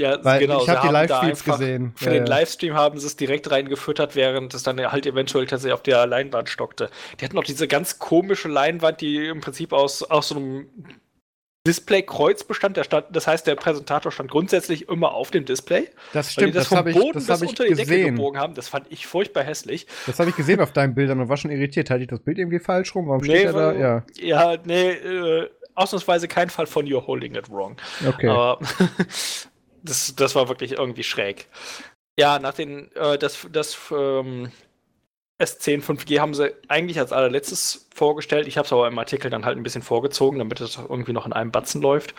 ja, 0.00 0.22
Weil 0.24 0.40
genau, 0.40 0.62
ich 0.62 0.68
habe 0.68 0.88
die 0.88 0.94
einfach- 0.96 1.44
gesehen. 1.58 1.92
Für 1.96 2.06
Ja, 2.06 2.10
den. 2.12 2.26
Livestream 2.26 2.74
haben 2.74 2.98
sie 2.98 3.06
es 3.06 3.16
direkt 3.16 3.50
reingefüttert, 3.50 4.16
während 4.16 4.54
es 4.54 4.62
dann 4.62 4.80
halt 4.80 5.06
eventuell 5.06 5.46
tatsächlich 5.46 5.74
auf 5.74 5.82
der 5.82 6.06
Leinwand 6.06 6.48
stockte. 6.48 6.88
Die 7.20 7.24
hatten 7.24 7.36
noch 7.36 7.44
diese 7.44 7.68
ganz 7.68 7.98
komische 7.98 8.48
Leinwand, 8.48 9.00
die 9.00 9.26
im 9.26 9.40
Prinzip 9.40 9.72
aus, 9.72 10.02
aus 10.02 10.28
so 10.28 10.36
einem 10.36 10.68
Display-Kreuz 11.66 12.44
bestand. 12.44 12.76
Der 12.76 12.84
stand. 12.84 13.06
Das 13.10 13.26
heißt, 13.26 13.46
der 13.46 13.54
Präsentator 13.54 14.10
stand 14.10 14.30
grundsätzlich 14.30 14.88
immer 14.88 15.12
auf 15.12 15.30
dem 15.30 15.44
Display. 15.44 15.88
Das 16.12 16.32
stimmt, 16.32 16.54
das, 16.54 16.62
das 16.62 16.68
vom 16.68 16.78
habe 16.78 16.90
ich, 16.90 17.12
das 17.12 17.26
bis 17.26 17.42
unter 17.42 17.64
die 17.64 17.74
Decke 17.74 17.82
gesehen. 17.82 18.16
gebogen 18.16 18.40
haben. 18.40 18.54
Das 18.54 18.68
fand 18.68 18.86
ich 18.90 19.06
furchtbar 19.06 19.44
hässlich. 19.44 19.86
Das 20.06 20.18
habe 20.18 20.30
ich 20.30 20.36
gesehen 20.36 20.60
auf 20.60 20.72
deinen 20.72 20.94
Bildern 20.94 21.20
und 21.20 21.28
war 21.28 21.36
schon 21.36 21.50
irritiert. 21.50 21.90
Hatte 21.90 22.02
ich 22.02 22.08
das 22.08 22.20
Bild 22.20 22.38
irgendwie 22.38 22.60
falsch 22.60 22.94
rum? 22.94 23.08
Warum 23.08 23.22
steht 23.22 23.44
er 23.44 23.52
da? 23.52 23.72
Ja, 23.72 24.04
ja 24.16 24.56
nee, 24.64 24.90
äh, 24.90 25.50
ausnahmsweise 25.74 26.28
kein 26.28 26.48
Fall 26.48 26.66
von 26.66 26.86
You're 26.86 27.06
holding 27.06 27.34
it 27.34 27.50
wrong. 27.50 27.76
okay. 28.08 28.28
Aber 28.28 28.58
das, 29.82 30.14
das 30.16 30.34
war 30.34 30.48
wirklich 30.48 30.72
irgendwie 30.72 31.04
schräg. 31.04 31.46
Ja, 32.18 32.38
nach 32.38 32.54
den, 32.54 32.90
äh, 32.96 33.18
das, 33.18 33.46
das 33.52 33.78
ähm, 33.92 34.50
S10 35.40 35.82
5G 35.82 36.20
haben 36.20 36.34
sie 36.34 36.52
eigentlich 36.68 36.98
als 36.98 37.12
allerletztes 37.12 37.88
vorgestellt. 37.94 38.46
Ich 38.46 38.58
habe 38.58 38.66
es 38.66 38.72
aber 38.72 38.86
im 38.88 38.98
Artikel 38.98 39.30
dann 39.30 39.44
halt 39.44 39.56
ein 39.56 39.62
bisschen 39.62 39.82
vorgezogen, 39.82 40.38
damit 40.38 40.60
es 40.60 40.76
irgendwie 40.76 41.12
noch 41.12 41.26
in 41.26 41.32
einem 41.32 41.50
Batzen 41.50 41.80
läuft. 41.80 42.14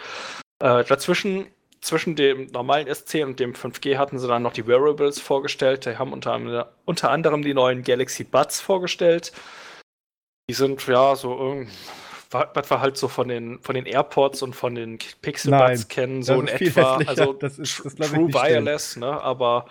Äh, 0.59 0.83
dazwischen, 0.83 1.47
zwischen 1.81 2.15
dem 2.15 2.47
normalen 2.47 2.87
S10 2.87 3.25
und 3.25 3.39
dem 3.39 3.53
5G 3.53 3.97
hatten 3.97 4.19
sie 4.19 4.27
dann 4.27 4.43
noch 4.43 4.53
die 4.53 4.65
Wearables 4.67 5.19
vorgestellt. 5.19 5.85
Die 5.85 5.97
haben 5.97 6.13
unter, 6.13 6.33
anderem- 6.33 6.65
unter 6.85 7.11
anderem 7.11 7.41
die 7.43 7.53
neuen 7.53 7.83
Galaxy 7.83 8.23
Buds 8.23 8.59
vorgestellt. 8.59 9.31
Die 10.49 10.53
sind 10.53 10.85
ja 10.87 11.15
so 11.15 11.37
irgend- 11.37 11.69
wa- 12.31 12.49
was 12.53 12.69
wir 12.69 12.81
halt 12.81 12.97
so 12.97 13.07
von 13.07 13.27
den, 13.27 13.59
von 13.61 13.75
den 13.75 13.85
AirPods 13.85 14.41
und 14.41 14.53
von 14.55 14.75
den 14.75 14.97
Pixel 15.21 15.51
Nein, 15.51 15.71
Buds 15.71 15.87
kennen, 15.87 16.23
so 16.23 16.39
in 16.41 16.47
etwa. 16.47 16.97
Also 17.05 17.33
Das 17.33 17.59
ist- 17.59 17.83
das 17.85 17.95
True. 17.95 18.33
Wireless, 18.33 18.95
ne? 18.97 19.21
Aber 19.21 19.65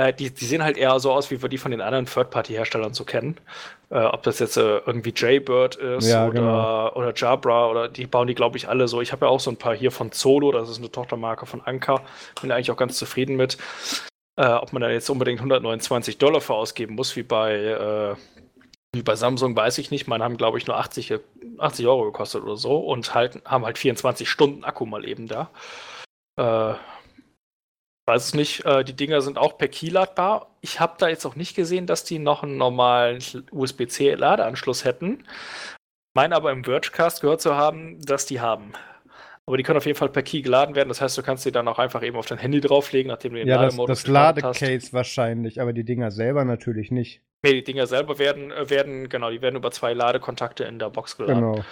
äh, 0.00 0.12
die, 0.12 0.30
die 0.30 0.44
sehen 0.44 0.62
halt 0.62 0.76
eher 0.76 0.98
so 1.00 1.12
aus, 1.12 1.30
wie 1.30 1.42
wir 1.42 1.48
die 1.48 1.58
von 1.58 1.70
den 1.70 1.80
anderen 1.80 2.06
Third-Party-Herstellern 2.06 2.94
so 2.94 3.04
kennen. 3.04 3.36
Äh, 3.90 4.04
ob 4.04 4.22
das 4.22 4.38
jetzt 4.38 4.56
äh, 4.56 4.78
irgendwie 4.78 5.12
Jaybird 5.14 5.76
ist 5.76 6.08
Ja, 6.08 6.26
oder, 6.26 6.32
genau. 6.32 6.92
oder 6.94 7.12
Jabra 7.14 7.68
oder 7.68 7.88
die 7.88 8.06
bauen 8.06 8.28
die, 8.28 8.34
glaube 8.34 8.56
ich, 8.56 8.68
alle 8.68 8.88
so. 8.88 9.00
Ich 9.00 9.12
habe 9.12 9.26
ja 9.26 9.30
auch 9.30 9.40
so 9.40 9.50
ein 9.50 9.56
paar 9.56 9.74
hier 9.74 9.90
von 9.90 10.12
Zolo, 10.12 10.52
das 10.52 10.68
ist 10.68 10.78
eine 10.78 10.90
Tochtermarke 10.90 11.46
von 11.46 11.60
Anker. 11.62 12.02
Bin 12.40 12.52
eigentlich 12.52 12.70
auch 12.70 12.76
ganz 12.76 12.96
zufrieden 12.96 13.36
mit. 13.36 13.58
Äh, 14.36 14.46
ob 14.46 14.72
man 14.72 14.80
da 14.80 14.90
jetzt 14.90 15.10
unbedingt 15.10 15.40
129 15.40 16.18
Dollar 16.18 16.40
für 16.40 16.54
ausgeben 16.54 16.94
muss, 16.94 17.16
wie 17.16 17.24
bei, 17.24 17.54
äh, 17.54 18.14
wie 18.94 19.02
bei 19.02 19.16
Samsung, 19.16 19.54
weiß 19.54 19.78
ich 19.78 19.90
nicht. 19.90 20.06
Meine 20.06 20.24
haben, 20.24 20.36
glaube 20.36 20.58
ich, 20.58 20.66
nur 20.66 20.78
80, 20.78 21.14
80 21.58 21.86
Euro 21.86 22.04
gekostet 22.04 22.42
oder 22.42 22.56
so 22.56 22.78
und 22.78 23.12
halt, 23.14 23.42
haben 23.44 23.64
halt 23.64 23.76
24 23.76 24.30
Stunden 24.30 24.64
Akku 24.64 24.86
mal 24.86 25.04
eben 25.04 25.26
da. 25.26 25.50
Äh, 26.36 26.74
weiß 28.10 28.24
es 28.24 28.34
nicht. 28.34 28.64
Äh, 28.64 28.84
die 28.84 28.96
Dinger 28.96 29.20
sind 29.20 29.38
auch 29.38 29.56
per 29.56 29.68
Key 29.68 29.88
ladbar. 29.88 30.48
Ich 30.60 30.80
habe 30.80 30.94
da 30.98 31.08
jetzt 31.08 31.24
auch 31.24 31.36
nicht 31.36 31.54
gesehen, 31.54 31.86
dass 31.86 32.04
die 32.04 32.18
noch 32.18 32.42
einen 32.42 32.56
normalen 32.56 33.22
USB-C-Ladeanschluss 33.52 34.84
hätten. 34.84 35.24
Meine 36.14 36.34
aber 36.34 36.50
im 36.50 36.64
Vergecast 36.64 37.20
gehört 37.20 37.40
zu 37.40 37.54
haben, 37.54 38.04
dass 38.04 38.26
die 38.26 38.40
haben. 38.40 38.72
Aber 39.46 39.56
die 39.56 39.62
können 39.62 39.78
auf 39.78 39.86
jeden 39.86 39.98
Fall 39.98 40.08
per 40.08 40.22
Key 40.22 40.42
geladen 40.42 40.74
werden. 40.74 40.88
Das 40.88 41.00
heißt, 41.00 41.16
du 41.16 41.22
kannst 41.22 41.44
die 41.44 41.52
dann 41.52 41.68
auch 41.68 41.78
einfach 41.78 42.02
eben 42.02 42.16
auf 42.16 42.26
dein 42.26 42.38
Handy 42.38 42.60
drauflegen, 42.60 43.10
nachdem 43.10 43.32
du 43.32 43.38
den 43.38 43.48
Ja, 43.48 43.56
das, 43.56 43.74
Lademodus 43.74 44.02
das 44.02 44.08
hast. 44.08 44.12
Ladecase 44.12 44.92
wahrscheinlich, 44.92 45.60
aber 45.60 45.72
die 45.72 45.84
Dinger 45.84 46.10
selber 46.10 46.44
natürlich 46.44 46.90
nicht. 46.90 47.22
Nee, 47.42 47.54
die 47.54 47.64
Dinger 47.64 47.86
selber 47.86 48.18
werden, 48.18 48.50
äh, 48.50 48.68
werden, 48.70 49.08
genau, 49.08 49.30
die 49.30 49.40
werden 49.40 49.56
über 49.56 49.70
zwei 49.70 49.92
Ladekontakte 49.92 50.64
in 50.64 50.78
der 50.78 50.90
Box 50.90 51.16
geladen. 51.16 51.52
Genau. 51.52 51.64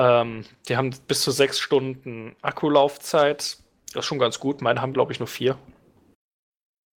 Ähm, 0.00 0.44
die 0.68 0.76
haben 0.76 0.90
bis 1.06 1.22
zu 1.22 1.30
sechs 1.30 1.58
Stunden 1.58 2.34
Akkulaufzeit. 2.40 3.58
Das 3.92 4.04
ist 4.04 4.06
schon 4.06 4.18
ganz 4.18 4.40
gut. 4.40 4.62
Meine 4.62 4.80
haben, 4.80 4.94
glaube 4.94 5.12
ich, 5.12 5.18
nur 5.18 5.28
vier. 5.28 5.56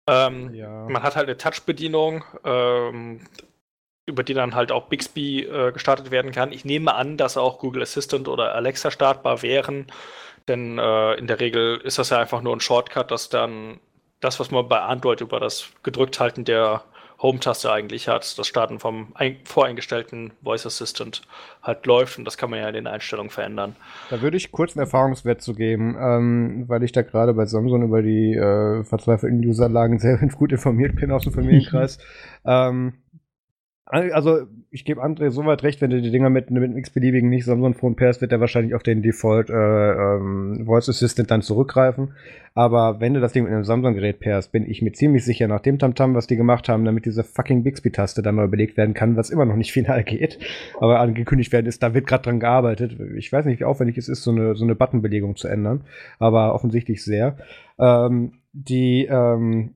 Ähm, 0.07 0.55
Ja. 0.55 0.87
Man 0.89 1.03
hat 1.03 1.17
halt 1.17 1.29
eine 1.29 1.37
Touch-Bedienung, 1.37 2.25
ähm, 2.45 3.27
über 4.07 4.23
die 4.23 4.35
dann 4.35 4.55
halt 4.55 4.71
auch 4.71 4.89
Bixby 4.89 5.45
äh, 5.45 5.73
gestartet 5.73 6.11
werden 6.11 6.33
kann. 6.33 6.53
Ich 6.53 6.65
nehme 6.65 6.95
an, 6.95 7.17
dass 7.17 7.37
auch 7.37 7.59
Google 7.59 7.83
Assistant 7.83 8.29
oder 8.29 8.55
Alexa 8.55 8.91
startbar 8.91 9.43
wären, 9.43 9.87
denn 10.49 10.79
äh, 10.79 11.15
in 11.15 11.27
der 11.27 11.41
Regel 11.41 11.79
ist 11.79 11.99
das 11.99 12.11
ja 12.11 12.19
einfach 12.19 12.43
nur 12.43 12.55
ein 12.55 12.61
Shortcut, 12.61 13.11
dass 13.11 13.31
dann 13.31 13.81
das, 14.21 14.41
was 14.41 14.51
man 14.51 14.69
bei 14.69 14.81
Android 14.81 15.21
über 15.21 15.41
das 15.41 15.71
Gedrückthalten 15.83 16.45
der 16.45 16.85
Home-Taste 17.25 17.73
eigentlich 17.73 18.07
hat, 18.07 18.39
das 18.39 18.47
Starten 18.47 18.79
vom 18.79 19.09
ein 19.15 19.39
voreingestellten 19.45 20.33
Voice 20.43 20.67
Assistant 20.67 21.23
halt 21.63 21.87
läuft 21.87 22.19
und 22.19 22.27
das 22.27 22.37
kann 22.37 22.51
man 22.51 22.59
ja 22.59 22.69
in 22.69 22.75
den 22.75 22.87
Einstellungen 22.87 23.31
verändern. 23.31 23.77
Da 24.11 24.21
würde 24.21 24.37
ich 24.37 24.53
kurz 24.53 24.77
einen 24.77 24.85
Erfahrungswert 24.85 25.41
zu 25.41 25.55
geben, 25.55 25.97
ähm, 25.99 26.65
weil 26.69 26.83
ich 26.83 26.93
da 26.93 27.01
gerade 27.01 27.33
bei 27.33 27.47
Samsung 27.47 27.83
über 27.83 28.03
die 28.03 28.35
äh, 28.35 28.85
verzweifelten 28.85 29.43
Userlagen 29.43 29.99
sehr 29.99 30.19
gut 30.39 30.53
informiert 30.53 30.97
bin 30.97 31.11
aus 31.11 31.25
dem 31.25 31.33
Familienkreis. 31.33 31.97
ähm, 32.45 32.93
also, 33.95 34.47
ich 34.71 34.85
gebe 34.85 35.05
André 35.05 35.31
soweit 35.31 35.63
recht, 35.63 35.81
wenn 35.81 35.91
du 35.91 36.03
die 36.03 36.11
Dinger 36.11 36.29
mit, 36.29 36.51
mit 36.51 36.65
einem 36.65 36.77
x-beliebigen 36.77 37.29
nicht 37.31 37.45
Samsung-Phone 37.45 37.95
pairst, 37.95 38.21
wird 38.21 38.33
er 38.33 38.41
wahrscheinlich 38.41 38.75
auf 38.75 38.83
den 38.83 39.03
Default 39.03 39.51
äh, 39.51 39.55
ähm, 39.55 40.65
Voice 40.67 40.89
Assistant 40.89 41.31
dann 41.31 41.43
zurückgreifen. 41.43 42.13
Aber 42.55 43.01
wenn 43.01 43.15
du 43.15 43.21
das 43.21 43.33
Ding 43.33 43.45
mit 43.45 43.53
einem 43.53 43.65
Samsung-Gerät 43.65 44.19
pairst, 44.19 44.51
bin 44.51 44.69
ich 44.69 44.83
mir 44.83 44.93
ziemlich 44.93 45.25
sicher, 45.25 45.47
nach 45.47 45.61
dem 45.61 45.79
Tamtam, 45.79 46.15
was 46.15 46.27
die 46.27 46.37
gemacht 46.37 46.69
haben, 46.69 46.85
damit 46.85 47.05
diese 47.05 47.23
fucking 47.23 47.63
Bixby-Taste 47.63 48.23
dann 48.23 48.35
neu 48.35 48.49
belegt 48.49 48.77
werden 48.77 48.95
kann, 48.95 49.17
was 49.17 49.31
immer 49.31 49.45
noch 49.45 49.57
nicht 49.57 49.73
final 49.75 50.03
geht, 50.03 50.39
aber 50.81 50.99
angekündigt 50.99 51.53
werden 51.53 51.67
ist, 51.67 51.83
da 51.83 51.95
wird 51.95 52.07
gerade 52.07 52.25
dran 52.25 52.41
gearbeitet. 52.41 52.97
Ich 53.17 53.33
weiß 53.33 53.45
nicht, 53.45 53.61
wie 53.61 53.65
aufwendig 53.65 53.97
es 53.97 54.09
ist, 54.09 54.25
so 54.25 54.33
eine, 54.33 54.57
so 54.57 54.65
eine 54.65 54.75
Buttonbelegung 54.75 55.37
zu 55.37 55.47
ändern, 55.47 55.85
aber 56.19 56.53
offensichtlich 56.53 57.05
sehr. 57.05 57.37
Ähm, 57.79 58.33
die, 58.53 59.07
ähm, 59.11 59.75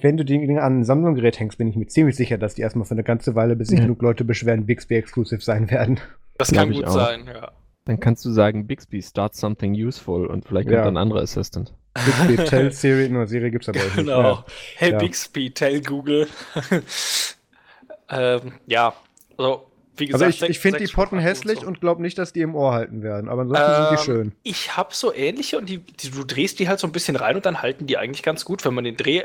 wenn 0.00 0.16
du 0.16 0.24
die 0.24 0.38
Dinge 0.38 0.62
an 0.62 0.80
ein 0.80 0.84
Samsung-Gerät 0.84 1.38
hängst, 1.40 1.58
bin 1.58 1.68
ich 1.68 1.76
mir 1.76 1.86
ziemlich 1.86 2.16
sicher, 2.16 2.38
dass 2.38 2.54
die 2.54 2.62
erstmal 2.62 2.84
für 2.86 2.92
eine 2.94 3.02
ganze 3.02 3.34
Weile, 3.34 3.56
bis 3.56 3.68
sich 3.68 3.78
Ja. 3.78 3.84
genug 3.84 4.02
Leute 4.02 4.24
beschweren, 4.24 4.66
Bixby-exclusive 4.66 5.40
sein 5.40 5.70
werden. 5.70 5.98
Das 6.38 6.52
kann 6.52 6.70
ich 6.70 6.76
gut 6.78 6.86
auch. 6.86 6.92
sein, 6.94 7.26
ja. 7.26 7.52
Dann 7.86 7.98
kannst 7.98 8.24
du 8.24 8.30
sagen, 8.30 8.66
Bixby, 8.66 9.02
start 9.02 9.34
something 9.34 9.72
useful 9.74 10.26
und 10.26 10.46
vielleicht 10.46 10.68
Ja. 10.68 10.76
kommt 10.76 10.86
dann 10.88 10.96
ein 10.96 11.02
anderer 11.02 11.22
Assistant. 11.22 11.74
Bixby, 11.94 12.36
Tell, 12.44 12.72
Siri, 12.72 13.08
nur 13.08 13.26
Siri 13.26 13.50
gibt's 13.50 13.68
aber 13.68 13.80
auch 13.80 13.84
nicht. 13.84 13.96
Genau. 13.96 14.22
Ja. 14.22 14.44
Hey 14.76 14.92
Ja. 14.92 14.98
Bixby, 14.98 15.50
tell 15.50 15.80
Google. 15.82 16.28
ähm, 18.10 18.52
ja, 18.66 18.94
also 19.36 19.66
wie 19.96 20.06
gesagt, 20.06 20.22
Also 20.24 20.44
ich, 20.44 20.50
ich 20.50 20.58
finde 20.60 20.78
die 20.78 20.86
Potten 20.92 21.18
hässlich 21.18 21.58
Akku 21.58 21.68
und 21.68 21.80
glaube 21.80 22.00
nicht, 22.00 22.16
dass 22.16 22.32
die 22.32 22.40
im 22.40 22.54
Ohr 22.54 22.72
halten 22.72 23.02
werden. 23.02 23.28
Aber 23.28 23.42
ansonsten 23.42 23.74
sind 23.74 23.90
die 23.90 23.94
Ähm, 24.12 24.16
schön. 24.22 24.32
Ich 24.44 24.76
habe 24.76 24.90
so 24.94 25.12
ähnliche 25.12 25.58
und 25.58 25.68
die, 25.68 25.78
die, 25.78 26.10
du 26.10 26.24
drehst 26.24 26.58
die 26.58 26.68
halt 26.68 26.78
so 26.78 26.86
ein 26.86 26.92
bisschen 26.92 27.16
rein 27.16 27.36
und 27.36 27.44
dann 27.44 27.60
halten 27.60 27.86
die 27.86 27.98
eigentlich 27.98 28.22
ganz 28.22 28.44
gut, 28.44 28.64
wenn 28.64 28.72
man 28.74 28.84
den 28.84 28.96
Dreh, 28.96 29.24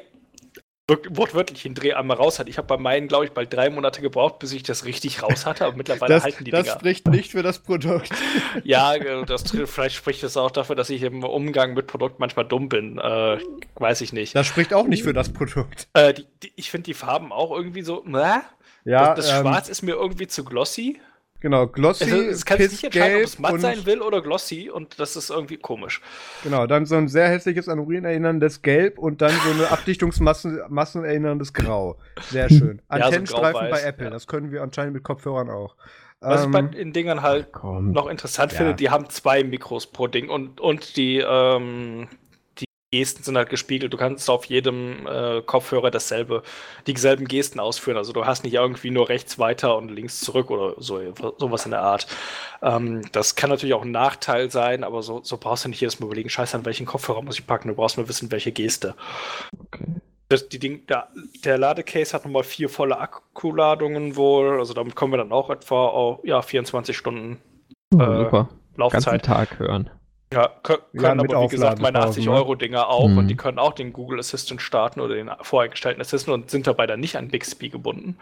wortwörtlich 0.87 1.63
den 1.63 1.73
Dreh 1.73 1.93
einmal 1.93 2.17
raus 2.17 2.37
hat. 2.37 2.47
Ich 2.47 2.57
habe 2.59 2.67
bei 2.67 2.77
meinen, 2.77 3.07
glaube 3.07 3.25
ich, 3.25 3.31
bald 3.31 3.51
drei 3.51 3.69
Monate 3.71 4.01
gebraucht, 4.01 4.37
bis 4.37 4.51
ich 4.53 4.61
das 4.61 4.85
richtig 4.85 5.23
raus 5.23 5.45
hatte, 5.47 5.65
aber 5.65 5.75
mittlerweile 5.75 6.13
Das, 6.13 6.23
halten 6.23 6.43
die 6.43 6.51
das 6.51 6.63
Dinger. 6.65 6.75
spricht 6.77 7.07
nicht 7.07 7.31
für 7.31 7.41
das 7.41 7.59
Produkt. 7.59 8.09
Ja, 8.63 8.93
äh, 8.95 9.25
das, 9.25 9.43
vielleicht 9.65 9.95
spricht 9.95 10.21
das 10.23 10.37
auch 10.37 10.51
dafür, 10.51 10.75
dass 10.75 10.89
ich 10.89 11.01
im 11.01 11.23
Umgang 11.23 11.73
mit 11.73 11.87
Produkt 11.87 12.19
manchmal 12.19 12.45
dumm 12.45 12.69
bin. 12.69 12.99
Äh, 12.99 13.39
weiß 13.75 14.01
ich 14.01 14.13
nicht. 14.13 14.35
Das 14.35 14.45
spricht 14.47 14.73
auch 14.73 14.87
nicht 14.87 15.03
für 15.03 15.13
das 15.13 15.33
Produkt. 15.33 15.87
Äh, 15.93 16.13
die, 16.13 16.25
die, 16.43 16.53
ich 16.55 16.69
finde 16.69 16.85
die 16.85 16.93
Farben 16.93 17.31
auch 17.31 17.51
irgendwie 17.51 17.81
so, 17.81 18.03
na, 18.05 18.43
Ja, 18.83 19.15
das, 19.15 19.25
das 19.27 19.35
ähm, 19.35 19.41
Schwarz 19.41 19.69
ist 19.69 19.81
mir 19.81 19.93
irgendwie 19.95 20.27
zu 20.27 20.43
glossy. 20.45 20.99
Genau, 21.45 21.67
glossy, 21.67 22.05
Also, 22.05 22.15
es 22.23 22.43
kann 22.43 22.57
sich 22.57 22.71
nicht 22.71 22.83
entscheiden, 22.85 23.17
ob 23.17 23.23
es 23.23 23.37
matt 23.37 23.61
sein 23.61 23.85
will 23.85 24.01
oder 24.01 24.19
glossy 24.23 24.71
und 24.71 24.99
das 24.99 25.15
ist 25.15 25.29
irgendwie 25.29 25.57
komisch. 25.57 26.01
Genau, 26.43 26.65
dann 26.65 26.87
so 26.87 26.95
ein 26.95 27.07
sehr 27.07 27.27
hässliches 27.29 27.69
an 27.69 27.77
Urin 27.77 28.03
erinnerndes 28.03 28.63
Gelb 28.63 28.97
und 28.97 29.21
dann 29.21 29.29
so 29.29 29.51
eine 29.51 29.69
Abdichtungsmassen 29.71 30.59
Massen 30.69 31.05
erinnerndes 31.05 31.53
Grau. 31.53 31.99
Sehr 32.31 32.49
schön. 32.49 32.81
Ja, 32.89 32.97
so 32.97 33.03
Antennenstreifen 33.03 33.69
bei 33.69 33.79
Apple, 33.83 34.05
ja. 34.05 34.09
das 34.09 34.25
können 34.25 34.51
wir 34.51 34.63
anscheinend 34.63 34.95
mit 34.95 35.03
Kopfhörern 35.03 35.51
auch. 35.51 35.75
Was 36.19 36.39
ich 36.39 36.45
Ähm, 36.47 36.51
bei 36.51 36.61
den 36.63 36.93
Dingern 36.93 37.21
halt 37.21 37.51
Komm. 37.51 37.91
noch 37.91 38.07
interessant 38.07 38.51
Ja. 38.51 38.57
finde, 38.57 38.73
die 38.73 38.89
haben 38.89 39.07
zwei 39.11 39.43
Mikros 39.43 39.85
pro 39.85 40.07
Ding 40.07 40.29
und, 40.29 40.59
und 40.59 40.97
die, 40.97 41.19
ähm, 41.19 42.07
die 42.07 42.24
Gesten 42.91 43.23
sind 43.23 43.37
halt 43.37 43.49
gespiegelt. 43.49 43.91
Du 43.93 43.97
kannst 43.97 44.29
auf 44.29 44.45
jedem 44.45 45.07
äh, 45.07 45.41
Kopfhörer 45.41 45.91
dasselbe, 45.91 46.43
dieselben 46.87 47.27
Gesten 47.27 47.59
ausführen. 47.59 47.97
Also 47.97 48.13
du 48.13 48.25
hast 48.25 48.43
nicht 48.43 48.53
irgendwie 48.53 48.91
nur 48.91 49.09
rechts 49.09 49.37
weiter 49.39 49.77
und 49.77 49.89
links 49.89 50.21
zurück 50.21 50.49
oder 50.51 50.75
so, 50.77 50.99
sowas 51.37 51.65
in 51.65 51.71
der 51.71 51.81
Art. 51.81 52.07
Ähm, 52.61 53.01
das 53.11 53.35
kann 53.35 53.49
natürlich 53.49 53.73
auch 53.73 53.83
ein 53.83 53.91
Nachteil 53.91 54.49
sein, 54.51 54.83
aber 54.83 55.03
so, 55.03 55.21
so 55.23 55.37
brauchst 55.37 55.65
du 55.65 55.69
nicht 55.69 55.81
jedes 55.81 55.99
Mal 55.99 56.05
überlegen, 56.07 56.29
scheiße, 56.29 56.55
an 56.57 56.65
welchen 56.65 56.85
Kopfhörer 56.85 57.21
muss 57.21 57.39
ich 57.39 57.47
packen. 57.47 57.67
Du 57.69 57.75
brauchst 57.75 57.97
nur 57.97 58.07
wissen, 58.07 58.31
welche 58.31 58.51
Geste. 58.51 58.95
Okay. 59.59 59.85
Das, 60.29 60.49
die 60.49 60.57
Ding, 60.59 60.87
der, 60.87 61.09
der 61.43 61.57
Ladecase 61.59 62.13
hat 62.13 62.25
nochmal 62.25 62.43
vier 62.43 62.69
volle 62.69 62.97
Akkuladungen 62.99 64.15
wohl. 64.15 64.59
Also 64.59 64.73
damit 64.73 64.95
kommen 64.95 65.13
wir 65.13 65.17
dann 65.17 65.31
auch 65.31 65.49
etwa 65.49 65.87
auf 65.87 66.19
ja, 66.25 66.41
24 66.41 66.97
Stunden 66.97 67.39
Oh, 67.99 68.07
Äh, 68.07 68.17
super. 68.17 68.49
Ganzen 68.89 69.19
Laufzeit. 69.19 69.25
Tag 69.25 69.59
hören. 69.59 69.89
Ja, 70.33 70.49
kö- 70.63 70.79
Ja, 70.93 71.01
können 71.01 71.21
mit 71.21 71.33
aber 71.33 71.43
wie 71.43 71.47
gesagt 71.49 71.79
meine 71.81 71.99
Aufladepausen, 71.99 72.09
80 72.21 72.25
ne? 72.25 72.31
Euro 72.33 72.55
Dinger 72.55 72.89
auch 72.89 73.07
Mhm. 73.07 73.17
und 73.19 73.27
die 73.27 73.37
können 73.37 73.59
auch 73.59 73.73
den 73.73 73.93
Google 73.93 74.19
Assistant 74.19 74.61
starten 74.61 74.99
oder 74.99 75.15
den 75.15 75.29
voreingestellten 75.41 76.01
Assistant 76.01 76.33
und 76.33 76.49
sind 76.51 76.67
dabei 76.67 76.87
dann 76.87 76.99
nicht 76.99 77.15
an 77.15 77.27
Bixby 77.29 77.69
gebunden. 77.69 78.17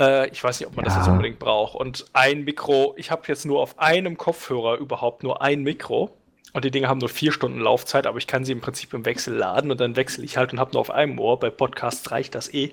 Äh, 0.00 0.28
ich 0.30 0.42
weiß 0.42 0.58
nicht, 0.60 0.68
ob 0.68 0.76
man 0.76 0.84
das 0.84 0.94
Ja. 0.94 1.00
jetzt 1.00 1.08
unbedingt 1.08 1.38
braucht. 1.38 1.74
Und 1.74 2.06
ein 2.12 2.44
Mikro, 2.44 2.94
ich 2.96 3.10
habe 3.10 3.22
jetzt 3.26 3.44
nur 3.44 3.60
auf 3.60 3.78
einem 3.78 4.16
Kopfhörer 4.16 4.76
überhaupt 4.78 5.22
nur 5.22 5.42
ein 5.42 5.62
Mikro. 5.62 6.10
Und 6.54 6.64
die 6.64 6.70
Dinge 6.70 6.88
haben 6.88 6.98
nur 6.98 7.10
vier 7.10 7.30
Stunden 7.30 7.60
Laufzeit, 7.60 8.06
aber 8.06 8.16
ich 8.16 8.26
kann 8.26 8.44
sie 8.46 8.52
im 8.52 8.60
Prinzip 8.62 8.94
im 8.94 9.04
Wechsel 9.04 9.34
laden 9.36 9.70
und 9.70 9.78
dann 9.80 9.96
wechsle 9.96 10.24
ich 10.24 10.38
halt 10.38 10.52
und 10.54 10.58
habe 10.58 10.72
nur 10.72 10.80
auf 10.80 10.90
einem 10.90 11.18
Ohr. 11.18 11.38
Bei 11.38 11.50
Podcasts 11.50 12.10
reicht 12.10 12.34
das 12.34 12.52
eh. 12.54 12.72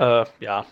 Äh, 0.00 0.24
ja. 0.40 0.64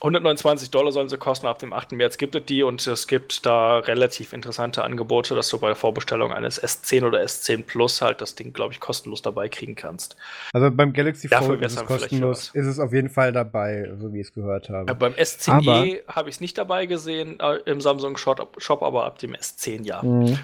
129 0.00 0.70
Dollar 0.70 0.92
sollen 0.92 1.08
sie 1.08 1.16
kosten. 1.16 1.46
Ab 1.46 1.58
dem 1.58 1.72
8. 1.72 1.92
März 1.92 2.18
gibt 2.18 2.34
es 2.34 2.44
die 2.44 2.62
und 2.62 2.86
es 2.86 3.06
gibt 3.06 3.46
da 3.46 3.78
relativ 3.78 4.32
interessante 4.32 4.84
Angebote, 4.84 5.34
dass 5.34 5.48
du 5.48 5.58
bei 5.58 5.68
der 5.68 5.76
Vorbestellung 5.76 6.32
eines 6.32 6.62
S10 6.62 7.06
oder 7.06 7.22
S10 7.22 7.64
Plus 7.64 8.02
halt 8.02 8.20
das 8.20 8.34
Ding, 8.34 8.52
glaube 8.52 8.74
ich, 8.74 8.80
kostenlos 8.80 9.22
dabei 9.22 9.48
kriegen 9.48 9.74
kannst. 9.74 10.16
Also 10.52 10.70
beim 10.70 10.92
Galaxy 10.92 11.28
Dafür 11.28 11.46
Fold 11.46 11.62
ist 11.62 11.76
es 11.76 11.84
kostenlos, 11.86 12.50
ist 12.52 12.66
es 12.66 12.78
auf 12.78 12.92
jeden 12.92 13.08
Fall 13.08 13.32
dabei, 13.32 13.90
so 13.98 14.12
wie 14.12 14.20
ich 14.20 14.28
es 14.28 14.34
gehört 14.34 14.68
habe. 14.68 14.90
Äh, 14.90 14.94
beim 14.94 15.14
S10e 15.14 16.02
habe 16.08 16.28
ich 16.28 16.36
es 16.36 16.40
nicht 16.40 16.58
dabei 16.58 16.86
gesehen 16.86 17.40
äh, 17.40 17.56
im 17.64 17.80
Samsung 17.80 18.16
Shop, 18.18 18.54
Shop, 18.58 18.82
aber 18.82 19.04
ab 19.06 19.18
dem 19.18 19.32
S10 19.34 19.84
ja. 19.84 20.02
Mhm. 20.02 20.38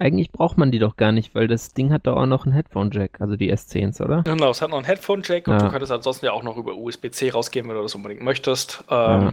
Eigentlich 0.00 0.30
braucht 0.30 0.58
man 0.58 0.70
die 0.70 0.78
doch 0.78 0.96
gar 0.96 1.10
nicht, 1.10 1.34
weil 1.34 1.48
das 1.48 1.74
Ding 1.74 1.92
hat 1.92 2.06
doch 2.06 2.16
auch 2.16 2.26
noch 2.26 2.44
einen 2.46 2.54
Headphone-Jack, 2.54 3.20
also 3.20 3.34
die 3.36 3.52
S10s, 3.52 4.00
oder? 4.00 4.22
Genau, 4.22 4.50
es 4.50 4.62
hat 4.62 4.70
noch 4.70 4.76
einen 4.78 4.86
Headphone-Jack 4.86 5.48
und 5.48 5.54
Ja. 5.54 5.58
du 5.64 5.70
könntest 5.70 5.90
ansonsten 5.90 6.26
ja 6.26 6.32
auch 6.32 6.44
noch 6.44 6.56
über 6.56 6.76
USB-C 6.76 7.30
rausgehen, 7.30 7.66
wenn 7.68 7.74
du 7.74 7.82
das 7.82 7.94
unbedingt 7.96 8.22
möchtest. 8.22 8.84
Ähm, 8.88 8.94
Ja. 9.22 9.32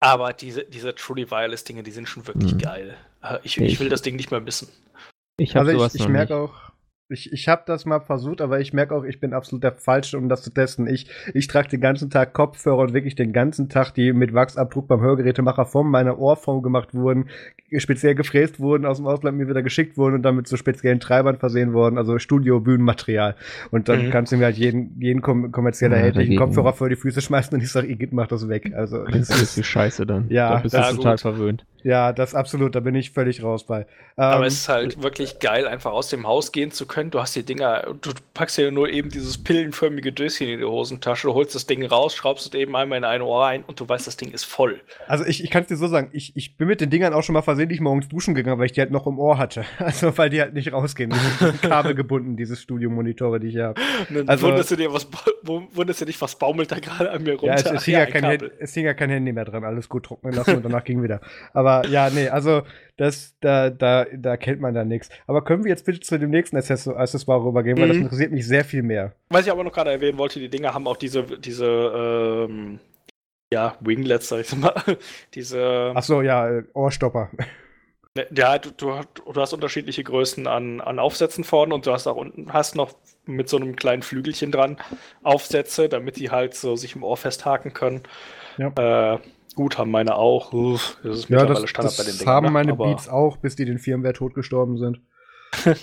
Aber 0.00 0.32
diese, 0.32 0.64
diese 0.64 0.94
Truly 0.94 1.30
Wireless-Dinge, 1.30 1.82
die 1.82 1.90
sind 1.90 2.08
schon 2.08 2.26
wirklich 2.26 2.54
Mhm. 2.54 2.58
geil. 2.58 2.94
Äh, 3.22 3.38
ich, 3.42 3.58
Ich- 3.58 3.72
ich 3.74 3.80
will 3.80 3.88
das 3.90 4.02
Ding 4.02 4.16
nicht 4.16 4.30
mehr 4.30 4.40
missen. 4.40 4.68
Ich 5.38 5.56
habe 5.56 5.68
Also 5.68 5.78
sowas 5.80 5.94
ich, 5.94 6.02
ich 6.02 6.08
merke 6.08 6.36
auch, 6.36 6.54
ich, 7.08 7.32
ich 7.32 7.48
habe 7.48 7.62
das 7.66 7.84
mal 7.84 8.00
versucht, 8.00 8.40
aber 8.40 8.58
ich 8.60 8.72
merke 8.72 8.94
auch, 8.94 9.04
ich 9.04 9.20
bin 9.20 9.32
absolut 9.32 9.62
der 9.62 9.72
Falsche, 9.72 10.18
um 10.18 10.28
das 10.28 10.42
zu 10.42 10.50
testen. 10.50 10.86
Ich, 10.88 11.08
ich 11.34 11.46
trage 11.46 11.68
den 11.68 11.80
ganzen 11.80 12.10
Tag 12.10 12.32
Kopfhörer 12.32 12.78
und 12.78 12.94
wirklich 12.94 13.14
den 13.14 13.32
ganzen 13.32 13.68
Tag, 13.68 13.92
die 13.92 14.12
mit 14.12 14.34
Wachsabdruck 14.34 14.88
beim 14.88 15.00
Hörgerätemacher 15.00 15.66
von 15.66 15.88
meiner 15.88 16.18
Ohrform 16.18 16.62
gemacht 16.62 16.94
wurden, 16.94 17.28
speziell 17.78 18.14
gefräst 18.14 18.58
wurden, 18.58 18.86
aus 18.86 18.96
dem 18.96 19.06
Ausland 19.06 19.38
mir 19.38 19.48
wieder 19.48 19.62
geschickt 19.62 19.96
wurden 19.96 20.14
und 20.16 20.22
dann 20.22 20.36
mit 20.36 20.48
so 20.48 20.56
speziellen 20.56 20.98
Treibern 21.00 21.38
versehen 21.38 21.72
wurden, 21.72 21.96
also 21.98 22.18
Studio-Bühnenmaterial. 22.18 23.36
Und 23.70 23.88
dann 23.88 24.06
Mhm. 24.06 24.10
kannst 24.10 24.32
du 24.32 24.36
mir 24.36 24.46
halt 24.46 24.56
jeden, 24.56 25.00
jeden 25.00 25.22
kom 25.22 25.52
kommerziell 25.52 25.90
Ja, 25.92 25.98
erhältlichen 25.98 26.34
dagegen. 26.34 26.44
Kopfhörer 26.44 26.72
vor 26.72 26.88
die 26.88 26.96
Füße 26.96 27.20
schmeißen 27.20 27.54
und 27.54 27.62
ich 27.62 27.70
sage, 27.70 27.86
Igitt, 27.88 28.12
mach 28.12 28.26
das 28.26 28.48
weg. 28.48 28.72
Also 28.74 29.04
das 29.04 29.28
Das 29.28 29.42
ist 29.42 29.56
die 29.56 29.64
Scheiße 29.64 30.06
dann. 30.06 30.28
Ja, 30.28 30.56
da 30.56 30.62
bist 30.62 30.74
ja, 30.74 30.90
du 30.90 30.96
total 30.96 31.18
verwöhnt. 31.18 31.64
Ja, 31.82 32.12
das 32.12 32.34
absolut, 32.34 32.74
da 32.74 32.80
bin 32.80 32.94
ich 32.94 33.10
völlig 33.10 33.42
raus 33.42 33.64
bei. 33.64 33.86
Aber 34.16 34.42
Ähm, 34.42 34.46
es 34.48 34.54
ist 34.54 34.68
halt 34.68 35.02
wirklich 35.02 35.40
geil, 35.40 35.66
einfach 35.68 35.92
aus 35.92 36.08
dem 36.08 36.26
Haus 36.26 36.50
gehen 36.50 36.70
zu 36.70 36.86
können. 36.86 37.10
Du 37.10 37.20
hast 37.20 37.36
die 37.36 37.42
Dinger, 37.42 37.94
du 38.00 38.10
packst 38.34 38.56
dir 38.56 38.70
nur 38.70 38.88
eben 38.88 39.10
dieses 39.10 39.42
pillenförmige 39.42 40.10
Döschen 40.12 40.48
in 40.48 40.58
die 40.58 40.64
Hosentasche, 40.64 41.26
du 41.28 41.34
holst 41.34 41.54
das 41.54 41.66
Ding 41.66 41.84
raus, 41.84 42.14
schraubst 42.14 42.46
es 42.46 42.54
eben 42.54 42.74
einmal 42.74 42.98
in 42.98 43.04
ein 43.04 43.20
Ohr 43.22 43.44
rein 43.44 43.62
und 43.66 43.78
du 43.78 43.88
weißt, 43.88 44.06
das 44.06 44.16
Ding 44.16 44.32
ist 44.32 44.44
voll. 44.44 44.80
Also 45.06 45.24
ich, 45.26 45.44
ich 45.44 45.50
kann 45.50 45.62
es 45.62 45.68
dir 45.68 45.76
so 45.76 45.86
sagen, 45.86 46.08
ich, 46.12 46.34
ich 46.34 46.56
bin 46.56 46.68
mit 46.68 46.80
den 46.80 46.88
Dingern 46.90 47.12
auch 47.12 47.22
schon 47.22 47.34
mal 47.34 47.42
versehentlich 47.42 47.80
morgens 47.80 48.08
duschen 48.08 48.34
gegangen, 48.34 48.58
weil 48.58 48.66
ich 48.66 48.72
die 48.72 48.80
halt 48.80 48.90
noch 48.90 49.06
im 49.06 49.18
Ohr 49.18 49.38
hatte. 49.38 49.64
Also 49.86 50.16
weil 50.18 50.30
die 50.30 50.40
halt 50.40 50.52
nicht 50.54 50.72
rausgehen. 50.72 51.10
Die 51.10 51.44
sind 51.44 51.62
Kabel 51.62 51.94
gebunden, 51.94 52.36
diese 52.36 52.56
Studiomonitore, 52.56 53.38
die 53.38 53.48
ich 53.48 53.58
habe. 53.58 53.80
Also- 54.26 54.46
wunderst 54.48 54.70
du 54.70 54.76
dir, 54.76 54.92
was, 54.92 55.06
wunderst 55.42 56.00
du 56.00 56.04
dich, 56.04 56.20
was 56.20 56.36
baumelt 56.36 56.72
da 56.72 56.78
gerade 56.78 57.10
an 57.10 57.22
mir 57.22 57.32
runter? 57.34 57.46
Ja, 57.46 57.54
es, 57.54 57.64
es, 57.66 57.84
hing 57.84 57.94
ja 57.94 58.00
ein 58.00 58.12
kein 58.12 58.50
es 58.58 58.74
hing 58.74 58.84
ja 58.84 58.94
kein 58.94 59.10
Handy 59.10 59.32
mehr 59.32 59.44
dran. 59.44 59.64
Alles 59.64 59.88
gut 59.88 60.04
trocknen 60.04 60.34
lassen 60.34 60.56
und 60.56 60.64
danach 60.64 60.84
ging 60.84 61.02
wieder. 61.02 61.20
Aber 61.52 61.65
ja, 61.88 62.10
nee, 62.10 62.28
also 62.28 62.62
das, 62.96 63.34
da, 63.40 63.70
da, 63.70 64.06
da 64.12 64.36
kennt 64.36 64.60
man 64.60 64.74
da 64.74 64.84
nichts. 64.84 65.08
Aber 65.26 65.44
können 65.44 65.64
wir 65.64 65.70
jetzt 65.70 65.84
bitte 65.86 66.00
zu 66.00 66.18
dem 66.18 66.30
nächsten 66.30 66.56
Accessoire 66.56 67.44
rübergehen, 67.44 67.78
weil 67.78 67.88
das 67.88 67.96
Mhm. 67.96 68.04
interessiert 68.04 68.32
mich 68.32 68.46
sehr 68.46 68.64
viel 68.64 68.82
mehr. 68.82 69.12
Was 69.28 69.46
ich 69.46 69.52
aber 69.52 69.64
noch 69.64 69.72
gerade 69.72 69.90
erwähnen 69.90 70.18
wollte, 70.18 70.40
die 70.40 70.48
Dinger 70.48 70.72
haben 70.74 70.86
auch 70.86 70.96
diese, 70.96 71.22
diese, 71.24 71.66
ähm, 72.48 72.78
ja, 73.52 73.76
Winglets, 73.80 74.28
sag 74.28 74.40
ich 74.40 74.56
mal. 74.56 74.74
diese, 75.34 75.92
Ach 75.94 76.02
so, 76.02 76.22
ja, 76.22 76.48
äh, 76.48 76.64
Ohrstopper. 76.74 77.30
Ne, 78.16 78.26
Ja, 78.34 78.58
du, 78.58 78.70
du, 78.70 79.00
du 79.32 79.40
hast 79.40 79.52
unterschiedliche 79.52 80.02
Größen 80.02 80.46
an, 80.46 80.80
an 80.80 80.98
Aufsätzen 80.98 81.44
vorne 81.44 81.74
und 81.74 81.86
du 81.86 81.92
hast 81.92 82.06
auch 82.06 82.16
unten 82.16 82.52
hast 82.52 82.74
noch 82.74 82.94
mit 83.26 83.48
so 83.48 83.56
einem 83.56 83.76
kleinen 83.76 84.02
Flügelchen 84.02 84.52
dran 84.52 84.78
Aufsätze, 85.22 85.88
damit 85.88 86.16
die 86.16 86.30
halt 86.30 86.54
so 86.54 86.76
sich 86.76 86.96
im 86.96 87.02
Ohr 87.02 87.16
festhaken 87.16 87.74
können. 87.74 88.02
Ja. 88.56 88.68
Äh, 89.14 89.18
gut, 89.56 89.76
haben 89.78 89.90
meine 89.90 90.14
auch. 90.14 90.52
Uff, 90.52 90.96
Das 91.02 91.18
ist 91.18 91.28
Ja, 91.28 91.38
mittlerweile 91.38 91.60
das, 91.62 91.70
Standard 91.70 91.98
das 91.98 92.04
bei 92.06 92.10
den 92.12 92.18
Dingern. 92.18 92.34
haben 92.34 92.44
ne? 92.46 92.52
meine 92.52 92.76
Beats 92.76 93.08
auch, 93.08 93.36
bis 93.38 93.56
die 93.56 93.64
den 93.64 93.78
Firmware 93.80 94.12
totgestorben 94.14 94.78
sind. 94.78 95.00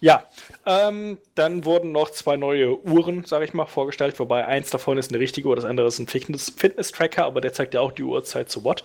Ja, 0.00 0.24
ähm, 0.66 1.18
dann 1.36 1.64
wurden 1.64 1.92
noch 1.92 2.10
zwei 2.10 2.36
neue 2.36 2.76
Uhren, 2.84 3.24
sage 3.24 3.44
ich 3.44 3.54
mal, 3.54 3.66
vorgestellt, 3.66 4.18
wobei 4.18 4.46
eins 4.46 4.70
davon 4.70 4.98
ist 4.98 5.12
eine 5.12 5.20
richtige 5.20 5.46
Uhr, 5.48 5.54
das 5.54 5.64
andere 5.64 5.86
ist 5.86 6.00
ein 6.00 6.08
Fitness- 6.08 6.52
Fitness-Tracker, 6.56 7.24
aber 7.24 7.40
der 7.40 7.52
zeigt 7.52 7.74
ja 7.74 7.80
auch 7.80 7.92
die 7.92 8.02
Uhrzeit 8.02 8.50
zu 8.50 8.64
Watt. 8.64 8.82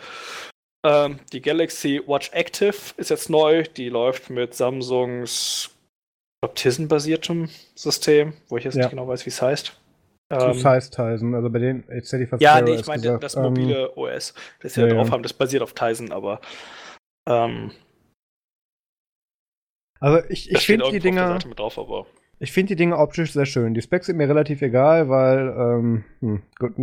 Ähm, 0.86 1.18
die 1.34 1.42
Galaxy 1.42 2.02
Watch 2.06 2.30
Active 2.34 2.76
ist 2.98 3.10
jetzt 3.10 3.30
neu, 3.32 3.64
die 3.64 3.90
läuft 3.90 4.30
mit 4.30 4.54
Samsungs 4.54 5.72
Tizen-basiertem 6.54 7.50
System, 7.74 8.34
wo 8.48 8.58
ich 8.58 8.64
jetzt 8.64 8.76
Ja. 8.76 8.82
nicht 8.84 8.92
genau 8.92 9.08
weiß, 9.08 9.26
wie 9.26 9.30
es 9.32 9.42
heißt. 9.42 9.74
Zu 10.30 10.48
Ähm, 10.48 10.54
Size 10.54 10.90
Tizen, 10.90 11.36
also 11.36 11.50
bei 11.50 11.60
denen, 11.60 11.86
jetzt 11.90 12.12
hätte 12.12 12.24
ich 12.24 12.30
fast 12.30 12.42
ja, 12.42 12.60
nee, 12.62 12.76
ich 12.76 12.86
gesagt. 12.86 13.24
das 13.24 13.36
Ähm, 13.36 13.44
mobile 13.44 13.96
OS, 13.96 14.34
das 14.62 14.74
sie 14.74 14.82
ja, 14.82 14.88
da 14.88 14.96
drauf 14.96 15.08
ja. 15.08 15.14
haben, 15.14 15.24
das 15.24 15.34
basiert 15.34 15.64
auf 15.64 15.74
Tizen, 15.74 16.12
aber 16.12 16.42
ähm, 17.28 17.72
Also 20.00 20.20
ich, 20.30 20.52
ich 20.52 20.66
finde 20.66 20.90
die 20.92 21.00
Dinger, 21.00 21.40
drauf, 21.40 21.78
ich 22.40 22.52
finde 22.52 22.70
die 22.70 22.76
Dinge 22.76 22.98
optisch 22.98 23.32
sehr 23.32 23.46
schön. 23.46 23.74
Die 23.74 23.82
Specs 23.82 24.08
sind 24.08 24.18
mir 24.18 24.30
relativ 24.30 24.62
egal, 24.62 25.10
weil, 25.10 25.48
ähm, 25.58 26.04
hm, 26.20 26.42
gut, 26.60 26.74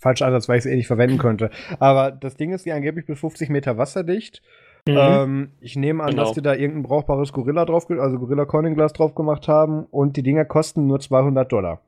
falscher 0.00 0.26
Ansatz, 0.26 0.48
weil 0.48 0.58
ich 0.58 0.64
es 0.64 0.70
eh 0.70 0.76
nicht 0.76 0.88
verwenden 0.88 1.18
könnte. 1.18 1.50
Aber 1.78 2.10
das 2.10 2.36
Ding 2.36 2.52
ist, 2.52 2.66
die 2.66 2.72
angeblich 2.72 3.06
bis 3.06 3.20
50 3.20 3.50
Meter 3.50 3.78
wasserdicht. 3.78 4.42
Ähm, 4.86 5.52
ich 5.60 5.76
nehme 5.76 6.02
an, 6.02 6.10
Genau. 6.10 6.24
dass 6.24 6.32
die 6.32 6.42
da 6.42 6.54
irgendein 6.54 6.82
brauchbares 6.82 7.32
Gorilla 7.32 7.64
drauf, 7.66 7.88
also 7.90 8.18
Gorilla 8.18 8.46
Corning 8.46 8.74
Glas 8.74 8.92
drauf 8.94 9.14
gemacht 9.14 9.46
haben 9.46 9.84
und 9.84 10.16
die 10.16 10.22
Dinger 10.22 10.44
kosten 10.44 10.86
nur 10.86 11.00
200 11.00 11.50
Dollar. 11.52 11.80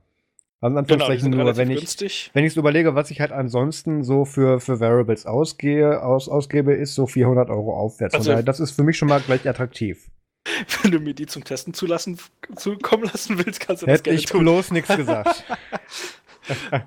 Also 0.62 0.78
in 0.78 0.84
genau, 0.86 1.04
Anführungszeichen 1.04 1.30
nur, 1.36 1.56
wenn 1.56 1.70
ich, 1.72 2.30
wenn 2.34 2.44
ich 2.44 2.54
so 2.54 2.60
überlege, 2.60 2.94
was 2.94 3.10
ich 3.10 3.20
halt 3.20 3.32
ansonsten 3.32 4.04
so 4.04 4.24
für, 4.24 4.60
für 4.60 4.78
Variables 4.78 5.26
ausgehe, 5.26 6.02
aus, 6.02 6.28
ausgebe, 6.28 6.72
ist 6.72 6.94
so 6.94 7.06
400 7.08 7.50
Euro 7.50 7.76
aufwärts. 7.76 8.14
Also- 8.14 8.30
daher, 8.30 8.44
das 8.44 8.60
ist 8.60 8.70
für 8.70 8.84
mich 8.84 8.96
schon 8.96 9.08
mal 9.08 9.20
gleich 9.20 9.46
attraktiv. 9.48 10.08
Wenn 10.82 10.92
du 10.92 11.00
mir 11.00 11.14
die 11.14 11.26
zum 11.26 11.42
Testen 11.44 11.74
zulassen, 11.74 12.18
zukommen 12.56 13.04
lassen 13.04 13.44
willst, 13.44 13.60
kannst 13.60 13.82
du 13.82 13.86
das 13.86 13.94
Hätte 13.94 14.02
gerne 14.04 14.18
ich 14.20 14.26
tun. 14.26 14.40
bloß 14.42 14.70
nichts 14.70 14.94
gesagt. 14.96 15.44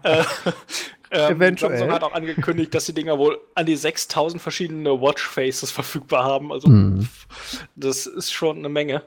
Äh, 0.03 0.23
ähm, 1.11 1.35
Eventuell. 1.37 1.77
Samsung 1.77 1.93
hat 1.93 2.03
auch 2.03 2.13
angekündigt, 2.13 2.73
dass 2.73 2.85
die 2.85 2.93
Dinger 2.93 3.17
wohl 3.17 3.37
an 3.55 3.65
die 3.65 3.75
6000 3.75 4.41
verschiedene 4.41 4.99
Watchfaces 5.01 5.71
verfügbar 5.71 6.23
haben. 6.25 6.51
Also 6.51 6.67
Mhm. 6.69 7.07
das 7.75 8.05
ist 8.05 8.31
schon 8.33 8.57
eine 8.57 8.69
Menge. 8.69 9.03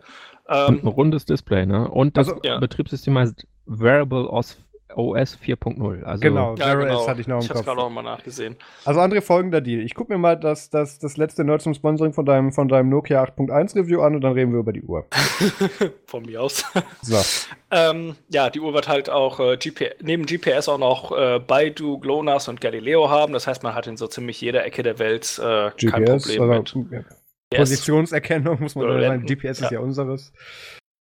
Und 0.47 0.55
ein 0.57 0.79
Ähm, 0.79 0.89
rundes 0.89 1.25
Display, 1.27 1.67
ne? 1.67 1.89
Und 1.91 2.17
das 2.17 2.29
Also- 2.29 2.41
Ja. 2.45 2.59
Betriebssystem 2.59 3.19
heißt 3.19 3.47
Variable 3.69 4.29
OS, 4.31 4.59
OS 4.95 5.39
4.0. 5.39 6.03
Also 6.03 6.21
Genau, 6.23 6.55
Ja, 6.57 6.65
Zero 6.65 6.81
genau. 6.81 7.07
Hatte 7.07 7.21
ich 7.21 7.29
noch 7.29 7.37
im 7.37 7.43
ich 7.43 7.49
Kopf. 7.51 7.65
gerade 7.65 7.81
auch 7.81 7.91
mal 7.91 8.03
nachgesehen. 8.03 8.57
Also 8.85 9.01
André, 9.01 9.21
folgender 9.21 9.61
Deal. 9.61 9.83
Ich 9.83 9.95
gucke 9.95 10.13
mir 10.13 10.19
mal 10.19 10.37
das, 10.37 10.71
das, 10.71 10.99
das 10.99 11.17
letzte 11.19 11.45
Nerd 11.45 11.61
zum 11.61 11.75
Sponsoring 11.75 12.15
von 12.15 12.25
deinem, 12.25 12.53
von 12.53 12.69
deinem 12.69 12.89
Nokia 12.89 13.23
8.1 13.23 13.77
Review 13.77 14.01
an 14.01 14.15
und 14.15 14.23
dann 14.23 14.33
reden 14.33 14.53
wir 14.53 14.61
über 14.61 14.73
die 14.73 14.83
Uhr. 14.83 15.07
Von 16.07 16.25
mir 16.25 16.43
aus. 16.43 16.65
So. 17.03 17.19
ähm, 17.71 18.17
ja, 18.29 18.49
die 18.51 18.61
Uhr 18.61 18.73
wird 18.73 18.89
halt 18.89 19.11
auch 19.11 19.39
äh, 19.41 19.57
GP 19.59 19.97
neben 20.03 20.25
GPS 20.25 20.69
auch 20.69 20.79
noch 20.79 21.13
äh, 21.17 21.39
Baidu, 21.39 21.99
GLONASS 21.99 22.49
und 22.49 22.61
Galileo 22.61 23.11
haben. 23.11 23.35
Das 23.35 23.47
heißt, 23.47 23.63
man 23.63 23.75
hat 23.75 23.87
in 23.87 23.97
so 23.99 24.07
ziemlich 24.07 24.41
jeder 24.41 24.65
Ecke 24.65 24.83
der 24.83 24.99
Welt 24.99 25.39
äh, 25.39 25.71
kein 25.71 26.05
GPS, 26.05 26.25
Problem 26.25 26.49
mit. 26.49 26.59
also, 26.59 26.87
ja, 26.91 27.01
GPS. 27.01 27.09
Positionsserkennung 27.57 28.61
muss 28.61 28.75
man 28.75 29.01
sagen. 29.01 29.27
GPS 29.27 29.61
ist 29.61 29.71
ja. 29.71 29.73
ja 29.73 29.81
unseres. 29.81 30.33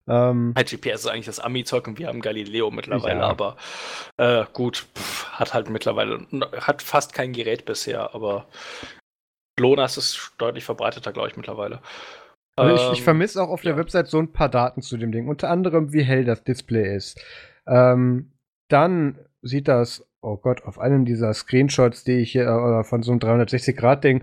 Ähm, 0.09 0.53
Halt, 0.57 0.71
GPS 0.71 1.01
ist 1.01 1.07
eigentlich 1.09 1.27
das 1.27 1.41
Ami-Zeug 1.41 1.87
und 1.89 1.99
wir 1.99 2.07
haben 2.09 2.21
Galileo 2.21 2.71
mittlerweile, 2.71 3.21
Ja. 3.21 3.27
aber 3.29 3.57
äh, 4.19 4.45
gut, 4.53 4.87
pff, 4.97 5.27
hat 5.33 5.53
halt 5.55 5.69
mittlerweile, 5.71 6.27
hat 6.61 6.83
fast 6.83 7.13
kein 7.13 7.33
Gerät 7.33 7.65
bisher, 7.65 8.15
aber 8.15 8.47
GLONASS 9.57 9.97
ist 9.97 10.33
deutlich 10.39 10.65
verbreiteter, 10.65 11.13
glaube 11.13 11.29
ich, 11.29 11.37
mittlerweile. 11.37 11.81
Also 12.57 12.75
ich, 12.75 12.93
ich 12.93 12.99
Ähm, 13.01 13.05
vermisse 13.05 13.43
auch 13.43 13.49
auf 13.49 13.63
der 13.63 13.73
ja. 13.73 13.79
Website 13.79 14.09
so 14.09 14.19
ein 14.19 14.33
paar 14.33 14.49
Daten 14.49 14.81
zu 14.83 14.97
dem 14.97 15.13
Ding. 15.13 15.29
Unter 15.29 15.51
anderem, 15.51 15.93
wie 15.93 16.03
hell 16.03 16.25
das 16.25 16.45
Display 16.45 16.95
ist. 16.97 17.21
Ähm, 17.67 18.33
dann 18.69 19.19
sieht 19.43 19.69
das, 19.69 20.07
oh 20.23 20.37
Gott, 20.37 20.65
auf 20.65 20.79
einem 20.79 21.05
dieser 21.05 21.33
Screenshots, 21.35 22.05
die 22.05 22.19
ich 22.19 22.33
hier, 22.33 22.45
äh, 22.45 22.51
oder 22.51 22.85
von 22.85 23.03
so 23.03 23.13
einem 23.13 23.21
360-Grad-Ding, 23.21 24.23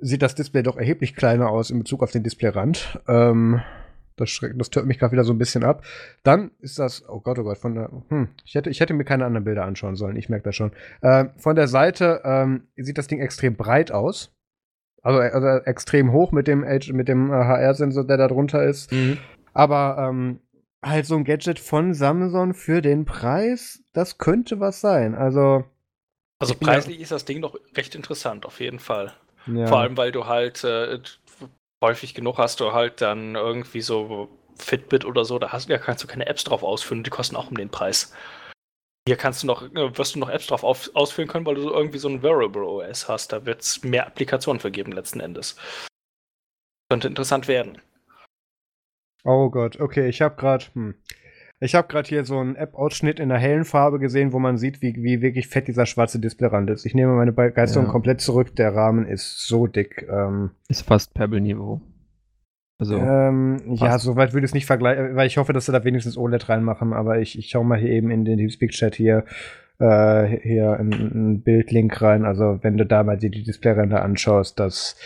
sieht 0.00 0.22
das 0.22 0.34
Display 0.34 0.62
doch 0.62 0.76
erheblich 0.76 1.14
kleiner 1.14 1.50
aus 1.50 1.70
in 1.70 1.78
Bezug 1.80 2.02
auf 2.02 2.12
den 2.12 2.22
Displayrand. 2.22 2.98
Ähm, 3.08 3.60
das, 4.20 4.30
schreckt, 4.30 4.60
das 4.60 4.70
tört 4.70 4.86
mich 4.86 4.98
gerade 4.98 5.12
wieder 5.12 5.24
so 5.24 5.32
ein 5.32 5.38
bisschen 5.38 5.64
ab. 5.64 5.84
Dann 6.22 6.50
ist 6.60 6.78
das, 6.78 7.08
oh 7.08 7.20
Gott, 7.20 7.38
oh 7.38 7.44
Gott, 7.44 7.58
von 7.58 7.74
der, 7.74 7.90
hm, 8.08 8.28
ich 8.44 8.54
hätte, 8.54 8.70
ich 8.70 8.80
hätte 8.80 8.94
mir 8.94 9.04
keine 9.04 9.24
anderen 9.24 9.44
Bilder 9.44 9.64
anschauen 9.64 9.96
sollen, 9.96 10.16
ich 10.16 10.28
merke 10.28 10.44
das 10.44 10.56
schon. 10.56 10.72
Ähm, 11.02 11.30
von 11.36 11.56
der 11.56 11.68
Seite 11.68 12.20
ähm, 12.24 12.68
sieht 12.76 12.98
das 12.98 13.06
Ding 13.06 13.20
extrem 13.20 13.54
breit 13.56 13.90
aus. 13.92 14.32
Also, 15.02 15.20
äh, 15.20 15.30
also 15.30 15.46
extrem 15.64 16.12
hoch 16.12 16.32
mit 16.32 16.46
dem, 16.48 16.60
mit 16.60 17.08
dem 17.08 17.30
äh, 17.30 17.34
HR-Sensor, 17.34 18.04
der 18.06 18.16
da 18.16 18.28
drunter 18.28 18.64
ist. 18.64 18.92
Mhm. 18.92 19.18
Aber 19.54 19.96
ähm, 20.10 20.40
halt 20.84 21.06
so 21.06 21.16
ein 21.16 21.24
Gadget 21.24 21.58
von 21.58 21.94
Samsung 21.94 22.54
für 22.54 22.82
den 22.82 23.04
Preis, 23.04 23.82
das 23.92 24.18
könnte 24.18 24.60
was 24.60 24.80
sein. 24.80 25.14
Also, 25.14 25.64
Also 26.38 26.54
ja- 26.54 26.60
preislich 26.60 27.00
ist 27.00 27.12
das 27.12 27.24
Ding 27.24 27.42
doch 27.42 27.56
recht 27.76 27.94
interessant, 27.94 28.46
auf 28.46 28.60
jeden 28.60 28.78
Fall. 28.78 29.12
ja. 29.46 29.66
Vor 29.66 29.78
allem, 29.78 29.96
weil 29.96 30.12
du 30.12 30.26
halt 30.26 30.62
äh, 30.64 30.98
häufig 31.82 32.14
genug 32.14 32.38
hast 32.38 32.60
du 32.60 32.72
halt 32.72 33.00
dann 33.00 33.34
irgendwie 33.34 33.80
so 33.80 34.28
Fitbit 34.58 35.04
oder 35.04 35.24
so, 35.24 35.38
da 35.38 35.52
hast, 35.52 35.70
da 35.70 35.78
kannst 35.78 36.02
du 36.02 36.08
keine 36.08 36.26
Apps 36.26 36.44
drauf 36.44 36.62
ausfüllen, 36.62 37.04
die 37.04 37.10
kosten 37.10 37.36
auch 37.36 37.48
um 37.50 37.56
den 37.56 37.70
Preis. 37.70 38.12
Hier 39.06 39.16
kannst 39.16 39.42
du 39.42 39.46
noch, 39.46 39.62
äh, 39.62 39.96
wirst 39.96 40.14
du 40.14 40.18
noch 40.18 40.28
Apps 40.28 40.48
drauf 40.48 40.64
auf, 40.64 40.90
ausfüllen 40.94 41.28
können, 41.28 41.46
weil 41.46 41.54
du 41.54 41.62
so 41.62 41.72
irgendwie 41.72 41.98
so 41.98 42.08
ein 42.08 42.22
Wearable 42.22 42.64
OS 42.64 43.08
hast. 43.08 43.32
Da 43.32 43.46
wird 43.46 43.62
es 43.62 43.82
mehr 43.82 44.06
Applikationen 44.06 44.60
vergeben 44.60 44.92
letzten 44.92 45.20
Endes. 45.20 45.56
Könnte 46.90 47.08
interessant 47.08 47.48
werden. 47.48 47.80
Oh 49.24 49.48
Gott, 49.50 49.80
okay, 49.80 50.08
ich 50.08 50.20
habe 50.20 50.36
gerade, 50.36 50.66
hm. 50.74 50.94
Ich 51.60 51.74
habe 51.74 51.88
gerade 51.88 52.08
hier 52.08 52.24
so 52.24 52.38
einen 52.38 52.56
App-Ausschnitt 52.56 53.18
in 53.20 53.28
der 53.30 53.38
hellen 53.38 53.64
Farbe 53.64 53.98
gesehen, 53.98 54.32
wo 54.32 54.38
man 54.38 54.58
sieht, 54.58 54.80
wie, 54.80 54.94
wie 55.02 55.20
wirklich 55.20 55.48
fett 55.48 55.68
dieser 55.68 55.86
schwarze 55.86 56.20
Displayrand 56.20 56.70
ist. 56.70 56.86
Ich 56.86 56.94
nehme 56.94 57.12
meine 57.14 57.32
Begeisterung 57.32 57.86
Ja. 57.86 57.92
komplett 57.92 58.20
zurück. 58.20 58.54
Der 58.56 58.74
Rahmen 58.74 59.06
ist 59.06 59.46
so 59.46 59.66
dick. 59.66 60.06
Ähm, 60.10 60.50
ist 60.68 60.82
fast 60.82 61.14
Pebble-Niveau. 61.14 61.80
Also, 62.80 62.96
ähm, 62.96 63.60
ja, 63.74 63.98
soweit 63.98 64.32
würde 64.34 64.44
ich 64.44 64.50
es 64.50 64.54
nicht 64.54 64.66
vergleichen, 64.66 65.16
weil 65.16 65.26
ich 65.26 65.36
hoffe, 65.36 65.52
dass 65.52 65.66
sie 65.66 65.72
da 65.72 65.82
wenigstens 65.82 66.16
OLED 66.16 66.48
reinmachen, 66.48 66.92
aber 66.92 67.18
ich, 67.18 67.36
ich 67.36 67.48
schaue 67.50 67.64
mal 67.64 67.76
hier 67.78 67.90
eben 67.90 68.12
in 68.12 68.24
den 68.24 68.38
Teamspeak-Chat 68.38 68.94
hier, 68.94 69.24
äh, 69.80 70.26
hier 70.42 70.76
in 70.78 70.92
einen 70.92 71.42
Bildlink 71.42 72.00
rein. 72.00 72.24
Also, 72.24 72.60
wenn 72.62 72.76
du 72.76 72.86
da 72.86 73.02
mal 73.02 73.16
dir 73.18 73.30
die 73.30 73.42
Displayränder 73.42 74.00
anschaust, 74.02 74.60
das, 74.60 74.96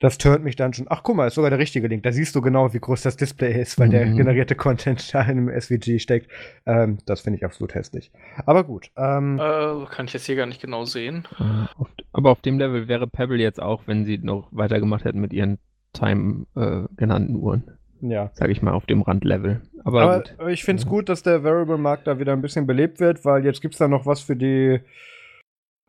das 0.00 0.16
turnt 0.18 0.44
mich 0.44 0.54
dann 0.54 0.72
schon. 0.72 0.86
Ach, 0.88 1.02
guck 1.02 1.16
mal, 1.16 1.26
ist 1.26 1.34
sogar 1.34 1.50
der 1.50 1.58
richtige 1.58 1.88
Link. 1.88 2.04
Da 2.04 2.12
siehst 2.12 2.34
du 2.36 2.40
genau, 2.40 2.72
wie 2.72 2.78
groß 2.78 3.02
das 3.02 3.16
Display 3.16 3.60
ist, 3.60 3.78
weil 3.80 3.88
der 3.88 4.06
Mhm. 4.06 4.16
generierte 4.16 4.54
Content 4.54 5.12
da 5.12 5.22
in 5.22 5.30
einem 5.30 5.48
SVG 5.48 5.98
steckt. 5.98 6.30
Ähm, 6.66 6.98
das 7.06 7.22
finde 7.22 7.38
ich 7.38 7.44
absolut 7.44 7.74
hässlich. 7.74 8.12
Aber 8.46 8.62
gut. 8.64 8.90
Ähm, 8.96 9.38
Äh, 9.40 9.86
kann 9.90 10.06
ich 10.06 10.12
jetzt 10.12 10.26
hier 10.26 10.36
gar 10.36 10.46
nicht 10.46 10.60
genau 10.60 10.84
sehen. 10.84 11.26
äh, 11.40 11.84
aber 12.12 12.30
auf 12.30 12.40
dem 12.42 12.58
Level 12.58 12.86
wäre 12.88 13.06
Pebble 13.08 13.38
jetzt 13.38 13.60
auch, 13.60 13.82
wenn 13.86 14.04
sie 14.04 14.18
noch 14.18 14.48
weitergemacht 14.52 15.04
hätten 15.04 15.20
mit 15.20 15.32
ihren 15.32 15.58
Time 15.92 16.46
äh, 16.54 16.82
genannten 16.96 17.34
Uhren. 17.36 17.64
ja. 18.00 18.30
Sag 18.34 18.50
ich 18.50 18.62
mal, 18.62 18.74
auf 18.74 18.86
dem 18.86 19.02
Randlevel. 19.02 19.62
Aber, 19.84 20.02
Aber, 20.02 20.16
gut. 20.20 20.34
ich 20.50 20.62
finde 20.64 20.80
es 20.80 20.84
Ja. 20.84 20.90
gut, 20.90 21.08
dass 21.08 21.24
der 21.24 21.42
Variable-Markt 21.42 22.06
da 22.06 22.20
wieder 22.20 22.32
ein 22.34 22.42
bisschen 22.42 22.66
belebt 22.68 23.00
wird, 23.00 23.24
weil 23.24 23.44
jetzt 23.44 23.60
gibt 23.62 23.74
es 23.74 23.78
da 23.78 23.88
noch 23.88 24.06
was 24.06 24.20
für 24.20 24.36
die. 24.36 24.78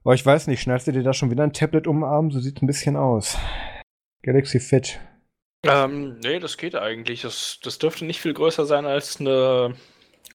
Oh, 0.03 0.14
ich 0.14 0.26
weiß 0.26 0.47
nicht, 0.47 0.62
schneidest 0.62 0.88
du 0.88 0.91
dir 0.93 1.03
da 1.03 1.14
schon 1.14 1.30
wieder 1.30 1.43
ein 1.43 1.53
Tablet 1.53 1.86
um 1.86 1.97
den 1.97 2.03
Arm? 2.05 2.32
So 2.32 2.39
sieht 2.39 2.64
ein 2.64 2.68
bisschen 2.68 2.95
aus. 2.95 3.38
Galaxy 4.24 4.59
Fit. 4.59 4.99
Ähm, 5.65 6.20
nee, 6.20 6.39
das 6.39 6.57
geht 6.57 6.76
eigentlich. 6.76 7.22
Das, 7.22 7.59
das 7.63 7.80
dürfte 7.80 8.05
nicht 8.05 8.22
viel 8.22 8.34
größer 8.34 8.65
sein 8.65 8.86
als 8.86 9.20
eine, 9.20 9.76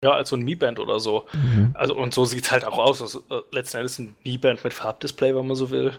ja, 0.03 0.13
als 0.13 0.29
so 0.31 0.37
ein 0.37 0.43
Mi 0.43 0.55
Band 0.55 0.79
oder 0.79 1.01
so. 1.01 1.27
Mhm. 1.33 1.71
Also, 1.75 1.97
und 1.97 2.13
so 2.13 2.25
sieht 2.25 2.45
es 2.45 2.53
halt 2.53 2.65
auch 2.65 2.79
aus. 2.79 2.99
Das, 2.99 3.15
ist, 3.15 3.31
äh, 3.31 3.41
letzten 3.51 3.79
Endes 3.79 3.99
ein 3.99 4.17
Mi 4.25 4.37
Band 4.39 4.63
mit 4.65 4.75
Farbdisplay, 4.75 5.35
wenn 5.35 5.47
man 5.47 5.57
so 5.57 5.71
will. 5.71 5.93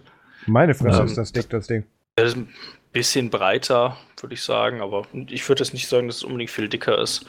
Meine 0.46 0.76
Fresse 0.76 1.00
Ähm, 1.00 1.06
ist 1.08 1.18
das 1.18 1.32
dick, 1.32 1.50
das 1.50 1.68
Ding. 1.68 1.86
Das 2.18 2.30
ist 2.30 2.38
ein 2.38 2.54
bisschen 2.94 3.30
breiter, 3.30 3.98
würde 4.22 4.36
ich 4.36 4.44
sagen, 4.44 4.82
aber 4.82 5.06
ich 5.28 5.48
würde 5.50 5.64
jetzt 5.64 5.74
nicht 5.74 5.88
sagen, 5.88 6.08
dass 6.08 6.18
es 6.18 6.24
unbedingt 6.24 6.52
viel 6.52 6.70
dicker 6.70 7.00
ist. 7.00 7.26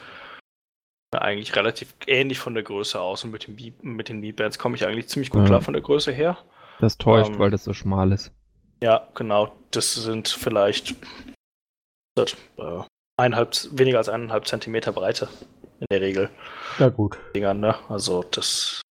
Eigentlich 1.13 1.57
relativ 1.57 1.95
ähnlich 2.07 2.39
von 2.39 2.53
der 2.55 2.63
Größe 2.63 3.01
aus 3.01 3.25
und 3.25 3.31
mit, 3.31 3.47
dem 3.47 3.57
Mi- 3.57 3.73
mit 3.81 4.09
den 4.11 4.21
Mi 4.21 4.33
Bands 4.33 4.59
komme 4.59 4.77
ich 4.77 4.87
eigentlich 4.87 5.09
ziemlich 5.09 5.31
gut 5.31 5.43
Ja. 5.43 5.47
klar 5.47 5.63
von 5.63 5.73
der 5.73 5.83
Größe 5.83 6.13
her. 6.13 6.37
Das 6.79 6.99
täuscht, 6.99 7.31
ähm, 7.33 7.39
weil 7.39 7.51
das 7.51 7.65
so 7.65 7.73
schmal 7.73 8.13
ist. 8.13 8.33
Ja, 8.81 9.09
genau. 9.15 9.57
Das 9.71 9.95
sind 9.95 10.29
vielleicht 10.29 10.95
äh, 12.19 12.83
eineinhalb, 13.19 13.57
weniger 13.73 13.99
als 13.99 14.09
eineinhalb 14.09 14.47
Zentimeter 14.47 14.93
Breite 14.93 15.29
in 15.81 15.87
der 15.91 16.01
Regel. 16.01 16.31
Ja, 16.79 16.89
gut. 16.89 17.19
Dingern, 17.35 17.61
ne? 17.61 17.77
Also 17.89 18.23
das, 18.23 18.83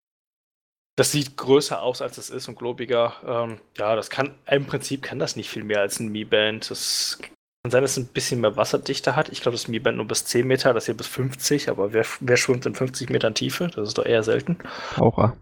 das 0.97 1.13
sieht 1.13 1.37
größer 1.37 1.83
aus, 1.83 2.03
als 2.03 2.19
es 2.19 2.31
ist 2.31 2.49
und 2.49 2.59
globiger. 2.59 3.15
Ähm, 3.27 3.61
ja, 3.79 3.97
das 3.97 4.11
kann, 4.11 4.35
im 4.51 4.67
Prinzip 4.67 5.03
kann 5.03 5.19
das 5.19 5.37
nicht 5.37 5.51
viel 5.51 5.65
mehr 5.65 5.81
als 5.81 6.01
ein 6.01 6.09
Mi 6.09 6.25
Band. 6.25 6.71
Das 6.71 7.19
kann 7.21 7.71
sein, 7.71 7.83
dass 7.83 7.93
es 7.93 7.99
ein 7.99 8.13
bisschen 8.13 8.41
mehr 8.41 8.57
Wasserdichte 8.57 9.17
hat. 9.17 9.29
Ich 9.31 9.41
glaube, 9.41 9.57
das 9.57 9.69
Mi 9.69 9.79
Band 9.79 9.97
nur 9.97 10.07
bis 10.07 10.25
10 10.25 10.47
Meter, 10.47 10.75
das 10.75 10.87
hier 10.87 10.97
bis 10.97 11.07
50, 11.07 11.69
aber 11.71 11.93
wer, 11.93 12.05
wer 12.21 12.37
schwimmt 12.37 12.67
in 12.67 12.75
50 12.75 13.11
Metern 13.11 13.35
Tiefe? 13.35 13.69
Das 13.69 13.89
ist 13.89 13.99
doch 13.99 14.07
eher 14.07 14.23
selten. 14.23 14.59
Taucher. 14.95 15.37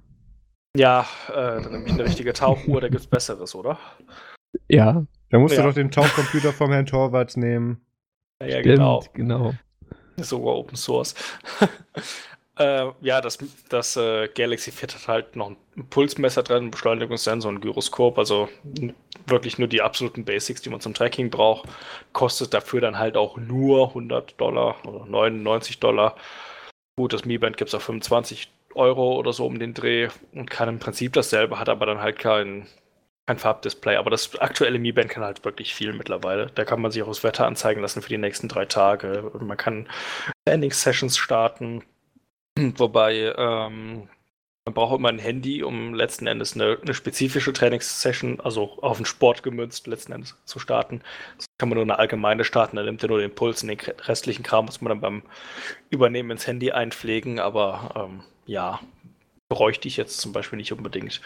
Ja, 0.76 1.06
äh, 1.28 1.62
dann 1.62 1.72
nehme 1.72 1.84
ich 1.84 1.92
eine 1.92 2.04
richtige 2.04 2.32
Tauchuhr, 2.32 2.80
da 2.80 2.88
gibt's 2.88 3.06
Besseres, 3.06 3.54
oder? 3.54 3.78
Ja, 4.68 5.04
Da 5.30 5.38
musst 5.38 5.54
Ja. 5.56 5.62
du 5.62 5.68
doch 5.68 5.74
den 5.74 5.90
Tauchcomputer 5.90 6.52
vom 6.52 6.70
Herrn 6.72 6.86
Torwarts 6.86 7.36
nehmen. 7.36 7.80
Ja, 8.40 8.48
ja 8.48 8.52
stimmt, 8.60 8.64
genau. 8.64 9.04
genau. 9.14 9.54
Sogar 10.18 10.56
Open 10.56 10.76
Source. 10.76 11.14
äh, 12.58 12.86
ja, 13.00 13.20
das, 13.22 13.38
das 13.70 13.96
äh, 13.96 14.28
Galaxy 14.28 14.70
Fit 14.72 14.94
hat 14.94 15.08
halt 15.08 15.36
noch 15.36 15.50
ein 15.50 15.56
Pulsmesser 15.88 16.42
drin, 16.42 16.58
einen 16.58 16.70
Beschleunigungssensor, 16.70 17.50
ein 17.50 17.60
Gyroskop, 17.62 18.18
also 18.18 18.48
wirklich 19.26 19.58
nur 19.58 19.68
die 19.68 19.80
absoluten 19.80 20.24
Basics, 20.24 20.60
die 20.60 20.68
man 20.68 20.80
zum 20.80 20.92
Tracking 20.92 21.30
braucht. 21.30 21.68
Kostet 22.12 22.52
dafür 22.52 22.82
dann 22.82 22.98
halt 22.98 23.16
auch 23.16 23.38
nur 23.38 23.88
100 23.88 24.38
Dollar 24.38 24.76
oder 24.86 25.06
99 25.06 25.80
Dollar. 25.80 26.16
Gut, 26.96 27.14
das 27.14 27.24
Mi 27.24 27.38
Band 27.38 27.56
gibt 27.56 27.68
es 27.68 27.74
auf 27.74 27.84
25 27.84 28.50
Euro 28.74 29.16
oder 29.16 29.32
so 29.32 29.46
um 29.46 29.58
den 29.58 29.72
Dreh 29.72 30.08
und 30.32 30.50
kann 30.50 30.68
im 30.68 30.78
Prinzip 30.78 31.14
dasselbe, 31.14 31.58
hat 31.58 31.68
aber 31.70 31.86
dann 31.86 32.00
halt 32.02 32.18
kein, 32.18 32.66
kein 33.26 33.38
Farbdisplay. 33.38 33.96
Aber 33.96 34.10
das 34.10 34.38
aktuelle 34.40 34.78
Mi 34.78 34.92
Band 34.92 35.10
kann 35.10 35.24
halt 35.24 35.44
wirklich 35.44 35.74
viel 35.74 35.92
mittlerweile. 35.92 36.50
Da 36.54 36.64
kann 36.64 36.80
man 36.80 36.90
sich 36.90 37.02
auch 37.02 37.08
das 37.08 37.24
Wetter 37.24 37.46
anzeigen 37.46 37.80
lassen 37.80 38.02
für 38.02 38.08
die 38.08 38.18
nächsten 38.18 38.48
drei 38.48 38.64
Tage. 38.64 39.30
Man 39.40 39.56
kann 39.56 39.88
Training-Sessions 40.46 41.16
starten. 41.16 41.84
Wobei 42.58 43.32
ähm, 43.36 44.08
man 44.64 44.74
braucht 44.74 44.96
immer 44.96 45.08
ein 45.08 45.18
Handy, 45.18 45.64
um 45.64 45.92
letzten 45.92 46.28
Endes 46.28 46.54
eine, 46.54 46.78
eine 46.80 46.94
spezifische 46.94 47.52
Trainingssession, 47.52 48.40
also 48.40 48.78
auf 48.80 48.98
den 48.98 49.06
Sport 49.06 49.42
gemünzt, 49.42 49.88
letzten 49.88 50.12
Endes 50.12 50.36
zu 50.44 50.60
starten. 50.60 51.02
Das 51.36 51.46
kann 51.58 51.68
man 51.68 51.76
nur 51.76 51.84
eine 51.84 51.98
allgemeine 51.98 52.44
starten, 52.44 52.76
dann 52.76 52.84
nimmt 52.84 53.02
er 53.02 53.08
nur 53.08 53.18
den 53.18 53.34
Puls 53.34 53.62
und 53.62 53.68
den 53.68 53.80
restlichen 53.80 54.44
Kram 54.44 54.66
muss 54.66 54.80
man 54.80 54.90
dann 54.90 55.00
beim 55.00 55.22
Übernehmen 55.90 56.30
ins 56.30 56.46
Handy 56.46 56.70
einpflegen, 56.70 57.40
aber 57.40 58.08
ähm, 58.08 58.22
ja, 58.46 58.78
bräuchte 59.48 59.88
ich 59.88 59.96
jetzt 59.96 60.20
zum 60.20 60.32
Beispiel 60.32 60.58
nicht 60.58 60.72
unbedingt. 60.72 61.20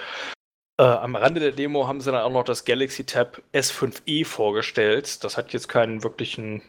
Äh, 0.79 0.85
am 0.85 1.17
Rande 1.17 1.41
der 1.41 1.53
Demo 1.53 1.89
haben 1.89 2.01
sie 2.01 2.13
dann 2.13 2.21
auch 2.21 2.33
noch 2.33 2.45
das 2.45 2.65
Galaxy 2.65 3.05
Tab 3.05 3.43
S5e 3.55 4.25
vorgestellt. 4.25 5.25
Das 5.25 5.37
hat 5.37 5.53
jetzt 5.53 5.69
keinen 5.69 6.03
wirklichen 6.03 6.63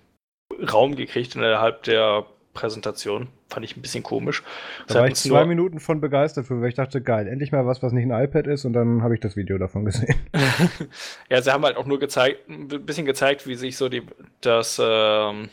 Raum 0.72 0.96
gekriegt 0.96 1.36
innerhalb 1.36 1.84
der 1.84 2.26
Präsentation. 2.54 3.28
Fand 3.50 3.66
ich 3.66 3.78
ein 3.78 3.82
bisschen 3.82 4.04
komisch. 4.04 4.44
Da 4.88 4.96
war 4.96 5.08
ich 5.08 5.16
zwei 5.16 5.46
Minuten 5.46 5.80
von 5.80 6.02
begeistert 6.02 6.48
für, 6.48 6.60
weil 6.60 6.70
ich 6.70 6.76
dachte, 6.76 7.02
geil, 7.02 7.28
endlich 7.28 7.52
mal 7.52 7.66
was, 7.66 7.84
was 7.84 7.94
nicht 7.94 8.10
ein 8.10 8.24
iPad 8.24 8.48
ist 8.48 8.66
und 8.66 8.74
dann 8.74 9.04
habe 9.04 9.14
ich 9.14 9.20
das 9.20 9.36
Video 9.36 9.58
davon 9.58 9.86
gesehen. 9.86 10.16
ja, 11.30 11.42
sie 11.42 11.52
haben 11.52 11.64
halt 11.64 11.78
auch 11.78 11.86
nur 11.86 12.00
gezeigt, 12.00 12.50
ein 12.50 12.68
bisschen 12.68 13.06
gezeigt, 13.06 13.46
wie 13.46 13.56
sich 13.56 13.78
so 13.78 13.90
die, 13.90 14.04
das, 14.42 14.82
ähm, 14.84 15.50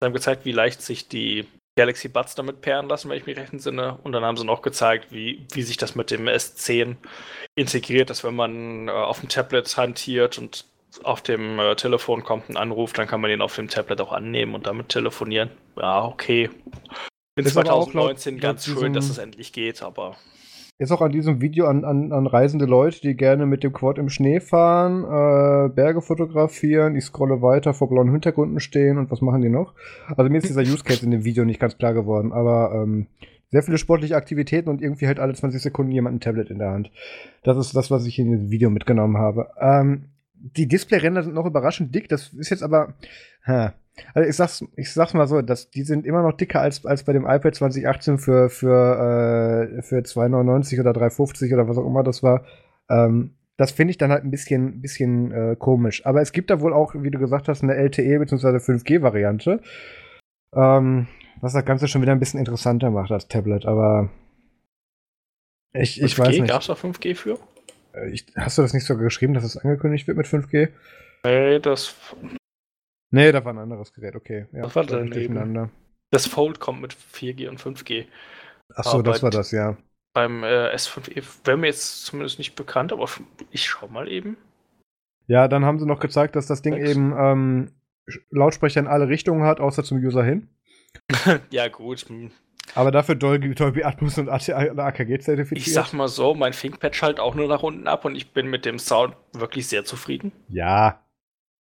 sie 0.00 0.06
haben 0.06 0.12
gezeigt, 0.12 0.44
wie 0.44 0.52
leicht 0.52 0.80
sich 0.80 1.08
die 1.08 1.46
Galaxy 1.78 2.08
Buds 2.08 2.34
damit 2.34 2.60
pairen 2.60 2.88
lassen, 2.88 3.08
wenn 3.08 3.18
ich 3.18 3.26
mich 3.26 3.36
recht 3.36 3.52
entsinne. 3.52 3.98
Und 4.02 4.10
dann 4.10 4.24
haben 4.24 4.36
sie 4.36 4.44
noch 4.44 4.62
gezeigt, 4.62 5.12
wie, 5.12 5.46
wie 5.52 5.62
sich 5.62 5.76
das 5.76 5.94
mit 5.94 6.10
dem 6.10 6.26
S10 6.26 6.96
integriert, 7.54 8.10
dass 8.10 8.24
wenn 8.24 8.34
man 8.34 8.88
äh, 8.88 8.90
auf 8.90 9.20
dem 9.20 9.28
Tablet 9.28 9.76
hantiert 9.76 10.38
und 10.38 10.64
auf 11.04 11.22
dem 11.22 11.60
äh, 11.60 11.76
Telefon 11.76 12.24
kommt 12.24 12.48
ein 12.48 12.56
Anruf, 12.56 12.92
dann 12.94 13.06
kann 13.06 13.20
man 13.20 13.30
den 13.30 13.42
auf 13.42 13.54
dem 13.54 13.68
Tablet 13.68 14.00
auch 14.00 14.12
annehmen 14.12 14.56
und 14.56 14.66
damit 14.66 14.88
telefonieren. 14.88 15.50
Ja, 15.76 16.04
okay. 16.04 16.50
In 17.36 17.46
auch 17.46 17.52
2019 17.52 18.34
laut- 18.34 18.42
ganz 18.42 18.66
laut 18.66 18.78
schön, 18.80 18.92
dass 18.92 19.08
es 19.08 19.18
endlich 19.18 19.52
geht, 19.52 19.80
aber 19.80 20.16
Ist 20.80 20.92
auch 20.92 21.00
an 21.00 21.10
diesem 21.10 21.40
Video 21.40 21.66
an, 21.66 21.84
an, 21.84 22.12
an 22.12 22.28
reisende 22.28 22.64
Leute, 22.64 23.00
die 23.00 23.16
gerne 23.16 23.46
mit 23.46 23.64
dem 23.64 23.72
Quad 23.72 23.98
im 23.98 24.08
Schnee 24.08 24.38
fahren, 24.38 25.02
äh, 25.02 25.74
Berge 25.74 26.00
fotografieren, 26.00 26.94
ich 26.94 27.04
scrolle 27.04 27.42
weiter, 27.42 27.74
vor 27.74 27.88
blauen 27.88 28.12
Hintergründen 28.12 28.60
stehen 28.60 28.96
und 28.96 29.10
was 29.10 29.20
machen 29.20 29.42
die 29.42 29.48
noch? 29.48 29.74
Also 30.16 30.30
mir 30.30 30.38
ist 30.38 30.48
dieser 30.48 30.62
Use 30.62 30.84
Case 30.84 31.04
in 31.04 31.10
dem 31.10 31.24
Video 31.24 31.44
nicht 31.44 31.58
ganz 31.58 31.76
klar 31.78 31.94
geworden, 31.94 32.32
aber 32.32 32.70
ähm, 32.72 33.08
sehr 33.50 33.64
viele 33.64 33.76
sportliche 33.76 34.14
Aktivitäten 34.14 34.68
und 34.68 34.80
irgendwie 34.80 35.08
halt 35.08 35.18
alle 35.18 35.34
20 35.34 35.60
Sekunden 35.60 35.90
jemand 35.90 36.16
ein 36.16 36.20
Tablet 36.20 36.48
in 36.48 36.60
der 36.60 36.70
Hand. 36.70 36.92
Das 37.42 37.56
ist 37.56 37.74
das, 37.74 37.90
was 37.90 38.06
ich 38.06 38.20
in 38.20 38.30
dem 38.30 38.50
Video 38.50 38.70
mitgenommen 38.70 39.16
habe. 39.18 39.48
Ähm, 39.60 40.10
die 40.34 40.68
Displayränder 40.68 41.24
sind 41.24 41.34
noch 41.34 41.46
überraschend 41.46 41.92
dick, 41.92 42.08
das 42.08 42.32
ist 42.34 42.50
jetzt 42.50 42.62
aber. 42.62 42.94
Hä. 43.44 43.70
Also 44.14 44.28
ich 44.28 44.36
sag's, 44.36 44.64
ich 44.76 44.92
sag's 44.92 45.14
mal 45.14 45.26
so, 45.26 45.42
dass 45.42 45.70
die 45.70 45.82
sind 45.82 46.06
immer 46.06 46.22
noch 46.22 46.36
dicker 46.36 46.60
als, 46.60 46.84
als 46.84 47.04
bei 47.04 47.12
dem 47.12 47.26
iPad 47.26 47.54
2018 47.54 48.18
für, 48.18 48.50
für, 48.50 49.76
äh, 49.78 49.82
für 49.82 49.98
2,99 49.98 50.80
oder 50.80 50.92
3,50 50.92 51.52
oder 51.54 51.68
was 51.68 51.78
auch 51.78 51.86
immer 51.86 52.02
das 52.02 52.22
war. 52.22 52.44
Ähm, 52.88 53.34
das 53.56 53.72
finde 53.72 53.90
ich 53.90 53.98
dann 53.98 54.12
halt 54.12 54.24
ein 54.24 54.30
bisschen, 54.30 54.80
bisschen 54.80 55.32
äh, 55.32 55.56
komisch. 55.58 56.06
Aber 56.06 56.20
es 56.20 56.32
gibt 56.32 56.50
da 56.50 56.60
wohl 56.60 56.72
auch, 56.72 56.94
wie 56.94 57.10
du 57.10 57.18
gesagt 57.18 57.48
hast, 57.48 57.62
eine 57.62 57.74
LTE 57.74 58.18
bzw. 58.20 58.58
5G-Variante. 58.58 59.60
Ähm, 60.54 61.08
was 61.40 61.52
das 61.52 61.64
Ganze 61.64 61.88
schon 61.88 62.02
wieder 62.02 62.12
ein 62.12 62.20
bisschen 62.20 62.40
interessanter 62.40 62.90
macht 62.90 63.10
als 63.10 63.28
Tablet, 63.28 63.66
aber 63.66 64.10
ich, 65.72 66.00
ich 66.00 66.18
weiß 66.18 66.28
nicht. 66.28 66.48
Gab 66.48 66.62
es 66.62 66.66
da 66.66 66.72
5G 66.74 67.14
für? 67.14 67.38
Äh, 67.92 68.10
Ich, 68.10 68.26
hast 68.36 68.58
du 68.58 68.62
das 68.62 68.74
nicht 68.74 68.84
sogar 68.84 69.04
geschrieben, 69.04 69.34
dass 69.34 69.44
es 69.44 69.56
angekündigt 69.56 70.06
wird 70.06 70.16
mit 70.16 70.26
5G? 70.26 70.68
Nee, 71.24 71.58
das, 71.58 71.94
Nee, 73.10 73.32
da 73.32 73.44
war 73.44 73.52
ein 73.54 73.58
anderes 73.58 73.92
Gerät, 73.92 74.14
okay. 74.16 74.46
Ja, 74.52 74.64
Was 74.64 74.76
war 74.76 74.84
da 74.84 74.96
bin 74.96 75.06
ich 75.06 75.10
daneben? 75.14 75.34
durcheinander. 75.34 75.70
das 76.10 76.26
Fold 76.26 76.60
kommt 76.60 76.80
mit 76.82 76.94
4G 76.94 77.48
und 77.48 77.60
5G. 77.60 78.06
Achso, 78.74 79.02
das 79.02 79.16
Aber- 79.16 79.22
war 79.24 79.30
das, 79.30 79.50
ja. 79.50 79.76
Beim 80.14 80.42
äh, 80.42 80.74
S5e 80.74 81.22
wäre 81.44 81.56
mir 81.58 81.66
jetzt 81.68 82.04
zumindest 82.06 82.38
nicht 82.38 82.56
bekannt, 82.56 82.92
aber 82.92 83.06
ich 83.50 83.66
schau 83.66 83.88
mal 83.88 84.08
eben. 84.10 84.36
Ja, 85.26 85.46
dann 85.48 85.64
haben 85.64 85.78
sie 85.78 85.86
noch 85.86 86.00
gezeigt, 86.00 86.34
dass 86.34 86.46
das 86.46 86.62
Ding 86.62 86.74
Nix. 86.74 86.90
eben 86.90 87.14
ähm, 87.16 87.70
Lautsprecher 88.30 88.80
in 88.80 88.86
alle 88.86 89.08
Richtungen 89.08 89.42
hat, 89.44 89.60
außer 89.60 89.84
zum 89.84 89.98
User 89.98 90.24
hin. 90.24 90.48
ja, 91.50 91.68
gut. 91.68 92.00
hm. 92.08 92.30
Aber 92.74 92.90
dafür 92.90 93.14
Dolby, 93.14 93.54
Dolby 93.54 93.84
Atmos 93.84 94.18
und 94.18 94.28
AKG 94.28 95.18
zertifiziert. 95.20 95.66
Ich 95.66 95.72
sag 95.72 95.92
mal 95.92 96.08
so, 96.08 96.34
mein 96.34 96.52
ThinkPad 96.52 96.94
schaltet 96.96 97.20
auch 97.20 97.34
nur 97.34 97.46
nach 97.48 97.62
unten 97.62 97.86
ab 97.86 98.04
und 98.04 98.14
ich 98.14 98.32
bin 98.32 98.48
mit 98.48 98.64
dem 98.64 98.78
Sound 98.78 99.14
wirklich 99.34 99.68
sehr 99.68 99.84
zufrieden. 99.84 100.32
ja, 100.48 101.02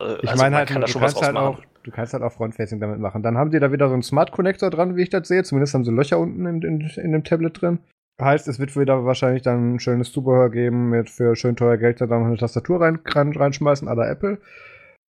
Äh, 0.01 0.16
ich 0.23 0.31
also 0.31 0.43
meine 0.43 0.56
halt, 0.56 0.68
kann 0.68 0.82
du 0.82 0.98
kannst 0.98 1.23
halt 1.23 1.36
auch, 1.36 1.60
du 1.82 1.90
kannst 1.90 2.12
halt 2.12 2.23
auch 2.23 2.32
Frontfacing 2.32 2.81
damit 2.81 3.01
machen. 3.01 3.23
Dann 3.23 3.36
haben 3.36 3.51
sie 3.51 3.60
da 3.60 3.73
wieder 3.73 3.89
so 3.89 3.94
einen 3.94 4.02
Smart 4.02 4.32
Connector 4.32 4.70
dran, 4.70 4.97
wie 4.97 5.02
ich 5.02 5.10
das 5.10 5.28
sehe. 5.28 5.43
Zumindest 5.44 5.74
haben 5.74 5.85
sie 5.85 5.93
Löcher 5.93 6.18
unten 6.18 6.47
in, 6.47 6.62
in, 6.62 6.90
in 6.97 7.12
dem 7.12 7.24
Tablet 7.24 7.60
drin. 7.60 7.78
Heißt, 8.20 8.48
es 8.48 8.59
wird 8.59 8.74
wieder 8.77 9.05
wahrscheinlich 9.05 9.43
dann 9.43 9.74
ein 9.74 9.81
schönes 9.81 10.10
Zubehör 10.10 10.51
geben, 10.51 10.89
mit 10.89 11.10
für 11.10 11.36
schön 11.36 11.55
teuer 11.55 11.77
Geld 11.77 12.01
da 12.01 12.06
dann 12.06 12.20
noch 12.20 12.28
eine 12.28 12.39
Tastatur 12.39 12.81
rein, 12.81 12.98
rein, 13.05 13.32
reinschmeißen, 13.32 13.89
à 13.89 13.94
la 13.94 14.10
Apple. 14.10 14.39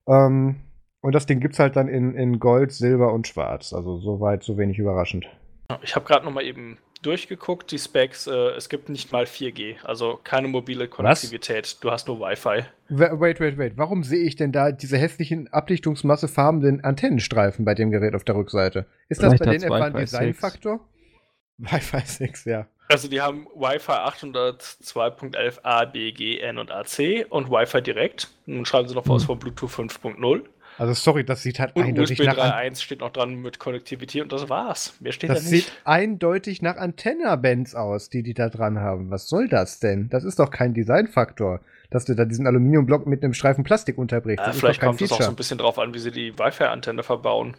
Ähm, 0.08 0.56
und 1.02 1.14
das 1.14 1.26
Ding 1.26 1.40
gibt's 1.40 1.58
halt 1.58 1.76
dann 1.76 1.88
in, 1.88 2.14
in 2.14 2.38
Gold, 2.38 2.72
Silber 2.72 3.12
und 3.12 3.28
Schwarz. 3.28 3.74
Also 3.74 3.98
soweit, 3.98 4.42
so 4.42 4.56
wenig 4.56 4.78
überraschend. 4.78 5.26
Ich 5.82 5.94
habe 5.94 6.06
gerade 6.06 6.24
noch 6.24 6.32
mal 6.32 6.44
eben 6.44 6.78
durchgeguckt, 7.04 7.70
die 7.70 7.78
Specs. 7.78 8.26
Äh, 8.26 8.32
es 8.56 8.68
gibt 8.68 8.88
nicht 8.88 9.12
mal 9.12 9.24
4G, 9.24 9.76
also 9.84 10.18
keine 10.24 10.48
mobile 10.48 10.88
Konnektivität. 10.88 11.76
Du 11.80 11.90
hast 11.90 12.08
nur 12.08 12.20
Wi-Fi. 12.20 12.64
Wa- 12.88 13.20
Wait, 13.20 13.40
wait, 13.40 13.58
wait. 13.58 13.72
Warum 13.76 14.02
sehe 14.04 14.24
ich 14.24 14.36
denn 14.36 14.52
da 14.52 14.72
diese 14.72 14.96
hässlichen 14.98 15.52
Abdichtungsmasse 15.52 16.28
farbenden 16.28 16.82
Antennenstreifen 16.84 17.64
bei 17.64 17.74
dem 17.74 17.90
Gerät 17.90 18.14
auf 18.14 18.24
der 18.24 18.34
Rückseite? 18.36 18.86
Ist 19.08 19.22
das 19.22 19.34
Vielleicht 19.34 19.44
bei 19.44 19.50
hat's 19.52 19.62
denen 19.62 19.72
etwa 19.74 19.84
ein 19.86 19.94
Wi-Fi 19.94 20.06
6. 20.06 20.10
Designfaktor? 20.10 20.80
Wi-Fi 21.58 22.00
6, 22.04 22.44
ja. 22.46 22.66
Also 22.88 23.08
die 23.08 23.20
haben 23.20 23.46
Wi-Fi 23.54 23.92
800, 23.92 24.62
2.11 24.62 25.60
A, 25.62 25.84
B, 25.86 26.12
G, 26.12 26.38
N 26.40 26.58
und 26.58 26.70
AC 26.70 27.24
und 27.30 27.50
Wi-Fi 27.50 27.80
direkt. 27.80 28.28
Nun 28.46 28.66
schreiben 28.66 28.88
sie 28.88 28.94
noch 28.94 29.08
was 29.08 29.22
Hm. 29.22 29.26
von 29.26 29.38
Bluetooth 29.38 29.70
5.0. 29.70 30.42
Also 30.78 30.92
sorry, 30.92 31.24
das 31.24 31.42
sieht 31.42 31.60
halt 31.60 31.76
Und 31.76 31.84
eindeutig 31.84 32.18
USB 32.18 32.26
nach 32.26 32.38
An 32.38 32.50
3.1 32.72 32.80
steht 32.82 33.00
noch 33.00 33.10
dran 33.10 33.36
mit 33.36 33.58
Konnektivität 33.58 34.22
und 34.22 34.32
das 34.32 34.48
war's. 34.48 34.94
Mehr 35.00 35.12
steht 35.12 35.30
Das 35.30 35.44
da 35.44 35.50
nicht. 35.50 35.66
sieht 35.66 35.72
eindeutig 35.84 36.62
nach 36.62 36.76
Antenna-Bands 36.76 37.74
aus, 37.74 38.08
die 38.10 38.22
die 38.22 38.34
da 38.34 38.48
dran 38.48 38.80
haben. 38.80 39.10
Was 39.10 39.28
soll 39.28 39.48
das 39.48 39.78
denn? 39.80 40.08
Das 40.10 40.24
ist 40.24 40.38
doch 40.38 40.50
kein 40.50 40.74
Designfaktor, 40.74 41.60
dass 41.90 42.04
du 42.04 42.14
da 42.14 42.24
diesen 42.24 42.46
Aluminiumblock 42.46 43.06
mit 43.06 43.22
einem 43.22 43.34
Streifen 43.34 43.62
Plastik 43.64 43.98
unterbrichst. 43.98 44.40
Ja, 44.40 44.46
das 44.46 44.56
ist 44.56 44.60
vielleicht 44.60 44.80
kommt 44.80 45.00
es 45.00 45.12
auch 45.12 45.22
so 45.22 45.28
ein 45.30 45.36
bisschen 45.36 45.58
drauf 45.58 45.78
an, 45.78 45.94
wie 45.94 45.98
sie 46.00 46.10
die 46.10 46.38
Wi-Fi-Antenne 46.38 47.02
verbauen. 47.02 47.54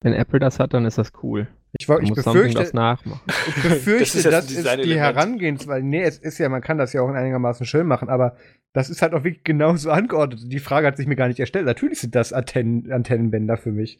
Wenn 0.00 0.12
Apple 0.12 0.38
das 0.38 0.60
hat, 0.60 0.74
dann 0.74 0.84
ist 0.84 0.98
das 0.98 1.12
cool. 1.22 1.48
Ich, 1.78 1.88
war, 1.88 2.00
ich 2.00 2.12
befürchte, 2.12 2.58
das 2.60 2.72
nachmachen. 2.72 3.20
ich 3.48 3.54
befürchte, 3.62 4.22
Das 4.22 4.50
ist 4.50 4.64
das 4.64 4.66
ein 4.66 4.78
ist, 4.80 4.86
die. 4.86 4.98
Herangehensweise. 4.98 5.84
Nee, 5.84 6.02
es 6.02 6.18
ist 6.18 6.38
ja, 6.38 6.48
man 6.48 6.62
kann 6.62 6.78
das 6.78 6.92
ja 6.92 7.02
auch 7.02 7.08
einigermaßen 7.08 7.66
schön 7.66 7.86
machen, 7.86 8.08
aber 8.08 8.36
das 8.72 8.88
ist 8.90 9.02
halt 9.02 9.12
auch 9.12 9.24
wirklich 9.24 9.44
genauso 9.44 9.90
angeordnet. 9.92 10.40
Die 10.46 10.60
Frage 10.60 10.86
hat 10.86 10.96
sich 10.96 11.06
mir 11.06 11.16
gar 11.16 11.28
nicht 11.28 11.40
erstellt. 11.40 11.66
Natürlich 11.66 12.00
sind 12.00 12.14
das 12.14 12.32
Antennen, 12.32 12.90
Antennenbänder 12.92 13.56
für 13.56 13.72
mich. 13.72 13.98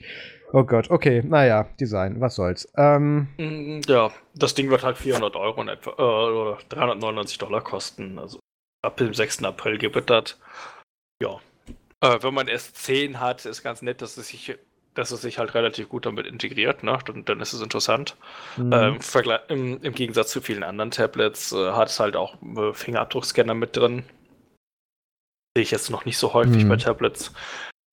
Oh 0.53 0.65
Gott, 0.65 0.89
okay, 0.91 1.23
naja, 1.27 1.67
Design, 1.81 2.21
was 2.21 2.37
soll's. 2.37 2.69
Ähm, 2.77 3.29
Mm, 3.37 3.81
Ja, 3.87 4.11
das 4.35 4.55
Ding 4.55 4.71
wird 4.71 4.85
halt 4.85 4.97
400 4.97 5.37
Euro 5.37 5.61
in 5.61 5.69
etwa, 5.69 5.91
äh, 5.91 6.03
oder 6.03 6.59
399 6.71 7.37
Dollar 7.39 7.61
kosten. 7.63 8.19
Also 8.19 8.39
ab 8.83 8.97
dem 8.97 9.13
6. 9.13 9.43
April 9.45 9.77
gibt 9.79 9.97
es 9.97 10.07
das. 10.07 10.39
Ja. 11.23 11.39
Äh, 12.01 12.23
wenn 12.23 12.33
man 12.33 12.47
S10 12.49 13.17
hat, 13.17 13.45
ist 13.45 13.63
ganz 13.63 13.83
nett, 13.83 14.01
dass 14.01 14.17
es 14.17 14.29
sich, 14.29 14.57
dass 14.99 15.13
es 15.13 15.21
sich 15.21 15.39
halt 15.39 15.55
relativ 15.55 15.89
gut 15.89 16.07
damit 16.07 16.27
integriert, 16.27 16.83
ne? 16.83 16.99
Dann, 17.07 17.25
dann 17.25 17.41
ist 17.41 17.53
es 17.53 17.63
interessant. 17.63 18.17
Mhm. 18.57 18.73
Ähm, 18.73 18.99
im, 19.49 19.83
im, 19.83 19.95
Gegensatz 19.95 20.31
zu 20.31 20.41
vielen 20.41 20.65
anderen 20.65 20.91
Tablets 20.91 21.53
äh, 21.53 21.71
hat 21.71 21.89
es 21.89 22.01
halt 22.01 22.17
auch 22.17 22.35
äh, 22.43 22.73
Fingerabdruckscanner 22.73 23.55
mit 23.55 23.77
drin. 23.77 24.03
Sehe 25.57 25.63
ich 25.63 25.71
jetzt 25.71 25.91
noch 25.91 26.05
nicht 26.05 26.19
so 26.19 26.35
häufig 26.35 26.65
Mhm. 26.65 26.69
bei 26.69 26.77
Tablets. 26.77 27.33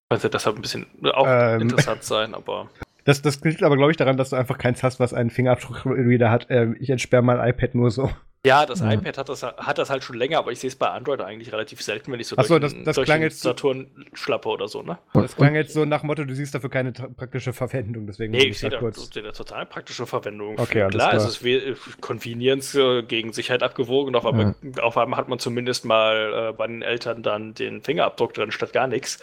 Könnte 0.09 0.31
deshalb 0.31 0.55
ein 0.55 0.63
bisschen 0.63 0.87
auch 1.13 1.27
Ähm. 1.27 1.61
interessant 1.61 2.03
sein, 2.03 2.33
aber 2.33 2.69
Das, 3.03 3.21
das 3.21 3.39
liegt 3.41 3.61
aber, 3.61 3.77
glaube 3.77 3.91
ich, 3.91 3.97
daran, 3.97 4.17
dass 4.17 4.31
du 4.31 4.35
einfach 4.35 4.57
keins 4.57 4.81
hast, 4.81 4.99
was 4.99 5.13
einen 5.13 5.29
Fingerabdruckreader 5.29 6.31
hat. 6.31 6.47
Ähm, 6.49 6.75
ich 6.79 6.89
entsperre 6.89 7.21
mein 7.21 7.37
iPad 7.39 7.75
nur 7.75 7.91
so. 7.91 8.09
Ja, 8.45 8.65
das 8.65 8.79
Ja. 8.79 8.91
iPad 8.91 9.17
hat 9.17 9.29
das, 9.29 9.43
hat 9.43 9.77
das 9.77 9.89
halt 9.89 10.03
schon 10.03 10.15
länger, 10.15 10.37
aber 10.37 10.51
ich 10.51 10.59
sehe 10.59 10.67
es 10.69 10.75
bei 10.75 10.87
Android 10.89 11.19
eigentlich 11.21 11.51
relativ 11.51 11.81
selten, 11.81 12.11
wenn 12.11 12.19
ich 12.19 12.27
so 12.27 12.35
Ach 12.37 12.45
so, 12.45 12.59
durch, 12.59 12.73
das- 12.73 12.83
das 12.83 12.95
durch 12.95 13.05
klang 13.05 13.19
den 13.19 13.29
jetzt 13.29 13.41
so- 13.41 13.49
Saturn 13.49 14.05
schlappe 14.13 14.47
oder 14.49 14.67
so, 14.67 14.81
ne? 14.83 14.97
Das 15.13 15.35
klang 15.35 15.55
jetzt 15.55 15.73
so 15.73 15.83
nach 15.85 16.03
Motto, 16.03 16.23
du 16.23 16.33
siehst 16.35 16.53
dafür 16.55 16.69
keine 16.69 16.91
praktische 16.91 17.51
Verwendung, 17.53 18.07
deswegen 18.07 18.31
Nee, 18.31 18.45
ich 18.45 18.59
sehe 18.59 18.69
da, 18.69 18.79
kurz. 18.79 19.09
da 19.09 19.31
total 19.31 19.65
praktische 19.65 20.05
Verwendung. 20.05 20.59
Okay, 20.59 20.81
alles 20.83 20.95
klar, 20.95 21.09
klar. 21.11 21.21
es 21.23 21.27
ist 21.29 21.43
we- 21.43 21.75
Convenience 22.01 22.75
äh, 22.75 23.03
gegen 23.03 23.33
Sicherheit 23.33 23.63
abgewogen 23.63 24.15
auf 24.15 24.25
einmal, 24.25 24.55
auf 24.81 24.97
einmal 24.97 25.17
hat 25.19 25.27
man 25.27 25.39
zumindest 25.39 25.83
mal 25.85 26.49
äh, 26.51 26.53
bei 26.53 26.67
den 26.67 26.81
Eltern 26.81 27.23
dann 27.23 27.53
den 27.53 27.81
Fingerabdruck 27.81 28.33
drin 28.33 28.51
statt 28.51 28.71
gar 28.73 28.87
nichts. 28.87 29.19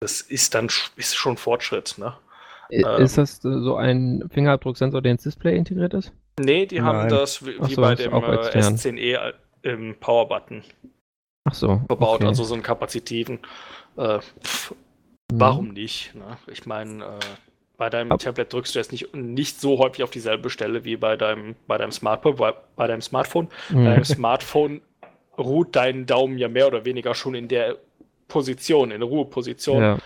Das 0.00 0.20
ist 0.20 0.54
dann 0.54 0.66
ist 0.96 1.14
schon 1.16 1.36
Fortschritt, 1.36 1.94
ne? 1.98 2.14
I- 2.70 2.84
Ist 2.98 3.16
das 3.16 3.38
äh, 3.44 3.60
so 3.60 3.76
ein 3.76 4.28
Fingerabdrucksensor, 4.32 5.00
der 5.00 5.12
ins 5.12 5.22
Display 5.22 5.56
integriert 5.56 5.94
ist? 5.94 6.12
Nee, 6.38 6.66
die 6.66 6.82
haben 6.82 6.98
Nein. 6.98 7.08
das 7.08 7.44
wie, 7.46 7.56
so, 7.74 7.80
bei 7.80 7.94
dem 7.94 8.12
äh, 8.12 8.34
extern. 8.52 8.76
S10e 8.76 9.32
im 9.62 9.94
Power-Button 9.98 10.62
Ach 11.48 11.54
so. 11.54 11.80
verbaut, 11.86 12.16
okay. 12.16 12.26
also 12.26 12.44
so 12.44 12.54
einen 12.54 12.62
kapazitiven. 12.62 13.40
Äh, 13.96 14.18
pff, 14.42 14.74
Mhm. 15.32 15.40
Warum 15.40 15.68
nicht? 15.70 16.14
Ne? 16.14 16.36
Ich 16.46 16.66
meine, 16.66 17.04
äh, 17.04 17.08
bei 17.76 17.90
deinem 17.90 18.12
Ab- 18.12 18.20
Tablet 18.20 18.52
drückst 18.52 18.76
du 18.76 18.78
jetzt 18.78 18.92
nicht, 18.92 19.12
nicht 19.12 19.60
so 19.60 19.76
häufig 19.80 20.04
auf 20.04 20.10
dieselbe 20.10 20.50
Stelle 20.50 20.84
wie 20.84 20.96
bei 20.96 21.16
deinem, 21.16 21.56
bei 21.66 21.76
deinem 21.78 21.90
Smartphone. 21.90 22.36
Bei, 22.36 22.54
bei 22.76 22.86
deinem 22.86 23.00
Smartphone. 23.02 23.48
Bei 23.70 23.74
Mhm. 23.76 23.84
deinem 23.86 24.04
Smartphone 24.04 24.80
ruht 25.36 25.74
dein 25.74 26.06
Daumen 26.06 26.38
ja 26.38 26.46
mehr 26.46 26.68
oder 26.68 26.84
weniger 26.84 27.12
schon 27.16 27.34
in 27.34 27.48
der 27.48 27.74
Position, 28.28 28.92
in 28.92 29.00
der 29.00 29.08
Ruheposition, 29.08 29.82
Ja. 29.82 29.98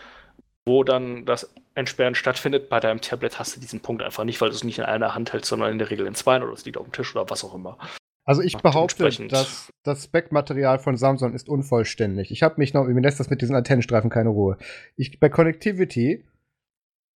Wo 0.70 0.84
dann 0.84 1.26
das 1.26 1.52
Entsperren 1.74 2.14
stattfindet. 2.14 2.68
Bei 2.68 2.80
deinem 2.80 3.00
Tablet 3.00 3.38
hast 3.38 3.56
du 3.56 3.60
diesen 3.60 3.80
Punkt 3.80 4.02
einfach 4.02 4.24
nicht, 4.24 4.40
weil 4.40 4.50
du 4.50 4.54
es 4.54 4.64
nicht 4.64 4.78
in 4.78 4.84
einer 4.84 5.14
Hand 5.14 5.32
hältst, 5.32 5.50
sondern 5.50 5.72
in 5.72 5.78
der 5.78 5.90
Regel 5.90 6.06
in 6.06 6.14
zwei 6.14 6.36
oder 6.42 6.52
es 6.52 6.64
liegt 6.64 6.78
auf 6.78 6.84
dem 6.84 6.92
Tisch 6.92 7.14
oder 7.14 7.28
was 7.28 7.44
auch 7.44 7.54
immer. 7.54 7.76
Also 8.24 8.42
ich 8.42 8.56
behaupte, 8.56 9.08
dass 9.28 9.72
das 9.82 10.04
Spec-Material 10.04 10.78
von 10.78 10.96
Samsung 10.96 11.34
ist 11.34 11.48
unvollständig. 11.48 12.30
Ich 12.30 12.42
habe 12.42 12.56
mich 12.58 12.74
noch, 12.74 12.84
mir 12.84 13.00
lässt 13.00 13.18
das 13.18 13.30
mit 13.30 13.42
diesen 13.42 13.56
Antennenstreifen 13.56 14.10
keine 14.10 14.28
Ruhe. 14.28 14.56
Ich, 14.94 15.18
bei 15.18 15.28
Connectivity 15.28 16.24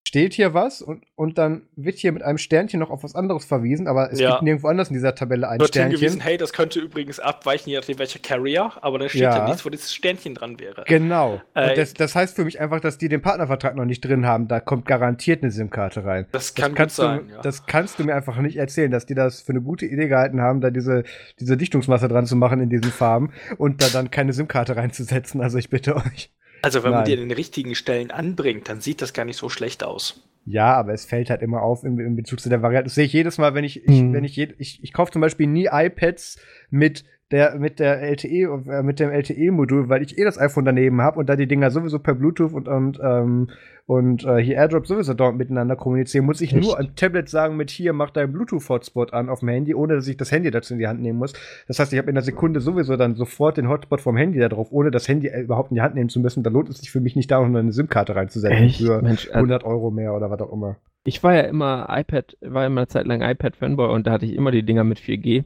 steht 0.07 0.35
hier 0.35 0.53
was 0.53 0.83
und, 0.83 1.05
und 1.15 1.39
dann 1.39 1.63
wird 1.77 1.97
hier 1.97 2.11
mit 2.13 2.23
einem 2.23 2.37
Sternchen 2.37 2.81
noch 2.81 2.91
auf 2.91 3.05
was 3.05 3.15
anderes 3.15 3.45
verwiesen, 3.45 3.87
aber 3.87 4.13
es 4.13 4.19
Ja. 4.19 4.31
gibt 4.33 4.43
nirgendwo 4.43 4.69
anders 4.69 4.89
in 4.89 4.95
dieser 4.95 5.15
Tabelle 5.15 5.49
ein 5.49 5.61
Wird 5.61 5.75
hingewiesen, 5.75 5.99
Sternchen. 5.99 6.21
hey, 6.23 6.37
das 6.37 6.53
könnte 6.53 6.81
übrigens 6.81 7.21
abweichen, 7.21 7.71
je 7.71 7.77
nachdem 7.77 7.99
welcher 7.99 8.19
Carrier, 8.19 8.73
aber 8.83 8.99
da 8.99 9.09
steht 9.09 9.23
Ja. 9.23 9.47
nichts, 9.47 9.65
wo 9.65 9.71
dieses 9.71 9.95
Sternchen 9.95 10.35
dran 10.35 10.59
wäre. 10.59 10.85
Genau. 10.87 11.41
Äh, 11.55 11.71
und 11.71 11.79
das, 11.79 11.95
das 11.95 12.15
heißt 12.17 12.35
für 12.37 12.45
mich 12.45 12.61
einfach, 12.61 12.81
dass 12.81 12.99
die 12.99 13.09
den 13.09 13.23
Partnervertrag 13.23 13.77
noch 13.77 13.85
nicht 13.85 14.01
drin 14.01 14.27
haben. 14.27 14.49
Da 14.49 14.61
kommt 14.61 14.87
garantiert 14.87 15.43
eine 15.43 15.53
SIM-Karte 15.53 16.05
rein. 16.05 16.27
Das 16.33 16.55
kann 16.55 16.73
gut 16.73 16.79
kannst 16.79 16.97
sein, 16.97 17.29
du, 17.29 17.35
ja. 17.35 17.41
das 17.41 17.67
kannst 17.67 17.99
du 17.99 18.05
mir 18.05 18.15
einfach 18.17 18.37
nicht 18.39 18.57
erzählen, 18.57 18.91
dass 18.91 19.07
die 19.07 19.15
das 19.15 19.41
für 19.41 19.53
eine 19.53 19.63
gute 19.63 19.87
Idee 19.87 20.09
gehalten 20.09 20.41
haben, 20.41 20.61
da 20.61 20.71
diese, 20.71 21.05
diese 21.39 21.57
Dichtungsmasse 21.57 22.09
dran 22.09 22.27
zu 22.27 22.35
machen 22.37 22.61
in 22.61 22.69
diesen 22.69 22.91
Farben 22.91 23.33
und 23.57 23.81
da 23.83 23.87
dann 23.93 24.11
keine 24.11 24.33
SIM-Karte 24.33 24.77
reinzusetzen. 24.77 25.41
Also 25.41 25.59
ich 25.59 25.71
bitte 25.71 25.95
euch. 25.97 26.31
Also 26.63 26.83
wenn 26.85 26.91
man 26.93 27.01
Nein. 27.01 27.07
die 27.07 27.13
an 27.15 27.29
den 27.29 27.33
richtigen 27.33 27.75
Stellen 27.75 28.11
anbringt, 28.11 28.69
dann 28.69 28.81
sieht 28.81 29.03
das 29.03 29.13
gar 29.13 29.25
nicht 29.25 29.37
so 29.37 29.49
schlecht 29.49 29.83
aus. 29.85 30.23
Ja, 30.45 30.75
aber 30.75 30.93
es 30.93 31.05
fällt 31.05 31.31
halt 31.31 31.43
immer 31.43 31.63
auf 31.63 31.85
in, 31.85 31.99
in 31.99 32.17
Bezug 32.17 32.41
zu 32.41 32.49
der 32.49 32.63
Variante. 32.63 32.87
Das 32.87 32.95
sehe 32.95 33.05
ich 33.05 33.13
jedes 33.13 33.39
Mal, 33.39 33.55
wenn 33.55 33.65
ich, 33.65 33.85
ich 33.85 34.01
Hm. 34.01 34.13
wenn 34.13 34.25
ich, 34.25 34.35
je, 34.35 34.49
ich, 34.59 34.83
ich 34.83 34.93
kaufe 34.93 35.13
zum 35.13 35.21
Beispiel 35.21 35.47
nie 35.47 35.69
iPads 35.71 36.39
mit 36.71 37.05
der, 37.33 37.59
mit 37.59 37.81
der 37.81 38.03
LTE, 38.03 38.63
äh, 38.69 38.83
mit 38.83 39.01
dem 39.01 39.11
LTE-Modul, 39.11 39.89
weil 39.89 40.03
ich 40.03 40.19
eh 40.19 40.25
das 40.25 40.39
iPhone 40.39 40.65
daneben 40.65 41.01
habe 41.01 41.19
und 41.19 41.29
da 41.29 41.37
die 41.37 41.49
Dinger 41.49 41.71
sowieso 41.71 41.99
per 41.99 42.15
Bluetooth 42.15 42.53
und, 42.53 42.69
und, 42.69 43.01
ähm, 43.03 43.49
und 43.87 44.25
äh, 44.25 44.37
hier 44.37 44.57
AirDrop 44.57 44.87
sowieso 44.87 45.15
dort 45.15 45.37
miteinander 45.37 45.75
kommunizieren, 45.75 46.27
muss 46.27 46.41
ich 46.41 46.55
Echt? 46.55 46.63
nur 46.63 46.79
am 46.79 46.95
Tablet 46.95 47.29
sagen, 47.29 47.57
mit 47.57 47.71
hier 47.71 47.93
mach 47.95 48.11
deinen 48.11 48.33
Bluetooth-Hotspot 48.33 49.13
an 49.13 49.31
auf 49.31 49.41
dem 49.41 49.49
Handy, 49.49 49.75
ohne 49.75 49.95
dass 49.95 50.07
ich 50.07 50.17
das 50.17 50.31
Handy 50.31 50.51
dazu 50.51 50.75
in 50.75 50.79
die 50.79 50.87
Hand 50.87 51.01
nehmen 51.01 51.19
muss. 51.19 51.33
Das 51.67 51.79
heißt, 51.79 51.93
ich 51.93 51.99
habe 51.99 52.11
in 52.11 52.15
der 52.15 52.23
Sekunde 52.23 52.61
sowieso 52.61 52.97
dann 52.97 53.15
sofort 53.17 53.57
den 53.57 53.69
Hotspot 53.69 54.01
vom 54.03 54.17
Handy 54.17 54.39
da 54.39 54.49
drauf, 54.49 54.69
ohne 54.71 54.91
das 54.91 55.09
Handy 55.09 55.29
äh, 55.29 55.41
überhaupt 55.41 55.71
in 55.71 55.77
die 55.77 55.81
Hand 55.83 55.95
nehmen 55.95 56.11
zu 56.11 56.21
müssen. 56.21 56.43
Da 56.43 56.51
lohnt 56.51 56.69
es 56.69 56.79
sich 56.79 56.91
für 56.91 57.01
mich 57.01 57.17
nicht, 57.17 57.31
da 57.31 57.41
noch 57.41 57.59
eine 57.59 57.73
SIM-Karte 57.73 58.15
reinzusetzen 58.15 58.69
für 58.87 59.03
Mensch, 59.03 59.29
äh, 59.29 59.35
100 59.35 59.65
Euro 59.65 59.91
mehr 59.91 60.15
oder 60.15 60.31
was 60.31 60.41
auch 60.41 60.53
immer. 60.53 60.77
ich 61.05 61.23
war 61.23 61.35
ja 61.35 61.43
immer 61.43 61.87
iPad, 61.89 62.37
war 62.43 62.67
immer 62.67 62.83
eine 62.83 62.89
Zeit 62.89 63.07
lang 63.07 63.23
iPad-Fanboy 63.23 63.91
und 63.93 64.07
da 64.07 64.13
hatte 64.13 64.27
ich 64.27 64.35
immer 64.35 64.51
die 64.51 64.63
Dinger 64.63 64.85
mit 64.85 64.99
4G. 64.99 65.45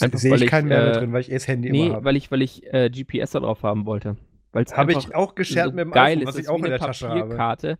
Einfach, 0.00 0.18
Sehe 0.18 0.34
ich 0.36 0.46
keinen 0.46 0.68
Mehrwert 0.68 0.96
äh, 0.96 1.00
drin, 1.00 1.12
weil 1.12 1.20
ich 1.20 1.30
eh 1.30 1.34
das 1.34 1.48
Handy 1.48 1.70
Nee, 1.70 1.86
immer 1.86 1.94
habe. 1.96 2.04
weil 2.06 2.16
ich, 2.16 2.30
weil 2.30 2.42
ich 2.42 2.72
äh, 2.72 2.88
GPS 2.90 3.32
da 3.32 3.40
drauf 3.40 3.62
haben 3.62 3.84
wollte. 3.86 4.16
Habe 4.74 4.92
ich 4.92 5.14
auch 5.14 5.34
geschert 5.34 5.66
so 5.66 5.72
mit 5.72 5.80
dem 5.86 5.90
geil 5.92 6.18
iPhone, 6.18 6.22
ist. 6.22 6.28
was 6.28 6.38
ich 6.38 6.48
auch 6.48 6.58
in 6.58 6.64
der 6.64 6.78
Tasche 6.78 7.08
habe. 7.08 7.78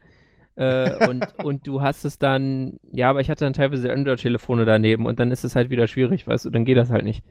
Äh, 0.55 1.09
und, 1.09 1.27
und 1.45 1.67
du 1.67 1.81
hast 1.81 2.05
es 2.05 2.19
dann, 2.19 2.79
ja, 2.93 3.09
aber 3.11 3.21
ich 3.21 3.31
hatte 3.31 3.45
dann 3.45 3.53
teilweise 3.55 3.91
Android-Telefone 3.93 4.65
daneben 4.65 5.07
und 5.07 5.19
dann 5.21 5.31
ist 5.31 5.45
es 5.45 5.57
halt 5.57 5.71
wieder 5.71 5.87
schwierig, 5.87 6.27
weißt 6.27 6.45
du, 6.45 6.51
dann 6.51 6.65
geht 6.65 6.77
das 6.77 6.91
halt 6.91 7.05
nicht. 7.05 7.25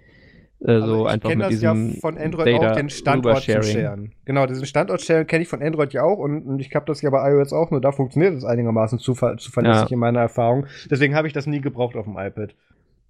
Äh, 0.60 0.66
so 0.66 0.72
Also 0.82 1.06
ich 1.08 1.12
einfach 1.14 1.30
kenne 1.30 1.44
das 1.50 1.62
ja 1.62 1.76
von 2.00 2.18
Android 2.18 2.54
auch, 2.56 2.62
Data 2.62 2.76
den 2.76 2.90
Standort 2.90 3.42
zu 3.42 3.64
sharen. 3.64 4.12
Genau, 4.26 4.46
diesen 4.46 4.66
Standort-Sharen 4.66 5.26
kenne 5.28 5.44
ich 5.44 5.48
von 5.48 5.62
Android 5.62 5.94
ja 5.94 6.04
auch 6.04 6.18
und, 6.20 6.44
und 6.44 6.60
ich 6.60 6.74
habe 6.76 6.86
das 6.86 7.02
ja 7.02 7.10
bei 7.10 7.32
iOS 7.32 7.52
auch, 7.54 7.72
nur 7.72 7.82
da 7.82 7.92
funktioniert 7.92 8.36
es 8.36 8.44
einigermaßen 8.44 9.00
zuver 9.00 9.38
zuverlässig 9.38 9.90
Ja. 9.90 9.94
in 9.94 10.00
meiner 10.00 10.20
Erfahrung. 10.20 10.68
Deswegen 10.90 11.16
habe 11.16 11.28
ich 11.28 11.34
das 11.34 11.48
nie 11.48 11.62
gebraucht 11.62 11.96
auf 11.96 12.06
dem 12.06 12.18
iPad. 12.18 12.54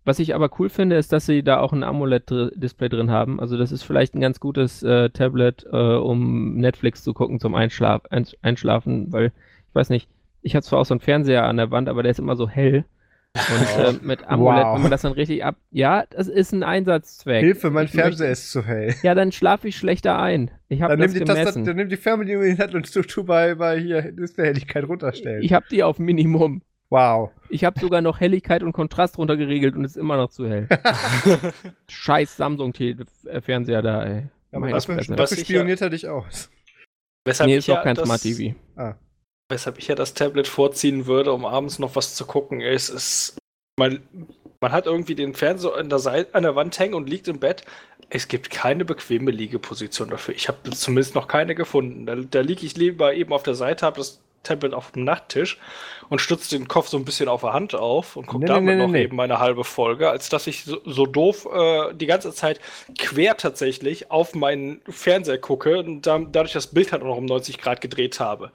Was 0.04 0.18
ich 0.20 0.34
aber 0.34 0.50
cool 0.60 0.70
finde, 0.70 0.96
ist, 0.96 1.14
dass 1.14 1.28
sie 1.28 1.44
da 1.44 1.60
auch 1.60 1.74
ein 1.74 1.84
AMOLED-Display 1.84 2.90
drin 2.90 3.12
haben. 3.12 3.40
Also 3.40 3.56
das 3.58 3.72
ist 3.72 3.84
vielleicht 3.84 4.16
ein 4.16 4.22
ganz 4.22 4.40
gutes 4.40 4.82
äh, 4.82 5.10
Tablet, 5.12 5.66
äh, 5.72 5.76
um 5.78 6.56
Netflix 6.58 7.04
zu 7.04 7.14
gucken 7.14 7.40
zum 7.40 7.54
Einschlaf 7.54 8.02
Einsch- 8.10 8.36
Einschlafen, 8.42 9.12
weil 9.14 9.26
ich 9.28 9.76
weiß 9.76 9.90
nicht, 9.90 10.10
ich 10.42 10.56
habe 10.56 10.64
zwar 10.64 10.80
auch 10.80 10.86
so 10.86 10.96
einen 10.96 11.02
Fernseher 11.02 11.44
an 11.46 11.58
der 11.58 11.70
Wand, 11.70 11.88
aber 11.88 12.02
der 12.02 12.12
ist 12.12 12.20
immer 12.20 12.36
so 12.36 12.50
hell. 12.50 12.84
Und 13.36 13.78
äh, 13.86 13.94
mit 14.02 14.28
AMOLED, 14.28 14.64
Wow. 14.66 14.76
wenn 14.76 14.82
man 14.82 14.92
das 14.92 15.04
dann 15.04 15.12
richtig 15.14 15.46
ab... 15.46 15.56
Ja, 15.70 16.04
das 16.10 16.28
ist 16.28 16.52
ein 16.52 16.64
Einsatzzweck. 16.64 17.42
Hilfe, 17.44 17.70
mein 17.70 17.86
Ich 17.86 17.92
Fernseher 17.92 18.28
möchte- 18.30 18.32
ist 18.42 18.52
zu 18.52 18.66
hell. 18.66 18.96
Ja, 19.04 19.14
dann 19.14 19.32
schlafe 19.32 19.68
ich 19.68 19.78
schlechter 19.78 20.20
ein. 20.20 20.50
Ich 20.68 20.82
habe 20.82 20.94
Dann 20.94 21.02
das 21.02 21.14
nimm, 21.14 21.26
die 21.26 21.32
gemessen. 21.32 21.64
dann 21.66 21.76
nimm 21.76 21.90
die 21.90 21.96
Fernbedienung 21.98 22.44
in 22.44 22.56
die 22.56 22.62
Hand 22.62 22.74
und 22.74 22.92
tu, 22.92 23.04
tu 23.04 23.24
bei, 23.24 23.54
bei 23.56 23.80
hier 23.80 24.12
Displayhelligkeit 24.12 24.84
runterstellen. 24.88 25.44
Ich 25.44 25.54
habe 25.54 25.66
die 25.70 25.84
auf 25.84 26.00
Minimum. 26.00 26.64
Wow. 26.92 27.32
Ich 27.50 27.64
habe 27.64 27.80
sogar 27.80 28.02
noch 28.02 28.20
Helligkeit 28.20 28.62
und 28.62 28.74
Kontrast 28.74 29.18
runtergeregelt 29.18 29.76
und 29.76 29.84
es 29.84 29.92
ist 29.92 29.98
immer 29.98 30.18
noch 30.18 30.30
zu 30.30 30.48
hell. 30.48 30.68
Scheiß 31.90 32.38
Samsung-Fernseher 32.38 33.82
da, 33.82 34.06
ey. 34.06 34.28
Aber 34.52 34.62
Meine 34.62 34.74
dafür, 34.74 34.98
dafür 34.98 35.18
Was 35.18 35.32
ich 35.32 35.48
spioniert 35.48 35.82
er 35.82 35.90
dich 35.90 36.08
aus. 36.08 36.52
Weshalb 37.26 37.48
Nee, 37.48 37.54
ich 37.54 37.60
ist 37.60 37.70
doch 37.70 37.76
ja 37.76 37.84
kein 37.84 37.96
das, 37.96 38.06
Smart 38.06 38.22
TV. 38.22 38.56
Weshalb 39.50 39.80
ich 39.80 39.88
ja 39.88 39.96
das 39.96 40.14
Tablet 40.14 40.48
vorziehen 40.48 41.08
würde, 41.08 41.34
um 41.34 41.46
abends 41.46 41.80
noch 41.80 41.96
was 41.96 42.16
zu 42.16 42.26
gucken, 42.26 42.62
ist, 42.62 42.90
ist 42.90 43.38
man, 43.78 44.02
man 44.60 44.72
hat 44.72 44.86
irgendwie 44.86 45.16
den 45.16 45.34
Fernseher 45.34 45.76
an 45.76 45.90
der, 45.90 46.00
Seite, 46.00 46.34
an 46.36 46.44
der 46.44 46.56
Wand 46.56 46.78
hängen 46.78 46.94
und 46.94 47.10
liegt 47.10 47.28
im 47.28 47.40
Bett. 47.40 47.64
Es 48.10 48.28
gibt 48.28 48.50
keine 48.50 48.86
bequeme 48.86 49.32
Liegeposition 49.32 50.10
dafür. 50.10 50.36
Ich 50.36 50.48
habe 50.48 50.70
zumindest 50.72 51.16
noch 51.16 51.28
keine 51.28 51.56
gefunden. 51.56 52.06
Da, 52.06 52.16
da 52.16 52.42
liege 52.42 52.66
ich 52.66 52.76
lieber 52.76 53.14
eben 53.14 53.34
auf 53.34 53.44
der 53.44 53.56
Seite, 53.56 53.86
habe 53.86 53.98
das 53.98 54.22
Tablet 54.44 54.74
auf 54.74 54.92
dem 54.92 55.04
Nachttisch 55.04 55.58
und 56.10 56.20
stütze 56.20 56.58
den 56.58 56.68
Kopf 56.68 56.88
so 56.88 56.98
ein 56.98 57.06
bisschen 57.06 57.30
auf 57.30 57.42
der 57.42 57.54
Hand 57.54 57.76
auf 57.76 58.16
und 58.16 58.26
gucke 58.26 58.46
Nee, 58.46 58.48
damit 58.48 58.76
nee, 58.76 58.82
nee, 58.82 58.88
noch 58.88 59.00
eben 59.00 59.16
meine 59.16 59.40
halbe 59.40 59.64
Folge, 59.64 60.10
als 60.10 60.30
dass 60.30 60.48
ich 60.48 60.64
so, 60.66 60.80
so 60.86 61.06
doof 61.06 61.48
äh, 61.52 61.94
die 61.94 62.06
ganze 62.06 62.34
Zeit 62.34 62.60
quer 62.98 63.38
tatsächlich 63.38 64.12
auf 64.12 64.36
meinen 64.36 64.82
Fernseher 64.90 65.38
gucke 65.38 65.80
und 65.80 66.08
dann, 66.08 66.32
dadurch 66.32 66.54
das 66.54 66.68
Bild 66.68 66.92
halt 66.92 67.04
auch 67.04 67.08
noch 67.08 67.18
um 67.18 67.26
90 67.26 67.58
Grad 67.58 67.82
gedreht 67.82 68.20
habe. 68.20 68.52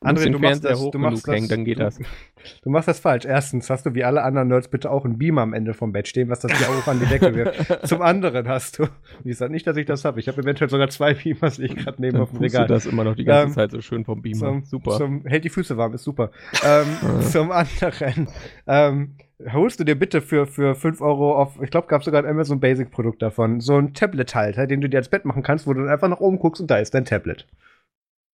André, 0.00 0.30
du 0.30 0.38
machst 0.38 0.64
das, 0.64 0.78
hoch 0.80 0.92
du 0.92 0.98
machst 1.00 1.24
genug 1.24 1.36
hängen, 1.36 1.48
das, 1.48 1.56
dann 1.56 1.64
geht 1.64 1.78
du, 1.80 1.82
das. 1.82 1.98
Du 2.62 2.70
machst 2.70 2.86
das 2.86 3.00
falsch. 3.00 3.24
Erstens 3.24 3.68
hast 3.68 3.84
du 3.84 3.94
wie 3.94 4.04
alle 4.04 4.22
anderen 4.22 4.46
Nerds 4.46 4.68
bitte 4.68 4.90
auch 4.92 5.04
einen 5.04 5.18
Beamer 5.18 5.42
am 5.42 5.52
Ende 5.52 5.74
vom 5.74 5.90
Bett 5.92 6.06
stehen, 6.06 6.28
was 6.28 6.38
das 6.38 6.56
hier 6.56 6.68
auch 6.68 6.86
an 6.86 7.00
die 7.00 7.06
Decke 7.06 7.34
wirft. 7.34 7.68
Zum 7.88 8.00
anderen 8.00 8.46
hast 8.46 8.78
du, 8.78 8.84
wie 9.24 9.30
gesagt, 9.30 9.50
nicht, 9.50 9.66
dass 9.66 9.76
ich 9.76 9.86
das 9.86 10.04
habe. 10.04 10.20
Ich 10.20 10.28
habe 10.28 10.40
eventuell 10.40 10.70
sogar 10.70 10.88
zwei 10.88 11.14
Beamers, 11.14 11.56
die 11.56 11.64
ich 11.64 11.76
gerade 11.76 12.00
neben 12.00 12.12
Dann 12.14 12.22
auf 12.22 12.30
dem 12.30 12.38
tust 12.38 12.54
du 12.54 12.58
Regal. 12.58 12.66
das 12.68 12.86
immer 12.86 13.02
noch 13.02 13.16
die 13.16 13.24
ganze 13.24 13.48
Ähm, 13.48 13.54
Zeit 13.54 13.70
so 13.72 13.80
schön 13.80 14.04
vom 14.04 14.22
Beamer. 14.22 14.38
Zum, 14.38 14.64
Super. 14.64 14.90
Zum, 14.98 15.26
hält 15.26 15.44
die 15.44 15.48
Füße 15.50 15.76
warm, 15.76 15.92
ist 15.94 16.04
super. 16.04 16.30
Ähm, 16.64 16.86
Ah. 17.02 17.20
zum 17.22 17.50
anderen, 17.50 18.28
ähm, 18.68 19.16
holst 19.52 19.80
du 19.80 19.84
dir 19.84 19.96
bitte 19.96 20.20
für, 20.20 20.46
für 20.46 20.76
5 20.76 21.00
Euro 21.00 21.34
auf, 21.36 21.60
ich 21.60 21.70
glaube, 21.70 21.88
gab 21.88 22.02
es 22.02 22.04
sogar 22.04 22.22
ein 22.22 22.30
Amazon 22.30 22.60
Basic 22.60 22.90
Produkt 22.92 23.20
davon, 23.20 23.60
so 23.60 23.76
ein 23.76 23.94
Tablet-Halter, 23.94 24.66
den 24.68 24.80
du 24.80 24.88
dir 24.88 24.98
als 24.98 25.08
Bett 25.08 25.24
machen 25.24 25.42
kannst, 25.42 25.66
wo 25.66 25.74
du 25.74 25.80
dann 25.80 25.88
einfach 25.90 26.08
nach 26.08 26.20
oben 26.20 26.38
guckst 26.38 26.60
und 26.60 26.70
da 26.70 26.78
ist 26.78 26.94
dein 26.94 27.04
Tablet. 27.04 27.46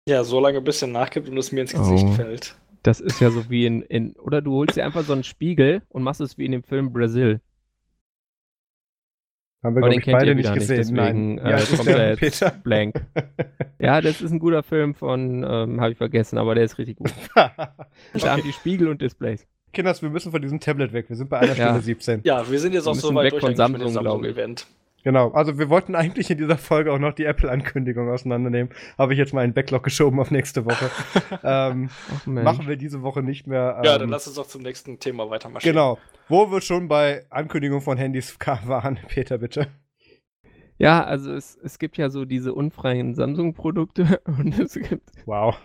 Ja, 0.08 0.24
so 0.24 0.40
lange 0.40 0.60
bis 0.60 0.82
er 0.82 0.88
nachgibt 0.88 1.28
und 1.28 1.36
es 1.38 1.52
mir 1.52 1.60
ins 1.62 1.72
Gesicht 1.72 2.04
Oh. 2.08 2.12
fällt. 2.12 2.56
Das 2.82 3.00
ist 3.00 3.20
ja 3.20 3.30
so 3.30 3.48
wie 3.48 3.66
in, 3.66 3.82
in. 3.82 4.14
Oder 4.16 4.42
du 4.42 4.54
holst 4.54 4.76
dir 4.76 4.84
einfach 4.84 5.04
so 5.04 5.12
einen 5.12 5.22
Spiegel 5.22 5.82
und 5.88 6.02
machst 6.02 6.20
es 6.20 6.36
wie 6.38 6.44
in 6.44 6.50
dem 6.52 6.64
Film 6.64 6.92
Brasil. 6.92 7.40
Haben 9.62 9.76
wir, 9.76 9.82
Aber 9.84 9.90
glaube 9.90 9.90
den 9.90 9.98
ich, 10.00 10.04
kennt 10.04 10.18
beide 10.18 10.30
ihr 10.30 10.34
nicht 10.34 10.44
wieder 10.46 10.54
nicht, 10.54 10.60
gesehen. 10.68 10.76
deswegen 10.96 11.34
Nein. 11.36 11.38
äh, 11.38 11.50
Ja, 11.52 11.64
kommt 11.64 11.86
der 11.86 11.96
er 11.98 12.08
jetzt 12.10 12.40
Peter. 12.40 12.50
blank. 12.50 12.94
Ja, 13.78 14.00
das 14.00 14.20
ist 14.20 14.30
ein 14.30 14.38
guter 14.38 14.62
Film 14.62 14.94
von, 14.94 15.42
ähm, 15.44 15.80
habe 15.80 15.90
ich 15.92 15.98
vergessen, 15.98 16.38
aber 16.38 16.54
der 16.54 16.62
ist 16.64 16.78
richtig 16.78 16.96
gut. 16.98 17.12
Da 17.34 17.52
haben 18.26 18.42
die 18.44 18.52
Spiegel 18.52 18.86
und 18.88 19.00
Displays. 19.02 19.44
Kinders, 19.72 20.02
wir 20.02 20.10
müssen 20.10 20.30
von 20.30 20.40
diesem 20.42 20.60
Tablet 20.60 20.92
weg. 20.92 21.08
Wir 21.08 21.16
sind 21.16 21.28
bei 21.30 21.38
einer 21.40 21.54
Ja. 21.56 21.64
Stunde 21.66 21.80
17. 21.82 22.20
Ja, 22.24 22.48
wir 22.48 22.60
sind 22.60 22.74
jetzt 22.74 22.84
Wir 22.86 22.90
auch 22.92 22.94
so 22.94 23.12
weit 23.14 23.24
weg 23.26 23.30
durch 23.32 23.40
von 23.42 23.50
dem 23.52 23.56
Samsung, 23.56 23.80
glaub 23.92 24.22
ich. 24.24 24.34
Samsung-Event. 24.34 24.66
Genau, 25.04 25.32
also 25.32 25.58
wir 25.58 25.68
wollten 25.68 25.94
eigentlich 25.94 26.30
in 26.30 26.38
dieser 26.38 26.56
Folge 26.56 26.92
auch 26.92 26.98
noch 26.98 27.12
die 27.12 27.24
Apple-Ankündigung 27.24 28.08
auseinandernehmen. 28.08 28.72
Habe 28.96 29.14
ich 29.14 29.18
jetzt 29.18 29.34
mal 29.34 29.40
einen 29.40 29.52
Backlog 29.52 29.82
geschoben 29.82 30.20
auf 30.20 30.30
nächste 30.30 30.64
Woche. 30.64 30.90
ähm, 31.42 31.90
Ach, 32.14 32.26
machen 32.26 32.68
wir 32.68 32.76
diese 32.76 33.02
Woche 33.02 33.22
nicht 33.22 33.46
mehr. 33.46 33.80
Ja, 33.84 33.94
ähm, 33.94 34.00
dann 34.00 34.08
lass 34.10 34.26
uns 34.26 34.36
doch 34.36 34.46
zum 34.46 34.62
nächsten 34.62 35.00
Thema 35.00 35.28
weitermarschieren. 35.28 35.74
Genau. 35.74 35.98
Wo 36.28 36.50
wir 36.50 36.60
schon 36.60 36.88
bei 36.88 37.24
Ankündigung 37.30 37.80
von 37.80 37.98
Handys 37.98 38.36
waren, 38.64 38.98
Peter, 39.08 39.38
bitte. 39.38 39.66
Ja, 40.78 41.04
also 41.04 41.32
es, 41.32 41.58
es 41.62 41.78
gibt 41.78 41.96
ja 41.96 42.10
so 42.10 42.24
diese 42.24 42.54
unfreien 42.54 43.14
Samsung-Produkte 43.14 44.20
und 44.38 44.58
es 44.58 44.74
gibt, 44.74 45.10
Wow. 45.26 45.56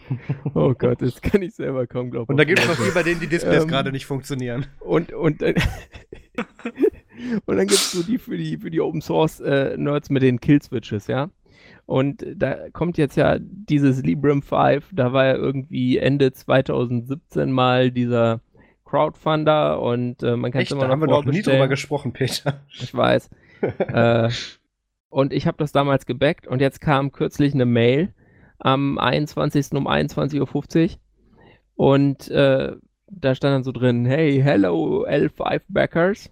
oh 0.54 0.74
Gott, 0.78 1.02
das 1.02 1.22
kann 1.22 1.42
ich 1.42 1.56
selber 1.56 1.88
kaum 1.88 2.12
glauben. 2.12 2.30
Und 2.30 2.38
da 2.38 2.44
gibt 2.44 2.60
es 2.60 2.68
noch 2.68 2.76
die, 2.76 2.92
bei 2.92 3.04
denen 3.04 3.20
die 3.20 3.28
Displays 3.28 3.64
Ähm, 3.64 3.70
gerade 3.70 3.92
nicht 3.92 4.06
funktionieren. 4.06 4.68
Und, 4.80 5.14
und, 5.14 5.42
äh, 5.42 5.56
und 7.46 7.58
dann 7.58 7.68
gibt 7.68 7.72
es 7.80 7.92
so 7.92 8.04
die 8.04 8.18
für 8.18 8.38
die, 8.38 8.58
für 8.58 8.70
die 8.70 8.82
Open 8.82 9.02
Source 9.02 9.40
äh, 9.40 9.76
Nerds 9.78 10.10
mit 10.10 10.22
den 10.24 10.40
Kill-Switches, 10.40 11.08
ja. 11.08 11.30
Und 11.86 12.26
da 12.36 12.70
kommt 12.72 12.98
jetzt 12.98 13.16
ja 13.16 13.38
dieses 13.40 14.04
Librem 14.04 14.42
5, 14.42 14.90
da 14.92 15.14
war 15.14 15.26
ja 15.26 15.36
irgendwie 15.36 15.98
Ende 15.98 16.34
2017 16.34 17.50
mal 17.50 17.92
dieser 17.92 18.42
Crowdfunder 18.84 19.82
und 19.82 20.22
äh, 20.22 20.36
man 20.36 20.52
kann 20.52 20.62
es 20.62 20.72
immer 20.72 20.82
da 20.82 20.88
noch 20.88 20.92
haben 20.94 21.02
wir 21.02 21.08
noch 21.08 21.26
nie 21.26 21.42
drüber 21.42 21.68
gesprochen, 21.68 22.14
Peter. 22.14 22.62
Ich 22.70 22.94
weiß. 22.94 23.30
äh, 23.62 24.30
und 25.10 25.34
ich 25.34 25.48
habe 25.48 25.58
das 25.58 25.72
damals 25.72 26.06
gebackt 26.06 26.48
und 26.48 26.62
jetzt 26.62 26.82
kam 26.82 27.12
kürzlich 27.12 27.54
eine 27.54 27.66
Mail 27.66 28.14
am 28.60 28.98
21. 28.98 29.72
um 29.74 29.88
21.50 29.88 30.40
Uhr 30.90 30.90
und 31.76 32.30
äh, 32.30 32.76
da 33.10 33.36
stand 33.36 33.54
dann 33.54 33.64
so 33.64 33.72
drin, 33.72 34.06
hey, 34.06 34.42
hello 34.44 35.06
L5 35.08 35.62
Backers. 35.70 36.30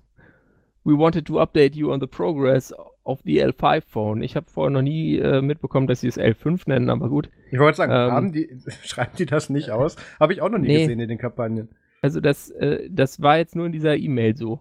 We 0.84 0.98
wanted 0.98 1.26
to 1.28 1.40
update 1.40 1.76
you 1.76 1.92
on 1.92 2.00
the 2.00 2.08
progress 2.08 2.74
of 3.04 3.20
the 3.24 3.42
L5 3.44 3.82
Phone. 3.88 4.22
Ich 4.24 4.36
habe 4.36 4.46
vorher 4.50 4.70
noch 4.72 4.82
nie 4.82 5.18
äh, 5.18 5.42
mitbekommen, 5.42 5.88
dass 5.88 6.02
sie 6.02 6.08
es 6.08 6.20
L5 6.20 6.64
nennen, 6.68 6.90
aber 6.90 7.10
gut. 7.10 7.30
Ich 7.52 7.60
wollte 7.60 7.78
sagen, 7.78 7.92
Ähm, 7.92 8.12
haben 8.12 8.32
die, 8.34 8.50
schreiben 8.84 9.12
die 9.18 9.26
das 9.26 9.50
nicht 9.50 9.72
aus? 9.72 9.96
Habe 10.20 10.34
ich 10.34 10.42
auch 10.42 10.50
noch 10.50 10.58
nie 10.60 10.68
Nee. 10.68 10.80
gesehen 10.82 11.00
in 11.00 11.10
den 11.10 11.18
Kampagnen. 11.18 11.70
Also 12.02 12.20
das, 12.20 12.52
äh, 12.52 12.88
das 12.92 13.22
war 13.22 13.38
jetzt 13.38 13.56
nur 13.56 13.66
in 13.66 13.72
dieser 13.72 13.96
E-Mail 13.98 14.36
so. 14.36 14.60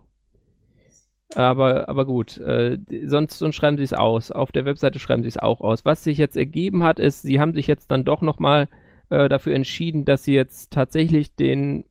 Aber, 1.34 1.88
aber 1.88 2.06
gut, 2.06 2.38
äh, 2.38 2.78
sonst, 3.06 3.38
sonst 3.38 3.56
schreiben 3.56 3.76
sie 3.76 3.82
es 3.82 3.92
aus. 3.92 4.30
Auf 4.30 4.52
der 4.52 4.64
Webseite 4.64 4.98
schreiben 4.98 5.22
sie 5.22 5.28
es 5.28 5.38
auch 5.38 5.60
aus. 5.60 5.84
Was 5.84 6.04
sich 6.04 6.18
jetzt 6.18 6.36
ergeben 6.36 6.84
hat, 6.84 6.98
ist, 6.98 7.22
sie 7.22 7.40
haben 7.40 7.54
sich 7.54 7.66
jetzt 7.66 7.90
dann 7.90 8.04
doch 8.04 8.22
nochmal 8.22 8.68
äh, 9.10 9.28
dafür 9.28 9.54
entschieden, 9.54 10.04
dass 10.04 10.24
sie 10.24 10.34
jetzt 10.34 10.72
tatsächlich 10.72 11.34
den 11.34 11.84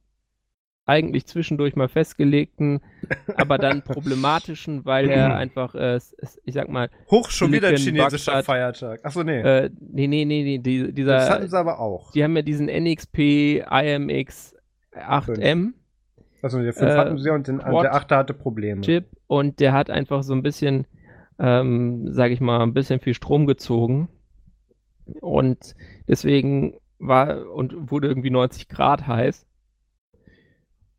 eigentlich 0.86 1.26
zwischendurch 1.26 1.76
mal 1.76 1.88
festgelegten, 1.88 2.82
aber 3.38 3.58
dann 3.58 3.84
problematischen, 3.84 4.86
weil 4.86 5.10
er 5.10 5.36
einfach, 5.36 5.76
äh, 5.76 6.00
ich 6.44 6.54
sag 6.54 6.68
mal. 6.70 6.90
Hoch, 7.10 7.30
schon 7.30 7.52
wieder 7.52 7.70
ein 7.70 7.78
chinesischer 7.78 8.34
Bagdad, 8.34 8.46
Feiertag. 8.46 9.06
Achso, 9.06 9.24
nee. 9.24 9.40
Äh, 9.40 9.70
nee, 9.80 10.08
nee, 10.08 10.26
nee, 10.26 10.44
nee, 10.44 10.58
die, 10.60 10.92
dieser. 10.94 11.14
Das 11.14 11.30
hatten 11.30 11.48
sie 11.48 11.58
aber 11.58 11.80
auch. 11.80 12.12
Die 12.12 12.24
haben 12.24 12.36
ja 12.36 12.42
diesen 12.42 12.68
NXP 12.68 13.64
IMX 13.70 14.56
8M. 14.94 15.74
Also 16.44 16.62
der 16.62 16.74
5 16.74 16.92
äh, 16.92 16.96
hatten 16.96 17.18
sie 17.18 17.30
und 17.32 17.48
den, 17.48 17.58
der 17.58 17.96
8 17.96 18.12
hatte 18.12 18.34
Probleme. 18.34 18.82
Chip 18.82 19.06
und 19.28 19.60
der 19.60 19.74
hat 19.74 19.90
einfach 19.90 20.22
so 20.24 20.34
ein 20.34 20.44
bisschen, 20.44 20.86
ähm, 21.40 22.14
sag 22.14 22.32
ich 22.32 22.42
mal, 22.42 22.62
ein 22.62 22.74
bisschen 22.74 23.00
viel 23.00 23.16
Strom 23.16 23.48
gezogen. 23.48 24.10
Und 25.20 25.74
deswegen 26.08 26.76
war 27.00 27.50
und 27.52 27.92
wurde 27.92 28.08
irgendwie 28.08 28.30
90 28.30 28.70
Grad 28.70 29.08
heiß 29.08 29.48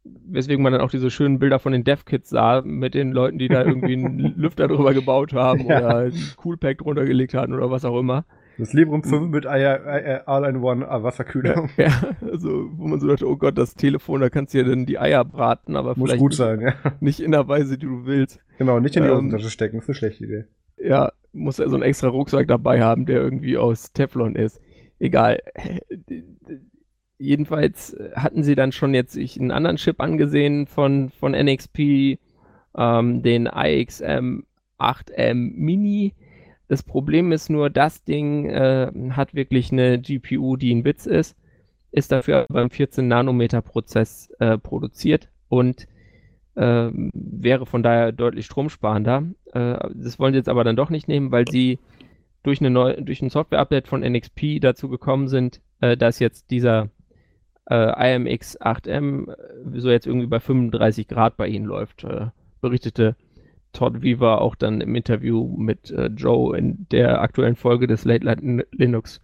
weswegen 0.04 0.62
man 0.62 0.72
dann 0.72 0.82
auch 0.82 0.90
diese 0.90 1.10
schönen 1.10 1.38
Bilder 1.38 1.58
von 1.58 1.72
den 1.72 1.84
Dev-Kits 1.84 2.30
sah, 2.30 2.62
mit 2.62 2.94
den 2.94 3.12
Leuten, 3.12 3.38
die 3.38 3.48
da 3.48 3.64
irgendwie 3.64 3.94
einen 4.04 4.34
Lüfter 4.36 4.68
drüber 4.68 4.92
gebaut 4.92 5.32
haben 5.32 5.66
ja. 5.66 5.78
oder 5.78 5.96
ein 5.98 6.32
Coolpack 6.36 6.78
drunter 6.78 7.04
gelegt 7.04 7.34
hatten 7.34 7.54
oder 7.54 7.70
was 7.70 7.84
auch 7.84 7.98
immer. 7.98 8.24
Das 8.58 8.72
Librem 8.72 9.02
5 9.02 9.30
mit 9.30 9.46
All-in-One 9.46 10.86
Wasserkühlung. 10.88 11.70
Ja, 11.76 12.14
also 12.20 12.68
wo 12.72 12.86
man 12.86 13.00
so 13.00 13.08
dachte, 13.08 13.28
oh 13.28 13.36
Gott, 13.36 13.58
das 13.58 13.74
Telefon, 13.74 14.20
da 14.20 14.30
kannst 14.30 14.54
du 14.54 14.58
ja 14.58 14.64
dann 14.64 14.86
die 14.86 14.98
Eier 14.98 15.24
braten, 15.24 15.76
aber 15.76 15.94
Muss 15.96 16.10
vielleicht 16.10 16.20
gut 16.20 16.34
sein, 16.34 16.60
ja. 16.60 16.74
nicht 17.00 17.20
in 17.20 17.32
der 17.32 17.48
Weise, 17.48 17.78
die 17.78 17.86
du 17.86 18.06
willst. 18.06 18.40
Genau, 18.58 18.78
nicht 18.80 18.96
in 18.96 19.02
die 19.02 19.08
ähm, 19.08 19.16
Hosentasche 19.16 19.50
stecken, 19.50 19.78
ist 19.78 19.88
eine 19.88 19.94
schlechte 19.94 20.24
Idee. 20.24 20.44
Ja, 20.78 21.12
muss 21.32 21.58
ja 21.58 21.68
so 21.68 21.74
einen 21.74 21.82
extra 21.82 22.08
Rucksack 22.08 22.46
dabei 22.46 22.82
haben, 22.82 23.06
der 23.06 23.20
irgendwie 23.20 23.58
aus 23.58 23.92
Teflon 23.92 24.36
ist. 24.36 24.60
Egal 24.98 25.40
jedenfalls 27.18 27.96
hatten 28.14 28.42
sie 28.42 28.54
dann 28.54 28.72
schon 28.72 28.94
jetzt 28.94 29.12
sich 29.12 29.38
einen 29.38 29.50
anderen 29.50 29.76
Chip 29.76 30.00
angesehen 30.00 30.66
von, 30.66 31.10
von 31.10 31.32
NXP, 31.32 32.18
ähm, 32.76 33.22
den 33.22 33.46
IXM 33.46 34.40
8M 34.78 35.34
Mini. 35.34 36.14
Das 36.68 36.82
Problem 36.82 37.32
ist 37.32 37.50
nur, 37.50 37.70
das 37.70 38.04
Ding 38.04 38.48
äh, 38.48 38.90
hat 39.10 39.34
wirklich 39.34 39.70
eine 39.70 40.00
GPU, 40.00 40.56
die 40.56 40.74
ein 40.74 40.84
Witz 40.84 41.06
ist, 41.06 41.36
ist 41.90 42.10
dafür 42.10 42.46
beim 42.48 42.70
14 42.70 43.06
Nanometer 43.06 43.62
Prozess 43.62 44.30
äh, 44.38 44.58
produziert 44.58 45.28
und 45.48 45.86
äh, 46.54 46.90
wäre 46.92 47.66
von 47.66 47.82
daher 47.82 48.12
deutlich 48.12 48.46
stromsparender. 48.46 49.24
Äh, 49.52 49.88
das 49.94 50.18
wollen 50.18 50.32
sie 50.32 50.38
jetzt 50.38 50.48
aber 50.48 50.64
dann 50.64 50.76
doch 50.76 50.90
nicht 50.90 51.08
nehmen, 51.08 51.30
weil 51.30 51.46
sie 51.48 51.78
durch, 52.44 52.60
eine 52.60 52.70
neu, 52.70 52.96
durch 53.00 53.22
ein 53.22 53.30
Software-Update 53.30 53.88
von 53.88 54.00
NXP 54.00 54.60
dazu 54.60 54.88
gekommen 54.88 55.28
sind, 55.28 55.60
äh, 55.80 55.96
dass 55.96 56.18
jetzt 56.20 56.50
dieser 56.50 56.90
äh, 57.68 58.14
IMX 58.14 58.60
8M 58.60 59.30
äh, 59.30 59.80
so 59.80 59.90
jetzt 59.90 60.06
irgendwie 60.06 60.26
bei 60.26 60.40
35 60.40 61.08
Grad 61.08 61.36
bei 61.36 61.48
ihnen 61.48 61.64
läuft, 61.64 62.06
berichtete 62.60 63.16
Todd 63.74 64.02
Weaver 64.02 64.40
auch 64.40 64.54
dann 64.54 64.80
im 64.80 64.94
Interview 64.94 65.54
mit 65.58 65.90
äh, 65.90 66.06
Joe 66.06 66.56
in 66.56 66.86
der 66.90 67.20
aktuellen 67.20 67.56
Folge 67.56 67.86
des 67.86 68.06
Late 68.06 68.24
Light 68.24 68.40
Linux 68.72 69.20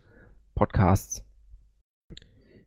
Podcasts. 0.54 1.24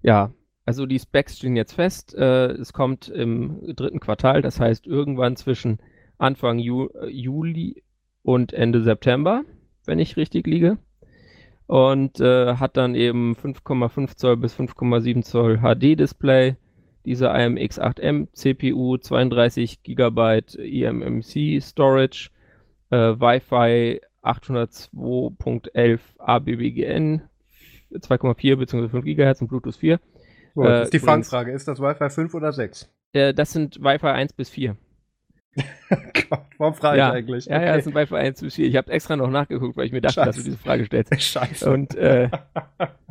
Ja, 0.02 0.34
also 0.66 0.88
die 0.88 1.00
Specs 1.00 1.38
stehen 1.38 1.56
jetzt 1.56 1.74
fest. 1.74 2.16
Äh, 2.16 2.54
es 2.54 2.74
kommt 2.74 3.10
im 3.10 3.76
dritten 3.76 4.00
Quartal, 4.00 4.42
das 4.42 4.60
heißt 4.60 4.88
irgendwann 4.88 5.36
zwischen 5.36 5.78
Anfang 6.18 6.58
Ju 6.58 6.88
äh, 6.88 7.08
Juli 7.10 7.84
und 8.24 8.54
Ende 8.54 8.82
September, 8.82 9.44
wenn 9.86 10.00
ich 10.00 10.18
richtig 10.18 10.48
liege 10.48 10.78
und 11.68 12.20
äh, 12.20 12.56
hat 12.56 12.78
dann 12.78 12.96
eben 12.96 13.36
5,5 13.36 14.16
Zoll 14.16 14.38
bis 14.38 14.56
5,7 14.56 15.24
Zoll 15.24 15.60
HD-Display, 15.60 16.56
diese 17.06 17.32
IMX8M 17.32 18.28
CPU, 18.34 18.98
32 18.98 19.84
GB 19.84 20.42
eMMC 20.58 21.62
Storage, 21.62 22.30
äh, 22.90 22.96
Wi-Fi 22.96 24.02
802.11 24.24 26.00
ABBGN, 26.18 27.22
2,4 27.92 28.56
bzw. 28.56 28.90
5 28.90 29.06
GHz 29.06 29.42
und 29.42 29.48
Bluetooth 29.50 29.76
4. 29.76 30.00
So, 30.56 30.64
äh, 30.64 30.84
ist 30.84 30.94
die 30.94 31.00
Fangfrage, 31.00 31.52
ist 31.52 31.68
das 31.68 31.80
Wi-Fi 31.80 32.10
5 32.10 32.34
oder 32.34 32.54
6? 32.54 32.90
Äh, 33.14 33.34
das 33.34 33.52
sind 33.52 33.84
Wi-Fi 33.84 34.08
1 34.08 34.34
bis 34.34 34.50
4. 34.50 34.78
Gott, 36.30 36.46
warum 36.58 36.74
frage 36.74 36.98
ja, 36.98 37.10
ich 37.10 37.16
eigentlich? 37.16 37.46
Ja, 37.46 37.58
okay. 37.58 37.66
ja, 37.66 37.76
das 37.76 37.84
sind 37.84 37.96
Wi-Fi 37.96 38.16
1 38.16 38.42
bis 38.42 38.56
4. 38.56 38.68
Ich 38.68 38.76
habe 38.76 38.92
extra 38.92 39.16
noch 39.16 39.30
nachgeguckt, 39.30 39.78
weil 39.78 39.86
ich 39.86 39.92
mir 39.92 40.02
dachte, 40.02 40.16
Scheiße. 40.16 40.28
dass 40.28 40.38
du 40.38 40.44
diese 40.44 40.58
Frage 40.58 40.86
stellst. 40.86 41.14
Scheiße. 41.22 41.70
Und 41.70 41.96
äh, 41.96 42.30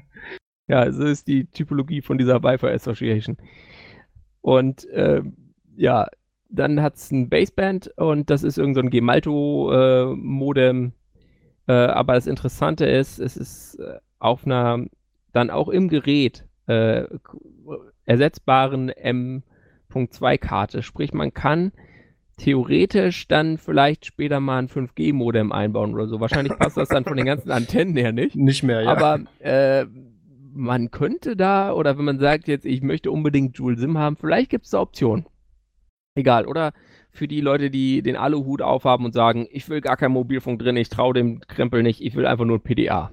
ja, 0.68 0.90
so 0.90 1.04
ist 1.04 1.28
die 1.28 1.46
Typologie 1.46 2.02
von 2.02 2.18
dieser 2.18 2.42
Wi-Fi 2.42 2.68
Association. 2.68 3.36
Und 4.42 4.84
äh, 4.90 5.22
ja, 5.76 6.08
dann 6.50 6.82
hat 6.82 6.96
es 6.96 7.10
ein 7.10 7.30
Baseband 7.30 7.90
und 7.96 8.28
das 8.28 8.42
ist 8.42 8.58
irgendein 8.58 8.86
so 8.86 8.90
Gemalto-Modem. 8.90 10.92
Äh, 11.66 11.72
aber 11.72 12.14
das 12.14 12.26
Interessante 12.26 12.84
ist, 12.84 13.18
es 13.18 13.36
ist 13.36 13.76
äh, 13.76 13.98
auf 14.18 14.44
einer 14.44 14.84
dann 15.32 15.50
auch 15.50 15.68
im 15.68 15.88
Gerät 15.88 16.44
äh, 16.66 17.04
ersetzbaren 18.04 18.90
M.2-Karte. 18.90 20.82
Sprich, 20.82 21.14
man 21.14 21.32
kann 21.32 21.72
theoretisch 22.36 23.28
dann 23.28 23.56
vielleicht 23.56 24.06
später 24.06 24.40
mal 24.40 24.58
ein 24.58 24.68
5G-Modem 24.68 25.52
einbauen 25.52 25.94
oder 25.94 26.06
so. 26.06 26.20
Wahrscheinlich 26.20 26.56
passt 26.58 26.76
das 26.76 26.88
dann 26.88 27.04
von 27.04 27.16
den 27.16 27.26
ganzen 27.26 27.50
Antennen 27.50 27.96
her 27.96 28.12
nicht. 28.12 28.36
Nicht 28.36 28.62
mehr, 28.62 28.82
ja. 28.82 28.90
Aber 28.90 29.20
äh, 29.38 29.86
man 30.54 30.90
könnte 30.90 31.36
da, 31.36 31.72
oder 31.72 31.98
wenn 31.98 32.04
man 32.04 32.18
sagt 32.18 32.48
jetzt, 32.48 32.64
ich 32.64 32.82
möchte 32.82 33.10
unbedingt 33.10 33.56
Joule 33.56 33.78
SIM 33.78 33.98
haben, 33.98 34.16
vielleicht 34.16 34.50
gibt 34.50 34.64
es 34.64 34.70
da 34.70 34.80
Optionen. 34.80 35.26
Egal, 36.14 36.46
oder 36.46 36.72
für 37.10 37.28
die 37.28 37.40
Leute, 37.40 37.70
die 37.70 38.02
den 38.02 38.16
Aluhut 38.16 38.62
aufhaben 38.62 39.04
und 39.04 39.12
sagen, 39.12 39.46
ich 39.50 39.68
will 39.68 39.80
gar 39.80 39.96
kein 39.96 40.12
Mobilfunk 40.12 40.58
drin, 40.60 40.76
ich 40.76 40.88
traue 40.88 41.14
dem 41.14 41.40
Krempel 41.40 41.82
nicht, 41.82 42.02
ich 42.02 42.14
will 42.14 42.26
einfach 42.26 42.44
nur 42.44 42.62
PDA. 42.62 43.12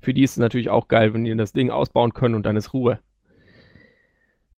Für 0.00 0.12
die 0.12 0.22
ist 0.22 0.32
es 0.32 0.36
natürlich 0.36 0.70
auch 0.70 0.88
geil, 0.88 1.14
wenn 1.14 1.24
die 1.24 1.36
das 1.36 1.52
Ding 1.52 1.70
ausbauen 1.70 2.12
können 2.12 2.34
und 2.34 2.44
dann 2.44 2.56
ist 2.56 2.74
Ruhe. 2.74 3.00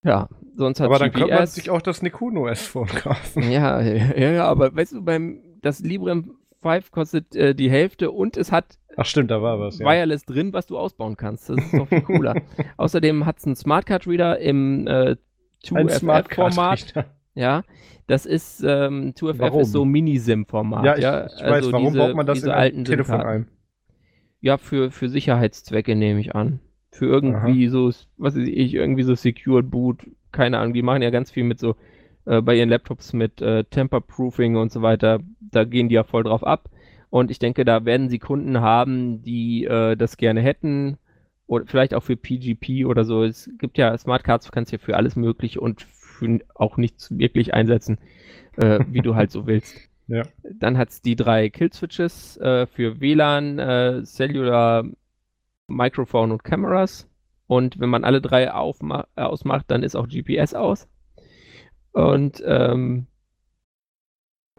Ja, 0.03 0.28
sonst 0.57 0.81
hat 0.81 0.86
Aber 0.86 0.98
dann 0.98 1.11
GPS, 1.11 1.20
könnte 1.20 1.35
man 1.35 1.47
sich 1.47 1.70
auch 1.70 1.82
das 1.82 2.03
Nikuno 2.03 2.47
S-Phone 2.48 2.86
kaufen. 2.89 3.51
Ja, 3.51 3.81
ja, 3.81 4.31
ja, 4.31 4.44
aber 4.47 4.74
weißt 4.74 4.93
du, 4.93 5.03
beim 5.03 5.40
das 5.62 5.81
Librem 5.81 6.36
5 6.62 6.90
kostet 6.90 7.35
äh, 7.35 7.55
die 7.55 7.70
Hälfte 7.70 8.11
und 8.11 8.36
es 8.36 8.53
hat 8.53 8.78
Ach 8.97 9.05
stimmt, 9.05 9.31
da 9.31 9.43
war 9.43 9.60
was, 9.60 9.78
ja. 9.78 9.86
Wireless 9.86 10.24
drin, 10.24 10.52
was 10.52 10.66
du 10.66 10.78
ausbauen 10.78 11.16
kannst. 11.16 11.48
Das 11.51 11.59
ist 11.59 11.74
doch 11.74 11.89
viel 11.89 12.01
cooler. 12.02 12.35
Außerdem 12.77 13.27
hat 13.27 13.39
es 13.39 13.44
einen 13.44 13.56
Smartcard 13.56 14.06
Reader 14.06 14.39
im 14.39 14.86
äh, 14.86 15.16
2FF-Format. 15.64 17.06
Ja, 17.35 17.64
das 18.06 18.24
ist 18.24 18.62
ähm, 18.66 19.12
2FF 19.14 19.39
warum? 19.39 19.60
ist 19.60 19.73
so 19.73 19.85
Mini-SIM-Format. 19.85 20.85
Ja, 20.85 20.97
ich, 20.97 21.02
ja? 21.02 21.27
ich 21.27 21.32
also 21.43 21.44
weiß, 21.44 21.73
warum 21.73 21.86
diese, 21.89 21.98
baut 21.98 22.14
man 22.14 22.27
das 22.27 22.43
in 22.43 22.51
ein 22.51 22.85
Telefon 22.86 23.20
ein? 23.20 23.48
Ja, 24.40 24.56
für, 24.56 24.90
für 24.90 25.10
Sicherheitszwecke 25.10 25.94
nehme 25.94 26.20
ich 26.20 26.35
an. 26.35 26.60
Für 26.90 27.06
irgendwie 27.06 27.66
Aha. 27.66 27.70
so, 27.70 27.89
was 28.16 28.36
weiß 28.36 28.47
ich, 28.47 28.73
irgendwie 28.73 29.02
so 29.02 29.14
Secured 29.14 29.70
Boot, 29.70 30.06
keine 30.32 30.59
Ahnung, 30.59 30.73
die 30.73 30.82
machen 30.82 31.02
ja 31.02 31.10
ganz 31.10 31.31
viel 31.31 31.44
mit 31.44 31.59
so 31.59 31.74
äh, 32.24 32.40
bei 32.40 32.55
ihren 32.55 32.70
Laptops 32.70 33.12
mit 33.12 33.43
äh, 33.43 33.64
Temper-Proofing 33.64 34.56
und 34.56 34.73
so 34.73 34.81
weiter. 34.82 35.20
Da 35.40 35.64
gehen 35.64 35.89
die 35.89 35.94
ja 35.97 36.05
voll 36.05 36.23
drauf 36.23 36.43
ab. 36.43 36.70
Und 37.17 37.31
ich 37.31 37.39
denke, 37.39 37.65
da 37.65 37.87
werden 37.87 38.11
sie 38.11 38.19
Kunden 38.19 38.61
haben, 38.61 39.23
die 39.23 39.65
äh, 39.65 39.97
das 39.97 40.19
gerne 40.19 40.43
hätten. 40.43 40.99
Oder 41.47 41.65
vielleicht 41.65 41.95
auch 41.95 42.03
für 42.03 42.15
PGP 42.15 42.85
oder 42.85 43.07
so. 43.07 43.25
Es 43.25 43.49
gibt 43.57 43.79
ja 43.79 43.97
Smartcards, 43.97 44.45
du 44.45 44.53
kannst 44.53 44.71
ja 44.71 44.77
für 44.77 44.99
alles 44.99 45.17
möglich 45.17 45.59
und 45.59 45.81
für 45.81 46.41
auch 46.55 46.77
nichts 46.77 47.17
wirklich 47.17 47.55
einsetzen, 47.55 47.97
äh, 48.59 48.81
wie 48.91 49.01
du 49.01 49.15
halt 49.15 49.31
so 49.31 49.47
willst. 49.47 49.79
Ja. 50.09 50.25
Dann 50.43 50.77
hat 50.77 50.91
es 50.91 51.01
die 51.01 51.17
drei 51.17 51.49
Kill-Switches 51.49 52.37
äh, 52.37 52.67
für 52.67 53.01
WLAN, 53.01 53.61
äh, 53.61 54.03
Cellular, 54.05 54.85
Microphone 55.69 56.33
und 56.33 56.45
Cameras. 56.45 57.09
Und 57.47 57.81
wenn 57.81 57.89
man 57.89 58.05
alle 58.05 58.21
drei 58.21 58.53
ausmacht, 58.53 59.65
dann 59.69 59.83
ist 59.83 59.97
auch 59.97 60.07
GPS 60.07 60.53
aus. 60.53 60.87
Und 61.93 62.43
ähm, 62.45 63.07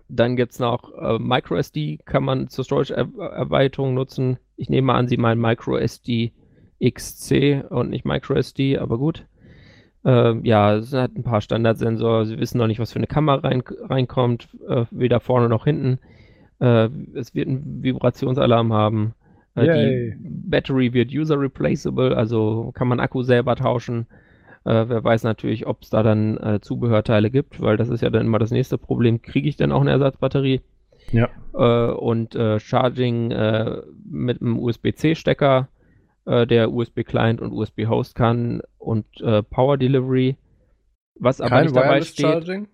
dann 0.10 0.36
gibt 0.36 0.54
es 0.54 0.60
noch 0.60 0.94
äh, 0.94 1.20
MicroSD, 1.20 2.00
kann 2.06 2.24
man 2.24 2.50
zur 2.50 2.64
Storage-Erweiterung 2.64 3.94
nutzen. 3.94 4.38
Ich 4.56 4.70
nehme 4.70 4.94
an, 4.94 5.08
Sie 5.08 5.18
meinen 5.18 5.42
MicroSD 5.42 6.32
XC 6.84 7.66
und 7.70 7.90
nicht 7.90 8.06
MicroSD, 8.06 8.78
aber 8.78 8.98
gut. 8.98 9.26
Äh, 10.06 10.36
ja, 10.48 10.76
es 10.76 10.94
hat 10.94 11.16
ein 11.16 11.24
paar 11.24 11.42
Standardsensoren. 11.42 12.26
Sie 12.26 12.40
wissen 12.40 12.58
noch 12.58 12.68
nicht, 12.68 12.80
was 12.80 12.94
für 12.94 13.00
eine 13.00 13.08
Kamera 13.08 13.40
rein, 13.40 13.64
reinkommt, 13.66 14.48
äh, 14.68 14.86
weder 14.92 15.20
vorne 15.20 15.50
noch 15.50 15.66
hinten. 15.66 16.00
Äh, 16.60 16.90
es 17.14 17.36
wird 17.36 17.48
einen 17.48 17.84
Vibrationsalarm 17.84 18.74
haben. 18.74 19.14
Äh. 19.56 20.16
Die 20.16 20.16
Battery 20.20 20.94
wird 20.94 21.12
user 21.12 21.40
replaceable, 21.40 22.16
also 22.16 22.72
kann 22.74 22.88
man 22.88 23.00
Akku 23.00 23.24
selber 23.24 23.56
tauschen. 23.56 24.08
Äh, 24.68 24.90
wer 24.90 25.02
weiß 25.02 25.24
natürlich, 25.24 25.66
ob 25.66 25.82
es 25.82 25.90
da 25.90 26.04
dann 26.04 26.36
äh, 26.38 26.60
Zubehörteile 26.60 27.32
gibt, 27.32 27.62
weil 27.62 27.78
das 27.78 27.88
ist 27.88 28.02
ja 28.02 28.10
dann 28.10 28.26
immer 28.26 28.38
das 28.38 28.52
nächste 28.52 28.78
Problem. 28.78 29.22
Kriege 29.22 29.48
ich 29.48 29.56
denn 29.56 29.72
auch 29.72 29.80
eine 29.80 29.92
Ersatzbatterie? 29.92 30.60
Ja. 31.14 31.30
Äh, 31.54 31.94
und 31.94 32.36
äh, 32.36 32.60
Charging 32.60 33.32
äh, 33.32 33.82
mit 34.04 34.42
einem 34.42 34.60
USB-C-Stecker 34.60 35.70
äh, 36.26 36.46
der 36.46 36.74
USB-Client 36.74 37.40
und 37.40 37.54
USB-Host 37.54 38.16
kann 38.16 38.62
und 38.78 39.06
Power 39.50 39.78
Delivery. 39.78 40.38
Was 41.16 41.40
aber 41.42 41.50
Kein 41.50 41.64
nicht 41.64 41.76
dabei 41.76 41.90
Wireless 41.90 42.10
steht, 42.10 42.26
Charging? 42.26 42.68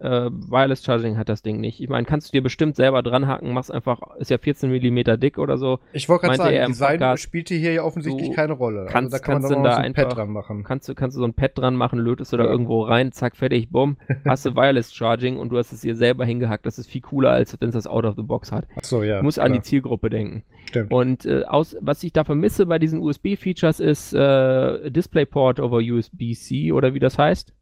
Äh, 0.00 0.30
Wireless 0.30 0.84
Charging 0.84 1.16
hat 1.18 1.28
das 1.28 1.42
Ding 1.42 1.60
nicht. 1.60 1.80
Ich 1.80 1.88
meine, 1.88 2.04
kannst 2.06 2.28
du 2.28 2.32
dir 2.32 2.42
bestimmt 2.42 2.74
selber 2.76 3.02
dranhacken, 3.02 3.52
machst 3.52 3.70
einfach, 3.70 4.00
ist 4.18 4.30
ja 4.30 4.38
14 4.38 4.70
mm 4.70 5.18
dick 5.20 5.38
oder 5.38 5.58
so. 5.58 5.78
Ich 5.92 6.08
wollte 6.08 6.26
gerade 6.26 6.38
er 6.54 6.60
sagen, 6.62 6.72
Design 6.72 6.98
Podcast, 6.98 7.22
spielte 7.22 7.54
hier 7.54 7.72
ja 7.74 7.82
offensichtlich 7.84 8.32
keine 8.34 8.54
Rolle. 8.54 8.86
kannst- 8.88 9.12
also 9.14 9.18
da 9.18 9.18
kann 9.24 9.34
man 9.34 9.42
kannst 9.42 9.54
denn 9.54 9.62
noch 9.62 9.68
da 9.70 9.74
so 9.76 9.80
ein 9.82 9.92
Pad 9.94 10.04
einfach- 10.06 10.16
dran 10.16 10.30
machen. 10.30 10.64
Kannst 10.64 10.88
du, 10.88 10.94
kannst 10.94 11.16
du 11.16 11.20
so 11.20 11.26
ein 11.26 11.34
Pad 11.34 11.56
dran 11.58 11.76
machen, 11.76 11.98
lötest 11.98 12.32
du 12.32 12.36
da 12.38 12.44
Ja. 12.44 12.50
irgendwo 12.50 12.82
rein, 12.82 13.12
zack, 13.12 13.36
fertig, 13.36 13.68
bumm, 13.70 13.96
hast 14.26 14.46
du 14.46 14.54
Wireless 14.56 14.92
Charging 14.94 15.36
und 15.36 15.50
du 15.50 15.58
hast 15.58 15.72
es 15.72 15.82
dir 15.82 15.94
selber 15.94 16.24
hingehackt. 16.24 16.64
Das 16.66 16.78
ist 16.78 16.88
viel 16.90 17.02
cooler, 17.02 17.30
als 17.30 17.56
wenn 17.60 17.68
es 17.68 17.74
das 17.74 17.86
out 17.86 18.04
of 18.04 18.16
the 18.16 18.22
box 18.22 18.50
hat. 18.52 18.66
Achso, 18.76 19.02
ja. 19.02 19.18
Du 19.18 19.24
musst 19.24 19.38
an 19.38 19.52
die. 19.52 19.60
Zielgruppe 19.60 20.08
denken. 20.10 20.42
Stimmt. 20.64 20.90
Und 20.92 21.26
äh, 21.26 21.42
aus, 21.44 21.76
was 21.80 22.02
ich 22.02 22.12
da 22.12 22.24
vermisse 22.24 22.64
bei 22.66 22.78
diesen 22.78 23.00
USB-Features 23.00 23.80
ist 23.80 24.12
äh, 24.14 24.90
DisplayPort 24.90 25.60
over 25.60 25.78
USB-C 25.78 26.72
oder 26.72 26.94
wie 26.94 26.98
das 26.98 27.18
heißt. 27.18 27.52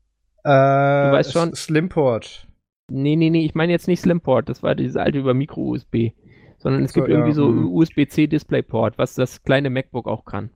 Äh, 0.44 0.48
du 0.48 1.12
weißt 1.12 1.32
schon- 1.32 1.54
Slimport. 1.54 2.46
Nee, 2.90 3.16
nee, 3.16 3.30
nee, 3.30 3.44
ich 3.44 3.54
meine 3.54 3.72
jetzt 3.72 3.86
nicht 3.88 4.00
Slimport, 4.00 4.48
das 4.48 4.62
war 4.62 4.74
dieses 4.74 4.96
alte 4.96 5.18
über 5.18 5.34
Micro-USB. 5.34 6.12
Sondern 6.58 6.82
es 6.84 6.92
So, 6.92 7.00
gibt 7.00 7.08
irgendwie 7.10 7.28
ja, 7.30 7.34
so 7.34 7.46
hm. 7.48 7.70
USB-C 7.72 8.26
DisplayPort, 8.26 8.98
was 8.98 9.14
das 9.14 9.42
kleine 9.44 9.70
MacBook 9.70 10.08
auch 10.08 10.24
kann. 10.24 10.50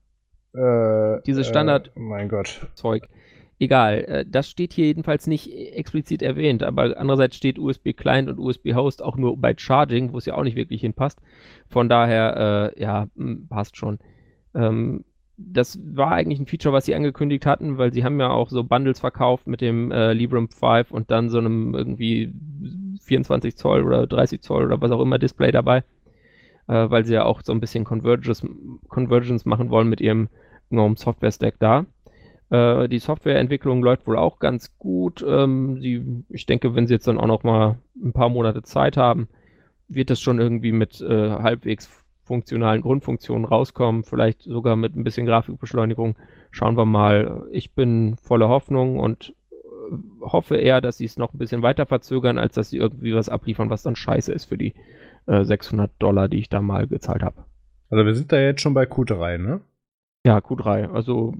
Äh, 0.54 1.20
Diese 1.26 1.44
Standard- 1.44 1.88
Äh, 1.94 2.00
mein 2.00 2.28
Gott. 2.28 2.66
Zeug. 2.74 3.08
Egal, 3.60 4.04
äh, 4.08 4.24
das 4.28 4.50
steht 4.50 4.72
hier 4.72 4.86
jedenfalls 4.86 5.28
nicht 5.28 5.52
explizit 5.76 6.20
erwähnt, 6.22 6.64
aber 6.64 6.96
andererseits 6.98 7.36
steht 7.36 7.58
USB 7.60 7.92
Client 7.92 8.28
und 8.28 8.38
USB 8.40 8.74
Host 8.74 9.00
auch 9.02 9.16
nur 9.16 9.36
bei 9.40 9.54
Charging, 9.56 10.12
wo 10.12 10.18
es 10.18 10.26
ja 10.26 10.34
auch 10.34 10.42
nicht 10.42 10.56
wirklich 10.56 10.80
hinpasst. 10.80 11.20
Von 11.68 11.88
daher, 11.88 12.72
äh, 12.76 12.82
ja, 12.82 13.06
m, 13.16 13.46
passt 13.48 13.76
schon. 13.76 14.00
Ähm, 14.56 15.04
das 15.36 15.78
war 15.82 16.12
eigentlich 16.12 16.38
ein 16.38 16.46
Feature, 16.46 16.74
was 16.74 16.84
sie 16.84 16.94
angekündigt 16.94 17.46
hatten, 17.46 17.78
weil 17.78 17.92
sie 17.92 18.04
haben 18.04 18.20
ja 18.20 18.30
auch 18.30 18.50
so 18.50 18.64
Bundles 18.64 19.00
verkauft 19.00 19.46
mit 19.46 19.60
dem 19.60 19.90
äh, 19.90 20.12
Librem 20.12 20.48
5 20.48 20.90
und 20.90 21.10
dann 21.10 21.30
so 21.30 21.38
einem 21.38 21.74
irgendwie 21.74 22.32
24 23.02 23.56
Zoll 23.56 23.84
oder 23.84 24.06
30 24.06 24.42
Zoll 24.42 24.64
oder 24.64 24.80
was 24.80 24.90
auch 24.90 25.00
immer 25.00 25.18
Display 25.18 25.50
dabei, 25.50 25.78
äh, 26.68 26.90
weil 26.90 27.04
sie 27.04 27.14
ja 27.14 27.24
auch 27.24 27.40
so 27.42 27.52
ein 27.52 27.60
bisschen 27.60 27.84
Convergence, 27.84 28.46
Convergence 28.88 29.44
machen 29.44 29.70
wollen 29.70 29.88
mit 29.88 30.00
ihrem 30.00 30.28
GNOME 30.70 30.96
Software 30.96 31.32
Stack 31.32 31.56
da. 31.58 31.86
Äh, 32.50 32.88
die 32.88 32.98
Softwareentwicklung 32.98 33.82
läuft 33.82 34.06
wohl 34.06 34.18
auch 34.18 34.38
ganz 34.38 34.76
gut. 34.78 35.24
Ähm, 35.26 35.80
sie, 35.80 36.24
ich 36.28 36.46
denke, 36.46 36.74
wenn 36.74 36.86
sie 36.86 36.94
jetzt 36.94 37.08
dann 37.08 37.18
auch 37.18 37.26
noch 37.26 37.42
mal 37.42 37.78
ein 38.02 38.12
paar 38.12 38.28
Monate 38.28 38.62
Zeit 38.62 38.96
haben, 38.96 39.28
wird 39.88 40.10
das 40.10 40.20
schon 40.20 40.38
irgendwie 40.38 40.72
mit 40.72 41.00
äh, 41.00 41.30
halbwegs 41.30 42.01
funktionalen 42.32 42.80
Grundfunktionen 42.80 43.44
rauskommen, 43.44 44.04
vielleicht 44.04 44.40
sogar 44.40 44.74
mit 44.74 44.96
ein 44.96 45.04
bisschen 45.04 45.26
Grafikbeschleunigung. 45.26 46.16
Schauen 46.50 46.78
wir 46.78 46.86
mal. 46.86 47.46
Ich 47.52 47.74
bin 47.74 48.16
voller 48.16 48.48
Hoffnung 48.48 48.98
und 48.98 49.34
äh, 49.50 49.96
hoffe 50.22 50.56
eher, 50.56 50.80
dass 50.80 50.96
sie 50.96 51.04
es 51.04 51.18
noch 51.18 51.34
ein 51.34 51.38
bisschen 51.38 51.60
weiter 51.60 51.84
verzögern, 51.84 52.38
als 52.38 52.54
dass 52.54 52.70
sie 52.70 52.78
irgendwie 52.78 53.14
was 53.14 53.28
abliefern, 53.28 53.68
was 53.68 53.82
dann 53.82 53.96
scheiße 53.96 54.32
ist 54.32 54.46
für 54.46 54.56
die 54.56 54.72
äh, 55.26 55.44
600 55.44 55.90
Dollar, 55.98 56.28
die 56.28 56.38
ich 56.38 56.48
da 56.48 56.62
mal 56.62 56.86
gezahlt 56.86 57.22
habe. 57.22 57.44
Also 57.90 58.06
wir 58.06 58.14
sind 58.14 58.32
da 58.32 58.40
jetzt 58.40 58.62
schon 58.62 58.72
bei 58.72 58.84
Q3, 58.84 59.36
ne? 59.36 59.60
Ja, 60.24 60.38
Q3. 60.38 60.90
Also 60.90 61.34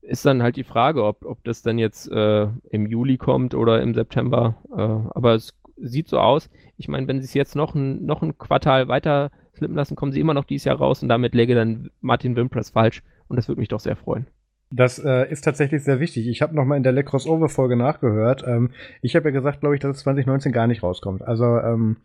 ist 0.00 0.24
dann 0.24 0.42
halt 0.42 0.56
die 0.56 0.64
Frage, 0.64 1.04
ob, 1.04 1.26
ob 1.26 1.44
das 1.44 1.60
dann 1.60 1.76
jetzt 1.76 2.10
äh, 2.10 2.46
im 2.70 2.86
Juli 2.86 3.18
kommt 3.18 3.54
oder 3.54 3.82
im 3.82 3.92
September. 3.92 4.56
Äh, 4.74 4.80
aber 4.80 5.34
es 5.34 5.52
sieht 5.76 6.08
so 6.08 6.18
aus. 6.18 6.48
Ich 6.78 6.88
meine, 6.88 7.06
wenn 7.06 7.20
sie 7.20 7.26
es 7.26 7.34
jetzt 7.34 7.54
noch 7.54 7.74
ein, 7.74 8.06
noch 8.06 8.22
ein 8.22 8.38
Quartal 8.38 8.88
weiter 8.88 9.30
slippen 9.56 9.76
lassen, 9.76 9.96
kommen 9.96 10.12
sie 10.12 10.20
immer 10.20 10.34
noch 10.34 10.44
dieses 10.44 10.64
Jahr 10.64 10.76
raus 10.76 11.02
und 11.02 11.08
damit 11.08 11.34
läge 11.34 11.54
dann 11.54 11.90
Martin 12.00 12.36
Wimpress 12.36 12.70
falsch. 12.70 13.02
Und 13.28 13.36
das 13.36 13.48
würde 13.48 13.60
mich 13.60 13.68
doch 13.68 13.80
sehr 13.80 13.96
freuen. 13.96 14.26
Das 14.70 14.98
äh, 14.98 15.30
ist 15.30 15.42
tatsächlich 15.42 15.84
sehr 15.84 16.00
wichtig. 16.00 16.26
Ich 16.26 16.42
habe 16.42 16.54
noch 16.54 16.64
mal 16.64 16.76
in 16.76 16.82
der 16.82 16.92
Le 16.92 17.04
Crossover-Folge 17.04 17.76
nachgehört. 17.76 18.44
Ähm, 18.46 18.72
ich 19.00 19.14
habe 19.14 19.28
ja 19.28 19.32
gesagt, 19.32 19.60
glaube 19.60 19.76
ich, 19.76 19.80
dass 19.80 19.96
es 19.96 20.02
2019 20.02 20.52
gar 20.52 20.66
nicht 20.66 20.82
rauskommt. 20.82 21.22
Also 21.22 21.44
ähm, 21.44 21.98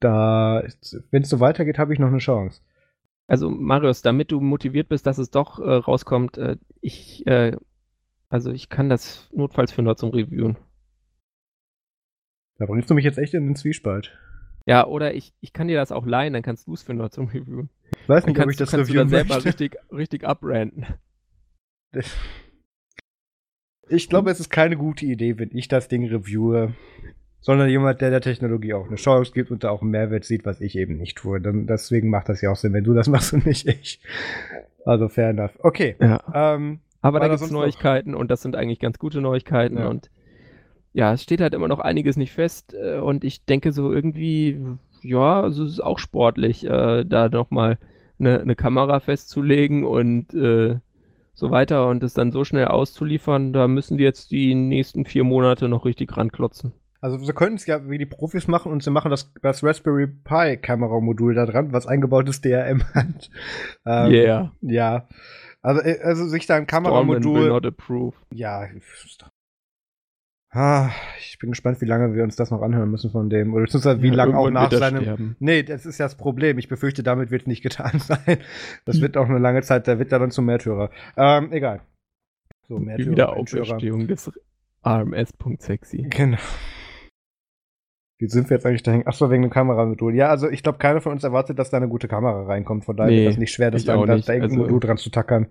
da, 0.00 0.62
wenn 1.10 1.22
es 1.22 1.28
so 1.28 1.40
weitergeht, 1.40 1.78
habe 1.78 1.92
ich 1.92 1.98
noch 1.98 2.08
eine 2.08 2.18
Chance. 2.18 2.62
Also 3.26 3.50
Marius, 3.50 4.02
damit 4.02 4.30
du 4.30 4.40
motiviert 4.40 4.88
bist, 4.88 5.06
dass 5.06 5.18
es 5.18 5.30
doch 5.30 5.58
äh, 5.58 5.72
rauskommt, 5.72 6.38
äh, 6.38 6.56
ich, 6.80 7.26
äh, 7.26 7.56
also 8.28 8.52
ich 8.52 8.68
kann 8.68 8.88
das 8.88 9.28
notfalls 9.32 9.72
für 9.72 9.82
nur 9.82 9.96
zum 9.96 10.10
Reviewen. 10.10 10.56
Da 12.58 12.66
bringst 12.66 12.88
du 12.88 12.94
mich 12.94 13.04
jetzt 13.04 13.18
echt 13.18 13.34
in 13.34 13.46
den 13.46 13.56
Zwiespalt. 13.56 14.16
Ja, 14.66 14.86
oder 14.86 15.14
ich, 15.14 15.32
ich 15.40 15.52
kann 15.52 15.68
dir 15.68 15.76
das 15.76 15.92
auch 15.92 16.04
leihen, 16.06 16.32
dann 16.32 16.42
kannst 16.42 16.66
du 16.66 16.74
es 16.74 16.82
für 16.82 16.92
nur 16.94 17.10
zum 17.10 17.26
Reviewen. 17.28 17.70
Ich 18.02 18.08
weiß 18.08 18.24
Dann 18.24 18.32
nicht, 18.32 18.38
ob 18.40 18.44
kannst, 18.46 18.52
ich 18.52 18.56
das 18.58 18.70
kannst 18.72 18.90
du 18.90 18.92
reviewen 18.94 19.08
dann 19.08 19.08
selber 19.20 19.34
möchte. 19.34 19.48
richtig, 19.48 19.76
richtig 19.92 20.24
abranten. 20.24 20.86
Ich 23.88 24.08
glaube, 24.08 24.30
es 24.30 24.40
ist 24.40 24.50
keine 24.50 24.76
gute 24.76 25.06
Idee, 25.06 25.38
wenn 25.38 25.56
ich 25.56 25.68
das 25.68 25.88
Ding 25.88 26.06
reviewe, 26.08 26.74
sondern 27.40 27.68
jemand, 27.68 28.00
der 28.00 28.10
der 28.10 28.20
Technologie 28.20 28.74
auch 28.74 28.86
eine 28.88 28.96
Chance 28.96 29.32
gibt 29.32 29.50
und 29.52 29.62
da 29.62 29.70
auch 29.70 29.82
einen 29.82 29.92
Mehrwert 29.92 30.24
sieht, 30.24 30.44
was 30.44 30.60
ich 30.60 30.76
eben 30.76 30.96
nicht 30.96 31.16
tue. 31.16 31.40
Dann, 31.40 31.66
deswegen 31.68 32.10
macht 32.10 32.28
das 32.28 32.40
ja 32.40 32.50
auch 32.50 32.56
Sinn, 32.56 32.72
wenn 32.72 32.82
du 32.84 32.94
das 32.94 33.08
machst 33.08 33.32
und 33.32 33.46
nicht 33.46 33.66
ich. 33.68 34.00
Also 34.84 35.08
fair 35.08 35.30
enough. 35.30 35.52
Okay. 35.60 35.94
Ja. 36.00 36.54
Ähm, 36.54 36.80
Aber 37.02 37.20
da 37.20 37.26
gibt 37.26 37.34
es 37.36 37.40
sonst 37.40 37.52
noch- 37.52 37.60
Neuigkeiten 37.60 38.14
und 38.14 38.30
das 38.32 38.42
sind 38.42 38.56
eigentlich 38.56 38.80
ganz 38.80 38.98
gute 38.98 39.20
Neuigkeiten 39.20 39.78
Ja. 39.78 39.86
und 39.88 40.10
ja, 40.96 41.12
es 41.12 41.22
steht 41.22 41.42
halt 41.42 41.52
immer 41.52 41.68
noch 41.68 41.80
einiges 41.80 42.16
nicht 42.16 42.32
fest 42.32 42.74
äh, 42.74 42.96
und 42.98 43.22
ich 43.22 43.44
denke 43.44 43.72
so 43.72 43.92
irgendwie, 43.92 44.58
ja, 45.02 45.42
also 45.42 45.64
es 45.64 45.72
ist 45.72 45.80
auch 45.80 45.98
sportlich, 45.98 46.64
äh, 46.64 47.04
da 47.04 47.28
nochmal 47.28 47.76
eine, 48.18 48.40
eine 48.40 48.56
Kamera 48.56 49.00
festzulegen 49.00 49.84
und 49.84 50.32
äh, 50.32 50.78
so 51.34 51.50
weiter 51.50 51.88
und 51.88 52.02
es 52.02 52.14
dann 52.14 52.32
so 52.32 52.44
schnell 52.44 52.68
auszuliefern, 52.68 53.52
da 53.52 53.68
müssen 53.68 53.98
die 53.98 54.04
jetzt 54.04 54.30
die 54.30 54.54
nächsten 54.54 55.04
vier 55.04 55.24
Monate 55.24 55.68
noch 55.68 55.84
richtig 55.84 56.16
ranklotzen. 56.16 56.72
Also 57.02 57.18
sie 57.18 57.34
können 57.34 57.56
es 57.56 57.66
ja 57.66 57.90
wie 57.90 57.98
die 57.98 58.06
Profis 58.06 58.48
machen 58.48 58.72
und 58.72 58.82
sie 58.82 58.90
machen 58.90 59.10
das, 59.10 59.34
das 59.42 59.62
Raspberry 59.62 60.06
Pi 60.06 60.56
Kameramodul 60.56 61.34
da 61.34 61.44
dran, 61.44 61.74
was 61.74 61.86
eingebautes 61.86 62.40
DRM 62.40 62.82
hat. 62.94 63.30
Ähm, 63.84 64.10
yeah. 64.10 64.52
Ja. 64.62 65.08
Also, 65.60 65.82
äh, 65.82 66.00
also 66.02 66.26
sich 66.26 66.46
da 66.46 66.56
ein 66.56 66.66
Kameramodul. 66.66 67.48
not 67.48 67.66
approve. 67.66 68.14
Ja. 68.32 68.64
Ah, 70.58 70.90
ich 71.18 71.38
bin 71.38 71.50
gespannt, 71.50 71.82
wie 71.82 71.84
lange 71.86 72.14
wir 72.14 72.22
uns 72.24 72.34
das 72.34 72.50
noch 72.50 72.62
anhören 72.62 72.90
müssen 72.90 73.10
von 73.10 73.28
dem. 73.28 73.52
Oder 73.52 73.64
beziehungsweise 73.64 74.00
wie 74.00 74.08
Ja, 74.08 74.14
lange 74.14 74.38
auch 74.38 74.48
nach 74.48 74.72
seinem. 74.72 75.02
sterben. 75.02 75.36
Nee, 75.38 75.62
das 75.62 75.84
ist 75.84 75.98
ja 75.98 76.06
das 76.06 76.14
Problem. 76.16 76.56
Ich 76.56 76.68
befürchte, 76.68 77.02
damit 77.02 77.30
wird 77.30 77.42
es 77.42 77.46
nicht 77.46 77.62
getan 77.62 77.98
sein. 77.98 78.38
Das 78.86 79.00
wird 79.02 79.16
auch 79.18 79.28
eine 79.28 79.38
lange 79.38 79.60
Zeit, 79.62 79.86
der 79.86 79.98
wird 79.98 80.12
ja 80.12 80.18
dann 80.18 80.30
zum 80.30 80.46
Märtyrer. 80.46 80.90
Ähm, 81.16 81.52
egal. 81.52 81.80
So, 82.68 82.78
Märtyrer. 82.78 82.86
Märtyrer. 83.10 83.10
Wiederauferstehung 83.12 84.06
des 84.08 84.32
AMS.sexy. 84.82 86.06
Genau. 86.08 86.38
Wie 88.18 88.28
sind 88.28 88.48
wir 88.48 88.56
jetzt 88.56 88.64
eigentlich 88.64 88.82
da 88.82 88.92
hängen? 88.92 89.06
Achso, 89.06 89.30
wegen 89.30 89.42
dem 89.42 89.50
Kameramodul. 89.50 90.14
Ja, 90.14 90.30
also 90.30 90.48
ich 90.48 90.62
glaube, 90.62 90.78
keiner 90.78 91.02
von 91.02 91.12
uns 91.12 91.22
erwartet, 91.22 91.58
dass 91.58 91.68
da 91.68 91.76
eine 91.76 91.88
gute 91.88 92.08
Kamera 92.08 92.44
reinkommt. 92.46 92.86
Von 92.86 92.96
daher 92.96 93.10
Nee, 93.10 93.24
ist 93.26 93.32
das 93.34 93.38
nicht 93.38 93.52
schwer, 93.52 93.70
das 93.70 93.84
dann 93.84 94.06
da, 94.06 94.14
nicht. 94.14 94.26
da 94.26 94.32
irgendein 94.32 94.58
Also- 94.58 94.62
Modul 94.72 94.80
dran 94.80 94.96
zu 94.96 95.10
tackern. 95.10 95.48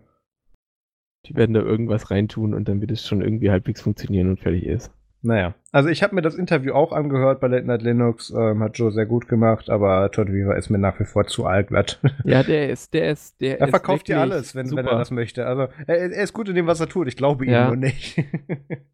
Die 1.28 1.36
werden 1.36 1.54
da 1.54 1.60
irgendwas 1.62 2.10
reintun 2.12 2.54
und 2.56 2.68
dann 2.68 2.82
wird 2.82 2.92
es 2.92 3.06
schon 3.08 3.22
irgendwie 3.22 3.52
halbwegs 3.52 3.82
funktionieren 3.82 4.30
und 4.30 4.40
fertig 4.40 4.66
ist. 4.66 4.92
Naja. 5.26 5.56
Also 5.72 5.90
ich 5.90 6.04
habe 6.04 6.14
mir 6.14 6.22
das 6.22 6.36
Interview 6.36 6.74
auch 6.74 6.92
angehört 6.92 7.40
bei 7.40 7.48
Late 7.48 7.66
Night 7.66 7.82
Linux. 7.82 8.30
Ähm, 8.30 8.62
hat 8.62 8.78
Joe 8.78 8.92
sehr 8.92 9.08
gut 9.08 9.28
gemacht, 9.28 9.72
aber 9.72 10.12
Todd 10.12 10.32
Weaver 10.32 10.56
ist 10.56 10.70
mir 10.70 10.78
nach 10.78 11.00
wie 11.00 11.06
vor 11.06 11.26
zu 11.26 11.46
altglatt. 11.46 12.00
Ja, 12.24 12.44
der 12.44 12.70
ist, 12.70 12.94
der 12.94 13.12
ist, 13.12 13.42
der 13.42 13.60
er 13.60 13.66
ist 13.68 13.72
verkauft 13.72 14.08
dir 14.08 14.20
alles, 14.20 14.54
wenn, 14.56 14.70
wenn 14.76 14.86
er 14.86 14.98
das 14.98 15.10
möchte. 15.12 15.48
Also 15.48 15.64
er, 15.88 16.12
er 16.12 16.24
ist 16.24 16.34
gut 16.34 16.48
in 16.50 16.56
dem, 16.56 16.68
was 16.68 16.80
er 16.80 16.88
tut. 16.88 17.08
Ich 17.08 17.18
glaube 17.18 17.46
ihm 17.46 17.52
Ja. 17.52 17.68
nur 17.68 17.76
nicht. 17.76 18.24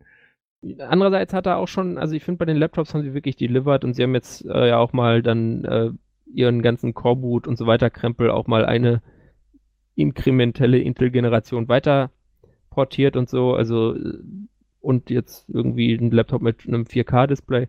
Andererseits 0.79 1.33
hat 1.33 1.47
er 1.47 1.57
auch 1.57 1.67
schon, 1.67 1.97
also 1.97 2.15
ich 2.15 2.23
finde, 2.23 2.37
bei 2.37 2.45
den 2.45 2.57
Laptops 2.57 2.93
haben 2.93 3.01
sie 3.01 3.13
wirklich 3.13 3.35
delivered 3.35 3.83
und 3.83 3.95
sie 3.95 4.03
haben 4.03 4.13
jetzt 4.13 4.45
äh, 4.45 4.69
ja 4.69 4.77
auch 4.77 4.93
mal 4.93 5.21
dann 5.23 5.65
äh, 5.65 5.89
ihren 6.33 6.61
ganzen 6.61 6.93
Core-Boot 6.93 7.47
und 7.47 7.57
so 7.57 7.65
weiter 7.67 7.89
Krempel 7.89 8.29
auch 8.29 8.47
mal 8.47 8.65
eine 8.65 9.01
inkrementelle 9.95 10.77
Intel-Generation 10.79 11.67
weiter 11.67 12.11
portiert 12.69 13.17
und 13.17 13.27
so, 13.29 13.53
also 13.53 13.95
äh, 13.95 14.19
und 14.81 15.09
jetzt 15.09 15.49
irgendwie 15.49 15.93
ein 15.93 16.11
Laptop 16.11 16.41
mit 16.41 16.67
einem 16.67 16.83
4K-Display. 16.83 17.67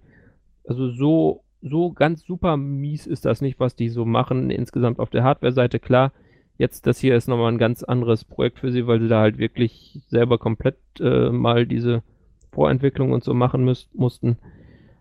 Also 0.65 0.91
so, 0.91 1.45
so 1.61 1.93
ganz 1.93 2.25
super 2.25 2.57
mies 2.57 3.07
ist 3.07 3.25
das 3.25 3.41
nicht, 3.41 3.61
was 3.61 3.77
die 3.77 3.89
so 3.89 4.05
machen 4.05 4.51
insgesamt 4.51 4.99
auf 4.99 5.11
der 5.11 5.23
Hardware-Seite. 5.23 5.79
Klar, 5.79 6.13
jetzt 6.59 6.87
das 6.87 6.99
hier 6.99 7.17
ist 7.17 7.29
nochmal 7.29 7.53
ein 7.53 7.59
ganz 7.59 7.83
anderes 7.83 8.25
Projekt 8.25 8.59
für 8.59 8.73
sie, 8.73 8.87
weil 8.87 9.01
sie 9.01 9.09
da 9.09 9.21
halt 9.21 9.39
wirklich 9.39 10.01
selber 10.09 10.39
komplett 10.39 10.79
äh, 11.01 11.31
mal 11.31 11.67
diese 11.67 12.03
Vorentwicklung 12.53 13.13
und 13.13 13.25
so 13.25 13.35
machen 13.35 13.65
müß, 13.65 13.91
mussten. 13.93 14.39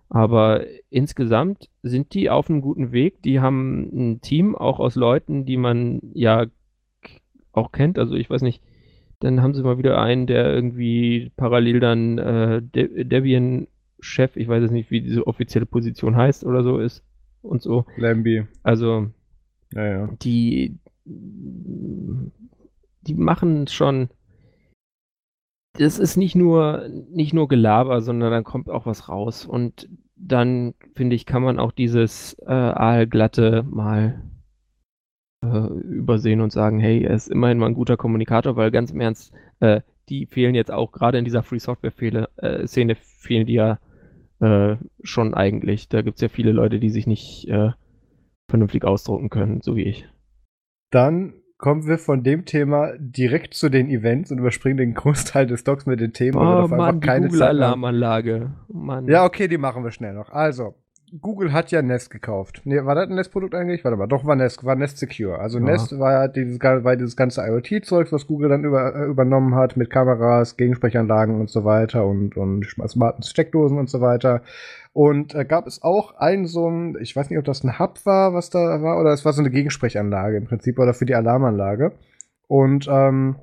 Aber 0.10 0.66
insgesamt 0.90 1.70
sind 1.84 2.14
die 2.14 2.30
auf 2.30 2.50
einem 2.50 2.62
guten 2.62 2.92
Weg. 2.92 3.22
Die 3.22 3.40
haben 3.40 3.90
ein 3.94 4.22
Team 4.22 4.56
auch 4.56 4.80
aus 4.80 4.96
Leuten, 4.96 5.46
die 5.46 5.58
man 5.58 6.02
ja 6.14 6.48
auch 7.54 7.72
kennt. 7.72 7.98
Also 7.98 8.16
ich 8.16 8.30
weiß 8.30 8.42
nicht, 8.42 8.62
dann 9.22 9.42
haben 9.42 9.54
sie 9.54 9.64
mal 9.64 9.78
wieder 9.78 10.02
einen, 10.02 10.28
der 10.28 10.52
irgendwie 10.52 11.32
parallel 11.38 11.80
dann 11.80 12.18
äh, 12.18 12.62
De 12.62 13.04
Debian-Chef, 13.04 14.36
ich 14.36 14.48
weiß 14.48 14.64
jetzt 14.64 14.72
nicht, 14.72 14.92
wie 14.92 15.02
diese 15.02 15.28
offizielle 15.28 15.66
Position 15.66 16.16
heißt 16.16 16.44
oder 16.44 16.64
so 16.64 16.80
ist 16.80 17.04
und 17.42 17.62
so. 17.62 17.86
Lambi. 17.98 18.46
Also 18.64 19.08
Ja, 19.74 19.86
ja. 19.86 20.10
die, 20.22 20.78
die 21.06 23.14
machen 23.14 23.68
schon. 23.68 24.10
Das 25.78 26.00
ist 26.00 26.18
nicht 26.18 26.36
nur, 26.36 26.90
nicht 27.10 27.34
nur 27.34 27.48
Gelaber, 27.48 28.02
sondern 28.02 28.32
dann 28.32 28.44
kommt 28.44 28.70
auch 28.70 28.86
was 28.86 29.08
raus. 29.08 29.46
Und 29.46 29.88
dann, 30.16 30.74
finde 30.96 31.16
ich, 31.16 31.26
kann 31.26 31.44
man 31.44 31.60
auch 31.60 31.72
dieses 31.72 32.36
äh, 32.46 32.52
Aalglatte 32.52 33.64
mal 33.70 34.22
äh, 35.44 35.68
übersehen 35.84 36.42
und 36.42 36.52
sagen, 36.52 36.80
hey, 36.80 37.04
er 37.04 37.16
ist 37.16 37.28
immerhin 37.28 37.58
mal 37.58 37.68
ein 37.68 37.74
guter 37.74 37.98
Kommunikator, 37.98 38.56
weil 38.56 38.72
ganz 38.72 38.92
im 38.92 39.02
Ernst, 39.02 39.34
äh, 39.60 39.82
die 40.10 40.26
fehlen 40.26 40.56
jetzt 40.56 40.72
auch 40.72 40.92
gerade 40.92 41.18
in 41.18 41.26
dieser 41.26 41.44
Free 41.44 41.60
Software-Szene, 41.60 42.30
äh, 42.38 42.96
fehlen 42.96 43.46
die 43.46 43.54
ja 43.54 43.80
äh, 44.40 44.78
schon 45.04 45.34
eigentlich. 45.34 45.90
Da 45.90 46.02
gibt 46.02 46.18
es 46.18 46.22
ja 46.22 46.30
viele 46.30 46.52
Leute, 46.52 46.80
die 46.80 46.90
sich 46.90 47.08
nicht 47.08 47.48
äh, 47.48 47.72
vernünftig 48.50 48.84
ausdrucken 48.84 49.30
können, 49.30 49.62
so 49.62 49.76
wie 49.76 49.84
ich. 49.84 50.08
Dann 50.92 51.34
kommen 51.58 51.88
wir 51.88 52.00
von 52.00 52.24
dem 52.24 52.46
Thema 52.46 52.94
direkt 52.98 53.54
zu 53.54 53.70
den 53.70 53.90
Events 53.90 54.32
und 54.32 54.40
überspringen 54.40 54.78
den 54.78 54.94
Großteil 54.96 55.46
des 55.46 55.64
Docs 55.64 55.86
mit 55.86 56.00
den 56.00 56.12
Themen. 56.12 56.38
Oh 56.38 56.68
Mann, 56.68 57.00
die 57.00 57.08
Google-Alarmanlage. 57.08 58.52
Ja, 59.08 59.26
okay, 59.26 59.48
die 59.48 59.60
machen 59.60 59.84
wir 59.84 59.92
schnell 59.92 60.14
noch. 60.14 60.30
Also, 60.30 60.74
Google 61.20 61.52
hat 61.52 61.72
ja 61.72 61.82
Nest 61.82 62.10
gekauft. 62.10 62.62
Nee, 62.64 62.86
war 62.86 62.96
das 62.96 63.10
ein 63.10 63.16
Nest-Produkt 63.16 63.54
eigentlich? 63.54 63.84
Warte 63.84 63.98
mal, 63.98 64.08
doch, 64.08 64.26
war 64.26 64.36
Nest, 64.36 64.64
war 64.64 64.76
Nest 64.76 64.98
Secure. 64.98 65.40
Also 65.40 65.60
ja. 65.60 65.66
Nest 65.66 66.00
war 66.00 66.14
ja 66.14 66.28
dieses, 66.30 66.60
war 66.62 66.96
dieses 66.96 67.18
ganze 67.18 67.42
IoT-Zeug, 67.42 68.12
was 68.12 68.28
Google 68.28 68.50
dann 68.50 68.64
über, 68.64 68.96
äh, 68.96 69.06
übernommen 69.06 69.56
hat, 69.56 69.76
mit 69.76 69.90
Kameras, 69.90 70.56
Gegensprechanlagen 70.56 71.42
und 71.42 71.50
so 71.50 71.66
weiter 71.66 72.06
und, 72.06 72.38
und 72.38 72.66
smarten 72.88 73.24
Steckdosen 73.24 73.78
und 73.78 73.90
so 73.90 74.00
weiter. 74.00 74.42
Und 74.94 75.36
äh, 75.36 75.44
gab 75.44 75.68
es 75.68 75.82
auch 75.84 76.16
einen 76.16 76.46
so 76.46 76.70
ein, 76.70 76.98
ich 77.02 77.16
weiß 77.16 77.30
nicht, 77.30 77.40
ob 77.40 77.46
das 77.46 77.64
ein 77.64 77.78
Hub 77.78 78.06
war, 78.06 78.34
was 78.34 78.50
da 78.50 78.82
war, 78.82 79.00
oder 79.00 79.12
es 79.12 79.26
war 79.26 79.34
so 79.34 79.42
eine 79.42 79.52
Gegensprechanlage 79.52 80.38
im 80.38 80.46
Prinzip 80.46 80.80
oder 80.80 80.94
für 80.94 81.06
die 81.06 81.16
Alarmanlage. 81.16 81.92
Und 82.48 82.88
ähm, 82.90 83.36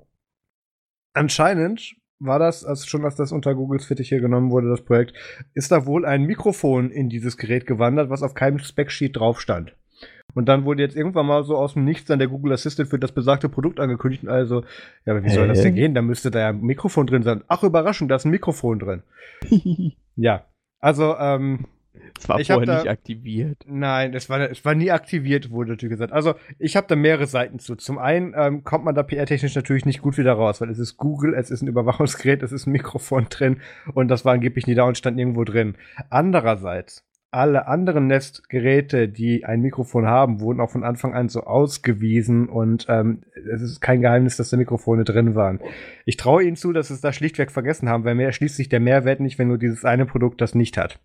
anscheinend 1.12 1.97
war 2.20 2.38
das, 2.38 2.64
als 2.64 2.86
schon 2.86 3.04
als 3.04 3.16
das 3.16 3.32
unter 3.32 3.54
Googles 3.54 3.84
Fittiche 3.84 4.20
genommen 4.20 4.50
wurde, 4.50 4.68
das 4.68 4.82
Projekt, 4.82 5.14
ist 5.54 5.70
da 5.70 5.86
wohl 5.86 6.04
ein 6.04 6.24
Mikrofon 6.24 6.90
in 6.90 7.08
dieses 7.08 7.36
Gerät 7.36 7.66
gewandert, 7.66 8.10
was 8.10 8.22
auf 8.22 8.34
keinem 8.34 8.58
Specsheet 8.58 9.16
drauf 9.16 9.40
stand. 9.40 9.74
Und 10.34 10.46
dann 10.46 10.64
wurde 10.64 10.82
jetzt 10.82 10.94
irgendwann 10.94 11.26
mal 11.26 11.42
so 11.44 11.56
aus 11.56 11.72
dem 11.72 11.84
Nichts 11.84 12.06
dann 12.06 12.18
der 12.18 12.28
Google 12.28 12.52
Assistant 12.52 12.88
für 12.88 12.98
das 12.98 13.12
besagte 13.12 13.48
Produkt 13.48 13.80
angekündigt. 13.80 14.28
Also, 14.28 14.62
ja, 15.06 15.14
aber 15.14 15.24
wie 15.24 15.30
soll 15.30 15.48
das 15.48 15.62
denn 15.62 15.74
gehen? 15.74 15.94
Da 15.94 16.02
müsste 16.02 16.30
da 16.30 16.38
ja 16.38 16.48
ein 16.50 16.60
Mikrofon 16.60 17.06
drin 17.06 17.22
sein. 17.22 17.42
Ach, 17.48 17.62
Überraschung, 17.62 18.08
da 18.08 18.16
ist 18.16 18.24
ein 18.24 18.30
Mikrofon 18.30 18.78
drin. 18.78 19.02
ja, 20.16 20.44
also, 20.80 21.16
ähm, 21.18 21.66
es 22.18 22.28
war 22.28 22.40
ich 22.40 22.48
vorher 22.48 22.66
da, 22.66 22.78
nicht 22.78 22.88
aktiviert. 22.88 23.64
Nein, 23.66 24.14
es 24.14 24.28
war, 24.28 24.40
es 24.50 24.64
war 24.64 24.74
nie 24.74 24.90
aktiviert, 24.90 25.50
wurde 25.50 25.70
natürlich 25.70 25.94
gesagt. 25.94 26.12
Also, 26.12 26.34
ich 26.58 26.76
habe 26.76 26.86
da 26.86 26.96
mehrere 26.96 27.26
Seiten 27.26 27.58
zu. 27.58 27.76
Zum 27.76 27.98
einen 27.98 28.34
ähm, 28.36 28.64
kommt 28.64 28.84
man 28.84 28.94
da 28.94 29.02
PR-technisch 29.02 29.54
natürlich 29.54 29.86
nicht 29.86 30.02
gut 30.02 30.18
wieder 30.18 30.32
raus, 30.32 30.60
weil 30.60 30.70
es 30.70 30.78
ist 30.78 30.96
Google, 30.96 31.34
es 31.34 31.50
ist 31.50 31.62
ein 31.62 31.68
Überwachungsgerät, 31.68 32.42
es 32.42 32.52
ist 32.52 32.66
ein 32.66 32.72
Mikrofon 32.72 33.26
drin 33.30 33.60
und 33.94 34.08
das 34.08 34.24
war 34.24 34.32
angeblich 34.32 34.66
nie 34.66 34.74
da 34.74 34.84
und 34.84 34.98
stand 34.98 35.18
irgendwo 35.18 35.44
drin. 35.44 35.76
Andererseits, 36.10 37.04
alle 37.30 37.66
anderen 37.66 38.06
Nest-Geräte, 38.06 39.08
die 39.08 39.44
ein 39.44 39.60
Mikrofon 39.60 40.06
haben, 40.06 40.40
wurden 40.40 40.60
auch 40.60 40.70
von 40.70 40.82
Anfang 40.82 41.14
an 41.14 41.28
so 41.28 41.42
ausgewiesen 41.42 42.48
und 42.48 42.86
ähm, 42.88 43.22
es 43.52 43.60
ist 43.60 43.80
kein 43.80 44.00
Geheimnis, 44.00 44.36
dass 44.38 44.50
da 44.50 44.56
Mikrofone 44.56 45.04
drin 45.04 45.34
waren. 45.34 45.60
Ich 46.06 46.16
traue 46.16 46.44
ihnen 46.44 46.56
zu, 46.56 46.72
dass 46.72 46.88
sie 46.88 46.94
es 46.94 47.02
da 47.02 47.12
schlichtweg 47.12 47.50
vergessen 47.50 47.88
haben, 47.88 48.04
weil 48.04 48.14
mir 48.14 48.24
erschließt 48.24 48.56
sich 48.56 48.70
der 48.70 48.80
Mehrwert 48.80 49.20
nicht, 49.20 49.38
wenn 49.38 49.48
nur 49.48 49.58
dieses 49.58 49.84
eine 49.84 50.06
Produkt 50.06 50.40
das 50.40 50.54
nicht 50.54 50.78
hat. 50.78 51.00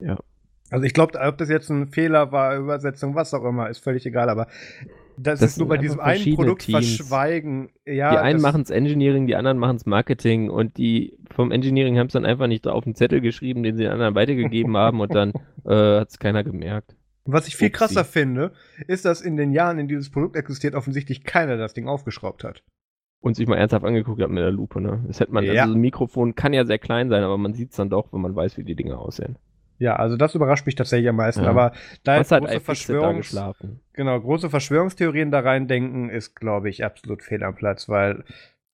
Ja. 0.00 0.18
Also 0.70 0.84
ich 0.84 0.92
glaube, 0.92 1.18
ob 1.18 1.38
das 1.38 1.48
jetzt 1.48 1.70
ein 1.70 1.88
Fehler 1.88 2.30
war, 2.30 2.56
Übersetzung, 2.56 3.14
was 3.14 3.32
auch 3.32 3.44
immer, 3.44 3.70
ist 3.70 3.78
völlig 3.82 4.04
egal, 4.04 4.28
aber 4.28 4.48
das, 5.16 5.40
das 5.40 5.52
ist 5.52 5.58
nur 5.58 5.68
bei 5.68 5.78
diesem 5.78 5.98
einen 5.98 6.36
Produkt 6.36 6.62
Teams. 6.62 6.96
verschweigen. 6.96 7.70
Ja, 7.86 8.10
die 8.12 8.18
einen 8.18 8.40
machen 8.40 8.62
es 8.62 8.70
Engineering, 8.70 9.26
die 9.26 9.34
anderen 9.34 9.58
machen 9.58 9.76
es 9.76 9.86
Marketing 9.86 10.50
und 10.50 10.76
die 10.76 11.18
vom 11.30 11.50
Engineering 11.50 11.98
haben 11.98 12.08
es 12.08 12.12
dann 12.12 12.26
einfach 12.26 12.46
nicht 12.46 12.66
auf 12.68 12.84
den 12.84 12.94
Zettel 12.94 13.20
geschrieben, 13.20 13.62
den 13.62 13.76
sie 13.76 13.84
den 13.84 13.92
anderen 13.92 14.14
weitergegeben 14.14 14.76
haben 14.76 15.00
und 15.00 15.14
dann 15.14 15.32
äh, 15.64 16.00
hat 16.00 16.10
es 16.10 16.18
keiner 16.18 16.44
gemerkt. 16.44 16.94
Was 17.24 17.46
ich 17.46 17.56
viel 17.56 17.68
Upsi. 17.68 17.78
krasser 17.78 18.04
finde, 18.04 18.52
ist, 18.86 19.04
dass 19.04 19.20
in 19.20 19.36
den 19.36 19.52
Jahren, 19.52 19.78
in 19.78 19.88
dieses 19.88 20.10
Produkt 20.10 20.36
existiert, 20.36 20.74
offensichtlich 20.74 21.24
keiner 21.24 21.56
das 21.56 21.74
Ding 21.74 21.88
aufgeschraubt 21.88 22.44
hat. 22.44 22.62
Und 23.20 23.36
sich 23.36 23.48
mal 23.48 23.56
ernsthaft 23.56 23.84
angeguckt 23.84 24.22
hat 24.22 24.30
mit 24.30 24.38
der 24.38 24.52
Lupe, 24.52 24.80
ne? 24.80 25.04
Das 25.08 25.20
hätte 25.20 25.32
man, 25.32 25.44
ja. 25.44 25.62
also 25.62 25.74
ein 25.74 25.80
Mikrofon 25.80 26.36
kann 26.36 26.52
ja 26.52 26.64
sehr 26.64 26.78
klein 26.78 27.10
sein, 27.10 27.24
aber 27.24 27.36
man 27.36 27.52
sieht 27.52 27.70
es 27.70 27.76
dann 27.76 27.90
doch, 27.90 28.12
wenn 28.12 28.20
man 28.20 28.34
weiß, 28.34 28.56
wie 28.56 28.64
die 28.64 28.76
Dinge 28.76 28.96
aussehen. 28.96 29.36
Ja, 29.78 29.96
also 29.96 30.16
das 30.16 30.34
überrascht 30.34 30.66
mich 30.66 30.74
tatsächlich 30.74 31.08
am 31.08 31.16
meisten. 31.16 31.44
Ja. 31.44 31.50
Aber 31.50 31.72
da 32.02 32.16
jetzt 32.18 32.30
große, 32.30 32.60
Verschwörungs 32.60 33.36
genau, 33.92 34.20
große 34.20 34.50
Verschwörungstheorien 34.50 35.30
da 35.30 35.40
reindenken, 35.40 36.10
ist, 36.10 36.34
glaube 36.34 36.68
ich, 36.68 36.84
absolut 36.84 37.22
fehl 37.22 37.44
am 37.44 37.54
Platz, 37.54 37.88
weil 37.88 38.24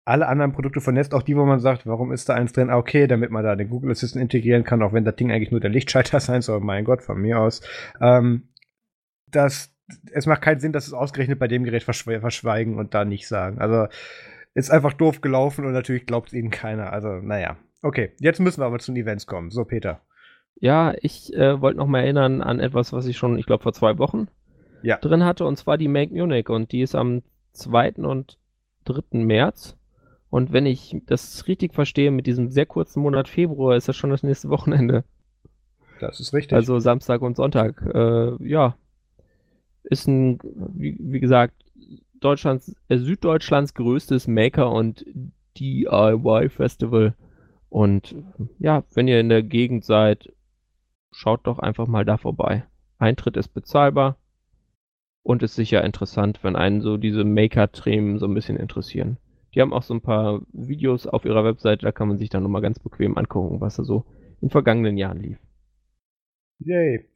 alle 0.06 0.26
anderen 0.28 0.52
Produkte 0.52 0.80
von 0.80 0.94
Nest, 0.94 1.14
auch 1.14 1.22
die, 1.22 1.36
wo 1.36 1.44
man 1.44 1.60
sagt, 1.60 1.86
warum 1.86 2.12
ist 2.12 2.28
da 2.28 2.34
eins 2.34 2.52
drin? 2.52 2.70
Ah, 2.70 2.76
okay, 2.76 3.06
damit 3.06 3.30
man 3.30 3.44
da 3.44 3.56
den 3.56 3.70
Google 3.70 3.90
Assistant 3.90 4.22
integrieren 4.22 4.64
kann, 4.64 4.82
auch 4.82 4.92
wenn 4.92 5.04
das 5.04 5.16
Ding 5.16 5.30
eigentlich 5.32 5.50
nur 5.50 5.60
der 5.60 5.70
Lichtschalter 5.70 6.20
sein 6.20 6.42
soll, 6.42 6.60
mein 6.60 6.84
Gott, 6.84 7.02
von 7.02 7.20
mir 7.20 7.38
aus. 7.38 7.62
Ähm, 8.00 8.48
das, 9.30 9.74
es 10.12 10.26
macht 10.26 10.42
keinen 10.42 10.60
Sinn, 10.60 10.72
dass 10.72 10.86
es 10.86 10.92
ausgerechnet 10.92 11.38
bei 11.38 11.48
dem 11.48 11.64
Gerät 11.64 11.82
verschwe 11.82 12.20
verschweigen 12.20 12.78
und 12.78 12.94
da 12.94 13.04
nicht 13.04 13.28
sagen. 13.28 13.58
Also 13.58 13.88
ist 14.54 14.70
einfach 14.70 14.92
doof 14.92 15.20
gelaufen 15.20 15.64
und 15.64 15.72
natürlich 15.72 16.06
glaubt 16.06 16.28
es 16.28 16.34
ihnen 16.34 16.50
keiner. 16.50 16.92
Also, 16.92 17.08
naja. 17.16 17.56
Okay, 17.82 18.12
jetzt 18.18 18.40
müssen 18.40 18.60
wir 18.60 18.66
aber 18.66 18.78
zu 18.78 18.92
den 18.92 19.02
Events 19.02 19.26
kommen. 19.26 19.50
So, 19.50 19.64
Peter. 19.64 20.00
Ja, 20.60 20.94
ich 21.00 21.34
äh, 21.34 21.60
wollte 21.60 21.78
noch 21.78 21.86
mal 21.86 22.00
erinnern 22.00 22.40
an 22.40 22.60
etwas, 22.60 22.92
was 22.92 23.06
ich 23.06 23.16
schon, 23.16 23.38
ich 23.38 23.46
glaube, 23.46 23.62
vor 23.62 23.72
zwei 23.72 23.98
Wochen 23.98 24.28
ja. 24.82 24.98
drin 24.98 25.24
hatte, 25.24 25.44
und 25.44 25.56
zwar 25.56 25.78
die 25.78 25.88
Make 25.88 26.14
Munich. 26.14 26.48
Und 26.48 26.72
die 26.72 26.82
ist 26.82 26.94
am 26.94 27.22
2. 27.52 27.94
und 27.96 28.38
3. 28.84 29.18
März. 29.18 29.76
Und 30.30 30.52
wenn 30.52 30.66
ich 30.66 30.96
das 31.06 31.46
richtig 31.46 31.74
verstehe, 31.74 32.10
mit 32.10 32.26
diesem 32.26 32.50
sehr 32.50 32.66
kurzen 32.66 33.02
Monat 33.02 33.28
Februar 33.28 33.76
ist 33.76 33.88
das 33.88 33.96
schon 33.96 34.10
das 34.10 34.22
nächste 34.22 34.48
Wochenende. 34.48 35.04
Das 36.00 36.20
ist 36.20 36.34
richtig. 36.34 36.54
Also 36.54 36.78
Samstag 36.80 37.22
und 37.22 37.36
Sonntag. 37.36 37.82
Äh, 37.94 38.32
ja. 38.44 38.76
Ist 39.84 40.08
ein, 40.08 40.38
wie, 40.42 40.96
wie 40.98 41.20
gesagt, 41.20 41.54
Deutschlands, 42.20 42.74
äh, 42.88 42.98
Süddeutschlands 42.98 43.74
größtes 43.74 44.26
Maker- 44.26 44.72
und 44.72 45.04
DIY-Festival. 45.58 47.14
Und 47.68 48.16
ja, 48.58 48.82
wenn 48.94 49.08
ihr 49.08 49.20
in 49.20 49.28
der 49.28 49.42
Gegend 49.42 49.84
seid, 49.84 50.32
schaut 51.14 51.46
doch 51.46 51.58
einfach 51.58 51.86
mal 51.86 52.04
da 52.04 52.16
vorbei. 52.16 52.64
Eintritt 52.98 53.36
ist 53.36 53.48
bezahlbar 53.48 54.16
und 55.22 55.42
ist 55.42 55.54
sicher 55.54 55.82
interessant, 55.84 56.40
wenn 56.42 56.56
einen 56.56 56.80
so 56.80 56.96
diese 56.96 57.24
Maker-Themen 57.24 58.18
so 58.18 58.26
ein 58.26 58.34
bisschen 58.34 58.56
interessieren. 58.56 59.18
Die 59.54 59.60
haben 59.60 59.72
auch 59.72 59.82
so 59.82 59.94
ein 59.94 60.00
paar 60.00 60.42
Videos 60.52 61.06
auf 61.06 61.24
ihrer 61.24 61.44
Webseite, 61.44 61.86
da 61.86 61.92
kann 61.92 62.08
man 62.08 62.18
sich 62.18 62.28
dann 62.28 62.42
nochmal 62.42 62.62
ganz 62.62 62.78
bequem 62.78 63.16
angucken, 63.16 63.60
was 63.60 63.76
da 63.76 63.84
so 63.84 64.04
in 64.40 64.50
vergangenen 64.50 64.96
Jahren 64.96 65.20
lief. 65.20 65.38
Yay. 66.58 67.08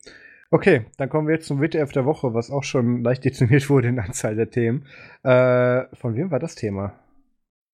Okay, 0.50 0.86
dann 0.96 1.10
kommen 1.10 1.26
wir 1.26 1.34
jetzt 1.34 1.46
zum 1.46 1.60
WTF 1.60 1.92
der 1.92 2.06
Woche, 2.06 2.32
was 2.32 2.50
auch 2.50 2.62
schon 2.62 3.02
leicht 3.02 3.24
dezimiert 3.24 3.68
wurde 3.70 3.88
in 3.88 3.98
Anzahl 3.98 4.36
der 4.36 4.50
Themen. 4.50 4.86
Äh, 5.24 5.84
von 5.94 6.14
wem 6.14 6.30
war 6.30 6.38
das 6.38 6.54
Thema? 6.54 6.94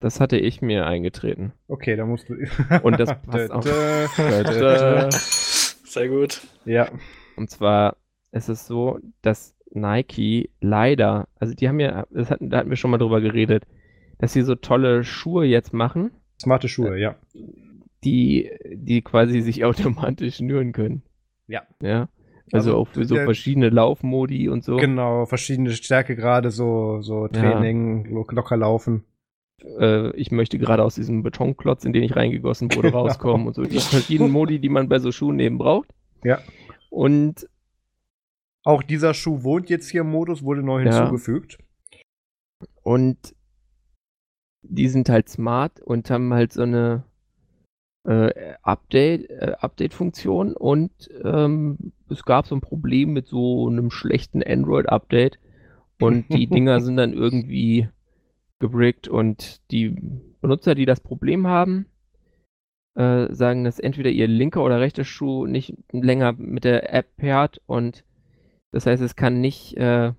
Das 0.00 0.20
hatte 0.20 0.36
ich 0.36 0.60
mir 0.60 0.86
eingetreten. 0.86 1.52
Okay, 1.68 1.96
da 1.96 2.04
musst 2.04 2.28
du. 2.28 2.34
Und 2.82 2.98
das 2.98 3.14
passt 3.26 3.50
auch. 3.52 3.64
Sehr 5.94 6.08
gut. 6.08 6.42
Ja. 6.64 6.88
Und 7.36 7.50
zwar 7.50 7.96
ist 8.32 8.48
es 8.48 8.66
so, 8.66 8.98
dass 9.22 9.54
Nike 9.70 10.50
leider, 10.60 11.28
also 11.38 11.54
die 11.54 11.68
haben 11.68 11.78
ja, 11.78 12.04
das 12.10 12.30
hatten, 12.30 12.50
da 12.50 12.58
hatten 12.58 12.70
wir 12.70 12.76
schon 12.76 12.90
mal 12.90 12.98
drüber 12.98 13.20
geredet, 13.20 13.64
dass 14.18 14.32
sie 14.32 14.42
so 14.42 14.56
tolle 14.56 15.04
Schuhe 15.04 15.46
jetzt 15.46 15.72
machen. 15.72 16.10
Smarte 16.40 16.68
Schuhe, 16.68 16.98
ja. 16.98 17.14
Die, 18.02 18.50
die 18.72 19.02
quasi 19.02 19.40
sich 19.40 19.64
automatisch 19.64 20.36
schnüren 20.36 20.72
können. 20.72 21.02
Ja. 21.46 21.62
Ja. 21.80 22.08
Also, 22.52 22.70
also 22.70 22.76
auch 22.76 22.88
für 22.88 23.04
so 23.04 23.14
verschiedene 23.14 23.70
Laufmodi 23.70 24.48
und 24.48 24.64
so. 24.64 24.76
Genau, 24.76 25.26
verschiedene 25.26 25.70
Stärke 25.70 26.16
gerade, 26.16 26.50
so, 26.50 27.00
so 27.02 27.28
Training, 27.28 28.06
ja. 28.06 28.32
locker 28.32 28.56
laufen. 28.56 29.04
Äh, 29.62 30.14
ich 30.16 30.30
möchte 30.30 30.58
gerade 30.58 30.82
aus 30.82 30.94
diesem 30.94 31.22
Betonklotz, 31.22 31.84
in 31.84 31.92
den 31.92 32.02
ich 32.02 32.16
reingegossen 32.16 32.74
wurde, 32.74 32.88
genau. 32.92 33.06
rauskommen 33.06 33.46
und 33.46 33.54
so. 33.54 33.62
Die 33.62 33.78
verschiedenen 33.78 34.32
Modi, 34.32 34.58
die 34.58 34.68
man 34.68 34.88
bei 34.88 34.98
so 34.98 35.12
Schuhen 35.12 35.38
eben 35.38 35.58
braucht. 35.58 35.90
Ja. 36.22 36.40
Und 36.90 37.48
auch 38.64 38.82
dieser 38.82 39.14
Schuh 39.14 39.42
wohnt 39.42 39.68
jetzt 39.68 39.90
hier 39.90 40.02
im 40.02 40.10
Modus, 40.10 40.42
wurde 40.42 40.62
neu 40.62 40.82
hinzugefügt. 40.82 41.58
Ja. 41.92 41.98
Und 42.82 43.34
die 44.62 44.88
sind 44.88 45.08
halt 45.08 45.28
smart 45.28 45.80
und 45.80 46.10
haben 46.10 46.32
halt 46.32 46.52
so 46.52 46.62
eine 46.62 47.04
äh, 48.04 48.54
Update, 48.62 49.30
äh, 49.30 49.54
Update-Funktion 49.58 50.54
und 50.54 50.92
ähm, 51.22 51.92
es 52.08 52.24
gab 52.24 52.46
so 52.46 52.54
ein 52.54 52.60
Problem 52.60 53.12
mit 53.12 53.26
so 53.26 53.68
einem 53.68 53.90
schlechten 53.90 54.42
Android-Update 54.42 55.38
und 56.00 56.28
die 56.32 56.46
Dinger 56.48 56.80
sind 56.80 56.96
dann 56.96 57.12
irgendwie 57.12 57.88
gebrickt 58.60 59.08
und 59.08 59.60
die 59.70 59.90
Benutzer, 60.40 60.74
die 60.74 60.86
das 60.86 61.00
Problem 61.00 61.46
haben, 61.46 61.86
äh, 62.94 63.32
sagen, 63.34 63.64
dass 63.64 63.78
entweder 63.78 64.10
ihr 64.10 64.28
linker 64.28 64.62
oder 64.62 64.80
rechter 64.80 65.04
Schuh 65.04 65.46
nicht 65.46 65.74
länger 65.92 66.32
mit 66.32 66.64
der 66.64 66.92
App 66.92 67.16
pairt 67.16 67.60
und 67.66 68.04
Das 68.72 68.86
heißt, 68.86 69.02
es 69.02 69.16
kann 69.16 69.40
nicht 69.40 69.76
äh, 69.76 70.12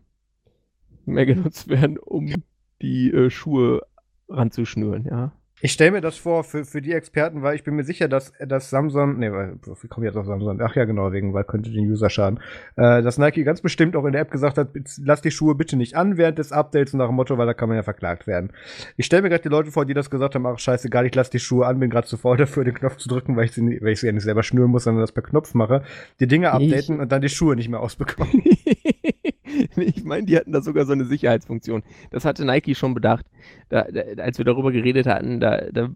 mehr 1.06 1.26
genutzt 1.26 1.68
werden, 1.70 1.98
um 1.98 2.34
die 2.82 3.12
äh, 3.12 3.30
Schuhe 3.30 3.82
ranzuschnüren, 4.30 5.06
ja. 5.06 5.34
Ich 5.66 5.72
stelle 5.72 5.94
mir 5.94 6.02
das 6.02 6.16
vor 6.16 6.44
für, 6.44 6.64
für 6.64 6.80
die 6.80 6.92
Experten, 6.92 7.42
weil 7.42 7.56
ich 7.56 7.64
bin 7.64 7.76
mir 7.76 7.84
sicher, 7.84 8.08
dass, 8.08 8.34
dass 8.38 8.70
Samsung, 8.70 9.18
nee, 9.18 9.30
komme 9.30 10.06
ich 10.06 10.14
jetzt 10.14 10.16
auf 10.16 10.28
Samsung? 10.28 10.62
Ach 10.62 10.76
ja, 10.76 10.86
genau, 10.86 11.12
wegen, 11.12 11.34
weil 11.34 11.44
könnte 11.44 11.72
den 11.72 11.90
User 11.90 12.12
schaden. 12.12 12.40
Äh, 12.76 13.02
dass 13.02 13.18
Nike 13.18 13.44
ganz 13.44 13.62
bestimmt 13.62 13.96
auch 13.96 14.06
in 14.06 14.12
der 14.12 14.22
App 14.22 14.30
gesagt 14.30 14.60
hat, 14.60 14.68
lass 15.04 15.24
die 15.24 15.32
Schuhe 15.32 15.56
bitte 15.56 15.76
nicht 15.76 15.96
an 15.96 16.18
während 16.18 16.38
des 16.38 16.52
Updates 16.52 16.94
nach 16.94 17.08
dem 17.08 17.16
Motto, 17.16 17.40
weil 17.40 17.48
da 17.48 17.56
kann 17.56 17.68
man 17.68 17.78
ja 17.78 17.82
verklagt 17.82 18.28
werden. 18.28 18.54
Ich 18.96 19.08
stelle 19.08 19.24
mir 19.24 19.30
gerade 19.30 19.42
die 19.42 19.50
Leute 19.50 19.72
vor, 19.72 19.86
die 19.86 19.96
das 19.96 20.12
gesagt 20.12 20.36
haben, 20.36 20.46
ach 20.46 20.60
scheißegal, 20.60 21.08
ich 21.08 21.16
lass 21.16 21.32
die 21.32 21.40
Schuhe 21.40 21.66
an, 21.66 21.80
bin 21.80 21.90
gerade 21.90 22.06
zu 22.06 22.18
faul 22.18 22.38
dafür, 22.38 22.64
den 22.64 22.76
Knopf 22.76 22.98
zu 22.98 23.10
drücken, 23.10 23.36
weil 23.36 23.46
ich 23.46 23.54
sie, 23.54 23.80
weil 23.82 23.94
ich 23.94 24.02
sie 24.02 24.06
ja 24.06 24.12
nicht 24.12 24.22
selber 24.22 24.44
schnüren 24.44 24.70
muss, 24.70 24.84
sondern 24.84 25.02
das 25.02 25.14
per 25.14 25.24
Knopf 25.24 25.56
mache, 25.56 25.82
die 26.20 26.28
Dinge 26.28 26.52
updaten 26.52 26.96
ich. 26.96 27.02
und 27.02 27.12
dann 27.12 27.24
die 27.24 27.30
Schuhe 27.30 27.56
nicht 27.56 27.70
mehr 27.70 27.80
ausbekommen. 27.80 28.44
ich 29.76 30.04
meine, 30.04 30.26
die 30.26 30.38
hatten 30.38 30.52
da 30.52 30.62
sogar 30.62 30.86
so 30.86 30.94
eine 30.94 31.06
Sicherheitsfunktion. 31.06 31.84
Das 32.12 32.26
hatte 32.26 32.46
Nike 32.46 32.76
schon 32.76 32.94
bedacht. 32.94 33.26
Da, 33.70 33.84
da, 33.84 34.02
als 34.22 34.38
wir 34.38 34.46
darüber 34.46 34.72
geredet 34.72 35.08
hatten, 35.08 35.40
da, 35.40 35.66
da 35.72 35.90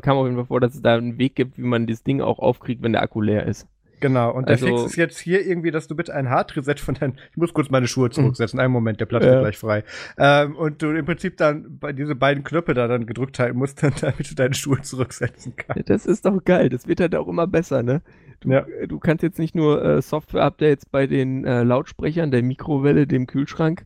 kam 0.00 0.16
auf 0.16 0.26
jeden 0.26 0.36
Fall 0.36 0.46
vor, 0.46 0.60
dass 0.60 0.74
es 0.74 0.82
da 0.82 0.96
einen 0.96 1.18
Weg 1.18 1.34
gibt, 1.34 1.58
wie 1.58 1.62
man 1.62 1.86
das 1.86 2.02
Ding 2.02 2.20
auch 2.20 2.38
aufkriegt, 2.38 2.82
wenn 2.82 2.92
der 2.92 3.02
Akku 3.02 3.20
leer 3.20 3.46
ist. 3.46 3.66
Genau, 4.00 4.30
und 4.32 4.48
also, 4.48 4.66
der 4.66 4.78
Fix 4.78 4.90
ist 4.90 4.96
jetzt 4.96 5.18
hier 5.18 5.44
irgendwie, 5.44 5.70
dass 5.70 5.88
du 5.88 5.96
bitte 5.96 6.14
ein 6.14 6.30
Hard-Reset 6.30 6.76
von 6.76 6.94
deinen. 6.94 7.18
Ich 7.30 7.36
muss 7.36 7.52
kurz 7.52 7.70
meine 7.70 7.88
Schuhe 7.88 8.10
zurücksetzen. 8.10 8.60
Einen 8.60 8.72
Moment, 8.72 9.00
der 9.00 9.06
Platz 9.06 9.24
ja. 9.24 9.32
wird 9.32 9.40
gleich 9.42 9.58
frei. 9.58 9.84
Ähm, 10.16 10.56
und 10.56 10.82
du 10.82 10.90
im 10.90 11.04
Prinzip 11.04 11.36
dann 11.36 11.78
bei 11.78 11.92
diese 11.92 12.14
beiden 12.14 12.44
Knöpfe 12.44 12.74
da 12.74 12.86
dann 12.86 13.06
gedrückt 13.06 13.38
halten 13.38 13.58
musst, 13.58 13.82
damit 14.00 14.30
du 14.30 14.34
deine 14.34 14.54
Schuhe 14.54 14.80
zurücksetzen 14.82 15.54
kannst. 15.56 15.90
Das 15.90 16.06
ist 16.06 16.24
doch 16.24 16.44
geil. 16.44 16.68
Das 16.68 16.86
wird 16.86 17.00
halt 17.00 17.14
auch 17.14 17.28
immer 17.28 17.46
besser, 17.46 17.82
ne? 17.82 18.02
Du, 18.40 18.50
ja. 18.50 18.66
du 18.86 18.98
kannst 18.98 19.22
jetzt 19.22 19.38
nicht 19.38 19.54
nur 19.54 19.84
äh, 19.84 20.02
Software-Updates 20.02 20.86
bei 20.86 21.06
den 21.06 21.44
äh, 21.44 21.64
Lautsprechern, 21.64 22.30
der 22.30 22.42
Mikrowelle, 22.42 23.06
dem 23.06 23.26
Kühlschrank, 23.26 23.84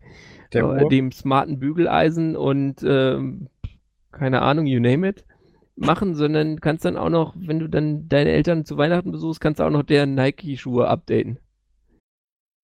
äh, 0.53 0.89
dem 0.89 1.11
smarten 1.13 1.59
Bügeleisen 1.59 2.37
und 2.37 2.83
ähm, 2.85 3.49
keine 4.11 4.43
Ahnung, 4.43 4.67
you 4.67 4.79
name 4.79 5.09
it, 5.09 5.25
machen, 5.77 6.15
sondern 6.15 6.61
kannst 6.61 6.85
dann 6.85 6.99
auch 6.99 7.09
noch, 7.09 7.35
wenn 7.37 7.59
du 7.59 7.69
dann 7.69 8.09
deine 8.09 8.31
Eltern 8.31 8.65
zu 8.65 8.77
Weihnachten 8.77 9.11
besuchst, 9.11 9.41
kannst 9.41 9.61
du 9.61 9.65
auch 9.65 9.71
noch 9.71 9.83
deren 9.83 10.15
Nike-Schuhe 10.15 10.87
updaten. 10.87 11.39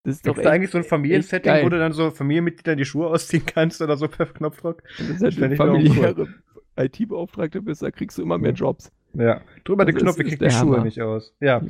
Das 0.05 0.17
ist 0.17 0.25
Gibt's 0.25 0.37
doch 0.37 0.45
echt, 0.45 0.53
eigentlich 0.53 0.71
so 0.71 0.79
ein 0.79 0.85
Familiensetting, 0.85 1.65
wo 1.65 1.69
du 1.69 1.79
dann 1.79 1.93
so 1.93 2.11
Familienmitgliedern 2.11 2.77
die 2.77 2.85
Schuhe 2.85 3.09
ausziehen 3.09 3.45
kannst 3.47 3.81
oder 3.83 3.97
so 3.97 4.09
per 4.09 4.27
Knopfdruck? 4.27 4.83
Halt 4.99 5.41
das 5.41 5.57
familiäre 5.57 6.23
cool. 6.23 6.35
IT-Beauftragte 6.77 7.61
bist, 7.61 7.83
da 7.83 7.91
kriegst 7.91 8.19
du 8.19 8.23
immer 8.23 8.39
mehr 8.39 8.53
Jobs. 8.53 8.93
Ja, 9.15 9.41
drüber 9.65 9.85
den 9.85 9.97
Knopf, 9.97 10.19
ich 10.19 10.29
krieg 10.29 10.39
die 10.39 10.51
Schuhe 10.51 10.81
nicht 10.83 11.01
aus. 11.01 11.35
Ja. 11.41 11.63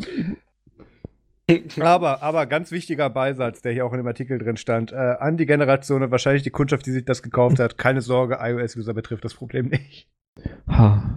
aber, 1.80 2.22
aber 2.22 2.46
ganz 2.46 2.70
wichtiger 2.70 3.08
Beisatz, 3.08 3.62
der 3.62 3.72
hier 3.72 3.86
auch 3.86 3.92
in 3.92 3.98
dem 3.98 4.06
Artikel 4.06 4.38
drin 4.38 4.56
stand, 4.56 4.92
äh, 4.92 4.96
an 4.96 5.36
die 5.36 5.46
Generation 5.46 6.02
und 6.02 6.10
wahrscheinlich 6.10 6.42
die 6.42 6.50
Kundschaft, 6.50 6.84
die 6.86 6.90
sich 6.90 7.04
das 7.04 7.22
gekauft 7.22 7.58
hat, 7.58 7.78
keine 7.78 8.00
Sorge, 8.00 8.38
iOS-User 8.40 8.92
betrifft 8.94 9.24
das 9.24 9.34
Problem 9.34 9.66
nicht. 9.68 10.08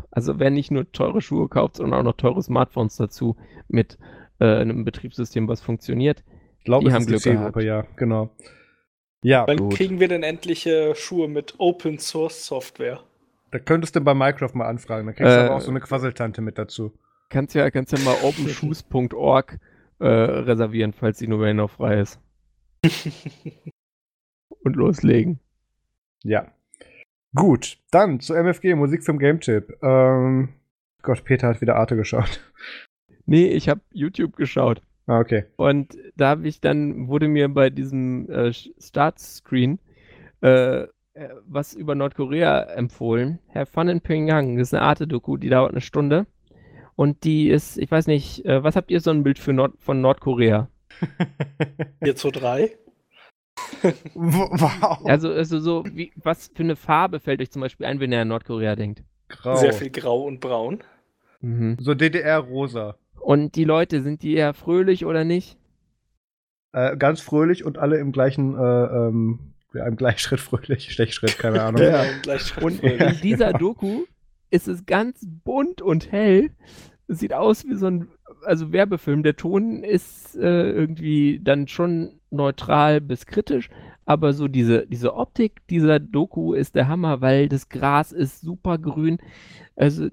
Also 0.09 0.39
wer 0.39 0.49
nicht 0.49 0.71
nur 0.71 0.91
teure 0.91 1.21
Schuhe 1.21 1.47
kauft, 1.47 1.75
sondern 1.75 1.99
auch 1.99 2.03
noch 2.03 2.17
teure 2.17 2.41
Smartphones 2.41 2.95
dazu 2.95 3.35
mit 3.67 3.99
äh, 4.39 4.45
einem 4.45 4.83
Betriebssystem, 4.83 5.47
was 5.47 5.61
funktioniert, 5.61 6.23
ich 6.61 6.65
glaube, 6.65 6.85
die 6.85 6.93
haben 6.93 7.07
Glück 7.07 7.23
gehabt. 7.23 7.59
ja, 7.63 7.85
genau. 7.95 8.29
Ja, 9.23 9.45
Wann 9.47 9.57
gut. 9.57 9.73
kriegen 9.73 9.99
wir 9.99 10.07
denn 10.07 10.21
endlich 10.21 10.67
äh, 10.67 10.93
Schuhe 10.93 11.27
mit 11.27 11.55
Open 11.57 11.97
Source 11.97 12.45
Software? 12.45 12.99
Da 13.51 13.59
könntest 13.59 13.95
du 13.95 14.01
bei 14.01 14.13
Minecraft 14.13 14.53
mal 14.53 14.67
anfragen. 14.67 15.05
Da 15.07 15.13
kriegst 15.13 15.35
du 15.35 15.45
aber 15.45 15.55
auch 15.55 15.61
so 15.61 15.71
eine 15.71 15.81
Quasseltante 15.81 16.41
mit 16.41 16.57
dazu. 16.57 16.97
Kannst 17.29 17.53
ja, 17.53 17.69
kannst 17.69 17.91
ja 17.91 17.99
mal 17.99 18.15
openshoes.org 18.23 19.59
äh, 19.99 20.07
reservieren, 20.07 20.93
falls 20.93 21.19
die 21.19 21.27
Domain 21.27 21.57
noch 21.57 21.71
frei 21.71 21.99
ist. 21.99 22.19
Und 24.63 24.75
loslegen. 24.75 25.39
Ja. 26.23 26.51
Gut, 27.35 27.77
dann 27.91 28.19
zu 28.19 28.33
MFG, 28.33 28.75
Musik 28.75 29.03
zum 29.03 29.19
Game 29.19 29.39
Tip. 29.39 29.77
Ähm, 29.81 30.49
Gott, 31.01 31.23
Peter 31.23 31.47
hat 31.47 31.61
wieder 31.61 31.75
Arte 31.75 31.95
geschaut. 31.95 32.41
Nee, 33.27 33.45
ich 33.49 33.69
habe 33.69 33.81
YouTube 33.93 34.35
geschaut. 34.35 34.81
Ah, 35.05 35.19
okay. 35.19 35.45
Und 35.55 35.95
da 36.17 36.29
habe 36.29 36.47
ich 36.47 36.59
dann, 36.59 37.07
wurde 37.07 37.27
mir 37.27 37.49
bei 37.49 37.69
diesem 37.69 38.29
äh, 38.29 38.51
Startscreen 38.51 39.79
äh, 40.41 40.87
äh, 41.21 41.35
was 41.47 41.73
über 41.73 41.93
Nordkorea 41.93 42.63
empfohlen. 42.63 43.39
Have 43.53 43.71
Fun 43.71 43.87
in 43.87 44.01
Pyongyang. 44.01 44.57
Das 44.57 44.69
ist 44.69 44.73
eine 44.73 44.83
Arte-Doku, 44.83 45.37
die 45.37 45.49
dauert 45.49 45.71
eine 45.71 45.81
Stunde. 45.81 46.25
Und 46.95 47.23
die 47.23 47.49
ist, 47.49 47.77
ich 47.77 47.91
weiß 47.91 48.07
nicht, 48.07 48.45
äh, 48.45 48.63
was 48.63 48.75
habt 48.75 48.91
ihr 48.91 48.99
so 48.99 49.11
ein 49.11 49.23
Bild 49.23 49.39
für 49.39 49.53
Nord 49.53 49.73
von 49.79 50.01
Nordkorea? 50.01 50.69
4 52.03 52.15
zu 52.15 52.31
3. 52.31 52.71
wow. 54.13 55.05
Also, 55.05 55.31
also 55.31 55.59
so, 55.59 55.83
wie, 55.91 56.11
was 56.15 56.51
für 56.53 56.63
eine 56.63 56.75
Farbe 56.75 57.19
fällt 57.19 57.41
euch 57.41 57.51
zum 57.51 57.61
Beispiel 57.61 57.85
ein, 57.85 57.99
wenn 57.99 58.11
ihr 58.11 58.21
an 58.21 58.27
Nordkorea 58.27 58.75
denkt? 58.75 59.03
Grau. 59.29 59.55
Sehr 59.55 59.73
viel 59.73 59.91
Grau 59.91 60.23
und 60.23 60.39
Braun. 60.39 60.83
Mhm. 61.41 61.77
So 61.79 61.93
DDR-Rosa. 61.93 62.97
Und 63.19 63.55
die 63.55 63.63
Leute, 63.63 64.01
sind 64.01 64.23
die 64.23 64.33
eher 64.33 64.53
fröhlich 64.53 65.05
oder 65.05 65.23
nicht? 65.23 65.57
Äh, 66.73 66.97
ganz 66.97 67.21
fröhlich 67.21 67.63
und 67.63 67.77
alle 67.77 67.97
im 67.97 68.11
gleichen 68.11 68.57
äh, 68.57 68.85
ähm, 68.85 69.50
im 69.73 69.95
Gleichschritt 69.95 70.39
fröhlich, 70.39 70.91
Stechschritt, 70.91 71.37
keine 71.37 71.63
Ahnung. 71.63 71.81
ja, 71.81 72.03
und 72.61 72.83
in 72.83 73.19
dieser 73.21 73.53
Doku 73.53 74.03
ist 74.49 74.67
es 74.67 74.85
ganz 74.85 75.25
bunt 75.43 75.81
und 75.81 76.11
hell. 76.11 76.51
Es 77.07 77.19
sieht 77.19 77.33
aus 77.33 77.65
wie 77.65 77.75
so 77.75 77.87
ein 77.87 78.07
also 78.45 78.71
Werbefilm. 78.71 79.23
Der 79.23 79.35
Ton 79.35 79.83
ist 79.83 80.35
äh, 80.35 80.71
irgendwie 80.71 81.39
dann 81.43 81.67
schon 81.67 82.19
neutral 82.29 83.01
bis 83.01 83.25
kritisch, 83.25 83.69
aber 84.05 84.33
so 84.33 84.47
diese, 84.47 84.87
diese 84.87 85.15
Optik 85.15 85.65
dieser 85.69 85.99
Doku 85.99 86.53
ist 86.53 86.75
der 86.75 86.87
Hammer, 86.87 87.21
weil 87.21 87.49
das 87.49 87.69
Gras 87.69 88.11
ist 88.11 88.41
super 88.41 88.77
grün. 88.77 89.19
Also 89.75 90.09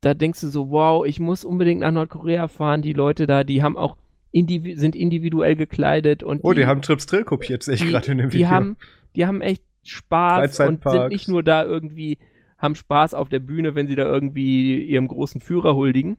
da 0.00 0.14
denkst 0.14 0.40
du 0.40 0.48
so, 0.48 0.70
wow, 0.70 1.04
ich 1.04 1.18
muss 1.18 1.44
unbedingt 1.44 1.80
nach 1.80 1.90
Nordkorea 1.90 2.48
fahren. 2.48 2.82
Die 2.82 2.92
Leute 2.92 3.26
da, 3.26 3.44
die 3.44 3.62
haben 3.62 3.76
auch 3.76 3.96
indiv 4.30 4.78
sind 4.78 4.94
individuell 4.94 5.56
gekleidet 5.56 6.22
und 6.22 6.40
Oh, 6.42 6.52
die, 6.52 6.60
die 6.60 6.66
haben 6.66 6.82
Trips 6.82 7.06
Drill 7.06 7.24
kopiert, 7.24 7.62
sehe 7.62 7.74
ich 7.74 7.86
gerade 7.86 8.12
in 8.12 8.18
dem 8.18 8.32
Video. 8.32 8.46
Die 8.46 8.46
haben, 8.46 8.76
die 9.16 9.26
haben 9.26 9.40
echt 9.40 9.62
Spaß 9.84 10.60
und 10.60 10.82
sind 10.84 11.08
nicht 11.08 11.28
nur 11.28 11.42
da 11.42 11.64
irgendwie, 11.64 12.18
haben 12.58 12.74
Spaß 12.74 13.14
auf 13.14 13.28
der 13.28 13.40
Bühne, 13.40 13.74
wenn 13.74 13.86
sie 13.86 13.96
da 13.96 14.04
irgendwie 14.04 14.82
ihrem 14.84 15.08
großen 15.08 15.40
Führer 15.40 15.74
huldigen, 15.74 16.18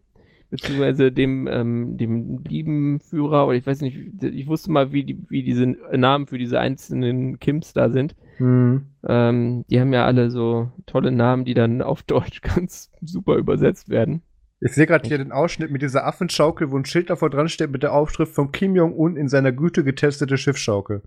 beziehungsweise 0.49 1.11
dem, 1.11 1.47
ähm, 1.47 1.97
dem 1.97 2.43
lieben 2.43 2.99
Führer, 2.99 3.47
oder 3.47 3.55
ich 3.55 3.67
weiß 3.67 3.81
nicht, 3.81 3.97
ich 4.23 4.47
wusste 4.47 4.71
mal, 4.71 4.91
wie, 4.91 5.03
die, 5.03 5.17
wie 5.29 5.43
diese 5.43 5.67
Namen 5.67 6.25
für 6.27 6.37
diese 6.37 6.59
einzelnen 6.59 7.39
Kims 7.39 7.73
da 7.73 7.89
sind. 7.89 8.15
Mhm. 8.39 8.85
Ähm, 9.07 9.65
die 9.69 9.79
haben 9.79 9.93
ja 9.93 10.05
alle 10.05 10.31
so 10.31 10.71
tolle 10.85 11.11
Namen, 11.11 11.45
die 11.45 11.53
dann 11.53 11.81
auf 11.81 12.03
Deutsch 12.03 12.41
ganz 12.41 12.91
super 13.01 13.35
übersetzt 13.35 13.89
werden. 13.89 14.23
Ich 14.61 14.73
sehe 14.73 14.87
gerade 14.87 15.07
hier 15.07 15.17
den 15.17 15.31
Ausschnitt 15.31 15.71
mit 15.71 15.81
dieser 15.81 16.05
Affenschaukel, 16.05 16.69
wo 16.71 16.77
ein 16.77 16.83
Schild 16.83 17.09
davor 17.09 17.29
dran 17.29 17.47
steht 17.47 17.71
mit 17.71 17.81
der 17.81 17.93
Aufschrift 17.93 18.35
von 18.35 18.51
Kim 18.51 18.75
Jong-un 18.75 19.15
in 19.15 19.29
seiner 19.29 19.53
Güte 19.53 19.85
getestete 19.85 20.37
Schiffsschaukel. 20.37 21.01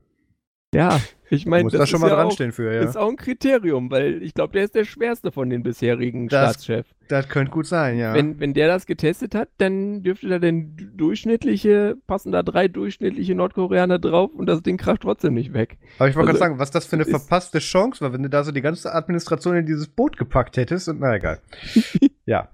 Ja, 0.75 1.01
ich 1.29 1.45
meine, 1.45 1.69
das 1.71 1.79
da 1.79 1.87
schon 1.87 2.01
mal 2.01 2.09
ja 2.09 2.17
dran 2.17 2.31
stehen 2.31 2.53
für, 2.53 2.73
ja. 2.73 2.81
ist 2.81 2.97
auch 2.97 3.09
ein 3.09 3.17
Kriterium, 3.17 3.91
weil 3.91 4.23
ich 4.23 4.33
glaube, 4.33 4.55
der 4.55 4.65
ist 4.65 4.75
der 4.75 4.85
schwerste 4.85 5.31
von 5.31 5.51
den 5.51 5.63
bisherigen 5.63 6.29
das, 6.29 6.55
Staatschefs. 6.55 6.91
Das 7.09 7.29
könnte 7.29 7.51
gut 7.51 7.67
sein, 7.67 7.99
ja. 7.99 8.15
Wenn, 8.15 8.41
wenn 8.41 8.55
der 8.55 8.69
das 8.69 8.87
getestet 8.87 9.35
hat, 9.35 9.51
dann 9.59 10.03
dürfte 10.03 10.29
da 10.29 10.39
denn 10.39 10.75
durchschnittliche, 10.95 11.97
passen 12.07 12.33
da 12.33 12.43
drei 12.43 12.69
durchschnittliche 12.69 13.35
Nordkoreaner 13.35 13.99
drauf 13.99 14.31
und 14.35 14.47
das 14.47 14.63
Ding 14.63 14.79
kracht 14.79 15.03
trotzdem 15.03 15.35
nicht 15.35 15.53
weg. 15.53 15.77
Aber 15.99 16.09
ich 16.09 16.17
wollte 16.17 16.31
also, 16.31 16.39
gerade 16.39 16.51
sagen, 16.51 16.59
was 16.59 16.71
das 16.71 16.87
für 16.87 16.97
eine 16.97 17.05
verpasste 17.05 17.59
Chance 17.59 18.01
war, 18.01 18.15
wenn 18.15 18.23
du 18.23 18.31
da 18.31 18.43
so 18.43 18.51
die 18.51 18.63
ganze 18.63 18.95
Administration 18.95 19.57
in 19.57 19.67
dieses 19.67 19.89
Boot 19.89 20.17
gepackt 20.17 20.57
hättest 20.57 20.89
und 20.89 21.01
na 21.01 21.17
egal. 21.17 21.39
ja. 22.25 22.49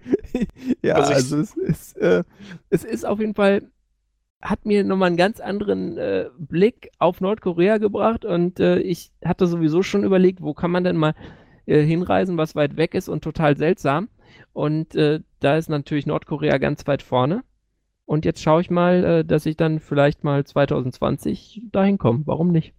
ja, 0.83 0.95
also, 0.95 1.13
also 1.13 1.39
es, 1.39 1.57
ist, 1.57 1.97
äh, 1.99 2.25
es 2.71 2.83
ist 2.83 3.07
auf 3.07 3.21
jeden 3.21 3.35
Fall 3.35 3.63
hat 4.41 4.67
mir 4.67 4.85
nochmal 4.85 5.09
einen 5.09 5.17
ganz 5.17 5.41
anderen 5.41 5.99
äh, 5.99 6.27
Blick 6.39 6.91
auf 6.99 7.21
Nordkorea 7.21 7.79
gebracht 7.79 8.25
und 8.25 8.61
äh, 8.61 8.79
ich 8.79 9.11
hatte 9.25 9.47
sowieso 9.47 9.83
schon 9.83 10.05
überlegt, 10.05 10.43
wo 10.43 10.55
kann 10.55 10.71
man 10.71 10.85
denn 10.85 10.97
mal 10.97 11.15
äh, 11.67 11.83
hinreisen, 11.83 12.39
was 12.39 12.55
weit 12.55 12.77
weg 12.77 12.95
ist 12.95 13.09
und 13.09 13.23
total 13.23 13.57
seltsam. 13.57 14.09
Und 14.53 14.95
äh, 14.95 15.21
da 15.41 15.57
ist 15.57 15.69
natürlich 15.69 16.07
Nordkorea 16.07 16.59
ganz 16.59 16.87
weit 16.87 17.03
vorne. 17.03 17.43
Und 18.07 18.25
jetzt 18.25 18.43
schaue 18.43 18.61
ich 18.61 18.71
mal, 18.71 19.05
äh, 19.05 19.25
dass 19.25 19.45
ich 19.45 19.57
dann 19.57 19.81
vielleicht 19.81 20.25
mal 20.25 20.45
2020 20.45 21.63
dahin 21.71 21.99
komme. 21.99 22.23
Warum 22.25 22.53
nicht? 22.53 22.73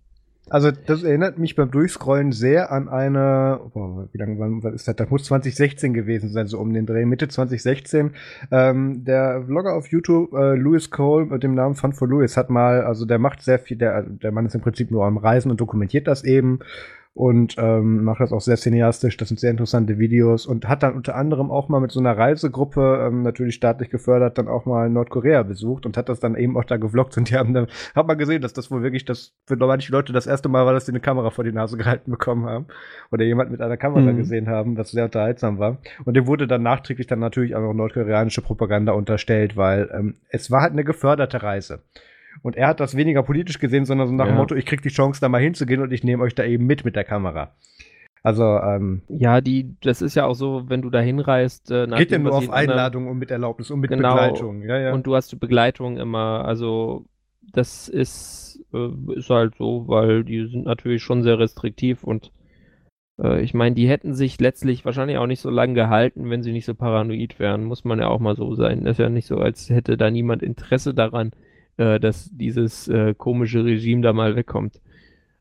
Also 0.49 0.71
das 0.71 1.03
erinnert 1.03 1.38
mich 1.38 1.55
beim 1.55 1.71
Durchscrollen 1.71 2.31
sehr 2.31 2.71
an 2.71 2.89
eine, 2.89 3.59
oh, 3.73 4.05
wie 4.11 4.17
lange 4.17 4.39
wann, 4.39 4.73
ist 4.73 4.88
das? 4.88 4.95
Das 4.95 5.09
muss 5.09 5.23
2016 5.26 5.93
gewesen 5.93 6.30
sein, 6.30 6.47
so 6.47 6.59
um 6.59 6.73
den 6.73 6.85
Dreh, 6.85 7.05
Mitte 7.05 7.27
2016. 7.27 8.11
Ähm, 8.51 9.03
der 9.05 9.43
Vlogger 9.45 9.76
auf 9.76 9.88
YouTube, 9.88 10.34
äh, 10.34 10.55
Louis 10.55 10.89
Cole 10.89 11.26
mit 11.26 11.43
dem 11.43 11.53
Namen 11.53 11.76
Fun 11.76 11.93
for 11.93 12.07
Louis, 12.07 12.35
hat 12.35 12.49
mal, 12.49 12.81
also 12.81 13.05
der 13.05 13.19
macht 13.19 13.41
sehr 13.41 13.59
viel, 13.59 13.77
der, 13.77 14.03
der 14.03 14.31
Mann 14.31 14.45
ist 14.45 14.55
im 14.55 14.61
Prinzip 14.61 14.91
nur 14.91 15.05
am 15.05 15.17
Reisen 15.17 15.51
und 15.51 15.61
dokumentiert 15.61 16.07
das 16.07 16.23
eben 16.23 16.59
und 17.19 17.55
ähm, 17.57 18.05
macht 18.05 18.21
das 18.21 18.31
auch 18.31 18.39
sehr 18.39 18.55
cineastisch. 18.55 19.17
Das 19.17 19.27
sind 19.27 19.41
sehr 19.41 19.51
interessante 19.51 19.99
Videos 19.99 20.45
und 20.45 20.69
hat 20.69 20.83
dann 20.83 20.95
unter 20.95 21.17
anderem 21.17 21.51
auch 21.51 21.67
mal 21.67 21.81
mit 21.81 21.91
so 21.91 21.99
einer 21.99 22.17
Reisegruppe, 22.17 23.05
ähm, 23.05 23.23
natürlich 23.23 23.55
staatlich 23.55 23.89
gefördert, 23.89 24.37
dann 24.37 24.47
auch 24.47 24.65
mal 24.65 24.89
Nordkorea 24.89 25.43
besucht 25.43 25.85
und 25.85 25.97
hat 25.97 26.07
das 26.07 26.21
dann 26.21 26.37
eben 26.37 26.55
auch 26.55 26.63
da 26.63 26.77
gevloggt 26.77 27.17
und 27.17 27.29
die 27.29 27.35
haben 27.35 27.53
dann, 27.53 27.67
hat 27.93 28.07
man 28.07 28.17
gesehen, 28.17 28.41
dass 28.41 28.53
das 28.53 28.71
wohl 28.71 28.83
wirklich 28.83 29.03
das 29.03 29.33
für 29.45 29.57
manche 29.57 29.91
Leute 29.91 30.13
das 30.13 30.27
erste 30.27 30.47
Mal 30.47 30.65
war, 30.65 30.71
dass 30.71 30.85
sie 30.85 30.93
eine 30.93 31.01
Kamera 31.01 31.29
vor 31.29 31.43
die 31.43 31.51
Nase 31.51 31.75
gehalten 31.75 32.09
bekommen 32.09 32.45
haben 32.45 32.67
oder 33.11 33.25
jemand 33.25 33.51
mit 33.51 33.59
einer 33.59 33.75
Kamera 33.75 34.13
mhm. 34.13 34.15
gesehen 34.15 34.47
haben, 34.47 34.77
was 34.77 34.91
sehr 34.91 35.03
unterhaltsam 35.03 35.59
war. 35.59 35.79
Und 36.05 36.13
dem 36.13 36.25
wurde 36.25 36.47
dann 36.47 36.63
nachträglich 36.63 37.07
dann 37.07 37.19
natürlich 37.19 37.53
auch 37.53 37.61
noch 37.61 37.73
nordkoreanische 37.73 38.41
Propaganda 38.41 38.93
unterstellt, 38.93 39.57
weil 39.57 39.89
ähm, 39.93 40.15
es 40.29 40.51
war 40.51 40.61
halt 40.61 40.71
eine 40.71 40.85
geförderte 40.85 41.43
Reise. 41.43 41.81
Und 42.41 42.56
er 42.56 42.68
hat 42.68 42.80
das 42.80 42.95
weniger 42.95 43.23
politisch 43.23 43.60
gesehen, 43.60 43.85
sondern 43.85 44.07
so 44.07 44.14
nach 44.14 44.26
ja. 44.26 44.31
dem 44.31 44.38
Motto, 44.38 44.56
ich 44.56 44.65
krieg 44.65 44.81
die 44.81 44.89
Chance, 44.89 45.19
da 45.19 45.30
mal 45.30 45.41
hinzugehen 45.41 45.81
und 45.81 45.91
ich 45.91 46.03
nehme 46.03 46.23
euch 46.23 46.35
da 46.35 46.43
eben 46.43 46.65
mit 46.65 46.85
mit 46.85 46.95
der 46.95 47.03
Kamera. 47.03 47.56
Also, 48.22 48.43
ähm, 48.43 49.01
Ja, 49.07 49.41
die, 49.41 49.76
das 49.81 50.01
ist 50.01 50.15
ja 50.15 50.26
auch 50.26 50.34
so, 50.34 50.64
wenn 50.68 50.81
du 50.81 50.89
da 50.89 50.99
hinreist. 50.99 51.72
Äh, 51.72 51.88
geht 51.88 52.11
ja 52.11 52.19
nur 52.19 52.35
auf 52.35 52.49
Einladung 52.49 53.07
und 53.07 53.18
mit 53.18 53.31
Erlaubnis 53.31 53.72
und 53.72 53.80
mit 53.80 53.89
genau, 53.89 54.14
Begleitung. 54.14 54.64
Ja, 54.64 54.77
ja. 54.77 54.93
Und 54.93 55.07
du 55.07 55.15
hast 55.15 55.31
die 55.31 55.38
Begleitung 55.38 55.97
immer, 55.97 56.45
also 56.45 57.06
das 57.53 57.88
ist, 57.88 58.64
äh, 58.73 58.89
ist 59.15 59.30
halt 59.30 59.56
so, 59.56 59.88
weil 59.88 60.23
die 60.23 60.47
sind 60.47 60.65
natürlich 60.65 61.01
schon 61.01 61.23
sehr 61.23 61.39
restriktiv 61.39 62.03
und 62.03 62.31
äh, 63.22 63.41
ich 63.41 63.53
meine, 63.53 63.76
die 63.76 63.88
hätten 63.88 64.14
sich 64.14 64.39
letztlich 64.39 64.85
wahrscheinlich 64.85 65.18
auch 65.18 65.27
nicht 65.27 65.41
so 65.41 65.49
lange 65.49 65.73
gehalten, 65.73 66.30
wenn 66.30 66.43
sie 66.43 66.51
nicht 66.51 66.65
so 66.65 66.76
paranoid 66.76 67.39
wären. 67.39 67.64
Muss 67.64 67.85
man 67.85 67.99
ja 67.99 68.07
auch 68.07 68.19
mal 68.19 68.35
so 68.35 68.53
sein. 68.56 68.84
Das 68.84 68.93
ist 68.93 68.99
ja 68.99 69.10
nicht 69.10 69.27
so, 69.27 69.38
als 69.38 69.69
hätte 69.69 69.97
da 69.97 70.11
niemand 70.11 70.43
Interesse 70.43 70.93
daran, 70.93 71.31
äh, 71.80 71.99
dass 71.99 72.30
dieses 72.31 72.88
äh, 72.89 73.15
komische 73.15 73.64
Regime 73.64 74.01
da 74.01 74.11
mal 74.14 74.35
wegkommt. 74.35 74.81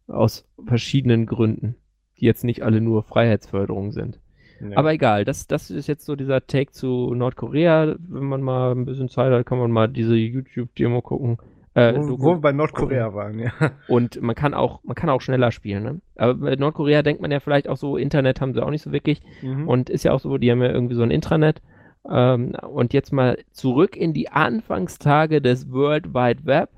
Aus 0.06 0.47
verschiedenen 0.65 1.27
Gründen, 1.27 1.74
die 2.19 2.24
jetzt 2.24 2.44
nicht 2.44 2.62
alle 2.62 2.81
nur 2.81 3.02
Freiheitsförderung 3.02 3.90
sind. 3.93 4.20
Ja. 4.60 4.78
Aber 4.78 4.93
egal, 4.93 5.24
das, 5.24 5.47
das 5.47 5.70
ist 5.70 5.86
jetzt 5.86 6.05
so 6.05 6.16
dieser 6.16 6.47
Take 6.47 6.73
zu 6.73 7.12
Nordkorea. 7.15 7.97
Wenn 7.98 8.24
man 8.24 8.43
mal 8.43 8.73
ein 8.73 8.86
bisschen 8.86 9.09
Zeit 9.09 9.32
hat, 9.32 9.47
kann 9.47 9.59
man 9.59 9.70
mal 9.70 9.89
diese 9.89 10.15
YouTube-Demo 10.15 11.02
gucken. 11.02 11.39
Äh, 11.74 11.94
wo, 11.97 12.19
wo 12.19 12.35
wir 12.35 12.40
bei 12.40 12.52
Nordkorea 12.52 13.15
waren, 13.15 13.39
ja. 13.39 13.52
Und 13.86 14.20
man 14.23 14.35
kann 14.35 14.55
auch, 14.55 14.82
man 14.85 14.97
kann 14.97 15.10
auch 15.10 15.20
schneller 15.20 15.52
spielen, 15.52 15.82
ne? 15.82 16.01
Aber 16.16 16.35
bei 16.35 16.56
Nordkorea 16.56 17.02
denkt 17.02 17.20
man 17.20 17.31
ja 17.31 17.40
vielleicht 17.40 17.69
auch 17.69 17.77
so, 17.77 17.97
Internet 17.97 18.40
haben 18.40 18.55
sie 18.55 18.65
auch 18.65 18.70
nicht 18.70 18.82
so 18.82 18.93
wirklich. 18.93 19.20
Mhm. 19.43 19.69
Und 19.69 19.90
ist 19.90 20.05
ja 20.05 20.12
auch 20.12 20.20
so, 20.20 20.39
die 20.39 20.51
haben 20.51 20.62
ja 20.62 20.70
irgendwie 20.70 20.94
so 20.94 21.02
ein 21.02 21.10
Intranet. 21.10 21.62
Ähm, 22.08 22.54
und 22.54 22.92
jetzt 22.92 23.12
mal 23.12 23.38
zurück 23.52 23.96
in 23.96 24.12
die 24.12 24.30
Anfangstage 24.30 25.40
des 25.40 25.70
World 25.70 26.14
Wide 26.14 26.44
Web. 26.44 26.70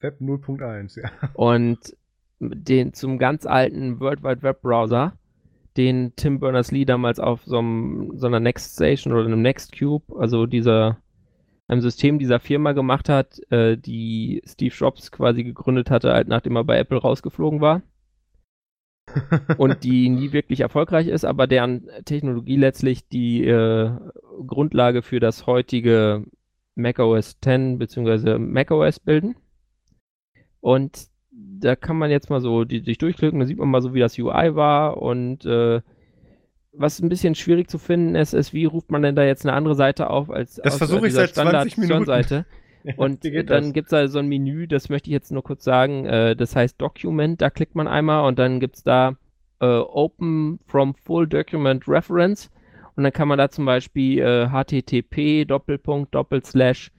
Web 0.00 0.20
0.1, 0.20 1.00
ja. 1.00 1.10
Und 1.34 1.96
den 2.40 2.92
zum 2.92 3.18
ganz 3.18 3.46
alten 3.46 4.00
World 4.00 4.22
Wide 4.22 4.42
Web 4.42 4.62
Browser, 4.62 5.14
den 5.76 6.14
Tim 6.16 6.40
Berners-Lee 6.40 6.84
damals 6.84 7.18
auf 7.18 7.44
so, 7.44 7.58
einem, 7.58 8.12
so 8.16 8.26
einer 8.26 8.40
Next 8.40 8.74
Station 8.74 9.12
oder 9.12 9.24
einem 9.24 9.42
Next 9.42 9.76
Cube, 9.76 10.04
also 10.18 10.46
dieser 10.46 10.98
einem 11.66 11.80
System 11.82 12.18
dieser 12.18 12.40
Firma 12.40 12.72
gemacht 12.72 13.08
hat, 13.10 13.40
äh, 13.50 13.76
die 13.76 14.42
Steve 14.46 14.74
Jobs 14.74 15.12
quasi 15.12 15.44
gegründet 15.44 15.90
hatte, 15.90 16.12
halt 16.12 16.26
nachdem 16.26 16.56
er 16.56 16.64
bei 16.64 16.78
Apple 16.78 16.98
rausgeflogen 16.98 17.60
war 17.60 17.82
und 19.56 19.84
die 19.84 20.08
nie 20.08 20.32
wirklich 20.32 20.60
erfolgreich 20.60 21.08
ist, 21.08 21.24
aber 21.24 21.46
deren 21.46 21.88
Technologie 22.04 22.56
letztlich 22.56 23.08
die 23.08 23.44
äh, 23.44 23.90
Grundlage 24.46 25.02
für 25.02 25.20
das 25.20 25.46
heutige 25.46 26.24
macOS 26.74 27.38
10 27.40 27.78
bzw. 27.78 28.38
macOS 28.38 29.00
bilden. 29.00 29.36
Und 30.60 31.08
da 31.30 31.76
kann 31.76 31.96
man 31.96 32.10
jetzt 32.10 32.30
mal 32.30 32.40
so 32.40 32.64
die, 32.64 32.80
sich 32.80 32.98
durchklicken, 32.98 33.40
da 33.40 33.46
sieht 33.46 33.58
man 33.58 33.68
mal 33.68 33.82
so, 33.82 33.94
wie 33.94 34.00
das 34.00 34.18
UI 34.18 34.54
war 34.54 35.00
und 35.00 35.44
äh, 35.44 35.80
was 36.72 37.00
ein 37.00 37.08
bisschen 37.08 37.34
schwierig 37.34 37.68
zu 37.68 37.78
finden 37.78 38.14
ist, 38.14 38.34
ist, 38.34 38.52
wie 38.52 38.64
ruft 38.64 38.90
man 38.90 39.02
denn 39.02 39.16
da 39.16 39.24
jetzt 39.24 39.44
eine 39.44 39.54
andere 39.54 39.74
Seite 39.74 40.10
auf 40.10 40.30
als 40.30 40.56
das 40.56 40.78
versuche 40.78 41.08
ich 41.08 41.14
seit 41.14 41.34
20 41.34 41.78
Minuten. 41.78 42.04
Seite. 42.04 42.46
Und 42.96 43.24
dann 43.50 43.72
gibt 43.72 43.86
es 43.86 43.90
da 43.90 44.08
so 44.08 44.18
ein 44.18 44.28
Menü, 44.28 44.66
das 44.66 44.88
möchte 44.88 45.10
ich 45.10 45.12
jetzt 45.12 45.32
nur 45.32 45.42
kurz 45.42 45.64
sagen, 45.64 46.06
äh, 46.06 46.36
das 46.36 46.56
heißt 46.56 46.80
Document, 46.80 47.40
da 47.40 47.50
klickt 47.50 47.74
man 47.74 47.88
einmal 47.88 48.26
und 48.26 48.38
dann 48.38 48.60
gibt 48.60 48.76
es 48.76 48.82
da 48.84 49.16
äh, 49.60 49.66
Open 49.66 50.60
from 50.66 50.94
Full 50.94 51.26
Document 51.26 51.86
Reference 51.88 52.50
und 52.96 53.02
dann 53.04 53.12
kann 53.12 53.28
man 53.28 53.38
da 53.38 53.50
zum 53.50 53.64
Beispiel 53.64 54.20
äh, 54.20 54.48
http 54.48 55.44
Doppelpunkt 55.44 56.14
Doppelslash 56.14 56.90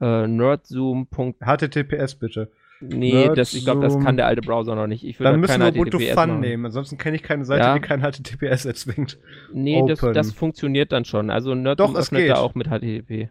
äh, 0.00 0.26
nerdzoom. 0.26 1.08
HTTPS 1.10 2.16
bitte. 2.16 2.50
Nee, 2.80 3.30
das, 3.34 3.54
ich 3.54 3.64
glaube, 3.64 3.80
das 3.80 3.98
kann 3.98 4.16
der 4.16 4.26
alte 4.26 4.42
Browser 4.42 4.74
noch 4.74 4.86
nicht. 4.86 5.02
Ich 5.02 5.18
will 5.18 5.24
Dann 5.24 5.40
müssen 5.40 5.60
wir 5.60 5.68
Ubuntu 5.68 5.98
Fun 5.98 6.14
machen. 6.14 6.40
nehmen, 6.40 6.66
ansonsten 6.66 6.98
kenne 6.98 7.16
ich 7.16 7.22
keine 7.22 7.44
Seite, 7.46 7.64
ja. 7.64 7.74
die 7.74 7.80
kein 7.80 8.02
HTTPS 8.02 8.66
erzwingt. 8.66 9.18
Nee, 9.52 9.82
das, 9.86 10.00
das, 10.00 10.32
funktioniert 10.32 10.92
dann 10.92 11.06
schon. 11.06 11.30
Also 11.30 11.54
Nerdzoom 11.54 11.94
Doch, 11.94 12.00
öffnet 12.00 12.28
da 12.28 12.36
auch 12.36 12.54
mit 12.54 12.68
HTTP. 12.68 13.30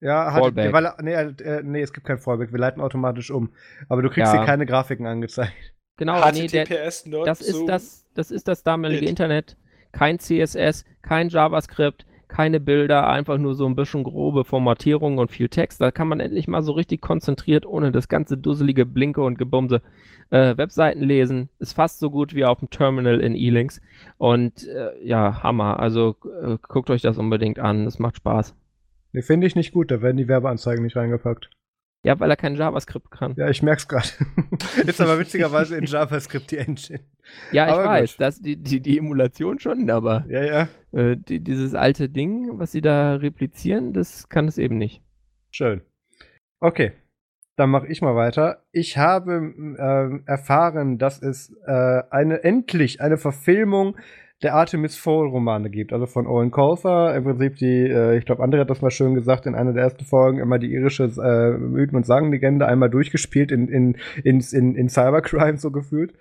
Ja, 0.00 0.30
Fallback. 0.32 0.72
Weil, 0.72 0.92
nee, 1.02 1.12
äh, 1.12 1.62
nee, 1.62 1.82
es 1.82 1.92
gibt 1.92 2.06
kein 2.06 2.18
Fallback. 2.18 2.52
Wir 2.52 2.58
leiten 2.58 2.80
automatisch 2.80 3.30
um. 3.30 3.50
Aber 3.88 4.02
du 4.02 4.08
kriegst 4.08 4.32
ja. 4.32 4.38
hier 4.38 4.46
keine 4.46 4.66
Grafiken 4.66 5.06
angezeigt. 5.06 5.52
Genau, 5.96 6.14
HTTPS, 6.14 7.04
nee, 7.04 7.12
der, 7.12 7.24
das 7.24 7.42
ist 7.42 7.66
das, 7.66 8.06
das 8.14 8.30
ist 8.30 8.48
das 8.48 8.62
damalige 8.62 9.02
It. 9.02 9.10
Internet. 9.10 9.58
Kein 9.92 10.18
CSS, 10.18 10.86
kein 11.02 11.28
JavaScript, 11.28 12.06
keine 12.26 12.60
Bilder, 12.60 13.06
einfach 13.06 13.36
nur 13.36 13.54
so 13.54 13.66
ein 13.66 13.76
bisschen 13.76 14.04
grobe 14.04 14.44
Formatierung 14.44 15.18
und 15.18 15.30
viel 15.30 15.50
Text. 15.50 15.80
Da 15.80 15.90
kann 15.90 16.08
man 16.08 16.20
endlich 16.20 16.48
mal 16.48 16.62
so 16.62 16.72
richtig 16.72 17.02
konzentriert, 17.02 17.66
ohne 17.66 17.92
das 17.92 18.08
ganze 18.08 18.38
dusselige 18.38 18.86
Blinke 18.86 19.20
und 19.20 19.36
Gebumse, 19.36 19.82
äh, 20.30 20.56
Webseiten 20.56 21.02
lesen. 21.02 21.50
Ist 21.58 21.74
fast 21.74 21.98
so 21.98 22.10
gut 22.10 22.34
wie 22.34 22.46
auf 22.46 22.60
dem 22.60 22.70
Terminal 22.70 23.20
in 23.20 23.34
E-Links. 23.34 23.82
Und 24.16 24.66
äh, 24.66 25.04
ja, 25.04 25.42
Hammer. 25.42 25.80
Also 25.80 26.16
äh, 26.42 26.56
guckt 26.66 26.88
euch 26.88 27.02
das 27.02 27.18
unbedingt 27.18 27.58
an. 27.58 27.86
Es 27.86 27.98
macht 27.98 28.16
Spaß. 28.16 28.54
Nee, 29.12 29.22
finde 29.22 29.46
ich 29.46 29.56
nicht 29.56 29.72
gut, 29.72 29.90
da 29.90 30.02
werden 30.02 30.16
die 30.16 30.28
Werbeanzeigen 30.28 30.84
nicht 30.84 30.96
reingepackt. 30.96 31.50
Ja, 32.02 32.18
weil 32.18 32.30
er 32.30 32.36
kein 32.36 32.54
JavaScript 32.54 33.10
kann. 33.10 33.34
Ja, 33.36 33.48
ich 33.50 33.62
merk's 33.62 33.86
gerade. 33.86 34.08
Ist 34.86 35.00
aber 35.02 35.18
witzigerweise 35.18 35.76
in 35.76 35.84
JavaScript 35.84 36.50
die 36.50 36.56
Engine. 36.56 37.00
Ja, 37.52 37.66
ich 37.66 37.72
aber 37.72 37.84
weiß, 37.84 38.16
das, 38.16 38.40
die, 38.40 38.56
die, 38.56 38.80
die 38.80 38.96
Emulation 38.96 39.58
schon, 39.58 39.90
aber 39.90 40.24
ja, 40.28 40.42
ja. 40.42 40.68
Äh, 40.92 41.16
die, 41.18 41.40
dieses 41.40 41.74
alte 41.74 42.08
Ding, 42.08 42.58
was 42.58 42.72
sie 42.72 42.80
da 42.80 43.16
replizieren, 43.16 43.92
das 43.92 44.30
kann 44.30 44.48
es 44.48 44.56
eben 44.56 44.78
nicht. 44.78 45.02
Schön. 45.50 45.82
Okay, 46.60 46.92
dann 47.56 47.68
mache 47.68 47.88
ich 47.88 48.00
mal 48.00 48.16
weiter. 48.16 48.64
Ich 48.72 48.96
habe 48.96 49.52
äh, 49.78 50.30
erfahren, 50.30 50.96
dass 50.96 51.20
es 51.20 51.54
äh, 51.66 52.02
eine 52.10 52.42
endlich 52.42 53.02
eine 53.02 53.18
Verfilmung 53.18 53.98
der 54.42 54.54
Artemis 54.54 54.96
Fowl 54.96 55.28
Romane 55.28 55.68
gibt, 55.68 55.92
also 55.92 56.06
von 56.06 56.26
Owen 56.26 56.50
Colfer. 56.50 57.14
Im 57.14 57.24
Prinzip 57.24 57.56
die, 57.56 57.86
äh, 57.86 58.16
ich 58.16 58.24
glaube, 58.24 58.42
andere 58.42 58.62
hat 58.62 58.70
das 58.70 58.80
mal 58.80 58.90
schön 58.90 59.14
gesagt 59.14 59.44
in 59.44 59.54
einer 59.54 59.74
der 59.74 59.82
ersten 59.82 60.04
Folgen, 60.04 60.38
immer 60.38 60.58
die 60.58 60.72
irische 60.72 61.04
äh, 61.04 61.58
Mythen- 61.58 61.96
und 61.96 62.06
Sagenlegende 62.06 62.66
einmal 62.66 62.88
durchgespielt 62.88 63.52
in, 63.52 63.68
in, 63.68 63.96
in, 64.24 64.40
in, 64.40 64.74
in 64.74 64.88
Cybercrime 64.88 65.58
so 65.58 65.70
gefühlt. 65.70 66.14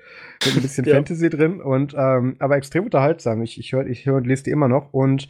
Mit 0.45 0.55
ein 0.55 0.61
bisschen 0.61 0.85
ja. 0.87 0.95
Fantasy 0.95 1.29
drin 1.29 1.61
und, 1.61 1.95
ähm, 1.97 2.35
aber 2.39 2.57
extrem 2.57 2.83
unterhaltsam. 2.85 3.41
Ich, 3.41 3.57
ich 3.57 3.71
höre 3.71 3.87
ich 3.87 4.05
hör 4.05 4.17
und 4.17 4.27
lese 4.27 4.43
die 4.43 4.51
immer 4.51 4.67
noch 4.67 4.91
und 4.91 5.29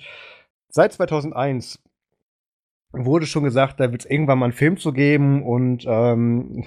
seit 0.69 0.93
2001 0.93 1.79
wurde 2.91 3.27
schon 3.27 3.43
gesagt, 3.43 3.79
da 3.79 3.91
wird 3.91 4.05
es 4.05 4.09
irgendwann 4.09 4.39
mal 4.39 4.45
einen 4.45 4.53
Film 4.53 4.77
zu 4.77 4.93
geben 4.93 5.43
und 5.43 5.85
ähm, 5.87 6.65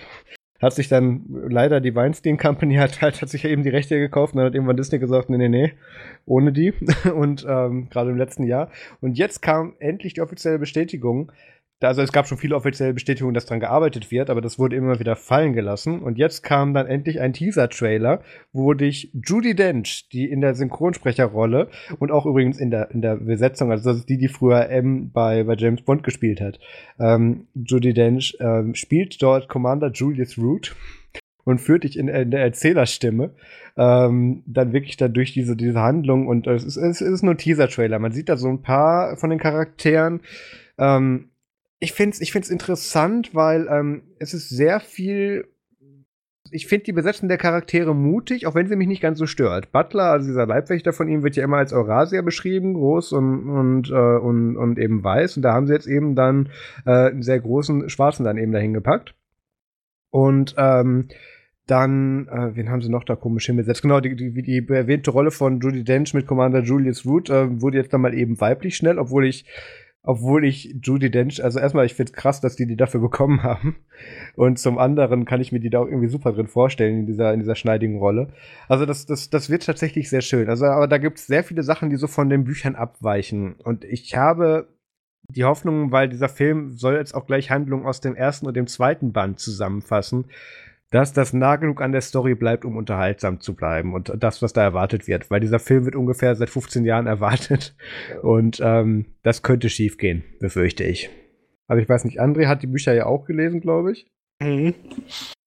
hat 0.63 0.73
sich 0.73 0.89
dann 0.89 1.25
leider 1.49 1.81
die 1.81 1.95
Weinstein 1.95 2.39
Company 2.39 2.77
hat 2.77 3.03
halt 3.03 3.21
hat 3.21 3.29
sich 3.29 3.43
ja 3.43 3.51
eben 3.51 3.65
die 3.65 3.69
Rechte 3.69 3.99
gekauft 3.99 4.33
und 4.33 4.39
dann 4.39 4.47
hat 4.47 4.55
irgendwann 4.55 4.77
Disney 4.77 5.01
gesagt, 5.01 5.29
nee, 5.29 5.37
nee, 5.37 5.49
nee, 5.49 5.73
ohne 6.25 6.53
die. 6.53 6.73
Und 7.15 7.45
ähm, 7.49 7.89
gerade 7.91 8.11
im 8.11 8.17
letzten 8.17 8.45
Jahr. 8.45 8.71
Und 9.01 9.19
jetzt 9.19 9.43
kam 9.43 9.75
endlich 9.81 10.15
die 10.15 10.21
offizielle 10.21 10.59
Bestätigung, 10.59 11.33
also 11.89 12.03
es 12.03 12.13
gab 12.13 12.27
schon 12.27 12.39
viele 12.39 12.57
offizielle 12.57 12.95
Bestätigungen, 12.95 13.35
dass 13.35 13.47
daran 13.47 13.61
gearbeitet 13.61 14.11
wird, 14.11 14.31
aber 14.31 14.41
das 14.41 14.59
wurde 14.59 14.77
immer 14.77 14.99
wieder 15.01 15.17
fallen 15.17 15.53
gelassen. 15.53 16.01
Und 16.01 16.19
jetzt 16.19 16.43
kam 16.43 16.75
dann 16.75 16.87
endlich 16.87 17.21
ein 17.21 17.33
Teaser-Trailer, 17.33 18.23
wo 18.53 18.75
dich 18.75 19.11
Judy 19.15 19.55
Dench, 19.55 20.09
die 20.13 20.31
in 20.31 20.41
der 20.41 20.55
Synchronsprecherrolle 20.55 21.69
und 21.99 22.11
auch 22.11 22.27
übrigens 22.27 22.59
in 22.59 22.71
der, 22.71 22.91
in 22.91 23.03
der 23.03 23.17
Besetzung, 23.17 23.71
also 23.71 23.91
das 23.91 23.99
ist 23.99 24.09
die, 24.09 24.19
die 24.19 24.29
früher 24.29 24.69
M 24.69 25.11
bei, 25.13 25.45
bei 25.45 25.55
James 25.55 25.83
Bond 25.83 26.05
gespielt 26.05 26.41
hat, 26.41 26.59
ähm, 26.99 27.47
Judy 27.55 27.95
Dench 27.95 28.37
ähm, 28.41 28.75
spielt 28.75 29.23
dort 29.23 29.49
Commander 29.49 29.91
Julius 29.93 30.39
Root 30.39 30.75
und 31.45 31.61
führt 31.61 31.85
dich 31.85 31.99
in, 31.99 32.09
in 32.09 32.31
der 32.31 32.43
Erzählerstimme 32.43 33.31
ähm, 33.77 34.43
dann 34.47 34.73
wirklich 34.73 34.97
dann 34.97 35.13
durch 35.13 35.33
diese, 35.33 35.57
diese 35.57 35.81
Handlung 35.81 36.27
und 36.27 36.47
es 36.47 36.65
ist, 36.65 36.77
es 36.77 37.01
ist 37.01 37.23
nur 37.23 37.37
Teaser-Trailer. 37.37 37.99
Man 37.99 38.13
sieht 38.13 38.29
da 38.29 38.37
so 38.37 38.49
ein 38.49 38.63
paar 38.63 39.17
von 39.17 39.31
den 39.31 39.39
Charakteren. 39.39 40.21
Ähm, 40.79 41.31
ich 41.83 41.93
finde 41.93 42.15
es 42.15 42.21
ich 42.21 42.31
find's 42.31 42.49
interessant, 42.49 43.35
weil 43.35 43.67
ähm, 43.69 44.03
es 44.21 44.35
ist 44.35 44.49
sehr 44.49 44.79
viel. 44.79 45.49
Ich 46.53 46.69
finde 46.69 46.85
die 46.85 46.93
Besetzung 46.93 47.29
der 47.29 47.39
Charaktere 47.39 47.93
mutig, 47.93 48.47
auch 48.47 48.55
wenn 48.55 48.69
sie 48.69 48.77
mich 48.77 48.87
nicht 48.87 49.03
ganz 49.03 49.19
so 49.19 49.27
stört. 49.27 49.73
Butler, 49.73 50.13
also 50.13 50.29
dieser 50.29 50.47
Leibwächter 50.47 50.93
von 50.93 51.09
ihm, 51.09 51.25
wird 51.25 51.35
ja 51.35 51.43
immer 51.43 51.57
als 51.57 51.73
Eurasier 51.73 52.23
beschrieben, 52.23 52.75
groß 52.75 53.13
und, 53.13 53.49
und, 53.49 53.91
äh, 53.91 53.95
und, 53.95 54.57
und 54.57 54.79
eben 54.79 55.03
weiß. 55.03 55.39
Und 55.39 55.43
da 55.43 55.55
haben 55.55 55.67
sie 55.67 55.73
jetzt 55.73 55.89
eben 55.89 56.15
dann 56.15 56.51
äh, 56.85 57.09
einen 57.09 57.23
sehr 57.23 57.41
großen 57.41 57.89
Schwarzen 57.89 58.25
dann 58.25 58.37
eben 58.37 58.53
dahin 58.53 58.75
gepackt. 58.75 59.15
Und 60.11 60.55
ähm, 60.59 61.09
dann, 61.67 62.29
äh, 62.29 62.55
wen 62.55 62.71
haben 62.71 62.83
sie 62.83 62.91
noch 62.91 63.05
da 63.05 63.17
komisch 63.17 63.47
hingesetzt? 63.47 63.83
Genau, 63.83 64.01
die, 64.01 64.15
die, 64.15 64.43
die 64.43 64.69
erwähnte 64.69 65.11
Rolle 65.11 65.31
von 65.31 65.59
Judy 65.59 65.83
Dench 65.83 66.15
mit 66.15 66.27
Commander 66.27 66.63
Julius 66.63 67.07
Root 67.07 67.31
äh, 67.31 67.61
wurde 67.61 67.79
jetzt 67.79 67.93
dann 67.93 68.03
mal 68.03 68.15
eben 68.15 68.41
weiblich 68.41 68.77
schnell, 68.77 68.99
obwohl 68.99 69.27
ich 69.27 69.47
obwohl 70.05 70.45
ich 70.45 70.77
Judy 70.83 71.11
Dench, 71.11 71.43
also 71.45 71.61
erstmal, 71.61 71.87
ich 71.87 71.95
finde 71.95 72.13
krass, 72.13 72.41
dass 72.41 72.57
die 72.57 72.67
die 72.67 72.77
dafür 72.77 73.01
bekommen 73.01 73.43
haben. 73.43 73.77
Und 74.35 74.59
zum 74.59 74.79
anderen 74.79 75.25
kann 75.25 75.41
ich 75.41 75.53
mir 75.53 75.61
die 75.61 75.71
da 75.71 75.81
auch 75.81 75.87
irgendwie 75.87 76.09
super 76.09 76.33
drin 76.33 76.49
vorstellen 76.49 77.01
in 77.01 77.07
dieser, 77.07 77.33
in 77.33 77.41
dieser 77.41 77.55
schneidigen 77.55 77.99
Rolle. 77.99 78.29
Also 78.69 78.85
das, 78.85 79.07
das, 79.07 79.31
das 79.31 79.49
wird 79.49 79.65
tatsächlich 79.65 80.11
sehr 80.11 80.23
schön. 80.23 80.49
Also, 80.49 80.67
aber 80.67 80.89
da 80.89 80.99
gibt 80.99 81.19
es 81.19 81.27
sehr 81.27 81.45
viele 81.45 81.63
Sachen, 81.63 81.91
die 81.91 81.97
so 81.97 82.09
von 82.09 82.29
den 82.29 82.45
Büchern 82.45 82.75
abweichen. 82.75 83.55
Und 83.63 83.85
ich 83.85 84.17
habe 84.17 84.69
die 85.29 85.45
Hoffnung, 85.45 85.93
weil 85.93 86.09
dieser 86.09 86.29
Film 86.29 86.73
soll 86.73 86.95
jetzt 86.95 87.15
auch 87.15 87.27
gleich 87.27 87.51
Handlungen 87.51 87.87
aus 87.87 88.01
dem 88.01 88.17
ersten 88.17 88.47
und 88.47 88.57
dem 88.57 88.67
zweiten 88.67 89.13
Band 89.13 89.39
zusammenfassen, 89.39 90.27
dass 90.93 91.13
das 91.13 91.33
nah 91.33 91.57
genug 91.57 91.81
an 91.81 91.91
der 91.91 92.03
Story 92.03 92.35
bleibt, 92.35 92.65
um 92.65 92.77
unterhaltsam 92.77 93.41
zu 93.41 93.55
bleiben 93.55 93.95
und 93.95 94.13
das, 94.17 94.43
was 94.43 94.53
da 94.53 94.63
erwartet 94.63 95.09
wird. 95.09 95.31
Weil 95.31 95.41
dieser 95.41 95.59
Film 95.59 95.85
wird 95.85 95.97
ungefähr 95.97 96.37
seit 96.37 96.51
15 96.51 96.85
Jahren 96.85 97.07
erwartet 97.07 97.75
und 98.23 98.61
ähm, 98.63 99.07
das 99.23 99.43
könnte 99.43 99.69
schief 99.69 99.99
gehen, 99.99 100.23
befürchte 100.39 100.85
ich. 100.85 101.11
Also 101.67 101.83
ich 101.83 101.89
weiß 101.89 102.05
nicht, 102.05 102.21
André 102.21 102.47
hat 102.47 102.63
die 102.63 102.67
Bücher 102.67 102.93
ja 102.93 103.07
auch 103.07 103.25
gelesen, 103.25 103.61
glaube 103.61 103.93
ich. 103.93 104.07
Mhm. 104.41 104.75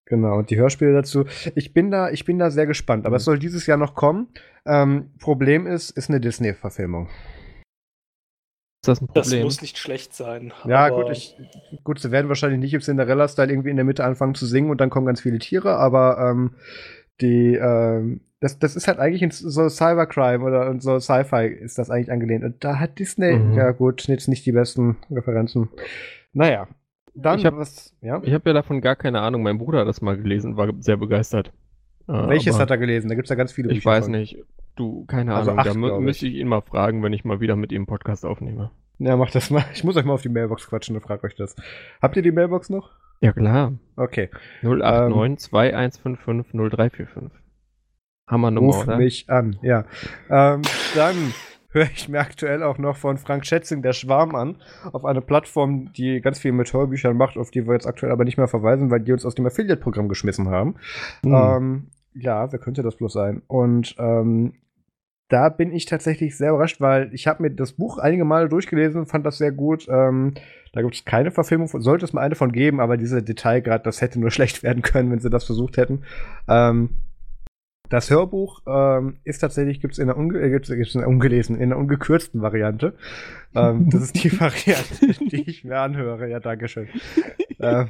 Genau, 0.08 0.38
und 0.38 0.50
die 0.50 0.58
Hörspiele 0.58 0.94
dazu. 0.94 1.26
Ich 1.56 1.74
bin 1.74 1.90
da, 1.90 2.10
ich 2.10 2.26
bin 2.26 2.38
da 2.38 2.52
sehr 2.52 2.68
gespannt, 2.68 3.06
aber 3.06 3.16
es 3.16 3.26
soll 3.26 3.40
dieses 3.40 3.66
Jahr 3.66 3.78
noch 3.78 3.96
kommen. 3.96 4.28
Ähm, 4.66 5.12
Problem 5.20 5.66
ist, 5.66 5.92
ist 5.92 6.10
eine 6.10 6.20
Disney-Verfilmung 6.20 7.08
das 8.88 9.02
ein 9.02 9.08
Problem? 9.08 9.24
Das 9.24 9.44
muss 9.44 9.62
nicht 9.62 9.78
schlecht 9.78 10.14
sein. 10.14 10.54
Ja, 10.66 10.90
gut, 10.90 11.10
ich, 11.12 11.36
gut, 11.84 12.00
sie 12.00 12.12
werden 12.12 12.28
wahrscheinlich 12.30 12.60
nicht 12.60 12.74
im 12.74 12.82
Cinderella-Style 12.82 13.52
irgendwie 13.52 13.70
in 13.70 13.76
der 13.76 13.86
Mitte 13.86 14.04
anfangen 14.04 14.36
zu 14.36 14.46
singen 14.46 14.70
und 14.70 14.82
dann 14.82 14.90
kommen 14.90 15.06
ganz 15.06 15.22
viele 15.22 15.40
Tiere, 15.40 15.78
aber 15.78 16.18
ähm, 16.20 16.56
die, 17.22 17.56
ähm, 17.56 18.22
das, 18.40 18.60
das 18.60 18.76
ist 18.76 18.88
halt 18.88 19.00
eigentlich 19.00 19.22
in 19.22 19.32
so 19.32 19.70
Cybercrime 19.70 20.44
oder 20.44 20.68
in 20.68 20.80
so 20.80 21.00
Sci-Fi 21.00 21.48
ist 21.48 21.78
das 21.78 21.90
eigentlich 21.90 22.12
angelehnt. 22.12 22.44
Und 22.44 22.64
da 22.64 22.80
hat 22.80 23.00
Disney, 23.00 23.38
mhm. 23.38 23.54
ja 23.54 23.72
gut, 23.72 24.08
jetzt 24.08 24.28
nicht 24.28 24.46
die 24.46 24.52
besten 24.52 24.98
Referenzen. 25.10 25.70
Naja, 26.34 26.68
dann 27.16 27.40
ich 27.40 27.46
hab, 27.46 27.56
was, 27.56 27.96
ja? 28.02 28.22
Ich 28.24 28.34
habe 28.34 28.50
ja 28.50 28.54
davon 28.54 28.82
gar 28.82 28.96
keine 28.96 29.22
Ahnung. 29.22 29.42
Mein 29.42 29.58
Bruder 29.58 29.80
hat 29.80 29.88
das 29.88 30.02
mal 30.02 30.18
gelesen, 30.18 30.58
war 30.58 30.70
sehr 30.80 30.98
begeistert. 30.98 31.52
Welches 32.08 32.60
hat 32.60 32.70
er 32.70 32.78
gelesen? 32.78 33.10
Da 33.10 33.16
gibt 33.16 33.26
es 33.26 33.30
ja 33.30 33.36
ganz 33.36 33.52
viele 33.52 33.70
Ich 33.70 33.80
Bücher 33.80 33.90
weiß 33.90 34.06
von. 34.06 34.12
nicht. 34.12 34.38
Du, 34.76 35.06
keine 35.06 35.34
also 35.34 35.52
Ahnung. 35.52 35.60
Acht, 35.60 35.68
da 35.68 35.74
mü 35.74 36.00
müsste 36.00 36.28
ich 36.28 36.36
ihn 36.36 36.48
mal 36.48 36.62
fragen, 36.62 37.02
wenn 37.04 37.14
ich 37.14 37.26
mal 37.26 37.40
wieder 37.40 37.56
mit 37.56 37.72
ihm 37.72 37.78
einen 37.78 37.86
Podcast 37.86 38.26
aufnehme. 38.26 38.72
Ja, 39.00 39.18
mach 39.18 39.32
das 39.32 39.50
mal. 39.50 39.66
Ich 39.74 39.84
muss 39.84 39.96
euch 39.96 40.06
mal 40.06 40.14
auf 40.14 40.22
die 40.22 40.30
Mailbox 40.30 40.68
quatschen 40.68 40.96
und 40.96 41.02
frag 41.02 41.24
euch 41.24 41.36
das. 41.36 41.56
Habt 42.02 42.16
ihr 42.16 42.22
die 42.22 42.32
Mailbox 42.32 42.70
noch? 42.70 42.92
Ja, 43.22 43.34
klar. 43.34 43.74
Okay. 43.96 44.30
089 44.62 45.40
2155 45.40 46.54
0345. 46.54 47.32
Hammernummer, 48.28 48.74
Ruf 48.74 48.84
oder? 48.88 48.98
mich 48.98 49.30
an, 49.30 49.58
ja. 49.62 49.86
Ähm, 50.30 50.62
dann 50.96 51.16
höre 51.70 51.90
ich 51.94 52.10
mir 52.10 52.20
aktuell 52.20 52.64
auch 52.64 52.78
noch 52.78 52.98
von 52.98 53.18
Frank 53.18 53.46
Schätzing 53.46 53.82
der 53.82 53.94
Schwarm 53.94 54.34
an, 54.36 54.62
auf 54.92 55.06
eine 55.06 55.22
Plattform, 55.22 55.92
die 55.94 56.22
ganz 56.22 56.40
viel 56.40 56.52
mit 56.52 56.72
Hörbüchern 56.74 57.16
macht, 57.16 57.38
auf 57.38 57.52
die 57.52 57.68
wir 57.68 57.74
jetzt 57.74 57.86
aktuell 57.86 58.12
aber 58.12 58.24
nicht 58.24 58.38
mehr 58.38 58.48
verweisen, 58.48 58.90
weil 58.90 59.02
die 59.02 59.12
uns 59.12 59.26
aus 59.26 59.36
dem 59.36 59.46
Affiliate-Programm 59.46 60.10
geschmissen 60.10 60.50
haben. 60.50 60.76
Hm. 61.24 61.34
Ähm, 61.34 61.88
ja, 62.16 62.52
wer 62.52 62.60
könnte 62.60 62.82
das 62.82 62.96
bloß 62.96 63.14
sein? 63.14 63.42
Und 63.48 63.96
ähm, 64.00 64.54
da 65.28 65.50
bin 65.50 65.74
ich 65.74 65.86
tatsächlich 65.86 66.38
sehr 66.38 66.52
überrascht, 66.52 66.80
weil 66.80 67.14
ich 67.14 67.28
habe 67.28 67.44
mir 67.44 67.50
das 67.50 67.74
Buch 67.74 67.98
einige 67.98 68.26
Male 68.26 68.48
durchgelesen, 68.48 69.08
fand 69.08 69.26
das 69.26 69.38
sehr 69.38 69.52
gut. 69.52 69.88
Ähm, 69.90 70.36
da 70.72 70.82
gibt 70.82 70.96
es 70.96 71.06
keine 71.06 71.32
Verfilmung, 71.32 71.68
sollte 71.68 72.06
es 72.06 72.14
mal 72.14 72.22
eine 72.22 72.36
von 72.36 72.52
geben, 72.52 72.80
aber 72.80 72.98
diese 72.98 73.24
Detailgrad, 73.24 73.86
das 73.86 74.02
hätte 74.02 74.20
nur 74.20 74.32
schlecht 74.32 74.64
werden 74.64 74.84
können, 74.84 75.12
wenn 75.12 75.20
sie 75.20 75.30
das 75.30 75.44
versucht 75.44 75.78
hätten. 75.78 76.04
Ähm, 76.48 76.90
das 77.90 78.10
Hörbuch 78.10 78.62
ähm, 78.68 79.18
ist 79.24 79.40
tatsächlich, 79.40 79.80
gibt 79.80 79.94
es 79.94 80.00
in, 80.00 80.08
der 80.08 80.18
unge 80.18 80.40
äh, 80.40 80.50
gibt's, 80.50 80.70
gibt's 80.70 80.96
in 80.96 81.02
der 81.02 81.08
ungelesen, 81.08 81.60
in 81.60 81.70
der 81.70 81.78
ungekürzten 81.78 82.42
Variante. 82.42 82.96
ähm, 83.56 83.90
das 83.90 84.04
ist 84.04 84.24
die 84.24 84.32
Variante, 84.40 85.08
die 85.30 85.50
ich 85.50 85.64
mir 85.64 85.80
anhöre. 85.80 86.28
Ja, 86.30 86.40
Dankeschön. 86.40 86.88
ähm, 87.60 87.90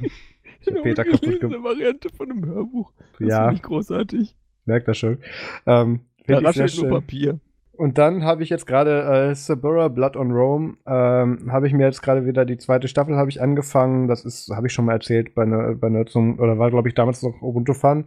ich 0.66 0.74
habe 0.74 0.82
Peter 0.82 1.04
kaputt 1.04 1.40
gemacht. 1.40 1.64
Variante 1.64 2.08
von 2.10 2.30
einem 2.30 2.46
Hörbuch. 2.46 2.92
Das 3.18 3.28
ja. 3.28 3.50
ich 3.50 3.62
großartig. 3.62 4.36
Merkt 4.64 4.88
das 4.88 4.98
schon. 4.98 5.18
Ähm, 5.66 6.00
da 6.26 6.38
raschelt 6.38 6.76
nur 6.78 6.90
Papier. 6.90 7.40
Und 7.76 7.98
dann 7.98 8.24
habe 8.24 8.42
ich 8.42 8.48
jetzt 8.48 8.66
gerade 8.66 9.02
äh, 9.02 9.34
Sabura 9.34 9.88
Blood 9.88 10.16
on 10.16 10.32
Rome, 10.32 10.76
ähm, 10.86 11.52
habe 11.52 11.66
ich 11.66 11.74
mir 11.74 11.84
jetzt 11.84 12.02
gerade 12.02 12.24
wieder 12.24 12.46
die 12.46 12.56
zweite 12.56 12.88
Staffel 12.88 13.16
habe 13.16 13.28
ich 13.28 13.42
angefangen. 13.42 14.08
Das 14.08 14.24
ist, 14.24 14.50
habe 14.50 14.66
ich 14.66 14.72
schon 14.72 14.86
mal 14.86 14.94
erzählt 14.94 15.34
bei 15.34 15.42
einer 15.42 15.74
bei 15.74 15.88
einer 15.88 16.06
zum 16.06 16.38
oder 16.38 16.58
war 16.58 16.70
glaube 16.70 16.88
ich 16.88 16.94
damals 16.94 17.22
noch 17.22 17.42
Ubuntu 17.42 17.74
Fun. 17.74 18.06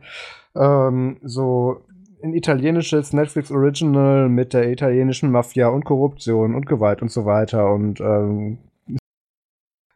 Ähm, 0.55 1.17
so 1.21 1.81
ein 2.23 2.33
italienisches 2.33 3.13
Netflix 3.13 3.51
Original 3.51 4.27
mit 4.27 4.53
der 4.53 4.71
italienischen 4.71 5.31
Mafia 5.31 5.67
und 5.67 5.85
Korruption 5.85 6.55
und 6.55 6.65
Gewalt 6.65 7.01
und 7.01 7.11
so 7.11 7.25
weiter 7.25 7.71
und 7.71 8.01
ähm, 8.01 8.57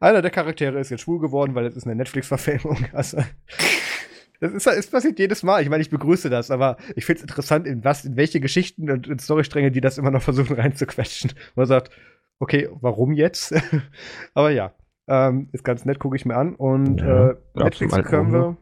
einer 0.03 0.21
der 0.21 0.31
Charaktere 0.31 0.79
ist 0.79 0.89
jetzt 0.89 1.01
schwul 1.01 1.19
geworden, 1.19 1.55
weil 1.55 1.65
es 1.65 1.75
ist 1.75 1.85
eine 1.85 1.95
Netflix-Verfilmung. 1.95 2.85
Also 2.93 3.23
das 4.39 4.51
ist, 4.51 4.67
es 4.67 4.87
passiert 4.87 5.17
jedes 5.19 5.41
Mal. 5.41 5.61
Ich 5.61 5.69
meine, 5.69 5.81
ich 5.81 5.89
begrüße 5.89 6.29
das, 6.29 6.51
aber 6.51 6.75
ich 6.97 7.05
finde 7.05 7.19
es 7.19 7.23
interessant, 7.23 7.65
in 7.65 7.85
was, 7.85 8.03
in 8.03 8.17
welche 8.17 8.41
Geschichten 8.41 8.91
und 8.91 9.07
in 9.07 9.17
Storystränge 9.17 9.71
die 9.71 9.79
das 9.79 9.97
immer 9.97 10.11
noch 10.11 10.21
versuchen 10.21 10.57
reinzuquetschen. 10.57 11.31
Man 11.55 11.65
sagt, 11.65 11.91
okay, 12.39 12.67
warum 12.81 13.13
jetzt? 13.13 13.55
aber 14.33 14.49
ja, 14.51 14.73
ähm, 15.07 15.47
ist 15.53 15.63
ganz 15.63 15.85
nett, 15.85 15.99
gucke 15.99 16.17
ich 16.17 16.25
mir 16.25 16.35
an. 16.35 16.55
Und 16.55 16.99
ja, 16.99 17.29
äh, 17.29 17.35
Netflix 17.53 17.95
können 18.03 18.33
wir. 18.33 18.57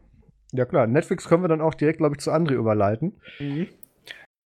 Ja 0.52 0.66
klar, 0.66 0.86
Netflix 0.86 1.28
können 1.28 1.42
wir 1.42 1.48
dann 1.48 1.60
auch 1.60 1.74
direkt, 1.74 1.98
glaube 1.98 2.14
ich, 2.14 2.20
zu 2.20 2.30
André 2.30 2.52
überleiten. 2.52 3.20
Mhm. 3.40 3.66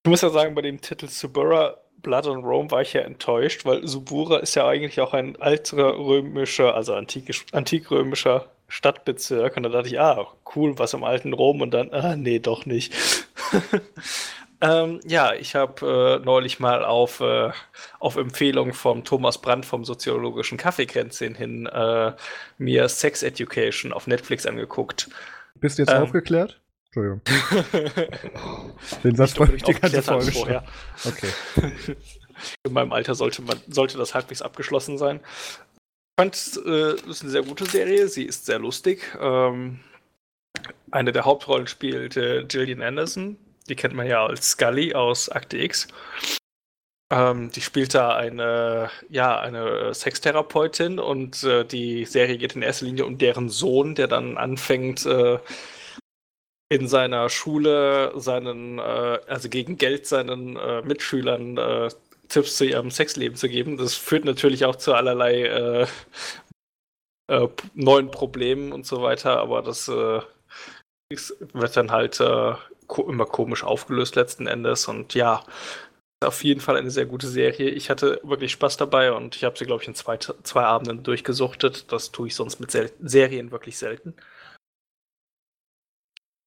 Ich 0.04 0.08
muss 0.08 0.22
ja 0.22 0.30
sagen, 0.30 0.54
bei 0.54 0.62
dem 0.62 0.80
Titel 0.80 1.08
Subura 1.08 1.76
Blood 2.06 2.28
on 2.28 2.44
Rome 2.44 2.70
war 2.70 2.82
ich 2.82 2.92
ja 2.92 3.00
enttäuscht, 3.00 3.64
weil 3.64 3.84
Subura 3.84 4.38
ist 4.38 4.54
ja 4.54 4.64
eigentlich 4.64 5.00
auch 5.00 5.12
ein 5.12 5.34
alter 5.42 5.98
römischer, 5.98 6.76
also 6.76 6.94
antikrömischer 6.94 8.46
Stadtbezirk 8.68 9.56
und 9.56 9.64
da 9.64 9.70
dachte 9.70 9.88
ich, 9.88 9.98
ah, 9.98 10.28
cool, 10.54 10.78
was 10.78 10.94
im 10.94 11.02
alten 11.02 11.32
Rom 11.32 11.62
und 11.62 11.74
dann, 11.74 11.92
ah, 11.92 12.14
nee, 12.14 12.38
doch 12.38 12.64
nicht. 12.64 12.94
ähm, 14.60 15.00
ja, 15.04 15.34
ich 15.34 15.56
habe 15.56 16.20
äh, 16.22 16.24
neulich 16.24 16.60
mal 16.60 16.84
auf, 16.84 17.18
äh, 17.18 17.50
auf 17.98 18.14
Empfehlung 18.14 18.72
von 18.72 19.02
Thomas 19.02 19.38
Brandt 19.38 19.66
vom 19.66 19.84
soziologischen 19.84 20.58
Kaffeekränzchen 20.58 21.34
hin 21.34 21.66
äh, 21.66 22.12
mir 22.56 22.88
Sex 22.88 23.24
Education 23.24 23.92
auf 23.92 24.06
Netflix 24.06 24.46
angeguckt. 24.46 25.10
Bist 25.56 25.78
du 25.78 25.82
jetzt 25.82 25.92
ähm, 25.92 26.04
aufgeklärt? 26.04 26.60
Entschuldigung. 26.96 27.20
Den 29.04 29.16
Satz 29.16 29.38
wollte 29.38 29.56
ich 29.56 29.62
die 29.62 29.74
ganze 29.74 30.02
Folge 30.02 30.32
vorher. 30.32 30.64
Okay. 31.04 31.28
In 32.64 32.72
meinem 32.72 32.92
Alter 32.92 33.14
sollte, 33.14 33.42
man, 33.42 33.60
sollte 33.68 33.98
das 33.98 34.14
halbwegs 34.14 34.42
abgeschlossen 34.42 34.98
sein 34.98 35.20
fand 36.18 36.34
es 36.34 36.56
äh, 36.56 36.94
ist 37.08 37.22
eine 37.22 37.30
sehr 37.30 37.42
gute 37.42 37.66
Serie. 37.66 38.08
Sie 38.08 38.24
ist 38.24 38.46
sehr 38.46 38.58
lustig. 38.58 39.02
Ähm, 39.20 39.80
eine 40.90 41.12
der 41.12 41.24
Hauptrollen 41.24 41.66
spielt 41.66 42.16
äh, 42.16 42.44
Gillian 42.44 42.82
Anderson. 42.82 43.36
Die 43.68 43.76
kennt 43.76 43.94
man 43.94 44.06
ja 44.06 44.24
als 44.24 44.50
Scully 44.52 44.94
aus 44.94 45.28
Akte 45.28 45.58
X. 45.58 45.88
Ähm, 47.12 47.50
die 47.52 47.60
spielt 47.60 47.94
da 47.94 48.16
eine, 48.16 48.90
ja, 49.08 49.38
eine 49.38 49.94
Sextherapeutin 49.94 50.98
und 50.98 51.44
äh, 51.44 51.64
die 51.64 52.04
Serie 52.04 52.38
geht 52.38 52.56
in 52.56 52.62
erster 52.62 52.86
Linie 52.86 53.04
um 53.04 53.18
deren 53.18 53.48
Sohn, 53.48 53.94
der 53.94 54.08
dann 54.08 54.38
anfängt, 54.38 55.06
äh, 55.06 55.38
in 56.68 56.88
seiner 56.88 57.28
Schule 57.28 58.12
seinen, 58.16 58.78
äh, 58.78 59.20
also 59.28 59.48
gegen 59.48 59.76
Geld 59.76 60.06
seinen 60.06 60.56
äh, 60.56 60.82
Mitschülern 60.82 61.56
äh, 61.58 61.90
Tipps 62.28 62.56
zu 62.56 62.64
ihrem 62.64 62.90
Sexleben 62.90 63.36
zu 63.36 63.48
geben. 63.48 63.76
Das 63.76 63.94
führt 63.94 64.24
natürlich 64.24 64.64
auch 64.64 64.76
zu 64.76 64.94
allerlei 64.94 65.42
äh, 65.42 65.86
äh, 67.28 67.48
neuen 67.74 68.10
Problemen 68.10 68.72
und 68.72 68.86
so 68.86 69.02
weiter, 69.02 69.38
aber 69.38 69.62
das 69.62 69.88
äh, 69.88 70.20
wird 71.52 71.76
dann 71.76 71.92
halt 71.92 72.20
ko 72.88 73.08
immer 73.08 73.26
komisch 73.26 73.64
aufgelöst 73.64 74.16
letzten 74.16 74.46
Endes 74.46 74.88
und 74.88 75.14
ja, 75.14 75.44
auf 76.24 76.44
jeden 76.44 76.60
Fall 76.60 76.76
eine 76.76 76.90
sehr 76.90 77.06
gute 77.06 77.28
Serie. 77.28 77.70
Ich 77.70 77.90
hatte 77.90 78.20
wirklich 78.22 78.52
Spaß 78.52 78.76
dabei 78.76 79.12
und 79.12 79.36
ich 79.36 79.44
habe 79.44 79.58
sie, 79.58 79.66
glaube 79.66 79.82
ich, 79.82 79.88
in 79.88 79.94
zwei, 79.94 80.16
zwei 80.18 80.62
Abenden 80.62 81.02
durchgesuchtet. 81.02 81.92
Das 81.92 82.10
tue 82.10 82.28
ich 82.28 82.34
sonst 82.34 82.58
mit 82.58 82.70
Serien 83.00 83.50
wirklich 83.50 83.78
selten. 83.78 84.14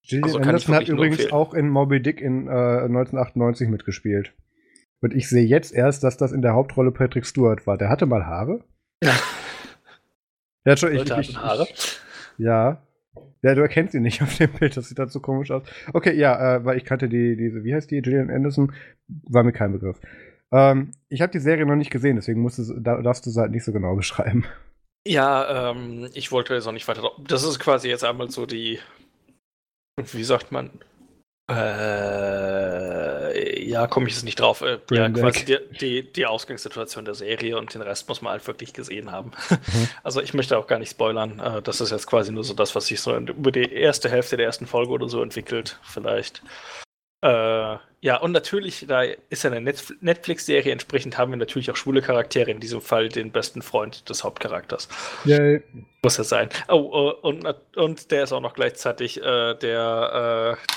Gillian 0.10 0.26
also 0.26 0.40
Anderson 0.40 0.76
hat 0.76 0.90
übrigens 0.90 1.32
auch 1.32 1.54
in 1.54 1.70
Moby 1.70 2.02
Dick 2.02 2.20
in 2.20 2.48
äh, 2.48 2.50
1998 2.50 3.70
mitgespielt. 3.70 4.34
Und 5.02 5.14
ich 5.14 5.30
sehe 5.30 5.46
jetzt 5.46 5.74
erst, 5.74 6.04
dass 6.04 6.18
das 6.18 6.32
in 6.32 6.42
der 6.42 6.54
Hauptrolle 6.54 6.92
Patrick 6.92 7.26
Stewart 7.26 7.66
war. 7.68 7.78
Der 7.78 7.90
hatte 7.90 8.06
mal 8.06 8.26
Haare. 8.26 8.64
Ja. 9.04 9.14
Ja, 10.66 10.76
schon, 10.76 10.94
ich, 10.94 11.10
ich, 11.10 11.38
Haare. 11.38 11.68
ja. 12.38 12.84
Ja, 13.42 13.56
du 13.56 13.62
erkennst 13.62 13.96
ihn 13.96 14.02
nicht 14.02 14.22
auf 14.22 14.36
dem 14.38 14.52
Bild, 14.52 14.76
das 14.76 14.90
sieht 14.90 15.00
dann 15.00 15.08
so 15.08 15.22
komisch 15.22 15.50
aus. 15.50 15.64
Okay, 15.94 16.14
ja, 16.14 16.58
äh, 16.58 16.66
weil 16.66 16.78
ich 16.78 16.84
kannte 16.84 17.08
die, 17.08 17.38
diese, 17.38 17.64
wie 17.64 17.74
heißt 17.74 17.90
die, 17.90 18.02
Gillian 18.02 18.30
Anderson, 18.30 18.74
war 19.08 19.44
mir 19.44 19.54
kein 19.54 19.72
Begriff. 19.72 20.00
Ähm, 20.52 20.92
ich 21.08 21.22
habe 21.22 21.32
die 21.32 21.40
Serie 21.40 21.66
noch 21.66 21.78
nicht 21.78 21.92
gesehen, 21.92 22.18
deswegen 22.18 22.42
musst 22.42 22.60
du, 22.60 22.80
darfst 22.80 23.26
du 23.26 23.30
es 23.30 23.38
halt 23.38 23.52
nicht 23.52 23.64
so 23.64 23.72
genau 23.72 23.96
beschreiben. 23.96 24.46
Ja, 25.08 25.72
ähm, 25.72 26.10
ich 26.14 26.32
wollte 26.32 26.54
jetzt 26.54 26.68
auch 26.68 26.74
nicht 26.74 26.88
weiter. 26.88 27.10
Das 27.26 27.44
ist 27.44 27.58
quasi 27.58 27.88
jetzt 27.88 28.04
einmal 28.04 28.30
so 28.30 28.46
die 28.46 28.80
wie 30.14 30.24
sagt 30.24 30.52
man, 30.52 30.72
äh, 31.50 32.90
ja, 33.68 33.88
komme 33.88 34.08
ich 34.08 34.14
jetzt 34.14 34.24
nicht 34.24 34.40
drauf. 34.40 34.62
Äh, 34.62 34.78
ja, 34.92 35.10
quasi 35.10 35.46
die, 35.46 35.58
die, 35.80 36.04
die 36.14 36.26
Ausgangssituation 36.28 37.06
der 37.06 37.16
Serie 37.16 37.58
und 37.58 37.74
den 37.74 37.82
Rest 37.82 38.08
muss 38.08 38.22
man 38.22 38.34
halt 38.34 38.46
wirklich 38.48 38.74
gesehen 38.74 39.12
haben. 39.12 39.32
Also 40.04 40.22
ich 40.22 40.34
möchte 40.34 40.58
auch 40.58 40.68
gar 40.68 40.80
nicht 40.80 40.92
spoilern. 40.92 41.40
Äh, 41.40 41.62
das 41.62 41.82
ist 41.82 41.92
jetzt 41.92 42.08
quasi 42.08 42.32
nur 42.32 42.44
so 42.44 42.54
das, 42.54 42.76
was 42.76 42.88
sich 42.88 43.02
so 43.02 43.16
über 43.16 43.52
die 43.52 43.72
erste 43.72 44.10
Hälfte 44.10 44.38
der 44.38 44.46
ersten 44.46 44.66
Folge 44.66 44.92
oder 44.92 45.10
so 45.10 45.22
entwickelt, 45.22 45.80
vielleicht. 45.84 46.42
Äh, 47.22 47.78
ja, 48.02 48.16
und 48.22 48.32
natürlich, 48.32 48.86
da 48.88 49.02
ist 49.02 49.44
ja 49.44 49.52
eine 49.52 49.60
Netf 49.60 49.92
Netflix-Serie, 50.00 50.72
entsprechend 50.72 51.18
haben 51.18 51.32
wir 51.32 51.38
natürlich 51.38 51.70
auch 51.70 51.76
schwule 51.76 52.02
Charaktere, 52.02 52.50
in 52.50 52.62
diesem 52.62 52.80
Fall 52.80 53.10
den 53.10 53.32
besten 53.32 53.62
Freund 53.62 54.08
des 54.10 54.24
Hauptcharakters. 54.24 54.88
Yay. 55.26 55.62
Muss 56.02 56.16
ja 56.18 56.24
sein. 56.24 56.48
Oh, 56.70 57.12
äh, 57.24 57.28
und, 57.28 57.46
und 57.76 58.12
der 58.12 58.24
ist 58.24 58.32
auch 58.32 58.40
noch 58.40 58.54
gleichzeitig 58.54 59.18
äh, 59.22 59.54
der, 59.56 60.58
äh, 60.58 60.74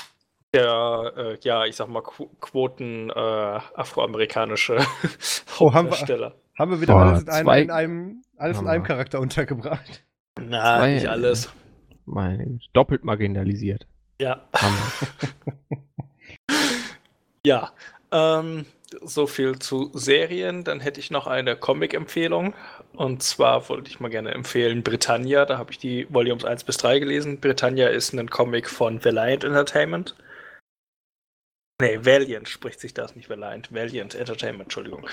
der, 0.53 1.13
äh, 1.15 1.37
ja, 1.43 1.65
ich 1.65 1.77
sag 1.77 1.87
mal, 1.87 2.01
Qu 2.01 2.27
Quoten 2.41 3.09
äh, 3.09 3.13
afroamerikanische 3.13 4.77
Oh, 5.59 5.73
haben 5.73 5.85
wir- 5.87 5.91
Hauptdarsteller. 5.91 6.35
Haben 6.59 6.71
wir 6.71 6.81
wieder 6.81 6.93
Boah, 6.93 7.01
alles 7.05 7.23
in 7.23 7.29
einem, 7.29 7.47
in 7.63 7.71
einem, 7.71 8.21
alles 8.37 8.59
in 8.59 8.67
einem 8.67 8.83
Charakter 8.83 9.19
untergebracht. 9.21 10.03
Na, 10.39 10.79
Zwei- 10.79 10.93
nicht 10.95 11.07
alles. 11.07 11.51
Meine 12.05 12.59
doppelt 12.73 13.05
marginalisiert. 13.05 13.87
Ja. 14.19 14.41
Ja. 17.45 17.73
Ähm, 18.11 18.65
so 19.01 19.27
viel 19.27 19.59
zu 19.59 19.91
Serien. 19.93 20.63
Dann 20.63 20.79
hätte 20.79 20.99
ich 20.99 21.11
noch 21.11 21.27
eine 21.27 21.55
Comic-Empfehlung. 21.55 22.53
Und 22.93 23.23
zwar 23.23 23.67
wollte 23.69 23.89
ich 23.89 23.99
mal 23.99 24.09
gerne 24.09 24.31
empfehlen 24.31 24.83
Britannia. 24.83 25.45
Da 25.45 25.57
habe 25.57 25.71
ich 25.71 25.79
die 25.79 26.07
Volumes 26.13 26.45
1 26.45 26.63
bis 26.63 26.77
3 26.77 26.99
gelesen. 26.99 27.39
Britannia 27.39 27.87
ist 27.87 28.13
ein 28.13 28.29
Comic 28.29 28.69
von 28.69 29.03
Valiant 29.03 29.43
Entertainment. 29.43 30.15
Nee, 31.81 32.05
Valiant 32.05 32.47
spricht 32.47 32.79
sich 32.79 32.93
das, 32.93 33.15
nicht 33.15 33.29
Valiant. 33.29 33.73
Valiant 33.73 34.15
Entertainment, 34.15 34.65
Entschuldigung. 34.65 35.07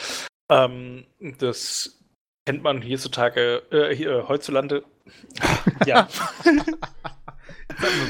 Ähm, 0.51 1.07
das 1.39 1.99
kennt 2.47 2.63
man 2.63 2.83
hierzutage, 2.83 3.63
äh, 3.71 3.95
hier, 3.95 4.29
heutzutage. 4.29 4.85
ja, 5.87 6.09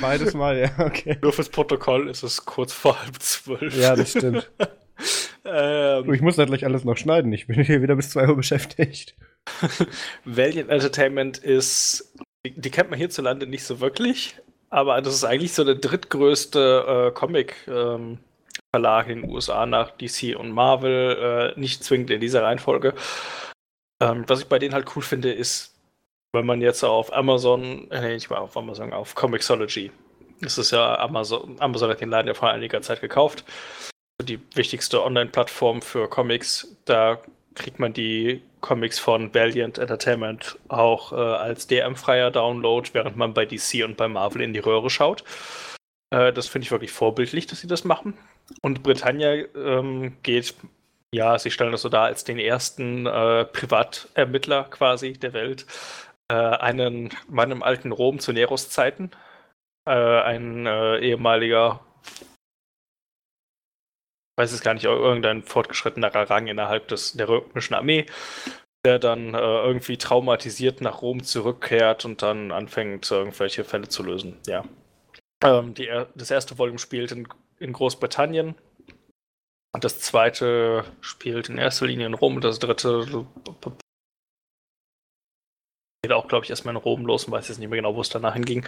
beides 0.01 0.35
mal, 0.35 0.59
ja, 0.59 0.71
okay. 0.79 1.19
nur 1.23 1.33
fürs 1.33 1.49
Protokoll 1.49 2.09
ist 2.09 2.23
es 2.23 2.45
kurz 2.45 2.73
vor 2.73 3.01
halb 3.01 3.21
zwölf. 3.21 3.77
Ja, 3.77 3.97
das 3.97 4.11
stimmt. 4.11 4.51
ähm, 5.45 6.05
Du, 6.05 6.13
ich 6.13 6.21
muss 6.21 6.37
gleich 6.37 6.65
alles 6.65 6.85
noch 6.85 6.97
schneiden. 6.97 7.33
Ich 7.33 7.47
bin 7.47 7.63
hier 7.63 7.83
wieder 7.83 7.97
bis 7.97 8.11
2 8.11 8.29
Uhr 8.29 8.37
beschäftigt. 8.37 9.15
Valiant 10.25 10.71
Entertainment 10.71 11.39
ist, 11.39 12.15
die, 12.45 12.59
die 12.59 12.71
kennt 12.71 12.91
man 12.91 12.99
hierzulande 12.99 13.47
nicht 13.47 13.65
so 13.65 13.81
wirklich, 13.81 14.37
aber 14.71 15.01
das 15.03 15.15
ist 15.15 15.25
eigentlich 15.25 15.53
so 15.53 15.65
der 15.65 15.77
drittgrößte 15.77 17.09
äh, 17.09 17.11
Comic-Verlag 17.13 19.09
in 19.09 19.23
den 19.23 19.31
USA 19.31 19.67
nach 19.67 19.91
DC 19.93 20.37
und 20.39 20.53
Marvel, 20.53 21.55
äh, 21.57 21.61
nicht 21.61 21.85
zwingend 21.85 22.11
in 22.11 22.21
dieser 22.21 22.43
Reihenfolge. 22.43 22.95
Ähm, 24.01 24.25
was 24.27 24.41
ich 24.41 24.47
bei 24.47 24.59
denen 24.59 24.75
halt 24.75 24.95
cool 24.97 25.03
finde, 25.03 25.33
ist, 25.33 25.75
wenn 26.33 26.47
man 26.47 26.61
jetzt 26.61 26.85
auf 26.85 27.13
Amazon, 27.13 27.91
äh, 27.91 28.01
nee, 28.01 28.15
nicht 28.15 28.31
mal 28.31 28.39
auf 28.39 28.57
Amazon, 28.57 28.93
auf 28.93 29.15
Comixology, 29.15 29.91
das 30.41 30.59
ist 30.59 30.71
ja 30.71 30.99
Amazon, 30.99 31.57
Amazon 31.61 31.91
hat 31.91 32.01
den 32.01 32.11
Laden 32.11 32.29
ja 32.29 32.35
vor 32.35 32.51
einiger 32.51 32.81
Zeit 32.83 33.01
gekauft, 33.01 33.45
die 34.23 34.41
wichtigste 34.55 35.03
Online-Plattform 35.03 35.83
für 35.83 36.09
Comics, 36.09 36.77
da 36.85 37.21
kriegt 37.55 37.79
man 37.79 37.93
die 37.93 38.43
Comics 38.61 38.99
von 38.99 39.35
Valiant 39.35 39.79
Entertainment 39.79 40.59
auch 40.69 41.13
äh, 41.13 41.17
als 41.17 41.67
DM-freier 41.67 42.31
Download, 42.31 42.89
während 42.93 43.17
man 43.17 43.35
bei 43.35 43.45
DC 43.45 43.85
und 43.85 43.97
bei 43.97 44.09
Marvel 44.09 44.43
in 44.43 44.53
die 44.53 44.61
Röhre 44.61 44.91
schaut. 44.91 45.25
Äh, 46.11 46.33
das 46.33 46.49
finde 46.49 46.67
ich 46.67 46.71
wirklich 46.71 46.93
vorbildlich, 46.93 47.47
dass 47.47 47.61
sie 47.61 47.67
das 47.67 47.85
machen. 47.85 48.17
Und 48.63 48.83
Britannia 48.83 49.45
ähm, 49.57 50.17
geht, 50.23 50.55
ja, 51.13 51.39
sie 51.39 51.51
stellen 51.51 51.73
das 51.73 51.83
so 51.83 51.89
dar 51.89 52.05
als 52.05 52.25
den 52.25 52.39
ersten 52.39 53.07
äh, 53.07 53.45
Privatermittler 53.47 54.65
quasi 54.65 55.15
der 55.15 55.33
Welt. 55.33 55.67
Äh, 56.31 56.35
einen 56.35 57.11
Mann 57.29 57.51
im 57.51 57.65
alten 57.65 57.91
Rom 57.91 58.21
zu 58.21 58.33
Neros 58.33 58.71
Zeiten. 58.71 59.11
Äh, 59.85 59.93
ein 59.93 60.65
äh, 60.65 60.99
ehemaliger 61.01 61.81
weiß 64.37 64.53
es 64.53 64.63
gar 64.63 64.75
nicht, 64.75 64.85
irgendein 64.85 65.43
fortgeschrittenerer 65.43 66.31
Rang 66.31 66.47
innerhalb 66.47 66.89
des, 66.89 67.13
der 67.13 67.29
römischen 67.29 67.75
Armee, 67.75 68.07
der 68.87 68.99
dann 68.99 69.35
äh, 69.35 69.39
irgendwie 69.39 69.99
traumatisiert 69.99 70.81
nach 70.81 71.03
Rom 71.03 71.25
zurückkehrt 71.25 72.05
und 72.07 72.23
dann 72.23 72.53
anfängt, 72.53 73.11
irgendwelche 73.11 73.65
Fälle 73.65 73.89
zu 73.89 74.03
lösen. 74.03 74.39
Ja. 74.47 74.65
Ähm, 75.45 75.75
die, 75.75 75.91
das 76.15 76.31
erste 76.31 76.57
Volume 76.59 76.79
spielt 76.79 77.13
in, 77.13 77.29
in 77.59 77.73
Großbritannien. 77.73 78.55
Und 79.73 79.85
das 79.85 80.01
zweite 80.01 80.85
spielt 81.01 81.49
in 81.49 81.59
erster 81.59 81.87
Linie 81.87 82.07
in 82.07 82.15
Rom 82.15 82.37
und 82.37 82.45
das 82.45 82.61
dritte 82.61 83.27
geht 86.03 86.13
auch, 86.13 86.29
glaube 86.29 86.45
ich, 86.45 86.51
erstmal 86.51 86.75
in 86.75 86.81
Rom 86.81 87.05
los 87.05 87.25
und 87.25 87.33
weiß 87.33 87.49
jetzt 87.49 87.59
nicht 87.59 87.69
mehr 87.69 87.77
genau, 87.77 87.95
wo 87.95 88.01
es 88.01 88.09
danach 88.09 88.35
hinging. 88.35 88.65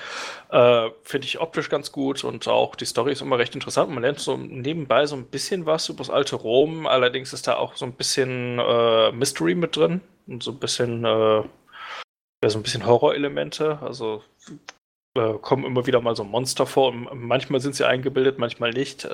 Äh, 0.50 0.90
Finde 1.02 1.26
ich 1.26 1.40
optisch 1.40 1.70
ganz 1.70 1.90
gut 1.90 2.24
und 2.24 2.46
auch 2.46 2.76
die 2.76 2.84
Story 2.84 3.12
ist 3.12 3.22
immer 3.22 3.38
recht 3.38 3.54
interessant. 3.54 3.90
Man 3.90 4.02
lernt 4.02 4.20
so 4.20 4.36
nebenbei 4.36 5.06
so 5.06 5.16
ein 5.16 5.24
bisschen 5.26 5.64
was 5.64 5.88
über 5.88 5.98
das 5.98 6.10
alte 6.10 6.36
Rom. 6.36 6.86
Allerdings 6.86 7.32
ist 7.32 7.48
da 7.48 7.56
auch 7.56 7.76
so 7.76 7.86
ein 7.86 7.94
bisschen 7.94 8.58
äh, 8.58 9.12
Mystery 9.12 9.54
mit 9.54 9.76
drin 9.76 10.02
und 10.26 10.42
so 10.42 10.50
ein 10.50 10.58
bisschen, 10.58 11.04
äh, 11.04 11.38
ja, 11.38 12.48
so 12.48 12.58
ein 12.58 12.62
bisschen 12.62 12.84
Horrorelemente. 12.84 13.78
Also 13.80 14.22
äh, 15.16 15.32
kommen 15.40 15.64
immer 15.64 15.86
wieder 15.86 16.02
mal 16.02 16.14
so 16.14 16.24
Monster 16.24 16.66
vor. 16.66 16.88
Und 16.88 17.08
manchmal 17.14 17.60
sind 17.60 17.74
sie 17.74 17.86
eingebildet, 17.86 18.38
manchmal 18.38 18.72
nicht. 18.72 19.08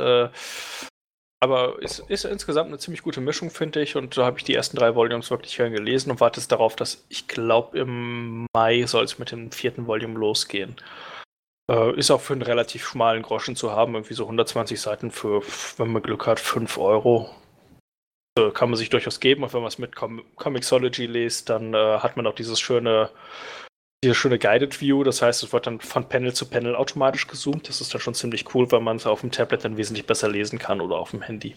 Aber 1.41 1.77
es 1.83 2.01
ist 2.01 2.25
insgesamt 2.25 2.69
eine 2.69 2.79
ziemlich 2.79 3.03
gute 3.03 3.21
Mischung, 3.21 3.51
finde 3.51 3.81
ich. 3.81 3.97
Und 3.97 4.17
da 4.17 4.25
habe 4.25 4.39
ich 4.39 4.45
die 4.45 4.55
ersten 4.55 4.77
drei 4.77 4.95
Volumes 4.95 5.31
wirklich 5.31 5.57
gern 5.57 5.73
gelesen 5.73 6.11
und 6.11 6.21
warte 6.21 6.41
darauf, 6.49 6.75
dass 6.75 7.07
ich 7.09 7.29
glaube, 7.29 7.79
im 7.79 8.47
Mai 8.55 8.85
soll 8.87 9.05
es 9.05 9.19
mit 9.19 9.31
dem 9.31 9.53
vierten 9.53 9.87
Volume 9.87 10.19
losgehen. 10.19 10.77
Äh, 11.71 11.97
ist 11.97 12.11
auch 12.11 12.21
für 12.21 12.33
einen 12.33 12.43
relativ 12.43 12.87
schmalen 12.87 13.23
Groschen 13.23 13.55
zu 13.55 13.71
haben, 13.73 13.95
irgendwie 13.95 14.15
so 14.15 14.25
120 14.25 14.81
Seiten 14.81 15.11
für, 15.13 15.43
wenn 15.77 15.93
man 15.93 16.03
Glück 16.03 16.27
hat, 16.27 16.41
5 16.41 16.77
Euro. 16.79 17.31
Äh, 18.39 18.51
kann 18.51 18.71
man 18.71 18.77
sich 18.77 18.91
durchaus 18.91 19.21
geben. 19.21 19.45
Und 19.45 19.53
wenn 19.53 19.61
man 19.61 19.69
es 19.69 19.79
mit 19.79 19.95
Com 19.95 20.25
Comixology 20.37 21.07
liest, 21.07 21.51
dann 21.51 21.75
äh, 21.75 21.99
hat 21.99 22.17
man 22.17 22.27
auch 22.27 22.35
dieses 22.35 22.59
schöne, 22.59 23.11
diese 24.05 24.15
schöne 24.15 24.39
Guided 24.39 24.81
View. 24.81 25.03
Das 25.05 25.23
heißt, 25.23 25.43
es 25.43 25.53
wird 25.53 25.67
dann 25.67 25.81
von 25.81 26.09
Panel 26.09 26.33
zu 26.33 26.49
Panel 26.49 26.77
automatisch 26.77 27.27
gezoomt. 27.27 27.69
Das 27.69 27.81
ist 27.81 27.93
dann 27.93 28.01
schon 28.01 28.15
ziemlich 28.15 28.55
cool, 28.55 28.71
weil 28.71 28.81
man 28.81 28.97
es 28.97 29.07
auf 29.07 29.21
dem 29.23 29.31
Tablet 29.31 29.65
dann 29.65 29.77
wesentlich 29.77 30.07
besser 30.07 30.29
lesen 30.29 30.59
kann 30.59 30.81
oder 30.81 30.97
auf 30.97 31.11
dem 31.11 31.23
Handy. 31.23 31.57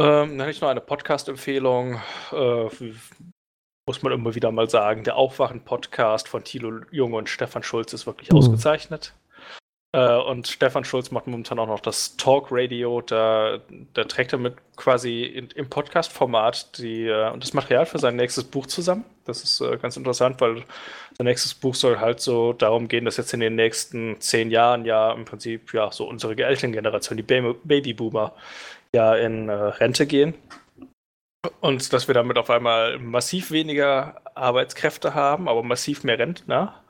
Ähm, 0.00 0.38
dann 0.38 0.40
hätte 0.40 0.50
ich 0.50 0.60
noch 0.60 0.68
eine 0.68 0.80
Podcast-Empfehlung. 0.80 2.00
Äh, 2.32 2.68
muss 3.88 4.02
man 4.02 4.12
immer 4.12 4.34
wieder 4.34 4.50
mal 4.52 4.68
sagen. 4.70 5.04
Der 5.04 5.16
Aufwachen-Podcast 5.16 6.28
von 6.28 6.44
Thilo 6.44 6.80
Junge 6.90 7.16
und 7.16 7.28
Stefan 7.28 7.62
Schulz 7.62 7.92
ist 7.92 8.06
wirklich 8.06 8.30
Mhm. 8.30 8.38
ausgezeichnet. 8.38 9.14
Äh, 9.94 10.16
und 10.16 10.48
Stefan 10.48 10.84
Schulz 10.84 11.10
macht 11.10 11.26
momentan 11.26 11.58
auch 11.58 11.66
noch 11.66 11.80
das 11.80 12.16
Talk 12.16 12.48
Radio. 12.50 13.02
Da, 13.02 13.58
da 13.92 14.04
trägt 14.04 14.32
er 14.32 14.38
mit 14.38 14.54
quasi 14.76 15.22
in, 15.24 15.50
im 15.50 15.68
Podcast-Format 15.68 16.78
die, 16.78 17.06
äh, 17.06 17.38
das 17.38 17.52
Material 17.52 17.84
für 17.84 17.98
sein 17.98 18.16
nächstes 18.16 18.44
Buch 18.44 18.66
zusammen. 18.66 19.04
Das 19.26 19.44
ist 19.44 19.60
äh, 19.60 19.76
ganz 19.76 19.96
interessant, 19.96 20.40
weil 20.40 20.64
sein 21.16 21.26
nächstes 21.26 21.54
Buch 21.54 21.74
soll 21.74 22.00
halt 22.00 22.20
so 22.20 22.54
darum 22.54 22.88
gehen, 22.88 23.04
dass 23.04 23.18
jetzt 23.18 23.34
in 23.34 23.40
den 23.40 23.54
nächsten 23.54 24.18
zehn 24.20 24.50
Jahren 24.50 24.86
ja 24.86 25.12
im 25.12 25.26
Prinzip 25.26 25.74
ja 25.74 25.92
so 25.92 26.08
unsere 26.08 26.34
Elterngeneration, 26.42 27.18
die 27.18 27.22
Ba- 27.22 27.54
Babyboomer, 27.62 28.32
ja 28.94 29.14
in 29.14 29.50
äh, 29.50 29.52
Rente 29.52 30.06
gehen. 30.06 30.34
Und 31.60 31.92
dass 31.92 32.06
wir 32.06 32.14
damit 32.14 32.38
auf 32.38 32.50
einmal 32.50 32.98
massiv 32.98 33.50
weniger 33.50 34.22
Arbeitskräfte 34.34 35.14
haben, 35.14 35.48
aber 35.48 35.62
massiv 35.62 36.04
mehr 36.04 36.18
Rentner. 36.18 36.82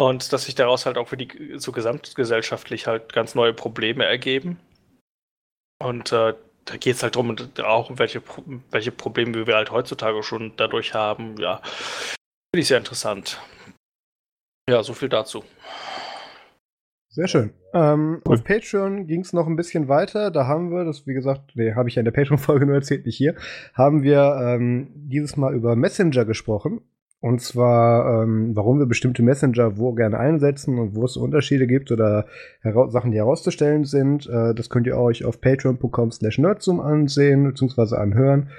Und 0.00 0.32
dass 0.32 0.44
sich 0.44 0.54
daraus 0.54 0.86
halt 0.86 0.96
auch 0.96 1.08
für 1.08 1.16
die 1.16 1.58
so 1.58 1.72
gesamtgesellschaftlich 1.72 2.86
halt 2.86 3.12
ganz 3.12 3.34
neue 3.34 3.52
Probleme 3.52 4.04
ergeben. 4.04 4.60
Und 5.80 6.12
äh, 6.12 6.34
da 6.64 6.76
geht 6.76 6.96
es 6.96 7.02
halt 7.02 7.16
darum, 7.16 7.36
auch 7.64 7.90
um 7.90 7.98
welche, 7.98 8.22
welche 8.70 8.92
Probleme 8.92 9.46
wir 9.46 9.56
halt 9.56 9.70
heutzutage 9.70 10.22
schon 10.22 10.52
dadurch 10.56 10.94
haben. 10.94 11.36
Ja, 11.38 11.60
finde 11.62 12.60
ich 12.60 12.68
sehr 12.68 12.78
interessant. 12.78 13.40
Ja, 14.68 14.82
so 14.82 14.92
viel 14.92 15.08
dazu. 15.08 15.42
Sehr 17.10 17.26
schön. 17.26 17.54
Ähm, 17.72 18.20
Auf 18.26 18.44
Patreon 18.44 19.06
ging 19.06 19.22
es 19.22 19.32
noch 19.32 19.46
ein 19.46 19.56
bisschen 19.56 19.88
weiter. 19.88 20.30
Da 20.30 20.46
haben 20.46 20.70
wir, 20.70 20.84
das 20.84 21.06
wie 21.06 21.14
gesagt, 21.14 21.52
nee, 21.54 21.74
habe 21.74 21.88
ich 21.88 21.94
ja 21.94 22.00
in 22.00 22.04
der 22.04 22.12
Patreon-Folge 22.12 22.66
nur 22.66 22.76
erzählt, 22.76 23.06
nicht 23.06 23.16
hier, 23.16 23.34
haben 23.74 24.02
wir 24.02 24.38
ähm, 24.40 24.92
dieses 24.94 25.36
Mal 25.36 25.54
über 25.54 25.74
Messenger 25.74 26.24
gesprochen. 26.24 26.82
Und 27.20 27.40
zwar, 27.40 28.22
ähm, 28.22 28.54
warum 28.54 28.78
wir 28.78 28.86
bestimmte 28.86 29.22
Messenger 29.24 29.76
wo 29.76 29.92
gerne 29.92 30.18
einsetzen 30.18 30.78
und 30.78 30.94
wo 30.94 31.04
es 31.04 31.16
Unterschiede 31.16 31.66
gibt 31.66 31.90
oder 31.90 32.26
Sachen, 32.62 33.10
die 33.10 33.18
herauszustellen 33.18 33.84
sind. 33.84 34.28
Äh, 34.28 34.54
das 34.54 34.70
könnt 34.70 34.86
ihr 34.86 34.96
euch 34.96 35.24
auf 35.24 35.40
patreon.com 35.40 36.12
slash 36.12 36.38
nerdzoom 36.38 36.80
ansehen 36.80 37.42
bzw. 37.44 37.96
anhören. 37.96 38.50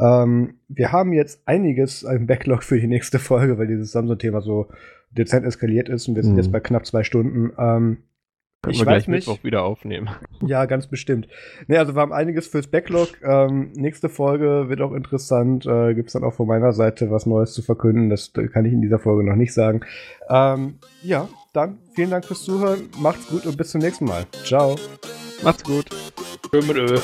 Ähm, 0.00 0.54
wir 0.68 0.90
haben 0.90 1.12
jetzt 1.12 1.42
einiges 1.46 2.02
im 2.02 2.26
Backlog 2.26 2.64
für 2.64 2.80
die 2.80 2.88
nächste 2.88 3.18
Folge, 3.20 3.56
weil 3.56 3.68
dieses 3.68 3.92
Samsung-Thema 3.92 4.40
so 4.40 4.66
dezent 5.12 5.46
eskaliert 5.46 5.88
ist 5.88 6.08
und 6.08 6.16
wir 6.16 6.22
sind 6.22 6.32
Mhm. 6.32 6.38
jetzt 6.38 6.52
bei 6.52 6.60
knapp 6.60 6.86
zwei 6.86 7.04
Stunden. 7.04 7.52
Ähm, 7.56 7.98
Können 8.62 8.74
Ich 8.74 8.80
wir 8.80 8.86
weiß 8.86 9.04
gleich 9.04 9.08
nicht. 9.08 9.28
Mittwoch 9.28 9.44
wieder 9.44 9.62
aufnehmen. 9.64 10.10
Ja, 10.46 10.66
ganz 10.66 10.86
bestimmt. 10.86 11.26
Ne, 11.66 11.78
also 11.78 11.94
wir 11.96 12.00
haben 12.00 12.12
einiges 12.12 12.46
fürs 12.46 12.68
Backlog. 12.68 13.08
Ähm, 13.22 13.72
nächste 13.74 14.08
Folge 14.08 14.68
wird 14.68 14.80
auch 14.80 14.92
interessant. 14.92 15.66
Äh, 15.66 15.94
Gibt 15.94 16.08
es 16.08 16.12
dann 16.12 16.22
auch 16.24 16.34
von 16.34 16.46
meiner 16.46 16.72
Seite 16.72 17.10
was 17.10 17.26
Neues 17.26 17.52
zu 17.54 17.62
verkünden. 17.62 18.08
Das 18.08 18.32
kann 18.52 18.64
ich 18.64 18.72
in 18.72 18.80
dieser 18.80 18.98
Folge 19.00 19.28
noch 19.28 19.34
nicht 19.36 19.52
sagen. 19.52 19.80
Ähm, 20.30 20.78
ja, 21.02 21.28
dann 21.52 21.78
vielen 21.94 22.10
Dank 22.10 22.24
fürs 22.24 22.44
Zuhören. 22.44 22.88
Macht's 23.00 23.26
gut 23.28 23.46
und 23.46 23.56
bis 23.56 23.70
zum 23.72 23.80
nächsten 23.80 24.04
Mal. 24.04 24.26
Ciao. 24.44 24.76
Macht's 25.42 25.64
gut. 25.64 25.86
Schön 26.52 26.66
mit 26.66 26.76
Öl. 26.76 27.00